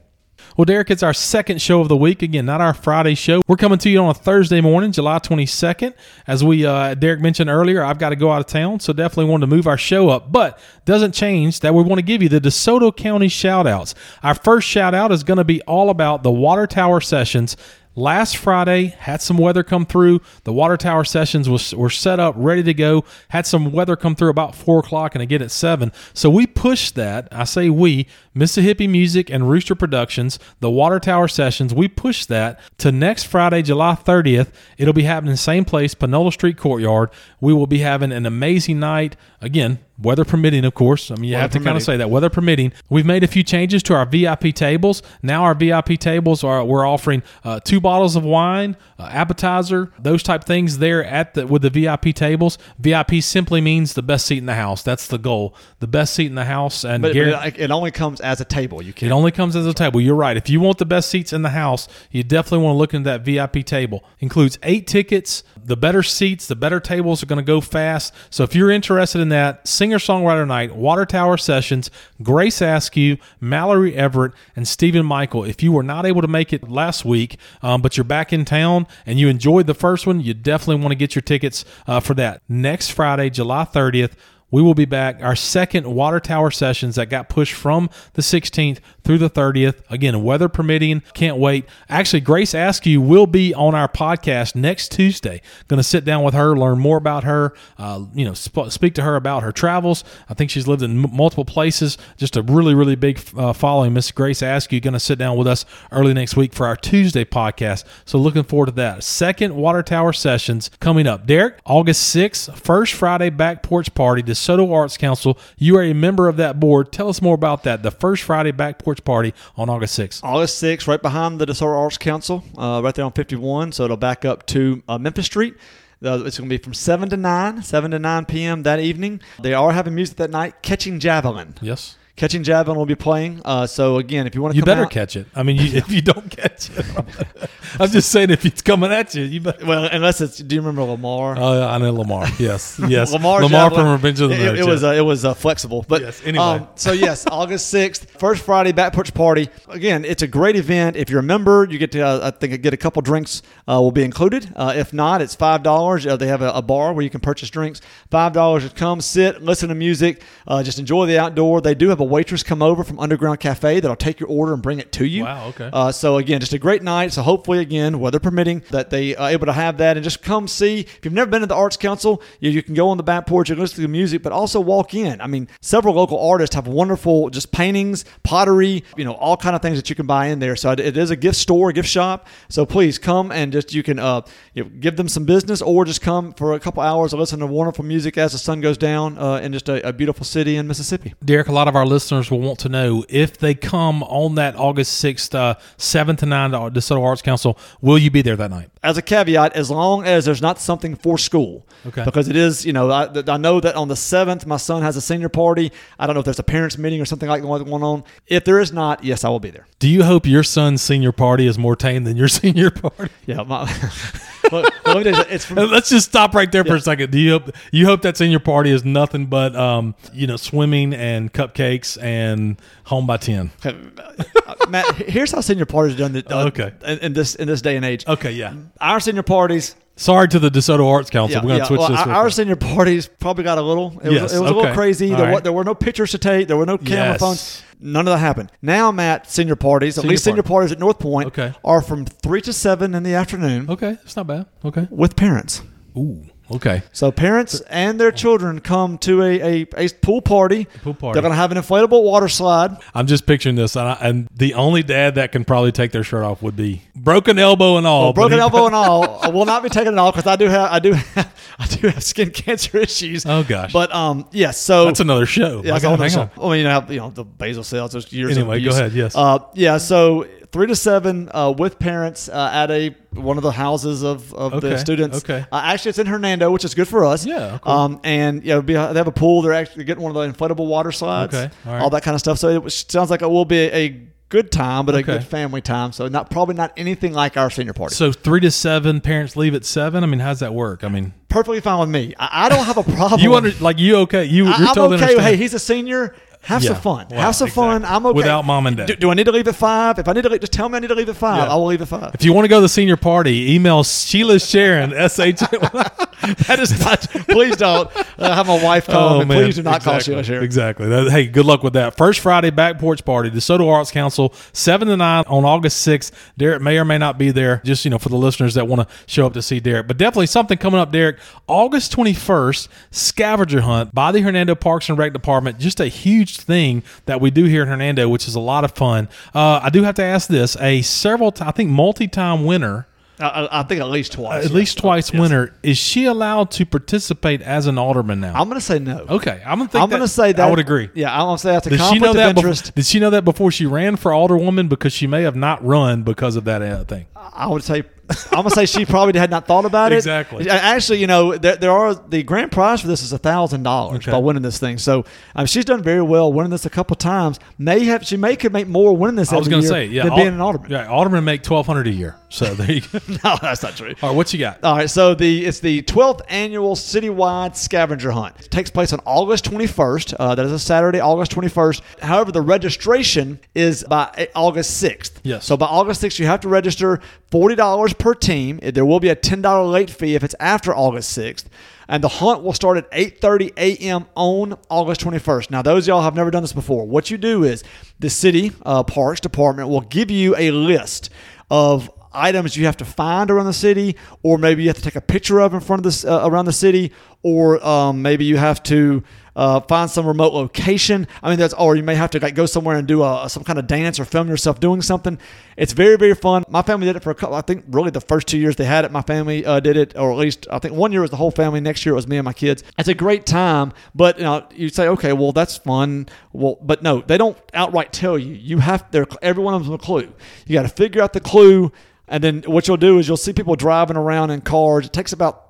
Well, 0.57 0.65
Derek, 0.65 0.89
it's 0.89 1.03
our 1.03 1.13
second 1.13 1.61
show 1.61 1.81
of 1.81 1.87
the 1.87 1.95
week. 1.95 2.23
Again, 2.23 2.47
not 2.47 2.61
our 2.61 2.73
Friday 2.73 3.13
show. 3.13 3.43
We're 3.45 3.57
coming 3.57 3.77
to 3.77 3.91
you 3.91 3.99
on 3.99 4.09
a 4.09 4.13
Thursday 4.15 4.59
morning, 4.59 4.91
July 4.91 5.19
22nd. 5.19 5.93
As 6.25 6.43
we, 6.43 6.65
uh, 6.65 6.95
Derek 6.95 7.19
mentioned 7.21 7.47
earlier, 7.47 7.83
I've 7.83 7.99
got 7.99 8.09
to 8.09 8.15
go 8.15 8.31
out 8.31 8.39
of 8.39 8.47
town, 8.47 8.79
so 8.79 8.91
definitely 8.91 9.29
wanted 9.29 9.45
to 9.45 9.55
move 9.55 9.67
our 9.67 9.77
show 9.77 10.09
up. 10.09 10.31
But 10.31 10.59
doesn't 10.83 11.11
change 11.11 11.59
that 11.59 11.75
we 11.75 11.83
want 11.83 11.99
to 11.99 12.03
give 12.03 12.23
you 12.23 12.29
the 12.29 12.41
DeSoto 12.41 12.95
County 12.95 13.27
shout 13.27 13.67
outs. 13.67 13.93
Our 14.23 14.33
first 14.33 14.67
shout 14.67 14.95
out 14.95 15.11
is 15.11 15.23
going 15.23 15.37
to 15.37 15.43
be 15.43 15.61
all 15.67 15.91
about 15.91 16.23
the 16.23 16.31
Water 16.31 16.65
Tower 16.65 17.01
Sessions 17.01 17.55
last 17.97 18.37
Friday 18.37 18.95
had 18.99 19.21
some 19.21 19.37
weather 19.37 19.63
come 19.63 19.85
through. 19.85 20.21
The 20.43 20.53
water 20.53 20.77
tower 20.77 21.03
sessions 21.03 21.49
was 21.49 21.73
were 21.75 21.89
set 21.89 22.19
up, 22.19 22.35
ready 22.37 22.63
to 22.63 22.73
go. 22.73 23.03
Had 23.29 23.45
some 23.45 23.73
weather 23.73 23.97
come 23.97 24.15
through 24.15 24.29
about 24.29 24.55
four 24.55 24.79
o'clock 24.79 25.15
and 25.15 25.21
again 25.21 25.41
at 25.41 25.51
seven. 25.51 25.91
So 26.13 26.29
we 26.29 26.47
pushed 26.47 26.95
that. 26.95 27.27
I 27.31 27.43
say 27.43 27.69
we, 27.69 28.07
Mississippi 28.33 28.87
Music 28.87 29.29
and 29.29 29.49
Rooster 29.49 29.75
Productions, 29.75 30.39
the 30.59 30.71
water 30.71 30.99
tower 30.99 31.27
sessions. 31.27 31.73
We 31.73 31.89
pushed 31.89 32.29
that 32.29 32.59
to 32.77 32.91
next 32.91 33.23
Friday, 33.23 33.63
July 33.63 33.95
30th. 33.95 34.51
It'll 34.77 34.93
be 34.93 35.03
happening 35.03 35.35
same 35.35 35.65
place, 35.65 35.93
Panola 35.93 36.31
Street 36.31 36.57
Courtyard. 36.57 37.09
We 37.41 37.51
will 37.51 37.67
be 37.67 37.79
having 37.79 38.11
an 38.11 38.25
amazing 38.25 38.79
night. 38.79 39.15
Again, 39.41 39.79
weather 39.99 40.25
permitting, 40.25 40.65
of 40.65 40.73
course. 40.73 41.11
I 41.11 41.15
mean, 41.15 41.25
you 41.25 41.31
Weather 41.33 41.41
have 41.41 41.51
to 41.51 41.59
kind 41.59 41.77
of 41.77 41.83
say 41.83 41.97
that 41.97 42.09
weather 42.09 42.29
permitting. 42.29 42.71
We've 42.89 43.05
made 43.05 43.23
a 43.23 43.27
few 43.27 43.43
changes 43.43 43.81
to 43.83 43.95
our 43.95 44.05
VIP 44.05 44.53
tables. 44.53 45.01
Now 45.21 45.43
our 45.43 45.55
VIP 45.55 45.99
tables 45.99 46.43
are 46.43 46.63
we're 46.63 46.85
offering 46.85 47.23
uh, 47.43 47.59
two 47.59 47.79
bottles 47.81 48.15
of 48.15 48.23
wine, 48.23 48.77
uh, 48.99 49.09
appetizer, 49.11 49.91
those 49.99 50.23
type 50.23 50.43
things 50.43 50.77
there 50.79 51.03
at 51.03 51.33
the 51.33 51.47
with 51.47 51.61
the 51.61 51.69
VIP 51.69 52.13
tables. 52.15 52.57
VIP 52.79 53.15
simply 53.21 53.61
means 53.61 53.93
the 53.93 54.03
best 54.03 54.25
seat 54.25 54.37
in 54.37 54.45
the 54.45 54.55
house. 54.55 54.83
That's 54.83 55.07
the 55.07 55.17
goal. 55.17 55.55
The 55.79 55.87
best 55.87 56.13
seat 56.13 56.27
in 56.27 56.35
the 56.35 56.45
house. 56.45 56.83
And 56.83 57.01
But, 57.01 57.13
Gary, 57.13 57.31
but 57.31 57.47
it, 57.47 57.59
it 57.59 57.71
only 57.71 57.91
comes 57.91 58.21
as 58.21 58.41
a 58.41 58.45
table. 58.45 58.81
You 58.81 58.89
it 58.89 58.95
can't. 58.95 59.11
only 59.11 59.31
comes 59.31 59.55
as 59.55 59.65
a 59.65 59.73
table. 59.73 59.99
You're 60.01 60.15
right. 60.15 60.37
If 60.37 60.49
you 60.49 60.59
want 60.59 60.77
the 60.77 60.85
best 60.85 61.09
seats 61.09 61.33
in 61.33 61.41
the 61.41 61.49
house, 61.49 61.87
you 62.11 62.23
definitely 62.23 62.63
want 62.65 62.75
to 62.75 62.77
look 62.77 62.93
into 62.93 63.09
that 63.09 63.21
VIP 63.21 63.65
table. 63.65 64.03
Includes 64.19 64.57
eight 64.63 64.87
tickets. 64.87 65.43
The 65.63 65.75
better 65.77 66.03
seats, 66.03 66.47
the 66.47 66.55
better 66.55 66.79
tables 66.79 67.21
are 67.21 67.25
going 67.25 67.37
to 67.37 67.43
go 67.43 67.59
fast. 67.61 68.13
So 68.29 68.43
if 68.43 68.55
you're 68.55 68.71
interested 68.71 69.19
in 69.19 69.29
that, 69.29 69.67
singer 69.87 69.99
songwriter 69.99 70.45
night, 70.45 70.75
Water 70.75 71.05
Tower 71.05 71.37
Sessions, 71.37 71.89
Grace 72.21 72.61
Askew, 72.61 73.15
Mallory 73.39 73.95
Everett, 73.95 74.33
and 74.53 74.67
Stephen 74.67 75.05
Michael. 75.05 75.45
If 75.45 75.63
you 75.63 75.71
were 75.71 75.81
not 75.81 76.05
able 76.05 76.21
to 76.21 76.27
make 76.27 76.51
it 76.51 76.69
last 76.69 77.05
week, 77.05 77.37
um, 77.61 77.81
but 77.81 77.95
you're 77.95 78.03
back 78.03 78.33
in 78.33 78.43
town 78.43 78.85
and 79.05 79.17
you 79.17 79.29
enjoyed 79.29 79.65
the 79.65 79.73
first 79.73 80.05
one, 80.05 80.19
you 80.19 80.33
definitely 80.33 80.83
want 80.83 80.91
to 80.91 80.97
get 80.97 81.15
your 81.15 81.21
tickets 81.21 81.63
uh, 81.87 82.01
for 82.01 82.15
that. 82.15 82.41
Next 82.49 82.89
Friday, 82.89 83.29
July 83.29 83.63
30th, 83.63 84.11
we 84.51 84.61
will 84.61 84.73
be 84.73 84.83
back. 84.83 85.21
Our 85.21 85.37
second 85.37 85.87
water 85.87 86.19
tower 86.19 86.51
sessions 86.51 86.95
that 86.95 87.09
got 87.09 87.29
pushed 87.29 87.53
from 87.53 87.89
the 88.13 88.21
16th 88.21 88.79
through 89.07 89.17
the 89.17 89.29
30th. 89.29 89.79
Again, 89.89 90.21
weather 90.21 90.49
permitting. 90.49 91.01
Can't 91.13 91.37
wait. 91.37 91.63
Actually, 91.87 92.19
Grace 92.19 92.53
Askew 92.53 92.99
will 92.99 93.25
be 93.25 93.53
on 93.53 93.73
our 93.73 93.87
podcast 93.87 94.53
next 94.53 94.91
Tuesday. 94.91 95.41
Going 95.69 95.77
to 95.77 95.83
sit 95.83 96.03
down 96.03 96.23
with 96.23 96.33
her, 96.33 96.57
learn 96.57 96.77
more 96.77 96.97
about 96.97 97.23
her. 97.23 97.53
Uh, 97.77 98.03
you 98.13 98.25
know, 98.25 98.33
sp- 98.35 98.67
speak 98.67 98.93
to 98.95 99.03
her 99.03 99.15
about 99.15 99.43
her 99.43 99.53
travels. 99.53 100.03
I 100.27 100.33
think 100.33 100.51
she's 100.51 100.67
lived 100.67 100.81
in 100.81 101.05
m- 101.05 101.15
multiple 101.15 101.45
places. 101.45 101.97
Just 102.17 102.35
a 102.35 102.41
really, 102.41 102.75
really 102.75 102.97
big 102.97 103.21
uh, 103.37 103.53
following. 103.53 103.93
Miss 103.93 104.11
Grace 104.11 104.41
Askew 104.41 104.81
going 104.81 104.93
to 104.93 104.99
sit 104.99 105.17
down 105.17 105.37
with 105.37 105.47
us 105.47 105.65
early 105.93 106.13
next 106.13 106.35
week 106.35 106.51
for 106.51 106.67
our 106.67 106.75
Tuesday 106.75 107.23
podcast. 107.23 107.85
So 108.03 108.17
looking 108.17 108.43
forward 108.43 108.65
to 108.65 108.71
that. 108.73 109.05
Second 109.05 109.55
water 109.55 109.83
tower 109.83 110.11
sessions 110.11 110.69
coming 110.81 111.07
up. 111.07 111.25
Derek, 111.25 111.59
August 111.65 112.13
6th, 112.13 112.57
first 112.57 112.93
Friday 112.93 113.29
back 113.29 113.63
porch 113.63 113.93
party. 113.93 114.21
DeSoto 114.21 114.69
Arts 114.73 114.97
Council. 114.97 115.39
You 115.57 115.77
are 115.77 115.83
a 115.83 115.93
member 115.93 116.27
of 116.27 116.35
that 116.35 116.59
board. 116.59 116.91
Tell 116.91 117.07
us 117.07 117.21
more 117.21 117.35
about 117.35 117.63
that. 117.63 117.83
The 117.83 117.91
first 117.91 118.23
Friday 118.23 118.51
back 118.51 118.79
porch 118.79 118.96
party 119.03 119.33
on 119.55 119.69
August 119.69 119.97
6th. 119.99 120.23
August 120.23 120.61
6th, 120.61 120.87
right 120.87 121.01
behind 121.01 121.39
the 121.39 121.45
DeSoto 121.45 121.77
Arts 121.77 121.97
Council, 121.97 122.43
uh, 122.57 122.81
right 122.83 122.93
there 122.93 123.05
on 123.05 123.11
51. 123.11 123.71
So 123.71 123.85
it'll 123.85 123.97
back 123.97 124.25
up 124.25 124.45
to 124.47 124.83
uh, 124.87 124.97
Memphis 124.97 125.25
Street. 125.25 125.55
Uh, 126.03 126.23
it's 126.25 126.37
going 126.37 126.49
to 126.49 126.57
be 126.57 126.61
from 126.61 126.73
7 126.75 127.09
to 127.09 127.17
9, 127.17 127.63
7 127.63 127.91
to 127.91 127.99
9 127.99 128.25
p.m. 128.25 128.63
that 128.63 128.79
evening. 128.79 129.19
They 129.41 129.53
are 129.53 129.71
having 129.71 129.95
music 129.95 130.17
that 130.17 130.29
night. 130.29 130.61
Catching 130.61 130.99
Javelin. 130.99 131.55
Yes. 131.61 131.97
Catching 132.17 132.41
Javelin 132.43 132.75
will 132.77 132.87
be 132.87 132.95
playing. 132.95 133.41
Uh, 133.45 133.67
so 133.67 133.97
again, 133.97 134.25
if 134.27 134.33
you 134.35 134.41
want 134.41 134.53
to 134.53 134.57
You 134.57 134.63
better 134.63 134.85
out, 134.85 134.89
catch 134.91 135.15
it. 135.15 135.27
I 135.35 135.43
mean, 135.43 135.57
you, 135.57 135.77
if 135.77 135.89
you 135.91 136.01
don't 136.01 136.29
catch 136.31 136.69
it, 136.71 136.85
I'm 137.79 137.89
just 137.91 138.09
saying 138.11 138.31
if 138.31 138.43
it's 138.43 138.63
coming 138.63 138.91
at 138.91 139.13
you, 139.13 139.23
you 139.23 139.39
better. 139.39 139.63
Well, 139.63 139.83
unless 139.85 140.19
it's. 140.19 140.39
Do 140.39 140.55
you 140.55 140.61
remember 140.61 140.81
Lamar? 140.81 141.35
Oh, 141.37 141.59
yeah, 141.59 141.67
I 141.69 141.77
know 141.77 141.93
Lamar. 141.93 142.27
Yes, 142.39 142.81
yes. 142.87 143.13
Lamar, 143.13 143.43
Lamar 143.43 143.69
Javelin. 143.69 143.83
from 143.85 143.91
Revenge 143.91 144.19
of 144.21 144.29
the 144.31 144.35
It, 144.53 144.59
it 144.59 144.65
was 144.65 144.83
uh, 144.83 144.93
it 144.93 145.01
was 145.01 145.25
uh, 145.25 145.35
flexible, 145.35 145.85
but 145.87 146.01
Yes, 146.01 146.21
anyway. 146.25 146.43
um, 146.43 146.67
so 146.73 146.91
yes, 146.91 147.27
August 147.31 147.67
sixth, 147.69 148.09
first 148.19 148.43
Friday 148.43 148.71
back 148.71 148.93
porch 148.93 149.13
party. 149.13 149.49
Again, 149.69 150.03
it's 150.03 150.23
a 150.23 150.27
great 150.27 150.55
event. 150.55 150.95
If 150.95 151.11
you're 151.11 151.19
a 151.19 151.23
member, 151.23 151.67
you 151.69 151.77
get 151.77 151.91
to 151.91 152.01
uh, 152.01 152.19
I 152.23 152.31
think 152.31 152.59
get 152.63 152.73
a 152.73 152.77
couple 152.77 153.03
drinks 153.03 153.43
uh, 153.69 153.73
will 153.79 153.91
be 153.91 154.03
included. 154.03 154.51
Uh, 154.55 154.73
if 154.75 154.91
not, 154.91 155.21
it's 155.21 155.35
five 155.35 155.61
dollars. 155.61 156.07
Uh, 156.07 156.17
they 156.17 156.27
have 156.27 156.41
a, 156.41 156.49
a 156.49 156.63
bar 156.63 156.93
where 156.93 157.03
you 157.03 157.11
can 157.11 157.19
purchase 157.19 157.51
drinks. 157.51 157.79
Five 158.09 158.33
dollars 158.33 158.67
to 158.67 158.73
come 158.73 159.01
sit, 159.01 159.43
listen 159.43 159.69
to 159.69 159.75
music, 159.75 160.23
uh, 160.47 160.63
just 160.63 160.79
enjoy 160.79 161.05
the 161.05 161.19
outdoor. 161.19 161.61
They 161.61 161.75
do 161.75 161.89
have 161.89 161.99
a 161.99 162.06
waitress 162.07 162.43
come 162.43 162.61
over 162.61 162.83
from 162.83 162.99
Underground 162.99 163.39
Cafe 163.39 163.79
that'll 163.79 163.95
take 163.95 164.19
your 164.19 164.29
order 164.29 164.53
and 164.53 164.61
bring 164.61 164.79
it 164.79 164.91
to 164.93 165.05
you. 165.05 165.23
Wow, 165.23 165.47
okay. 165.49 165.69
Uh, 165.71 165.91
so 165.91 166.17
again, 166.17 166.39
just 166.39 166.53
a 166.53 166.59
great 166.59 166.81
night. 166.83 167.13
So 167.13 167.21
hopefully, 167.21 167.59
again, 167.59 167.99
weather 167.99 168.19
permitting, 168.19 168.63
that 168.71 168.89
they 168.89 169.15
are 169.15 169.29
able 169.29 169.45
to 169.45 169.53
have 169.53 169.77
that 169.77 169.97
and 169.97 170.03
just 170.03 170.21
come 170.21 170.47
see. 170.47 170.79
If 170.81 170.99
you've 171.03 171.13
never 171.13 171.29
been 171.29 171.41
to 171.41 171.47
the 171.47 171.55
Arts 171.55 171.77
Council, 171.77 172.21
you, 172.39 172.49
you 172.51 172.63
can 172.63 172.73
go 172.73 172.89
on 172.89 172.97
the 172.97 173.03
back 173.03 173.27
porch 173.27 173.49
and 173.49 173.59
listen 173.59 173.75
to 173.77 173.81
the 173.81 173.87
music, 173.87 174.23
but 174.23 174.31
also 174.31 174.59
walk 174.59 174.93
in. 174.93 175.19
I 175.21 175.27
mean, 175.27 175.47
several 175.61 175.93
local 175.93 176.19
artists 176.19 176.55
have 176.55 176.67
wonderful 176.67 177.29
just 177.29 177.51
paintings, 177.51 178.05
pottery, 178.23 178.83
you 178.95 179.05
know, 179.05 179.13
all 179.13 179.37
kind 179.37 179.55
of 179.55 179.61
things 179.61 179.77
that 179.77 179.89
you 179.89 179.95
can 179.95 180.05
buy 180.07 180.27
in 180.27 180.39
there. 180.39 180.55
So 180.55 180.71
it- 180.71 180.79
it 180.79 180.95
is 180.97 181.11
a 181.11 181.15
gift 181.15 181.37
store, 181.37 181.69
a 181.69 181.73
gift 181.73 181.89
shop. 181.89 182.27
So 182.49 182.65
please 182.65 182.97
come 182.97 183.31
and 183.31 183.51
just 183.51 183.73
you 183.73 183.83
can 183.83 183.99
uh, 183.99 184.21
you 184.53 184.63
know, 184.63 184.69
give 184.79 184.95
them 184.95 185.07
some 185.09 185.25
business, 185.25 185.61
or 185.61 185.85
just 185.85 186.01
come 186.01 186.33
for 186.33 186.53
a 186.53 186.59
couple 186.59 186.81
hours 186.83 187.11
and 187.13 187.19
listen 187.19 187.39
to 187.39 187.45
wonderful 187.47 187.83
music 187.83 188.17
as 188.17 188.31
the 188.31 188.37
sun 188.37 188.61
goes 188.61 188.77
down 188.77 189.17
uh, 189.17 189.35
in 189.43 189.51
just 189.53 189.67
a, 189.69 189.87
a 189.87 189.91
beautiful 189.93 190.23
city 190.25 190.55
in 190.55 190.67
Mississippi. 190.67 191.13
Derek, 191.23 191.47
a 191.47 191.51
lot 191.51 191.67
of 191.67 191.75
our 191.75 191.85
listeners 191.85 191.96
will 192.31 192.39
want 192.39 192.59
to 192.59 192.69
know 192.69 193.03
if 193.09 193.37
they 193.37 193.53
come 193.53 194.03
on 194.03 194.35
that 194.35 194.55
August 194.55 195.03
6th, 195.03 195.35
uh, 195.35 195.55
7 195.77 196.15
to 196.17 196.25
9 196.25 196.51
to 196.51 196.57
DeSoto 196.57 197.03
Arts 197.03 197.21
Council, 197.21 197.57
will 197.81 197.97
you 197.97 198.11
be 198.11 198.21
there 198.21 198.35
that 198.35 198.51
night? 198.51 198.69
as 198.87 198.97
a 198.97 199.01
caveat, 199.01 199.53
as 199.53 199.69
long 199.69 200.05
as 200.05 200.23
there's 200.23 200.41
not 200.41 200.59
something 200.59 200.95
for 200.95 201.17
school. 201.17 201.67
Okay. 201.85 202.05
Because 202.05 202.29
it 202.29 202.37
is, 202.37 202.65
you 202.65 202.71
know, 202.71 202.89
I, 202.89 203.09
I 203.27 203.35
know 203.35 203.59
that 203.59 203.75
on 203.75 203.89
the 203.89 203.95
7th, 203.95 204.45
my 204.45 204.55
son 204.55 204.81
has 204.81 204.95
a 204.95 205.01
senior 205.01 205.27
party. 205.27 205.73
I 205.99 206.07
don't 206.07 206.13
know 206.13 206.21
if 206.21 206.25
there's 206.25 206.39
a 206.39 206.43
parents' 206.43 206.77
meeting 206.77 207.01
or 207.01 207.05
something 207.05 207.27
like 207.27 207.41
that 207.41 207.47
going 207.47 207.83
on. 207.83 208.05
If 208.27 208.45
there 208.45 208.61
is 208.61 208.71
not, 208.71 209.03
yes, 209.03 209.25
I 209.25 209.29
will 209.29 209.41
be 209.41 209.49
there. 209.49 209.67
Do 209.79 209.89
you 209.89 210.05
hope 210.05 210.25
your 210.25 210.43
son's 210.43 210.81
senior 210.81 211.11
party 211.11 211.47
is 211.47 211.57
more 211.57 211.75
tame 211.75 212.05
than 212.05 212.15
your 212.15 212.27
senior 212.29 212.71
party? 212.71 213.11
Yeah. 213.25 213.43
My, 213.43 213.65
Look, 214.51 214.73
let 214.85 214.97
me 214.97 215.03
tell 215.03 215.15
you, 215.15 215.25
it's 215.29 215.45
from, 215.45 215.57
Let's 215.69 215.89
just 215.89 216.07
stop 216.09 216.33
right 216.33 216.51
there 216.51 216.63
for 216.63 216.75
a 216.75 216.79
second. 216.81 217.11
Do 217.11 217.19
you 217.19 217.31
hope 217.31 217.49
you 217.71 217.85
hope 217.85 218.01
that 218.03 218.17
senior 218.17 218.39
party 218.39 218.71
is 218.71 218.85
nothing 218.85 219.25
but 219.25 219.55
um, 219.55 219.95
you 220.13 220.27
know 220.27 220.37
swimming 220.37 220.93
and 220.93 221.31
cupcakes 221.33 222.01
and 222.01 222.59
home 222.85 223.05
by 223.07 223.17
ten? 223.17 223.51
Matt, 224.69 224.95
here's 224.95 225.31
how 225.31 225.41
senior 225.41 225.65
parties 225.65 225.95
done 225.95 226.15
uh, 226.15 226.45
Okay. 226.47 226.71
in, 226.85 226.99
in 226.99 227.13
this 227.13 227.35
in 227.35 227.47
this 227.47 227.61
day 227.61 227.75
and 227.75 227.85
age. 227.85 228.05
Okay, 228.07 228.31
yeah. 228.31 228.53
Our 228.81 228.99
senior 228.99 229.23
parties, 229.23 229.75
Sorry 229.97 230.27
to 230.29 230.39
the 230.39 230.49
DeSoto 230.49 230.87
Arts 230.87 231.09
Council. 231.09 231.37
yeah, 231.37 231.43
We're 231.43 231.47
going 231.49 231.59
to 231.59 231.63
yeah. 231.63 231.67
switch 231.67 231.79
Well, 231.79 231.89
this. 231.89 231.99
our, 231.99 232.09
our 232.11 232.29
senior 232.29 232.55
parties 232.55 233.07
probably 233.07 233.43
got 233.43 233.57
a 233.57 233.61
little. 233.61 233.99
It 234.03 234.11
Yes, 234.11 234.21
was, 234.23 234.33
it 234.33 234.39
was 234.41 234.51
a 234.51 234.53
little 234.53 234.73
crazy. 234.73 235.09
There, 235.13 235.33
were, 235.33 235.41
there 235.41 235.51
were 235.51 235.63
no 235.63 235.73
pictures 235.75 236.11
to 236.11 236.17
take. 236.19 236.47
There 236.47 236.55
were 236.57 236.65
no 236.67 236.77
camera 236.77 237.11
Yes. 237.13 237.19
phones. 237.19 237.63
None 237.79 238.07
of 238.07 238.11
that 238.13 238.19
happened. 238.19 238.51
Now, 238.61 238.91
Matt, 238.91 239.29
senior 239.29 239.55
parties, 239.55 239.97
at 239.97 240.01
Senior 240.01 240.11
least 240.11 240.23
senior 240.23 240.43
parties 240.43 240.71
at 240.71 240.79
North 240.79 240.99
Point, 240.99 241.27
Okay. 241.27 241.53
are 241.63 241.81
from 241.81 242.05
three 242.05 242.41
to 242.41 242.53
seven 242.53 242.93
in 242.95 243.03
the 243.03 243.13
afternoon 243.13 243.69
okay, 243.69 243.97
it's 244.03 244.15
not 244.15 244.27
bad. 244.27 244.45
Okay. 244.63 244.87
with 244.91 245.15
parents. 245.15 245.61
Ooh. 245.97 246.25
Okay. 246.51 246.81
So 246.93 247.11
parents 247.11 247.61
and 247.69 247.99
their 247.99 248.11
children 248.11 248.59
come 248.59 248.97
to 248.99 249.21
a, 249.21 249.61
a, 249.63 249.67
a 249.75 249.89
pool 249.89 250.21
party. 250.21 250.65
Pool 250.81 250.93
party. 250.93 251.15
They're 251.15 251.21
going 251.21 251.31
to 251.33 251.37
have 251.37 251.51
an 251.51 251.57
inflatable 251.57 252.03
water 252.03 252.27
slide. 252.29 252.77
I'm 252.93 253.07
just 253.07 253.25
picturing 253.25 253.55
this, 253.55 253.75
and, 253.75 253.87
I, 253.87 253.97
and 254.01 254.27
the 254.33 254.53
only 254.53 254.83
dad 254.83 255.15
that 255.15 255.31
can 255.31 255.43
probably 255.45 255.71
take 255.71 255.91
their 255.91 256.03
shirt 256.03 256.23
off 256.23 256.41
would 256.41 256.55
be 256.55 256.83
broken 256.95 257.37
elbow 257.37 257.77
and 257.77 257.85
all. 257.85 258.03
Well, 258.05 258.13
broken 258.13 258.39
elbow 258.39 258.65
and 258.65 258.75
all. 258.75 259.19
I 259.21 259.29
will 259.29 259.45
not 259.45 259.63
be 259.63 259.69
taking 259.69 259.93
it 259.93 259.99
off 259.99 260.15
because 260.15 260.27
I 260.27 260.35
do 260.35 260.45
have 260.47 260.71
I 260.71 260.79
do 260.79 260.93
have 260.93 261.33
I 261.59 261.65
do 261.67 261.87
have 261.87 262.03
skin 262.03 262.29
cancer 262.31 262.77
issues. 262.77 263.25
Oh, 263.25 263.43
gosh. 263.43 263.73
But 263.73 263.93
um 263.93 264.27
yes, 264.31 264.57
so 264.59 264.85
That's 264.85 264.99
another 264.99 265.25
show. 265.25 265.61
Yeah, 265.63 265.71
I 265.75 265.79
that's 265.79 265.85
all 265.85 265.97
hang 265.97 266.17
on. 266.17 266.29
show. 266.29 266.29
I 266.41 266.51
mean, 266.51 266.61
you 266.61 266.67
have 266.67 266.91
you 266.91 266.99
know 266.99 267.09
the 267.09 267.23
basal 267.25 267.63
cells. 267.63 267.91
There's 267.91 268.11
years. 268.13 268.37
Anyway, 268.37 268.61
go 268.61 268.69
ahead, 268.71 268.93
yes. 268.93 269.15
Uh, 269.15 269.39
yeah. 269.53 269.77
So 269.77 270.27
three 270.51 270.67
to 270.67 270.75
seven 270.75 271.29
uh, 271.33 271.53
with 271.57 271.79
parents 271.79 272.29
uh, 272.29 272.49
at 272.53 272.71
a 272.71 272.95
one 273.11 273.37
of 273.37 273.43
the 273.43 273.51
houses 273.51 274.03
of, 274.03 274.33
of 274.33 274.61
the 274.61 274.77
students. 274.77 275.17
okay. 275.19 275.45
Uh, 275.51 275.61
actually, 275.63 275.89
it's 275.89 275.99
in 275.99 276.07
Hernando, 276.07 276.51
which 276.51 276.65
is 276.65 276.75
good 276.75 276.87
for 276.87 277.05
us. 277.05 277.25
Yeah, 277.25 277.59
cool. 277.61 277.73
Um, 277.73 277.99
and 278.03 278.43
yeah, 278.43 278.61
be, 278.61 278.73
they 278.73 278.79
have 278.79 279.07
a 279.07 279.11
pool. 279.11 279.41
They're 279.41 279.53
actually 279.53 279.85
getting 279.85 280.03
one 280.03 280.15
of 280.15 280.15
the 280.15 280.45
inflatable 280.45 280.67
water 280.67 280.91
slides. 280.91 281.33
Okay, 281.35 281.53
all 281.65 281.73
right. 281.73 281.91
that 281.91 282.03
kind 282.03 282.15
of 282.15 282.19
stuff. 282.19 282.37
So 282.37 282.65
it 282.65 282.69
sounds 282.71 283.09
like 283.09 283.21
it 283.21 283.29
will 283.29 283.45
be 283.45 283.57
a, 283.57 283.75
a 283.75 284.01
good 284.29 284.51
time, 284.51 284.85
but 284.85 284.95
a 284.95 285.03
good 285.03 285.23
family 285.23 285.61
time. 285.61 285.91
So 285.91 286.07
not 286.07 286.29
probably 286.29 286.55
not 286.55 286.73
anything 286.77 287.13
like 287.13 287.37
our 287.37 287.49
senior 287.49 287.73
party. 287.73 287.95
So 287.95 288.11
three 288.11 288.41
to 288.41 288.51
seven, 288.51 289.01
parents 289.01 289.35
leave 289.35 289.55
at 289.55 289.65
seven. 289.65 290.03
I 290.03 290.07
mean, 290.07 290.19
how's 290.19 290.39
that 290.39 290.53
work? 290.53 290.83
I 290.83 290.89
mean, 290.89 291.13
Perfectly 291.29 291.59
fine 291.59 291.79
with 291.79 291.89
me. 291.89 292.15
I, 292.17 292.45
I 292.45 292.49
don't 292.49 292.65
have 292.65 292.77
a 292.77 292.83
problem. 292.95 293.21
you 293.21 293.35
under 293.35 293.51
like 293.59 293.79
you 293.79 293.97
okay? 293.97 294.25
You 294.25 294.45
I, 294.47 294.57
you're 294.57 294.67
I'm 294.69 294.75
totally 294.75 294.95
okay. 294.95 295.03
understand. 295.03 295.27
Hey, 295.27 295.37
he's 295.37 295.53
a 295.53 295.59
senior. 295.59 296.15
Have 296.47 296.63
Yeah. 296.63 296.69
some 296.73 296.81
fun. 296.81 297.07
Wow, 297.11 297.17
Have 297.19 297.35
some 297.35 297.49
fun. 297.49 297.83
I'm 297.83 298.05
okay. 298.05 298.15
Without 298.15 298.45
mom 298.45 298.67
and 298.67 298.77
dad. 298.77 298.87
Do, 298.87 298.95
do 298.95 299.11
I 299.11 299.15
need 299.15 299.25
to 299.25 299.33
leave 299.33 299.49
at 299.49 299.55
five? 299.55 299.99
If 299.99 300.07
I 300.07 300.13
need 300.13 300.21
to 300.21 300.29
leave, 300.29 300.39
just 300.39 300.53
tell 300.53 300.69
me 300.69 300.77
I 300.77 300.79
need 300.79 300.87
to 300.87 300.95
leave 300.95 301.09
at 301.09 301.17
five. 301.17 301.39
Yeah. 301.39 301.51
I 301.51 301.55
will 301.55 301.65
leave 301.65 301.81
at 301.81 301.89
five. 301.89 302.11
If 302.15 302.23
you 302.23 302.31
want 302.31 302.45
to 302.45 302.47
go 302.49 302.55
to 302.57 302.61
the 302.61 302.69
senior 302.69 302.95
party, 302.95 303.53
email 303.53 303.83
Sheila 303.83 304.35
Sheron, 304.35 304.93
S-H. 304.93 305.39
that 306.47 306.57
is 306.59 306.79
not. 306.79 307.01
Please 307.27 307.57
don't 307.57 307.89
uh, 308.17 308.33
have 308.33 308.47
my 308.47 308.63
wife 308.63 308.87
call 308.87 309.25
me. 309.25 309.35
Please 309.35 309.55
do 309.57 309.63
not 309.63 309.83
call 309.83 309.95
Oh, 309.95 309.97
exactly. 309.97 310.23
Sheila 310.23 310.39
Sheron. 310.39 310.43
Exactly. 310.43 310.87
That- 310.87 311.11
hey, 311.11 311.27
good 311.27 311.45
luck 311.45 311.63
with 311.63 311.73
that. 311.73 311.97
First 311.97 312.21
Friday 312.21 312.49
back 312.49 312.79
porch 312.79 313.03
party, 313.03 313.29
DeSoto 313.29 313.69
Arts 313.69 313.91
Council, 313.91 314.33
seven 314.53 314.87
to 314.87 314.95
nine 314.95 315.25
on 315.27 315.43
August 315.43 315.81
sixth. 315.81 316.13
Derek 316.37 316.61
may 316.61 316.77
or 316.77 316.85
may 316.85 316.97
not 316.97 317.17
be 317.17 317.29
there. 317.31 317.61
Just 317.65 317.83
you 317.83 317.91
know, 317.91 317.97
for 317.99 318.07
the 318.09 318.15
listeners 318.17 318.53
that 318.53 318.69
want 318.69 318.87
to 318.87 318.95
show 319.05 319.25
up 319.25 319.33
to 319.33 319.41
see 319.41 319.59
Derek, 319.59 319.87
but 319.87 319.97
definitely 319.97 320.27
something 320.27 320.57
coming 320.57 320.79
up. 320.79 320.93
Derek, 320.93 321.17
August 321.47 321.91
twenty 321.91 322.13
first, 322.13 322.69
scavenger 322.89 323.61
hunt 323.61 323.93
by 323.93 324.11
the 324.13 324.21
Hernando 324.21 324.55
Parks 324.55 324.87
and 324.87 324.97
Rec 324.97 325.11
Department. 325.11 325.59
Just 325.59 325.79
a 325.81 325.87
huge 325.87 326.36
thing 326.43 326.83
that 327.05 327.19
we 327.21 327.31
do 327.31 327.45
here 327.45 327.61
in 327.63 327.67
Hernando, 327.67 328.07
which 328.09 328.27
is 328.27 328.35
a 328.35 328.39
lot 328.39 328.63
of 328.63 328.71
fun. 328.71 329.09
Uh, 329.33 329.59
I 329.63 329.69
do 329.69 329.83
have 329.83 329.95
to 329.95 330.03
ask 330.03 330.27
this: 330.29 330.55
a 330.59 330.81
several, 330.81 331.31
t- 331.31 331.43
I 331.45 331.51
think, 331.51 331.69
multi-time 331.69 332.45
winner. 332.45 332.87
I, 333.19 333.47
I- 333.51 333.63
think 333.63 333.81
at 333.81 333.87
least 333.87 334.11
twice. 334.11 334.45
At 334.45 334.51
yes. 334.51 334.53
least 334.53 334.77
twice 334.77 335.11
Yes. 335.11 335.19
winner. 335.19 335.51
Is 335.63 335.79
she 335.79 336.05
allowed 336.05 336.51
to 336.51 336.67
participate 336.67 337.41
as 337.41 337.65
an 337.65 337.79
alderman 337.79 338.19
now? 338.19 338.33
I'm 338.39 338.47
going 338.47 338.59
to 338.59 338.65
say 338.65 338.77
no. 338.77 338.99
Okay, 339.09 339.41
I'm 339.43 339.57
gonna 339.57 339.69
think. 339.69 339.81
I'm 339.83 339.89
going 339.89 340.03
to 340.03 340.07
say 340.07 340.33
that. 340.33 340.47
I 340.47 340.49
would 340.49 340.59
agree. 340.59 340.89
Yeah, 340.93 341.11
I'm 341.11 341.25
going 341.25 341.37
to 341.37 341.41
say 341.41 341.51
that's 341.53 341.65
a 341.65 341.69
Did 341.71 341.77
she 341.79 341.83
conflict 341.83 342.03
know 342.03 342.13
that? 342.13 342.31
of 342.31 342.37
interest. 342.37 342.75
did 342.75 342.85
she 342.85 342.99
know 342.99 343.09
that 343.09 343.25
before 343.25 343.49
she 343.49 343.65
ran 343.65 343.95
for 343.95 344.11
alderwoman? 344.11 344.69
Because 344.69 344.93
she 344.93 345.07
may 345.07 345.23
have 345.23 345.35
not 345.35 345.65
run 345.65 346.03
because 346.03 346.35
of 346.35 346.43
that 346.43 346.61
uh, 346.61 346.83
thing. 346.83 347.07
I 347.15 347.47
would 347.47 347.63
say 347.63 347.83
I'm 348.31 348.37
gonna 348.43 348.51
say 348.51 348.65
she 348.65 348.85
probably 348.85 349.19
had 349.19 349.29
not 349.29 349.47
thought 349.47 349.65
about 349.65 349.91
it. 349.91 349.97
Exactly. 349.97 350.49
Actually, 350.49 350.99
you 350.99 351.07
know, 351.07 351.35
there, 351.37 351.55
there 351.57 351.71
are 351.71 351.93
the 351.93 352.23
grand 352.23 352.51
prize 352.51 352.81
for 352.81 352.87
this 352.87 353.01
is 353.03 353.11
a 353.11 353.17
thousand 353.17 353.63
dollars 353.63 354.05
by 354.05 354.17
winning 354.17 354.43
this 354.43 354.59
thing. 354.59 354.77
So 354.77 355.05
um, 355.35 355.45
she's 355.45 355.65
done 355.65 355.83
very 355.83 356.01
well 356.01 356.31
winning 356.31 356.51
this 356.51 356.65
a 356.65 356.69
couple 356.69 356.95
times. 356.95 357.39
May 357.57 357.83
have 357.85 358.05
she 358.05 358.15
may 358.17 358.35
could 358.35 358.53
make 358.53 358.67
more 358.67 358.95
winning 358.95 359.15
this. 359.15 359.31
I 359.33 359.37
was 359.37 359.47
to 359.47 359.61
say, 359.61 359.85
yeah, 359.87 360.03
than 360.03 360.11
al- 360.13 360.17
being 360.17 360.27
an 360.29 360.41
alderman. 360.41 360.71
Yeah, 360.71 360.87
aldermen 360.87 361.23
make 361.25 361.43
twelve 361.43 361.65
hundred 361.67 361.87
a 361.87 361.91
year. 361.91 362.15
So 362.29 362.45
there 362.55 362.71
you 362.71 362.81
go. 362.81 362.99
No, 363.23 363.35
that's 363.41 363.63
not 363.63 363.75
true. 363.75 363.93
All 364.01 364.09
right, 364.09 364.15
what 364.15 364.31
you 364.33 364.39
got? 364.39 364.63
All 364.63 364.75
right, 364.75 364.89
so 364.89 365.15
the 365.15 365.45
it's 365.45 365.59
the 365.59 365.81
12th 365.83 366.21
annual 366.29 366.75
citywide 366.75 367.55
scavenger 367.55 368.11
hunt. 368.11 368.35
It 368.39 368.51
takes 368.51 368.69
place 368.69 368.91
on 368.93 368.99
August 369.05 369.45
21st. 369.45 370.13
Uh, 370.19 370.35
that 370.35 370.45
is 370.45 370.51
a 370.51 370.59
Saturday, 370.59 370.99
August 370.99 371.31
21st. 371.31 371.81
However, 372.01 372.31
the 372.31 372.41
registration 372.41 373.39
is 373.55 373.83
by 373.85 374.03
uh, 374.17 374.25
August 374.35 374.83
6th. 374.83 375.13
Yes. 375.23 375.45
So 375.45 375.57
by 375.57 375.65
August 375.67 376.01
6th, 376.03 376.19
you 376.19 376.25
have 376.25 376.41
to 376.41 376.49
register 376.49 376.99
$40 377.31 377.96
per 377.99 378.13
team. 378.13 378.59
There 378.61 378.85
will 378.85 378.99
be 378.99 379.09
a 379.09 379.15
$10 379.15 379.71
late 379.71 379.89
fee 379.89 380.15
if 380.15 380.23
it's 380.23 380.35
after 380.39 380.75
August 380.75 381.17
6th. 381.17 381.45
And 381.89 382.03
the 382.03 382.09
hunt 382.09 382.43
will 382.43 382.53
start 382.53 382.77
at 382.77 382.91
8:30 382.91 383.53
a.m. 383.55 384.07
on 384.15 384.57
August 384.69 385.01
21st. 385.01 385.51
Now, 385.51 385.61
those 385.61 385.87
y'all 385.87 386.01
have 386.01 386.15
never 386.15 386.29
done 386.29 386.43
this 386.43 386.51
before. 386.51 386.85
What 386.85 387.09
you 387.09 387.17
do 387.17 387.43
is 387.45 387.63
the 387.97 388.09
city 388.09 388.51
uh, 388.65 388.83
parks 388.83 389.21
department 389.21 389.69
will 389.69 389.81
give 389.81 390.11
you 390.11 390.35
a 390.35 390.51
list 390.51 391.09
of 391.49 391.89
items 392.13 392.57
you 392.57 392.65
have 392.65 392.77
to 392.77 392.85
find 392.85 393.31
around 393.31 393.45
the 393.45 393.53
city, 393.53 393.95
or 394.23 394.37
maybe 394.37 394.63
you 394.63 394.69
have 394.69 394.77
to 394.77 394.81
take 394.81 394.95
a 394.95 395.01
picture 395.01 395.39
of 395.39 395.53
in 395.53 395.59
front 395.59 395.79
of 395.79 395.83
this 395.83 396.03
uh, 396.03 396.21
around 396.23 396.45
the 396.45 396.53
city, 396.53 396.91
or 397.23 397.65
um, 397.65 398.01
maybe 398.01 398.25
you 398.25 398.37
have 398.37 398.61
to 398.63 399.03
uh, 399.37 399.59
find 399.61 399.89
some 399.89 400.07
remote 400.07 400.33
location. 400.33 401.07
I 401.21 401.29
mean, 401.29 401.37
that's 401.37 401.53
or 401.53 401.75
you 401.75 401.83
may 401.83 401.93
have 401.93 402.09
to 402.11 402.19
like 402.19 402.33
go 402.33 402.47
somewhere 402.47 402.75
and 402.75 402.87
do 402.87 403.03
a, 403.03 403.29
some 403.29 403.43
kind 403.43 403.59
of 403.59 403.67
dance 403.67 403.99
or 403.99 404.05
film 404.05 404.27
yourself 404.27 404.59
doing 404.59 404.81
something. 404.81 405.19
It's 405.55 405.73
very 405.73 405.95
very 405.95 406.15
fun. 406.15 406.43
My 406.49 406.63
family 406.63 406.87
did 406.87 406.95
it 406.95 407.03
for 407.03 407.11
a 407.11 407.15
couple. 407.15 407.35
I 407.35 407.41
think 407.41 407.63
really 407.69 407.91
the 407.91 408.01
first 408.01 408.27
two 408.27 408.39
years 408.39 408.55
they 408.55 408.65
had 408.65 408.83
it, 408.83 408.91
my 408.91 409.03
family 409.03 409.45
uh, 409.45 409.59
did 409.59 409.77
it, 409.77 409.95
or 409.95 410.11
at 410.11 410.17
least 410.17 410.47
I 410.51 410.57
think 410.57 410.73
one 410.73 410.91
year 410.91 411.01
was 411.01 411.11
the 411.11 411.17
whole 411.17 411.29
family. 411.29 411.61
Next 411.61 411.85
year 411.85 411.93
it 411.93 411.95
was 411.95 412.07
me 412.07 412.17
and 412.17 412.25
my 412.25 412.33
kids. 412.33 412.63
It's 412.79 412.89
a 412.89 412.95
great 412.95 413.27
time, 413.27 413.73
but 413.93 414.17
you 414.17 414.23
know 414.23 414.47
you 414.51 414.69
say 414.69 414.87
okay, 414.87 415.13
well 415.13 415.31
that's 415.31 415.57
fun. 415.57 416.09
Well, 416.33 416.57
but 416.59 416.81
no, 416.81 417.01
they 417.01 417.19
don't 417.19 417.37
outright 417.53 417.93
tell 417.93 418.17
you. 418.17 418.33
You 418.33 418.57
have 418.57 418.89
there 418.89 419.05
every 419.21 419.43
one 419.43 419.53
of 419.53 419.63
them's 419.63 419.75
a 419.75 419.77
clue. 419.77 420.11
You 420.47 420.53
got 420.55 420.63
to 420.63 420.69
figure 420.69 421.01
out 421.01 421.13
the 421.13 421.21
clue. 421.21 421.71
And 422.09 422.23
then 422.23 422.43
what 422.43 422.69
you'll 422.69 422.77
do 422.77 422.99
is 422.99 423.07
you'll 423.09 423.17
see 423.17 423.33
people 423.33 423.55
driving 423.55 423.97
around 423.97 424.31
in 424.31 424.39
cars. 424.39 424.85
It 424.85 424.93
takes 424.93 425.11
about 425.11 425.46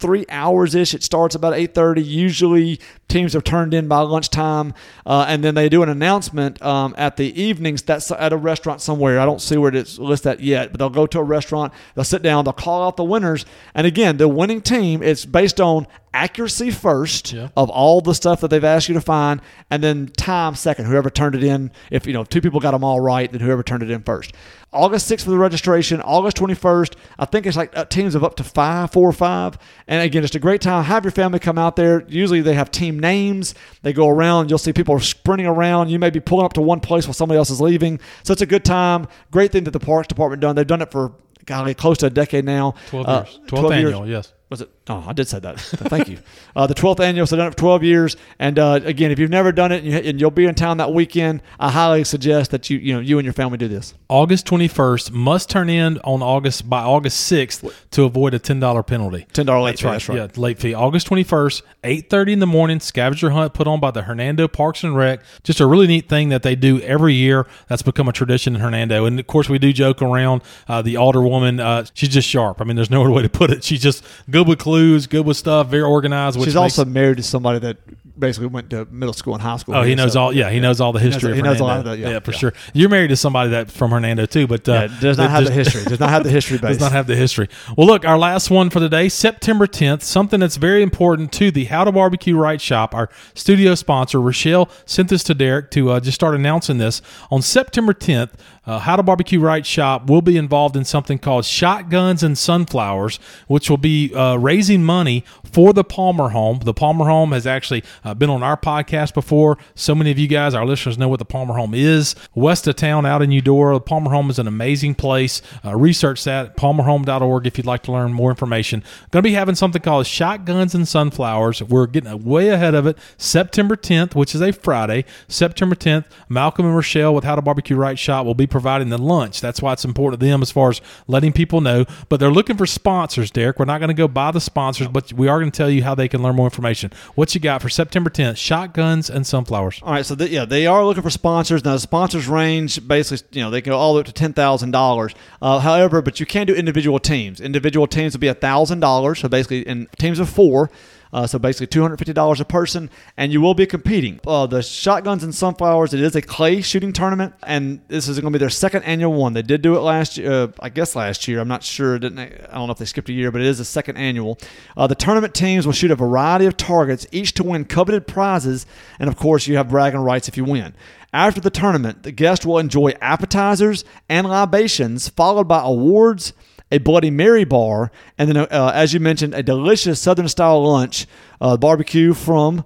three 0.00 0.24
hours 0.30 0.74
ish. 0.74 0.94
It 0.94 1.02
starts 1.02 1.34
about 1.34 1.54
eight 1.54 1.74
thirty. 1.74 2.02
Usually 2.02 2.80
teams 3.08 3.36
are 3.36 3.40
turned 3.40 3.74
in 3.74 3.86
by 3.86 4.00
lunchtime, 4.00 4.72
uh, 5.04 5.26
and 5.28 5.44
then 5.44 5.54
they 5.54 5.68
do 5.68 5.82
an 5.82 5.88
announcement 5.88 6.60
um, 6.62 6.94
at 6.96 7.16
the 7.16 7.40
evenings. 7.40 7.82
That's 7.82 8.10
at 8.10 8.32
a 8.32 8.36
restaurant 8.36 8.80
somewhere. 8.80 9.20
I 9.20 9.26
don't 9.26 9.42
see 9.42 9.56
where 9.56 9.74
it's 9.74 9.98
listed 9.98 10.20
that 10.24 10.40
yet, 10.40 10.72
but 10.72 10.78
they'll 10.78 10.90
go 10.90 11.06
to 11.06 11.18
a 11.18 11.22
restaurant. 11.22 11.72
They'll 11.94 12.04
sit 12.04 12.22
down. 12.22 12.44
They'll 12.44 12.52
call 12.52 12.86
out 12.86 12.96
the 12.96 13.04
winners, 13.04 13.44
and 13.74 13.86
again, 13.86 14.16
the 14.16 14.28
winning 14.28 14.62
team. 14.62 15.02
It's 15.02 15.24
based 15.24 15.60
on 15.60 15.86
accuracy 16.12 16.70
first 16.70 17.32
Yeah. 17.32 17.48
of 17.56 17.70
all 17.70 18.00
the 18.00 18.14
stuff 18.14 18.40
that 18.40 18.48
they've 18.48 18.64
asked 18.64 18.88
you 18.88 18.94
to 18.94 19.00
find, 19.00 19.40
and 19.70 19.82
then 19.82 20.08
time 20.16 20.54
second. 20.54 20.86
Whoever 20.86 21.10
turned 21.10 21.34
it 21.34 21.44
in, 21.44 21.70
if 21.90 22.06
you 22.06 22.12
know 22.12 22.24
two 22.24 22.40
people 22.40 22.60
got 22.60 22.72
them 22.72 22.82
all 22.84 23.00
right, 23.00 23.30
then 23.30 23.40
whoever 23.40 23.62
turned 23.62 23.82
it 23.82 23.90
in 23.90 24.02
first. 24.02 24.32
August 24.72 25.06
sixth 25.08 25.24
for 25.24 25.30
the 25.32 25.38
registration. 25.38 26.00
August 26.02 26.36
twenty 26.36 26.54
first. 26.54 26.94
I 27.18 27.24
think 27.24 27.46
it's 27.46 27.56
like 27.56 27.76
uh, 27.76 27.84
teams 27.86 28.14
of 28.14 28.22
up 28.22 28.36
to 28.36 28.44
five, 28.44 28.92
four 28.92 29.08
or 29.08 29.12
five. 29.12 29.58
And 29.88 30.02
again, 30.02 30.22
it's 30.22 30.34
a 30.36 30.38
great 30.40 30.60
time. 30.60 30.84
Have 30.84 31.04
your 31.04 31.10
family 31.10 31.38
come 31.40 31.58
out 31.58 31.74
there. 31.76 32.04
Usually 32.08 32.40
they 32.40 32.54
have 32.54 32.70
team 32.70 32.98
names. 32.98 33.54
They 33.82 33.92
go 33.92 34.08
around. 34.08 34.48
You'll 34.48 34.58
see 34.58 34.72
people 34.72 34.98
sprinting 35.00 35.46
around. 35.48 35.88
You 35.90 35.98
may 35.98 36.10
be 36.10 36.20
pulling 36.20 36.44
up 36.44 36.52
to 36.52 36.60
one 36.60 36.78
place 36.80 37.06
while 37.06 37.14
somebody 37.14 37.38
else 37.38 37.50
is 37.50 37.60
leaving. 37.60 37.98
So 38.22 38.32
it's 38.32 38.42
a 38.42 38.46
good 38.46 38.64
time. 38.64 39.08
Great 39.32 39.50
thing 39.50 39.64
that 39.64 39.72
the 39.72 39.80
Parks 39.80 40.06
Department 40.08 40.40
done. 40.40 40.54
They've 40.54 40.66
done 40.66 40.82
it 40.82 40.92
for 40.92 41.12
golly, 41.46 41.74
close 41.74 41.98
to 41.98 42.06
a 42.06 42.10
decade 42.10 42.44
now. 42.44 42.74
Twelve 42.90 43.08
Uh, 43.08 43.24
years. 43.26 43.40
Twelfth 43.48 43.72
annual. 43.72 44.06
Yes. 44.08 44.32
Was 44.50 44.60
it? 44.60 44.68
Oh, 44.88 45.04
I 45.06 45.12
did 45.12 45.28
say 45.28 45.38
that. 45.38 45.60
Thank 45.60 46.08
you. 46.08 46.18
Uh, 46.56 46.66
the 46.66 46.74
12th 46.74 46.98
annual, 46.98 47.24
so 47.26 47.36
done 47.36 47.46
it 47.46 47.50
for 47.52 47.56
12 47.58 47.84
years. 47.84 48.16
And 48.40 48.58
uh, 48.58 48.80
again, 48.84 49.12
if 49.12 49.18
you've 49.20 49.30
never 49.30 49.52
done 49.52 49.70
it 49.70 49.84
and, 49.84 49.92
you, 49.92 49.96
and 49.98 50.20
you'll 50.20 50.32
be 50.32 50.44
in 50.44 50.56
town 50.56 50.78
that 50.78 50.92
weekend, 50.92 51.40
I 51.60 51.70
highly 51.70 52.02
suggest 52.02 52.50
that 52.50 52.68
you 52.68 52.78
you 52.78 52.92
know 52.94 53.00
you 53.00 53.18
and 53.18 53.24
your 53.24 53.32
family 53.32 53.58
do 53.58 53.68
this. 53.68 53.94
August 54.08 54.46
twenty 54.46 54.66
first 54.66 55.12
must 55.12 55.48
turn 55.48 55.70
in 55.70 55.98
on 55.98 56.20
August 56.22 56.68
by 56.68 56.82
August 56.82 57.20
sixth 57.20 57.64
to 57.92 58.02
avoid 58.04 58.34
a 58.34 58.38
ten 58.40 58.58
dollar 58.58 58.82
penalty. 58.82 59.26
$10 59.32 59.62
late 59.62 59.70
That's 59.70 59.80
fee, 59.80 59.86
right. 59.86 59.92
that's 59.92 60.08
right. 60.08 60.16
Yeah, 60.16 60.28
late 60.36 60.58
fee. 60.58 60.74
August 60.74 61.06
twenty 61.06 61.22
first, 61.22 61.62
eight 61.84 62.10
thirty 62.10 62.32
in 62.32 62.40
the 62.40 62.46
morning. 62.46 62.80
Scavenger 62.80 63.30
hunt 63.30 63.54
put 63.54 63.68
on 63.68 63.78
by 63.78 63.92
the 63.92 64.02
Hernando 64.02 64.48
Parks 64.48 64.82
and 64.82 64.96
Rec. 64.96 65.20
Just 65.44 65.60
a 65.60 65.66
really 65.66 65.86
neat 65.86 66.08
thing 66.08 66.28
that 66.30 66.42
they 66.42 66.56
do 66.56 66.80
every 66.80 67.14
year. 67.14 67.46
That's 67.68 67.82
become 67.82 68.08
a 68.08 68.12
tradition 68.12 68.56
in 68.56 68.60
Hernando. 68.60 69.04
And 69.04 69.20
of 69.20 69.26
course, 69.28 69.48
we 69.48 69.58
do 69.60 69.72
joke 69.72 70.02
around. 70.02 70.42
Uh, 70.66 70.82
the 70.82 70.94
alderwoman, 70.94 71.60
uh, 71.60 71.84
she's 71.94 72.08
just 72.08 72.28
sharp. 72.28 72.60
I 72.60 72.64
mean, 72.64 72.74
there's 72.74 72.90
no 72.90 73.02
other 73.02 73.12
way 73.12 73.22
to 73.22 73.28
put 73.28 73.50
it. 73.50 73.62
She's 73.62 73.80
just 73.80 74.04
good 74.28 74.39
with 74.46 74.58
clues, 74.58 75.06
good 75.06 75.26
with 75.26 75.36
stuff, 75.36 75.68
very 75.68 75.82
organized. 75.82 76.38
Which 76.38 76.46
She's 76.48 76.54
makes- 76.54 76.78
also 76.78 76.84
married 76.84 77.16
to 77.18 77.22
somebody 77.22 77.58
that 77.60 77.78
basically 78.18 78.48
went 78.48 78.68
to 78.68 78.86
middle 78.90 79.14
school 79.14 79.32
and 79.32 79.42
high 79.42 79.56
school. 79.56 79.74
Oh, 79.74 79.82
he 79.82 79.94
knows 79.94 80.12
so- 80.12 80.20
all. 80.20 80.32
Yeah, 80.32 80.50
he 80.50 80.60
knows 80.60 80.78
all 80.80 80.92
the 80.92 81.00
history. 81.00 81.32
he 81.32 81.38
of 81.38 81.44
knows 81.46 81.58
a 81.60 81.64
lot 81.64 81.78
Hernando. 81.78 81.92
of 81.92 81.98
that, 82.00 82.10
yeah, 82.12 82.18
for 82.20 82.32
yeah. 82.32 82.38
sure. 82.38 82.52
You're 82.74 82.90
married 82.90 83.08
to 83.08 83.16
somebody 83.16 83.50
that 83.50 83.70
from 83.70 83.90
Hernando 83.92 84.26
too, 84.26 84.46
but 84.46 84.68
uh, 84.68 84.72
Yeah, 84.90 85.00
does 85.00 85.16
not 85.16 85.30
have 85.30 85.44
the 85.46 85.50
history. 85.52 85.84
Does 85.84 86.00
not 86.00 86.10
have 86.10 86.24
the 86.24 86.30
history 86.30 86.58
base. 86.58 86.68
does 86.72 86.80
not 86.80 86.92
have 86.92 87.06
the 87.06 87.16
history. 87.16 87.48
Well, 87.78 87.86
look, 87.86 88.04
our 88.04 88.18
last 88.18 88.50
one 88.50 88.68
for 88.68 88.78
the 88.80 88.88
day, 88.90 89.08
September 89.08 89.66
10th, 89.66 90.02
something 90.02 90.38
that's 90.40 90.56
very 90.56 90.82
important 90.82 91.32
to 91.32 91.50
the 91.50 91.64
How 91.64 91.84
to 91.84 91.92
Barbecue 91.92 92.36
Right 92.36 92.60
shop. 92.60 92.94
Our 92.94 93.08
studio 93.34 93.74
sponsor, 93.74 94.20
Rochelle, 94.20 94.68
sent 94.84 95.08
this 95.08 95.24
to 95.24 95.34
Derek 95.34 95.70
to 95.70 95.90
uh, 95.90 96.00
just 96.00 96.16
start 96.16 96.34
announcing 96.34 96.76
this. 96.76 97.00
On 97.30 97.40
September 97.40 97.94
10th, 97.94 98.32
uh, 98.66 98.78
How 98.80 98.96
to 98.96 99.02
Barbecue 99.02 99.40
Right 99.40 99.64
shop 99.64 100.08
will 100.08 100.22
be 100.22 100.36
involved 100.36 100.76
in 100.76 100.84
something 100.84 101.18
called 101.18 101.44
Shotguns 101.44 102.22
and 102.22 102.36
Sunflowers, 102.36 103.18
which 103.46 103.70
will 103.70 103.78
be 103.78 104.12
uh, 104.14 104.36
raising 104.36 104.82
money 104.82 105.24
for 105.44 105.72
the 105.72 105.84
Palmer 105.84 106.30
home. 106.30 106.60
The 106.64 106.74
Palmer 106.74 107.06
home 107.06 107.32
has 107.32 107.46
actually 107.46 107.84
uh, 108.04 108.14
been 108.14 108.30
on 108.30 108.42
our 108.42 108.56
podcast 108.56 109.14
before. 109.14 109.56
So 109.74 109.94
many 109.94 110.10
of 110.10 110.18
you 110.18 110.26
guys, 110.26 110.54
our 110.54 110.66
listeners, 110.66 110.98
know 110.98 111.08
what 111.08 111.20
the 111.20 111.24
Palmer 111.24 111.54
home 111.54 111.74
is. 111.74 112.14
West 112.34 112.66
of 112.66 112.76
town, 112.76 113.06
out 113.06 113.22
in 113.22 113.30
Eudora, 113.30 113.74
the 113.74 113.80
Palmer 113.80 114.10
home 114.10 114.30
is 114.30 114.38
an 114.38 114.46
amazing 114.46 114.94
place. 114.94 115.42
Uh, 115.64 115.76
research 115.76 116.24
that 116.24 116.40
at 116.40 116.56
palmerhome.org 116.56 117.46
if 117.46 117.56
you'd 117.56 117.66
like 117.66 117.82
to 117.84 117.92
learn 117.92 118.12
more 118.12 118.30
information. 118.30 118.82
Going 119.10 119.22
to 119.22 119.28
be 119.28 119.34
having 119.34 119.54
something 119.54 119.82
called 119.82 120.06
Shotguns 120.06 120.74
and 120.74 120.86
Sunflowers. 120.86 121.62
We're 121.62 121.86
getting 121.86 122.24
way 122.24 122.48
ahead 122.48 122.74
of 122.74 122.86
it. 122.86 122.98
September 123.16 123.76
10th, 123.76 124.14
which 124.14 124.34
is 124.34 124.40
a 124.40 124.52
Friday, 124.52 125.04
September 125.28 125.74
10th, 125.74 126.04
Malcolm 126.28 126.66
and 126.66 126.74
Rochelle 126.74 127.14
with 127.14 127.24
How 127.24 127.34
to 127.34 127.42
Barbecue 127.42 127.76
Right 127.76 127.98
Shop 127.98 128.26
will 128.26 128.34
be 128.34 128.46
providing 128.60 128.90
the 128.90 128.98
lunch. 128.98 129.40
That's 129.40 129.62
why 129.62 129.72
it's 129.72 129.84
important 129.84 130.20
to 130.20 130.26
them 130.26 130.42
as 130.42 130.50
far 130.50 130.68
as 130.70 130.80
letting 131.06 131.32
people 131.32 131.60
know. 131.60 131.86
But 132.08 132.20
they're 132.20 132.30
looking 132.30 132.56
for 132.56 132.66
sponsors, 132.66 133.30
Derek. 133.30 133.58
We're 133.58 133.64
not 133.64 133.78
going 133.78 133.88
to 133.88 133.94
go 133.94 134.06
buy 134.06 134.30
the 134.30 134.40
sponsors, 134.40 134.88
but 134.88 135.12
we 135.14 135.28
are 135.28 135.38
going 135.40 135.50
to 135.50 135.56
tell 135.56 135.70
you 135.70 135.82
how 135.82 135.94
they 135.94 136.08
can 136.08 136.22
learn 136.22 136.36
more 136.36 136.46
information. 136.46 136.92
What 137.14 137.34
you 137.34 137.40
got 137.40 137.62
for 137.62 137.70
September 137.70 138.10
10th? 138.10 138.36
Shotguns 138.36 139.08
and 139.08 139.26
Sunflowers. 139.26 139.80
All 139.82 139.92
right, 139.92 140.04
so 140.04 140.14
th- 140.14 140.30
yeah, 140.30 140.44
they 140.44 140.66
are 140.66 140.84
looking 140.84 141.02
for 141.02 141.10
sponsors. 141.10 141.64
Now, 141.64 141.72
the 141.72 141.80
sponsors 141.80 142.28
range 142.28 142.86
basically, 142.86 143.38
you 143.38 143.44
know, 143.44 143.50
they 143.50 143.62
can 143.62 143.70
go 143.70 143.78
all 143.78 143.94
the 143.94 143.98
way 143.98 144.00
up 144.00 144.06
to 144.06 144.12
ten 144.12 144.34
thousand 144.34 144.74
uh, 144.74 144.78
dollars. 144.78 145.14
However, 145.40 146.02
but 146.02 146.20
you 146.20 146.26
can 146.26 146.46
do 146.46 146.54
individual 146.54 146.98
teams. 146.98 147.40
Individual 147.40 147.86
teams 147.86 148.12
will 148.12 148.20
be 148.20 148.32
thousand 148.32 148.80
dollars. 148.80 149.20
So 149.20 149.28
basically, 149.28 149.66
in 149.66 149.88
teams 149.98 150.18
of 150.18 150.28
four, 150.28 150.70
Uh, 151.12 151.26
so 151.26 151.38
basically 151.38 151.66
$250 151.66 152.40
a 152.40 152.44
person, 152.44 152.90
and 153.16 153.32
you 153.32 153.40
will 153.40 153.54
be 153.54 153.66
competing. 153.66 154.20
Uh, 154.26 154.46
the 154.46 154.62
Shotguns 154.62 155.24
and 155.24 155.34
Sunflowers, 155.34 155.92
it 155.92 156.00
is 156.00 156.14
a 156.14 156.22
clay 156.22 156.60
shooting 156.60 156.92
tournament, 156.92 157.34
and 157.42 157.80
this 157.88 158.08
is 158.08 158.20
going 158.20 158.32
to 158.32 158.38
be 158.38 158.40
their 158.40 158.50
second 158.50 158.82
annual 158.84 159.12
one. 159.12 159.32
They 159.32 159.42
did 159.42 159.62
do 159.62 159.76
it 159.76 159.80
last 159.80 160.16
year, 160.16 160.30
uh, 160.30 160.48
I 160.60 160.68
guess 160.68 160.94
last 160.94 161.26
year. 161.26 161.40
I'm 161.40 161.48
not 161.48 161.62
sure. 161.62 161.98
Didn't 161.98 162.18
I 162.18 162.54
don't 162.54 162.66
know 162.66 162.72
if 162.72 162.78
they 162.78 162.84
skipped 162.84 163.08
a 163.08 163.12
year, 163.12 163.30
but 163.30 163.40
it 163.40 163.46
is 163.46 163.60
a 163.60 163.64
second 163.64 163.96
annual. 163.96 164.38
Uh, 164.76 164.86
the 164.86 164.94
tournament 164.94 165.34
teams 165.34 165.66
will 165.66 165.72
shoot 165.72 165.90
a 165.90 165.96
variety 165.96 166.46
of 166.46 166.56
targets, 166.56 167.06
each 167.12 167.34
to 167.34 167.42
win 167.42 167.64
coveted 167.64 168.06
prizes, 168.06 168.66
and 168.98 169.08
of 169.08 169.16
course, 169.16 169.46
you 169.46 169.56
have 169.56 169.70
bragging 169.70 170.00
rights 170.00 170.28
if 170.28 170.36
you 170.36 170.44
win. 170.44 170.74
After 171.12 171.40
the 171.40 171.50
tournament, 171.50 172.04
the 172.04 172.12
guest 172.12 172.46
will 172.46 172.58
enjoy 172.58 172.90
appetizers 173.00 173.84
and 174.08 174.28
libations, 174.28 175.08
followed 175.08 175.48
by 175.48 175.60
awards, 175.62 176.32
a 176.70 176.78
Bloody 176.78 177.10
Mary 177.10 177.44
bar, 177.44 177.90
and 178.16 178.28
then, 178.28 178.36
uh, 178.36 178.72
as 178.74 178.94
you 178.94 179.00
mentioned, 179.00 179.34
a 179.34 179.42
delicious 179.42 180.00
Southern 180.00 180.28
style 180.28 180.62
lunch, 180.62 181.06
uh, 181.40 181.56
barbecue 181.56 182.14
from 182.14 182.64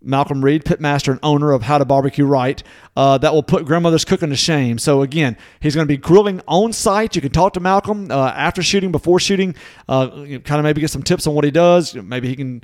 Malcolm 0.00 0.44
Reed, 0.44 0.64
pitmaster 0.64 1.10
and 1.10 1.20
owner 1.22 1.52
of 1.52 1.62
How 1.62 1.78
to 1.78 1.84
Barbecue 1.84 2.24
Right, 2.24 2.62
uh, 2.98 3.16
that 3.16 3.32
will 3.32 3.44
put 3.44 3.64
grandmother's 3.64 4.04
cooking 4.04 4.28
to 4.30 4.34
shame. 4.34 4.76
So 4.76 5.02
again, 5.02 5.36
he's 5.60 5.76
going 5.76 5.86
to 5.86 5.88
be 5.88 5.96
grilling 5.96 6.40
on 6.48 6.72
site. 6.72 7.14
You 7.14 7.22
can 7.22 7.30
talk 7.30 7.52
to 7.52 7.60
Malcolm 7.60 8.10
uh, 8.10 8.32
after 8.34 8.60
shooting, 8.60 8.90
before 8.90 9.20
shooting, 9.20 9.54
uh, 9.88 10.08
kind 10.08 10.54
of 10.54 10.64
maybe 10.64 10.80
get 10.80 10.90
some 10.90 11.04
tips 11.04 11.24
on 11.28 11.34
what 11.34 11.44
he 11.44 11.52
does. 11.52 11.94
Maybe 11.94 12.26
he 12.26 12.34
can 12.34 12.60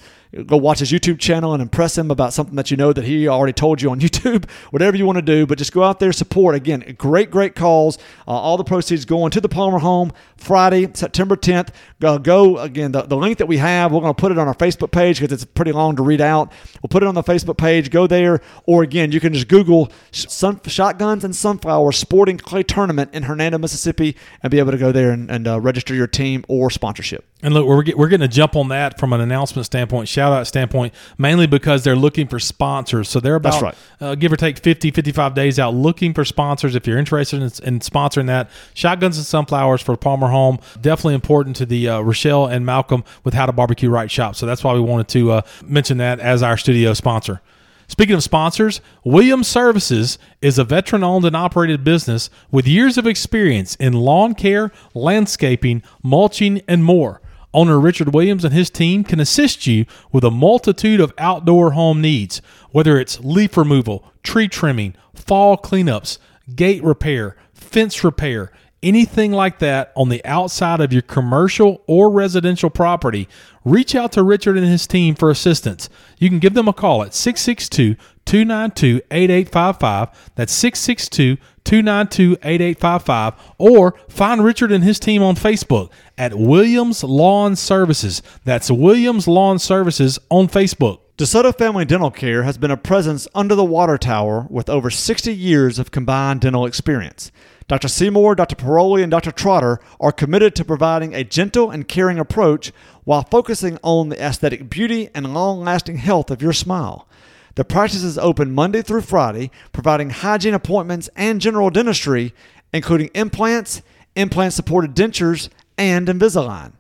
go 0.47 0.57
watch 0.57 0.81
his 0.81 0.91
YouTube 0.91 1.21
channel 1.21 1.53
and 1.53 1.63
impress 1.63 1.97
him 1.97 2.11
about 2.11 2.33
something 2.33 2.57
that 2.57 2.69
you 2.69 2.77
know 2.77 2.93
that 2.93 3.05
he 3.05 3.29
already 3.29 3.53
told 3.53 3.81
you 3.81 3.93
on 3.93 4.01
YouTube. 4.01 4.51
Whatever 4.71 4.97
you 4.97 5.07
want 5.07 5.19
to 5.19 5.23
do, 5.23 5.47
but 5.47 5.57
just 5.57 5.73
go 5.73 5.85
out 5.85 6.01
there, 6.01 6.13
support. 6.13 6.57
Again, 6.57 6.97
great, 6.99 7.31
great 7.31 7.55
calls. 7.55 7.99
Uh, 8.27 8.33
all 8.33 8.57
the 8.57 8.65
proceeds 8.65 9.05
going 9.05 9.31
to 9.31 9.41
the 9.41 9.49
Palmer 9.49 9.79
Home 9.79 10.13
Friday, 10.37 10.89
September 10.95 11.37
10th. 11.37 11.69
Go, 12.01 12.19
go 12.19 12.59
again. 12.59 12.91
The, 12.91 13.03
the 13.03 13.17
link 13.17 13.39
that 13.39 13.47
we 13.47 13.59
have, 13.59 13.93
we're 13.93 14.01
going 14.01 14.15
to 14.15 14.21
put 14.21 14.33
it 14.33 14.39
on 14.39 14.49
our 14.49 14.55
Facebook 14.55 14.91
page 14.91 15.21
because 15.21 15.33
it's 15.33 15.45
pretty 15.45 15.71
long 15.71 15.95
to 15.95 16.03
read 16.03 16.21
out. 16.21 16.51
We'll 16.83 16.89
put 16.89 17.05
it 17.05 17.07
on 17.07 17.15
the 17.15 17.23
Facebook 17.23 17.57
page. 17.57 17.91
Go 17.91 18.09
there, 18.09 18.41
or 18.67 18.83
again, 18.83 19.13
you 19.13 19.21
can 19.21 19.33
just 19.33 19.47
Google 19.47 19.93
sun, 20.29 20.61
shotguns 20.67 21.25
and 21.25 21.35
sunflower 21.35 21.93
sporting 21.93 22.39
clay 22.39 22.63
tournament 22.63 23.13
in 23.15 23.25
Hernando, 23.25 23.59
Mississippi, 23.59 24.17
and 24.43 24.51
be 24.51 24.59
able 24.59 24.73
to 24.73 24.79
go 24.79 24.93
there 24.93 25.11
and, 25.11 25.31
and 25.31 25.47
uh, 25.47 25.61
register 25.61 25.95
your 25.95 26.07
team 26.07 26.45
or 26.49 26.71
sponsorship. 26.71 27.25
And 27.43 27.53
look, 27.53 27.67
we're 27.67 27.83
get, 27.83 27.99
we're 27.99 28.09
getting 28.09 28.25
a 28.25 28.29
jump 28.29 28.57
on 28.57 28.69
that 28.69 28.99
from 28.99 29.13
an 29.13 29.21
announcement 29.21 29.67
standpoint, 29.67 30.09
shout 30.09 30.33
out 30.33 30.47
standpoint, 30.47 30.95
mainly 31.19 31.47
because 31.47 31.85
they're 31.85 31.95
looking 31.95 32.27
for 32.27 32.39
sponsors. 32.39 33.11
So 33.11 33.21
they're 33.21 33.35
about 33.35 33.61
right. 33.61 33.75
uh, 34.01 34.15
give 34.15 34.33
or 34.33 34.37
take 34.37 34.59
50, 34.59 34.91
55 34.91 35.35
days 35.35 35.59
out 35.59 35.75
looking 35.75 36.15
for 36.15 36.25
sponsors. 36.25 36.75
If 36.75 36.87
you're 36.87 36.97
interested 36.97 37.37
in, 37.37 37.75
in 37.75 37.81
sponsoring 37.81 38.27
that, 38.29 38.51
shotguns 38.73 39.19
and 39.19 39.27
sunflowers 39.27 39.83
for 39.83 39.95
Palmer 39.97 40.29
Home, 40.29 40.59
definitely 40.81 41.15
important 41.15 41.57
to 41.57 41.67
the 41.67 41.89
uh, 41.89 42.01
Rochelle 42.01 42.47
and 42.47 42.65
Malcolm 42.65 43.05
with 43.25 43.35
How 43.35 43.45
to 43.45 43.53
Barbecue 43.53 43.91
Right 43.91 44.11
shop. 44.11 44.37
So 44.37 44.47
that's 44.47 44.65
why 44.65 44.73
we 44.73 44.81
wanted 44.81 45.09
to 45.09 45.33
uh, 45.33 45.43
mention 45.65 45.99
that 45.99 46.21
as 46.21 46.43
our 46.43 46.57
studio 46.57 46.95
sponsor. 46.95 47.43
Speaking 47.87 48.15
of 48.15 48.23
sponsors, 48.23 48.81
Williams 49.05 49.49
Services 49.49 50.19
is 50.41 50.59
a 50.59 50.65
veteran 50.65 51.05
owned 51.05 51.25
and 51.25 51.37
operated 51.37 51.85
business 51.85 52.31
with 52.51 52.67
years 52.67 52.97
of 52.97 53.07
experience 53.07 53.75
in 53.77 53.93
lawn 53.93 54.35
care, 54.35 54.73
landscaping, 54.95 55.83
mulching, 56.03 56.63
and 56.67 56.85
more. 56.85 57.21
Owner 57.53 57.79
Richard 57.79 58.13
Williams 58.13 58.45
and 58.45 58.53
his 58.53 58.69
team 58.69 59.05
can 59.05 59.21
assist 59.21 59.67
you 59.67 59.87
with 60.11 60.25
a 60.25 60.31
multitude 60.31 60.99
of 60.99 61.15
outdoor 61.19 61.73
home 61.73 62.01
needs, 62.01 62.43
whether 62.73 62.99
it's 62.99 63.21
leaf 63.21 63.57
removal, 63.57 64.13
tree 64.25 64.49
trimming, 64.49 64.95
fall 65.15 65.57
cleanups, 65.57 66.19
gate 66.57 66.83
repair, 66.83 67.37
fence 67.53 68.03
repair, 68.03 68.51
anything 68.85 69.33
like 69.33 69.59
that 69.59 69.93
on 69.97 70.11
the 70.11 70.25
outside 70.25 70.81
of 70.81 70.93
your 70.93 71.03
commercial 71.03 71.83
or 71.87 72.11
residential 72.11 72.71
property, 72.71 73.29
reach 73.65 73.95
out 73.95 74.13
to 74.13 74.23
Richard 74.23 74.57
and 74.57 74.67
his 74.67 74.87
team 74.87 75.15
for 75.15 75.31
assistance. 75.31 75.89
You 76.19 76.29
can 76.29 76.39
give 76.39 76.55
them 76.55 76.69
a 76.69 76.73
call 76.73 77.03
at 77.03 77.15
662 77.15 77.97
292 78.25 79.03
8855. 79.11 80.31
That's 80.35 80.53
662 80.53 81.37
292 81.65 82.39
8855. 82.43 83.35
Or 83.59 83.95
find 84.09 84.45
Richard 84.45 84.71
and 84.71 84.85
his 84.85 85.01
team 85.01 85.23
on 85.23 85.35
Facebook 85.35 85.91
at 86.17 86.35
Williams 86.35 87.03
Lawn 87.03 87.57
Services. 87.57 88.23
That's 88.45 88.71
Williams 88.71 89.27
Lawn 89.27 89.59
Services 89.59 90.19
on 90.31 90.49
Facebook. 90.49 91.01
DeSoto 91.17 91.57
Family 91.57 91.85
Dental 91.85 92.11
Care 92.11 92.43
has 92.43 92.59
been 92.59 92.73
a 92.73 92.77
presence 92.77 93.29
under 93.37 93.55
the 93.55 93.65
water 93.65 93.97
tower 93.97 94.49
with 94.51 94.69
over 94.69 94.91
60 94.91 95.33
years 95.33 95.79
of 95.79 95.93
combined 95.93 96.41
dental 96.41 96.67
experience. 96.67 97.31
Dr. 97.67 97.89
Seymour, 97.89 98.35
Dr. 98.35 98.57
Paroli, 98.57 99.03
and 99.03 99.11
Dr. 99.11 99.33
Trotter 99.33 99.81
are 99.99 100.13
committed 100.13 100.55
to 100.55 100.65
providing 100.65 101.15
a 101.15 101.25
gentle 101.25 101.71
and 101.71 101.89
caring 101.89 102.19
approach 102.19 102.73
while 103.05 103.23
focusing 103.23 103.79
on 103.83 104.11
the 104.11 104.23
aesthetic 104.23 104.69
beauty 104.69 105.09
and 105.15 105.33
long 105.33 105.61
lasting 105.61 105.97
health 105.97 106.31
of 106.31 106.43
your 106.43 106.53
smile. 106.53 107.09
The 107.55 107.65
practice 107.65 108.03
is 108.03 108.19
open 108.19 108.55
Monday 108.55 108.83
through 108.83 109.03
Friday, 109.03 109.51
providing 109.73 110.11
hygiene 110.11 110.55
appointments 110.55 111.09
and 111.17 111.41
general 111.41 111.71
dentistry, 111.71 112.35
including 112.73 113.09
implants, 113.15 113.81
implant 114.15 114.53
supported 114.53 114.95
dentures, 114.95 115.49
and 115.79 116.07
Invisalign. 116.07 116.73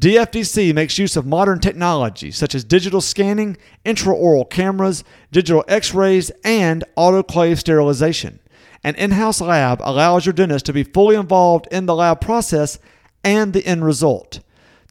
DFDC 0.00 0.74
makes 0.74 0.98
use 0.98 1.16
of 1.16 1.26
modern 1.26 1.60
technology 1.60 2.30
such 2.30 2.54
as 2.54 2.64
digital 2.64 3.00
scanning, 3.02 3.56
intraoral 3.84 4.48
cameras, 4.48 5.04
digital 5.30 5.64
x 5.68 5.92
rays, 5.92 6.30
and 6.42 6.84
autoclave 6.96 7.58
sterilization. 7.58 8.38
An 8.84 8.94
in 8.96 9.12
house 9.12 9.40
lab 9.40 9.80
allows 9.82 10.26
your 10.26 10.32
dentist 10.32 10.66
to 10.66 10.72
be 10.72 10.82
fully 10.82 11.14
involved 11.14 11.68
in 11.70 11.86
the 11.86 11.94
lab 11.94 12.20
process 12.20 12.78
and 13.22 13.52
the 13.52 13.64
end 13.64 13.84
result. 13.84 14.40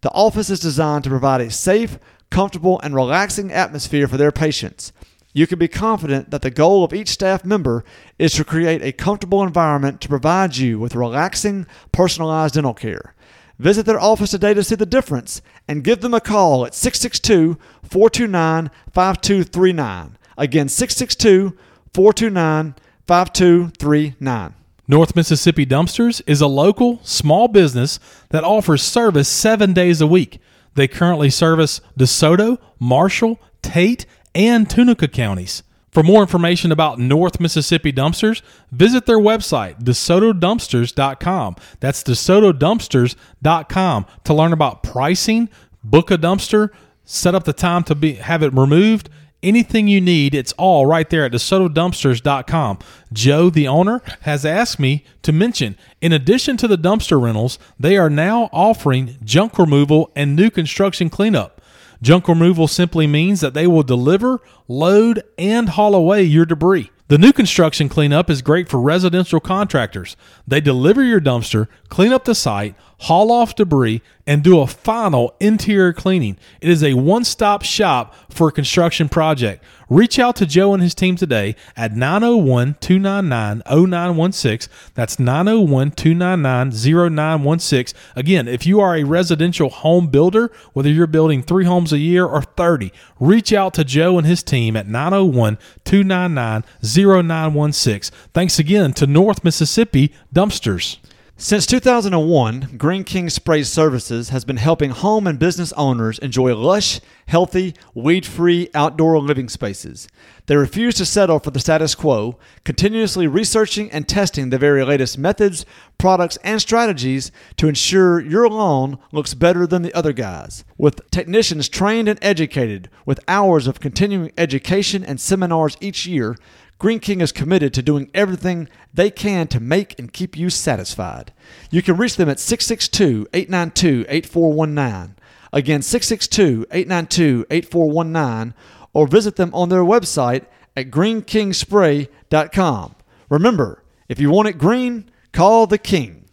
The 0.02 0.12
office 0.12 0.50
is 0.50 0.60
designed 0.60 1.04
to 1.04 1.10
provide 1.10 1.42
a 1.42 1.52
safe, 1.52 2.00
comfortable, 2.30 2.80
and 2.82 2.96
relaxing 2.96 3.52
atmosphere 3.52 4.08
for 4.08 4.18
their 4.18 4.32
patients. 4.32 4.94
You 5.34 5.48
can 5.48 5.60
be 5.60 5.68
confident 5.68 6.32
that 6.32 6.42
the 6.42 6.50
goal 6.50 6.84
of 6.84 6.94
each 6.94 7.10
staff 7.10 7.46
member 7.46 7.84
is 8.18 8.34
to 8.34 8.44
create 8.44 8.82
a 8.82 8.92
comfortable 8.92 9.44
environment 9.44 10.02
to 10.02 10.10
provide 10.10 10.58
you 10.58 10.80
with 10.80 10.96
relaxing, 10.96 11.68
personalized 11.92 12.56
dental 12.56 12.74
care. 12.74 13.14
Visit 13.60 13.86
their 13.86 14.00
office 14.00 14.32
today 14.32 14.54
to 14.54 14.64
see 14.64 14.76
the 14.76 14.86
difference 14.86 15.42
and 15.68 15.84
give 15.84 16.02
them 16.02 16.14
a 16.14 16.20
call 16.20 16.66
at 16.66 16.74
662 16.74 17.58
429 17.84 18.72
5239. 18.92 20.18
Again, 20.38 20.68
662 20.68 21.56
429 21.94 22.76
5239. 23.12 24.54
North 24.88 25.16
Mississippi 25.18 25.66
Dumpsters 25.66 26.22
is 26.28 26.40
a 26.40 26.48
local, 26.48 27.02
small 27.04 27.50
business 27.50 28.00
that 28.30 28.46
offers 28.46 28.82
service 28.82 29.28
seven 29.28 29.74
days 29.74 30.00
a 30.00 30.08
week. 30.08 30.40
They 30.76 30.88
currently 30.88 31.30
service 31.30 31.82
DeSoto, 32.00 32.58
Marshall, 32.80 33.38
Tate, 33.62 34.06
and 34.34 34.70
Tunica 34.70 35.10
counties. 35.10 35.62
For 35.92 36.04
more 36.04 36.22
information 36.22 36.72
about 36.72 37.00
North 37.00 37.42
Mississippi 37.42 37.92
Dumpsters, 37.92 38.42
visit 38.72 39.08
their 39.08 39.20
website, 39.20 39.84
DeSotoDumpsters.com. 39.84 41.58
That's 41.82 42.04
DeSotoDumpsters.com 42.04 44.06
to 44.24 44.34
learn 44.34 44.54
about 44.54 44.84
pricing, 44.84 45.50
book 45.84 46.12
a 46.12 46.18
dumpster, 46.18 46.70
set 47.04 47.36
up 47.36 47.44
the 47.44 47.52
time 47.52 47.84
to 47.84 47.94
be 47.94 48.14
have 48.14 48.42
it 48.42 48.54
removed, 48.54 49.10
anything 49.44 49.88
you 49.88 50.02
need, 50.02 50.34
it's 50.34 50.54
all 50.54 50.86
right 50.86 51.10
there 51.10 51.26
at 51.26 51.32
DeSotoDumpsters.com. 51.32 52.80
Joe, 53.14 53.50
the 53.50 53.68
owner, 53.68 54.02
has 54.22 54.46
asked 54.46 54.80
me 54.80 55.04
to 55.24 55.32
mention, 55.32 55.78
in 56.02 56.14
addition 56.14 56.58
to 56.58 56.68
the 56.68 56.78
dumpster 56.78 57.22
rentals, 57.22 57.60
they 57.80 57.98
are 57.98 58.10
now 58.10 58.50
offering 58.52 59.18
junk 59.24 59.58
removal 59.58 60.12
and 60.16 60.36
new 60.36 60.50
construction 60.50 61.10
cleanup. 61.10 61.62
Junk 62.02 62.28
removal 62.28 62.68
simply 62.68 63.06
means 63.06 63.42
that 63.42 63.54
they 63.54 63.68
will 63.68 63.84
deliver, 63.84 64.40
load, 64.68 65.24
and 65.38 65.70
haul 65.70 65.94
away 65.94 66.24
your 66.24 66.46
debris. 66.46 66.90
The 67.10 67.18
new 67.18 67.34
construction 67.34 67.90
cleanup 67.90 68.30
is 68.30 68.42
great 68.42 68.70
for 68.70 68.80
residential 68.80 69.42
contractors. 69.42 70.16
They 70.48 70.62
deliver 70.62 71.04
your 71.04 71.20
dumpster, 71.20 71.68
clean 71.90 72.14
up 72.14 72.24
the 72.24 72.34
site, 72.34 72.74
haul 73.02 73.32
off 73.32 73.56
debris, 73.56 74.02
and 74.28 74.44
do 74.44 74.60
a 74.60 74.68
final 74.68 75.36
interior 75.40 75.92
cleaning. 75.92 76.38
It 76.62 76.70
is 76.70 76.84
a 76.84 76.94
one 76.94 77.24
stop 77.26 77.64
shop 77.64 78.14
for 78.30 78.50
a 78.50 78.52
construction 78.52 79.10
project. 79.10 79.64
Reach 79.90 80.20
out 80.20 80.38
to 80.38 80.46
Joe 80.46 80.74
and 80.74 80.82
his 80.82 80.96
team 80.96 81.16
today 81.16 81.56
at 81.76 81.96
901 81.96 82.78
299 82.80 83.62
0916. 83.68 84.72
That's 84.94 85.20
901 85.20 85.92
299 85.92 86.72
0916. 87.16 88.00
Again, 88.16 88.48
if 88.48 88.66
you 88.66 88.80
are 88.80 88.96
a 88.96 89.04
residential 89.04 89.70
home 89.70 90.08
builder, 90.08 90.52
whether 90.74 90.90
you're 90.90 91.08
building 91.08 91.42
three 91.42 91.66
homes 91.66 91.92
a 91.92 91.98
year 91.98 92.26
or 92.26 92.44
30, 92.44 92.94
reach 93.20 93.52
out 93.52 93.74
to 93.74 93.84
Joe 93.84 94.18
and 94.18 94.28
his 94.28 94.44
team 94.44 94.78
at 94.78 94.88
901 94.88 95.58
299 95.84 96.64
0916. 96.82 98.16
Thanks 98.34 98.60
again 98.60 98.94
to 98.94 99.08
North 99.08 99.44
Mississippi 99.44 100.14
Dumpsters. 100.34 101.01
Since 101.44 101.66
2001, 101.66 102.76
Green 102.78 103.04
King 103.04 103.28
Spray 103.28 103.64
Services 103.64 104.30
has 104.30 104.46
been 104.46 104.58
helping 104.58 104.92
home 104.92 105.26
and 105.26 105.40
business 105.40 105.74
owners 105.74 106.20
enjoy 106.20 106.56
lush, 106.56 107.00
healthy, 107.26 107.74
weed 107.96 108.28
free 108.28 108.70
outdoor 108.76 109.20
living 109.20 109.50
spaces. 109.50 110.08
They 110.46 110.56
refuse 110.56 110.94
to 110.96 111.06
settle 111.06 111.40
for 111.40 111.50
the 111.50 111.60
status 111.60 111.96
quo, 111.96 112.38
continuously 112.64 113.26
researching 113.26 113.90
and 113.90 114.08
testing 114.08 114.52
the 114.52 114.60
very 114.60 114.86
latest 114.86 115.18
methods, 115.18 115.66
products, 115.98 116.38
and 116.44 116.62
strategies 116.62 117.32
to 117.58 117.68
ensure 117.68 118.20
your 118.20 118.48
lawn 118.48 119.00
looks 119.12 119.34
better 119.34 119.66
than 119.66 119.82
the 119.82 119.96
other 119.96 120.14
guys. 120.14 120.64
With 120.78 121.10
technicians 121.10 121.70
trained 121.70 122.08
and 122.08 122.20
educated, 122.22 122.88
with 123.04 123.20
hours 123.28 123.66
of 123.66 123.80
continuing 123.80 124.32
education 124.38 125.04
and 125.04 125.20
seminars 125.20 125.76
each 125.82 126.06
year, 126.06 126.38
Green 126.82 127.00
King 127.00 127.22
is 127.22 127.32
committed 127.32 127.74
to 127.76 127.84
doing 127.84 128.10
everything 128.12 128.68
they 128.92 129.12
can 129.12 129.48
to 129.50 129.60
make 129.60 130.00
and 130.00 130.12
keep 130.12 130.36
you 130.36 130.50
satisfied. 130.50 131.32
You 131.70 131.84
can 131.84 131.96
reach 131.96 132.16
them 132.16 132.28
at 132.28 132.40
662 132.40 133.28
892 133.32 134.08
8419. 134.10 135.16
Again, 135.54 135.84
662 135.84 136.66
892 136.72 137.46
8419, 137.52 138.56
or 138.94 139.06
visit 139.06 139.36
them 139.36 139.54
on 139.54 139.70
their 139.70 139.84
website 139.84 140.48
at 140.76 140.90
greenkingspray.com. 140.90 142.96
Remember, 143.30 143.84
if 144.10 144.20
you 144.20 144.32
want 144.32 144.48
it 144.48 144.58
green, 144.58 145.08
call 145.34 145.68
the 145.68 145.78
king. 145.78 146.26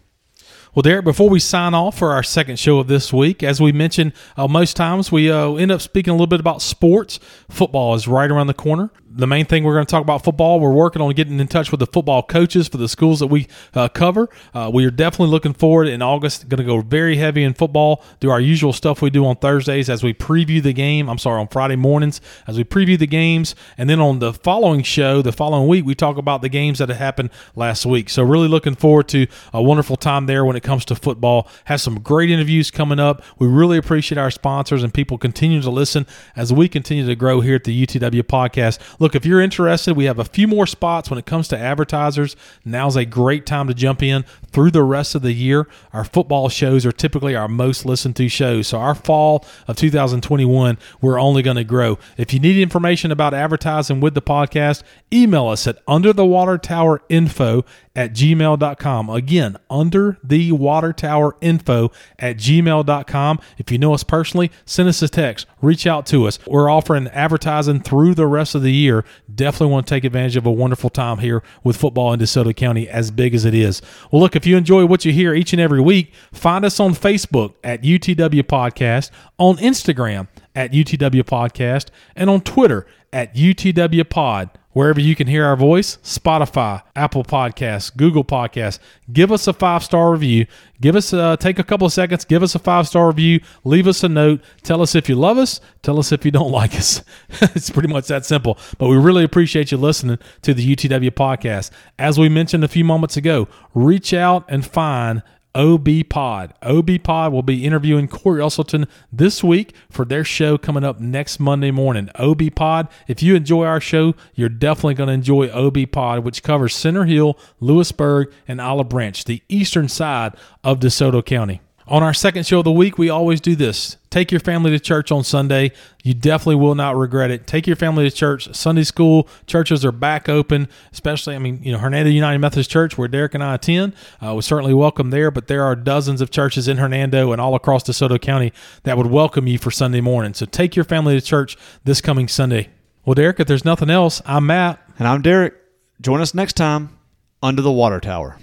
Well, 0.74 0.82
Derek, 0.82 1.04
before 1.04 1.28
we 1.28 1.40
sign 1.40 1.74
off 1.74 1.98
for 1.98 2.12
our 2.12 2.22
second 2.22 2.58
show 2.58 2.78
of 2.78 2.86
this 2.86 3.12
week, 3.12 3.42
as 3.42 3.60
we 3.60 3.72
mentioned, 3.72 4.14
uh, 4.38 4.48
most 4.48 4.76
times 4.76 5.12
we 5.12 5.30
uh, 5.30 5.52
end 5.54 5.72
up 5.72 5.82
speaking 5.82 6.12
a 6.12 6.14
little 6.14 6.26
bit 6.26 6.40
about 6.40 6.62
sports. 6.62 7.20
Football 7.50 7.94
is 7.96 8.08
right 8.08 8.30
around 8.30 8.46
the 8.46 8.54
corner 8.54 8.90
the 9.10 9.26
main 9.26 9.46
thing 9.46 9.64
we're 9.64 9.74
going 9.74 9.86
to 9.86 9.90
talk 9.90 10.02
about 10.02 10.22
football. 10.24 10.60
We're 10.60 10.72
working 10.72 11.00
on 11.02 11.12
getting 11.14 11.40
in 11.40 11.48
touch 11.48 11.70
with 11.70 11.80
the 11.80 11.86
football 11.86 12.22
coaches 12.22 12.68
for 12.68 12.76
the 12.76 12.88
schools 12.88 13.20
that 13.20 13.28
we 13.28 13.46
uh, 13.74 13.88
cover. 13.88 14.28
Uh, 14.54 14.70
we 14.72 14.84
are 14.84 14.90
definitely 14.90 15.30
looking 15.30 15.54
forward 15.54 15.88
in 15.88 16.02
August. 16.02 16.48
Going 16.48 16.58
to 16.58 16.64
go 16.64 16.80
very 16.80 17.16
heavy 17.16 17.42
in 17.42 17.54
football. 17.54 18.04
Do 18.20 18.30
our 18.30 18.40
usual 18.40 18.72
stuff 18.72 19.02
we 19.02 19.10
do 19.10 19.24
on 19.26 19.36
Thursdays 19.36 19.88
as 19.88 20.02
we 20.02 20.12
preview 20.12 20.62
the 20.62 20.72
game. 20.72 21.08
I'm 21.08 21.18
sorry, 21.18 21.40
on 21.40 21.48
Friday 21.48 21.76
mornings 21.76 22.20
as 22.46 22.56
we 22.56 22.64
preview 22.64 22.98
the 22.98 23.06
games, 23.06 23.54
and 23.76 23.88
then 23.88 24.00
on 24.00 24.18
the 24.18 24.32
following 24.32 24.82
show, 24.82 25.22
the 25.22 25.32
following 25.32 25.68
week, 25.68 25.84
we 25.84 25.94
talk 25.94 26.16
about 26.16 26.42
the 26.42 26.48
games 26.48 26.78
that 26.78 26.88
have 26.88 26.98
happened 26.98 27.30
last 27.56 27.86
week. 27.86 28.10
So 28.10 28.22
really 28.22 28.48
looking 28.48 28.74
forward 28.74 29.08
to 29.08 29.26
a 29.52 29.62
wonderful 29.62 29.96
time 29.96 30.26
there 30.26 30.44
when 30.44 30.56
it 30.56 30.62
comes 30.62 30.84
to 30.86 30.94
football. 30.94 31.48
Have 31.64 31.80
some 31.80 32.00
great 32.00 32.30
interviews 32.30 32.70
coming 32.70 33.00
up. 33.00 33.22
We 33.38 33.46
really 33.46 33.78
appreciate 33.78 34.18
our 34.18 34.30
sponsors 34.30 34.82
and 34.82 34.92
people 34.92 35.18
continue 35.18 35.60
to 35.62 35.70
listen 35.70 36.06
as 36.36 36.52
we 36.52 36.68
continue 36.68 37.06
to 37.06 37.16
grow 37.16 37.40
here 37.40 37.56
at 37.56 37.64
the 37.64 37.86
UTW 37.86 38.22
podcast. 38.22 38.78
Look 38.98 39.14
if 39.14 39.24
you're 39.24 39.40
interested, 39.40 39.96
we 39.96 40.06
have 40.06 40.18
a 40.18 40.24
few 40.24 40.48
more 40.48 40.66
spots 40.66 41.10
when 41.10 41.18
it 41.18 41.26
comes 41.26 41.48
to 41.48 41.58
advertisers. 41.58 42.36
Now's 42.64 42.96
a 42.96 43.04
great 43.04 43.46
time 43.46 43.68
to 43.68 43.74
jump 43.74 44.02
in 44.02 44.24
through 44.50 44.70
the 44.70 44.82
rest 44.82 45.14
of 45.14 45.22
the 45.22 45.32
year. 45.32 45.68
Our 45.92 46.04
football 46.04 46.48
shows 46.48 46.84
are 46.84 46.92
typically 46.92 47.36
our 47.36 47.48
most 47.48 47.84
listened 47.84 48.16
to 48.16 48.28
shows. 48.28 48.68
So 48.68 48.78
our 48.78 48.94
fall 48.94 49.44
of 49.66 49.76
2021, 49.76 50.78
we're 51.00 51.20
only 51.20 51.42
going 51.42 51.56
to 51.56 51.64
grow. 51.64 51.98
If 52.16 52.32
you 52.32 52.40
need 52.40 52.60
information 52.60 53.12
about 53.12 53.34
advertising 53.34 54.00
with 54.00 54.14
the 54.14 54.22
podcast, 54.22 54.82
email 55.12 55.48
us 55.48 55.66
at 55.66 55.78
under 55.86 56.12
the 56.12 56.26
water 56.26 56.58
tower 56.58 57.02
info 57.08 57.64
at 57.98 58.12
gmail.com. 58.12 59.10
Again, 59.10 59.56
under 59.68 60.18
the 60.22 60.52
water 60.52 60.92
tower 60.92 61.36
info 61.40 61.90
at 62.18 62.36
gmail.com. 62.36 63.40
If 63.58 63.72
you 63.72 63.78
know 63.78 63.92
us 63.92 64.04
personally, 64.04 64.52
send 64.64 64.88
us 64.88 65.02
a 65.02 65.08
text, 65.08 65.46
reach 65.60 65.86
out 65.86 66.06
to 66.06 66.26
us. 66.26 66.38
We're 66.46 66.70
offering 66.70 67.08
advertising 67.08 67.80
through 67.80 68.14
the 68.14 68.28
rest 68.28 68.54
of 68.54 68.62
the 68.62 68.72
year. 68.72 68.87
Definitely 69.34 69.72
want 69.72 69.86
to 69.86 69.94
take 69.94 70.04
advantage 70.04 70.36
of 70.36 70.46
a 70.46 70.50
wonderful 70.50 70.90
time 70.90 71.18
here 71.18 71.42
with 71.64 71.76
football 71.76 72.12
in 72.12 72.20
DeSoto 72.20 72.54
County, 72.54 72.88
as 72.88 73.10
big 73.10 73.34
as 73.34 73.44
it 73.44 73.54
is. 73.54 73.82
Well, 74.10 74.20
look, 74.20 74.36
if 74.36 74.46
you 74.46 74.56
enjoy 74.56 74.86
what 74.86 75.04
you 75.04 75.12
hear 75.12 75.34
each 75.34 75.52
and 75.52 75.60
every 75.60 75.80
week, 75.80 76.12
find 76.32 76.64
us 76.64 76.80
on 76.80 76.94
Facebook 76.94 77.54
at 77.62 77.82
UTW 77.82 78.42
Podcast, 78.42 79.10
on 79.38 79.56
Instagram 79.58 80.28
at 80.54 80.72
UTW 80.72 81.22
Podcast, 81.22 81.88
and 82.16 82.28
on 82.28 82.40
Twitter 82.40 82.86
at 83.12 83.34
UTW 83.34 84.08
Pod 84.08 84.50
wherever 84.78 85.00
you 85.00 85.16
can 85.16 85.26
hear 85.26 85.44
our 85.44 85.56
voice 85.56 85.96
Spotify, 86.04 86.80
Apple 86.94 87.24
Podcasts, 87.24 87.94
Google 87.96 88.22
Podcasts. 88.22 88.78
Give 89.12 89.32
us 89.32 89.48
a 89.48 89.52
five 89.52 89.82
star 89.82 90.12
review. 90.12 90.46
Give 90.80 90.94
us 90.94 91.12
uh, 91.12 91.36
take 91.36 91.58
a 91.58 91.64
couple 91.64 91.84
of 91.84 91.92
seconds. 91.92 92.24
Give 92.24 92.44
us 92.44 92.54
a 92.54 92.60
five 92.60 92.86
star 92.86 93.08
review. 93.08 93.40
Leave 93.64 93.88
us 93.88 94.04
a 94.04 94.08
note. 94.08 94.40
Tell 94.62 94.80
us 94.80 94.94
if 94.94 95.08
you 95.08 95.16
love 95.16 95.36
us. 95.36 95.60
Tell 95.82 95.98
us 95.98 96.12
if 96.12 96.24
you 96.24 96.30
don't 96.30 96.52
like 96.60 96.76
us. 96.76 97.02
it's 97.40 97.70
pretty 97.70 97.88
much 97.88 98.06
that 98.06 98.24
simple. 98.24 98.56
But 98.78 98.86
we 98.86 98.96
really 98.96 99.24
appreciate 99.24 99.72
you 99.72 99.78
listening 99.78 100.18
to 100.42 100.54
the 100.54 100.76
UTW 100.76 101.10
podcast. 101.10 101.72
As 101.98 102.16
we 102.16 102.28
mentioned 102.28 102.62
a 102.62 102.68
few 102.68 102.84
moments 102.84 103.16
ago, 103.16 103.48
reach 103.74 104.14
out 104.14 104.44
and 104.48 104.64
find 104.64 105.24
OB 105.58 105.88
Pod. 106.08 106.54
OB 106.62 107.02
Pod 107.02 107.32
will 107.32 107.42
be 107.42 107.66
interviewing 107.66 108.06
Corey 108.06 108.40
Uselton 108.40 108.88
this 109.12 109.42
week 109.42 109.74
for 109.90 110.04
their 110.04 110.22
show 110.22 110.56
coming 110.56 110.84
up 110.84 111.00
next 111.00 111.40
Monday 111.40 111.72
morning. 111.72 112.08
OB 112.14 112.54
Pod, 112.54 112.88
if 113.08 113.24
you 113.24 113.34
enjoy 113.34 113.64
our 113.64 113.80
show, 113.80 114.14
you're 114.34 114.48
definitely 114.48 114.94
going 114.94 115.08
to 115.08 115.14
enjoy 115.14 115.48
OB 115.50 115.90
Pod, 115.90 116.20
which 116.20 116.44
covers 116.44 116.76
Center 116.76 117.04
Hill, 117.06 117.36
Lewisburg, 117.58 118.32
and 118.46 118.60
Olive 118.60 118.88
Branch, 118.88 119.22
the 119.24 119.42
eastern 119.48 119.88
side 119.88 120.36
of 120.62 120.78
DeSoto 120.78 121.24
County. 121.26 121.60
On 121.90 122.02
our 122.02 122.12
second 122.12 122.46
show 122.46 122.58
of 122.58 122.64
the 122.64 122.70
week, 122.70 122.98
we 122.98 123.08
always 123.08 123.40
do 123.40 123.56
this. 123.56 123.96
Take 124.10 124.30
your 124.30 124.40
family 124.40 124.70
to 124.72 124.78
church 124.78 125.10
on 125.10 125.24
Sunday. 125.24 125.72
You 126.04 126.12
definitely 126.12 126.56
will 126.56 126.74
not 126.74 126.96
regret 126.96 127.30
it. 127.30 127.46
Take 127.46 127.66
your 127.66 127.76
family 127.76 128.08
to 128.08 128.14
church. 128.14 128.54
Sunday 128.54 128.82
school 128.82 129.26
churches 129.46 129.86
are 129.86 129.92
back 129.92 130.28
open, 130.28 130.68
especially, 130.92 131.34
I 131.34 131.38
mean, 131.38 131.62
you 131.62 131.72
know, 131.72 131.78
Hernando 131.78 132.10
United 132.10 132.40
Methodist 132.40 132.68
Church, 132.70 132.98
where 132.98 133.08
Derek 133.08 133.32
and 133.32 133.42
I 133.42 133.54
attend. 133.54 133.94
Uh, 134.20 134.34
we 134.34 134.42
certainly 134.42 134.74
welcome 134.74 135.08
there, 135.08 135.30
but 135.30 135.46
there 135.46 135.64
are 135.64 135.74
dozens 135.74 136.20
of 136.20 136.30
churches 136.30 136.68
in 136.68 136.76
Hernando 136.76 137.32
and 137.32 137.40
all 137.40 137.54
across 137.54 137.84
DeSoto 137.84 138.20
County 138.20 138.52
that 138.82 138.98
would 138.98 139.06
welcome 139.06 139.46
you 139.46 139.56
for 139.56 139.70
Sunday 139.70 140.02
morning. 140.02 140.34
So 140.34 140.44
take 140.44 140.76
your 140.76 140.84
family 140.84 141.18
to 141.18 141.24
church 141.24 141.56
this 141.84 142.02
coming 142.02 142.28
Sunday. 142.28 142.68
Well, 143.06 143.14
Derek, 143.14 143.40
if 143.40 143.46
there's 143.46 143.64
nothing 143.64 143.88
else, 143.88 144.20
I'm 144.26 144.44
Matt. 144.44 144.78
And 144.98 145.08
I'm 145.08 145.22
Derek. 145.22 145.54
Join 146.02 146.20
us 146.20 146.34
next 146.34 146.52
time 146.52 146.98
under 147.42 147.62
the 147.62 147.72
water 147.72 147.98
tower. 147.98 148.36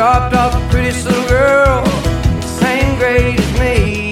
dropped 0.00 0.34
off 0.34 0.54
a 0.54 0.68
pretty 0.70 0.92
little 1.02 1.28
girl, 1.28 1.84
same 2.40 2.96
grade 2.96 3.38
as 3.38 3.60
me. 3.60 4.09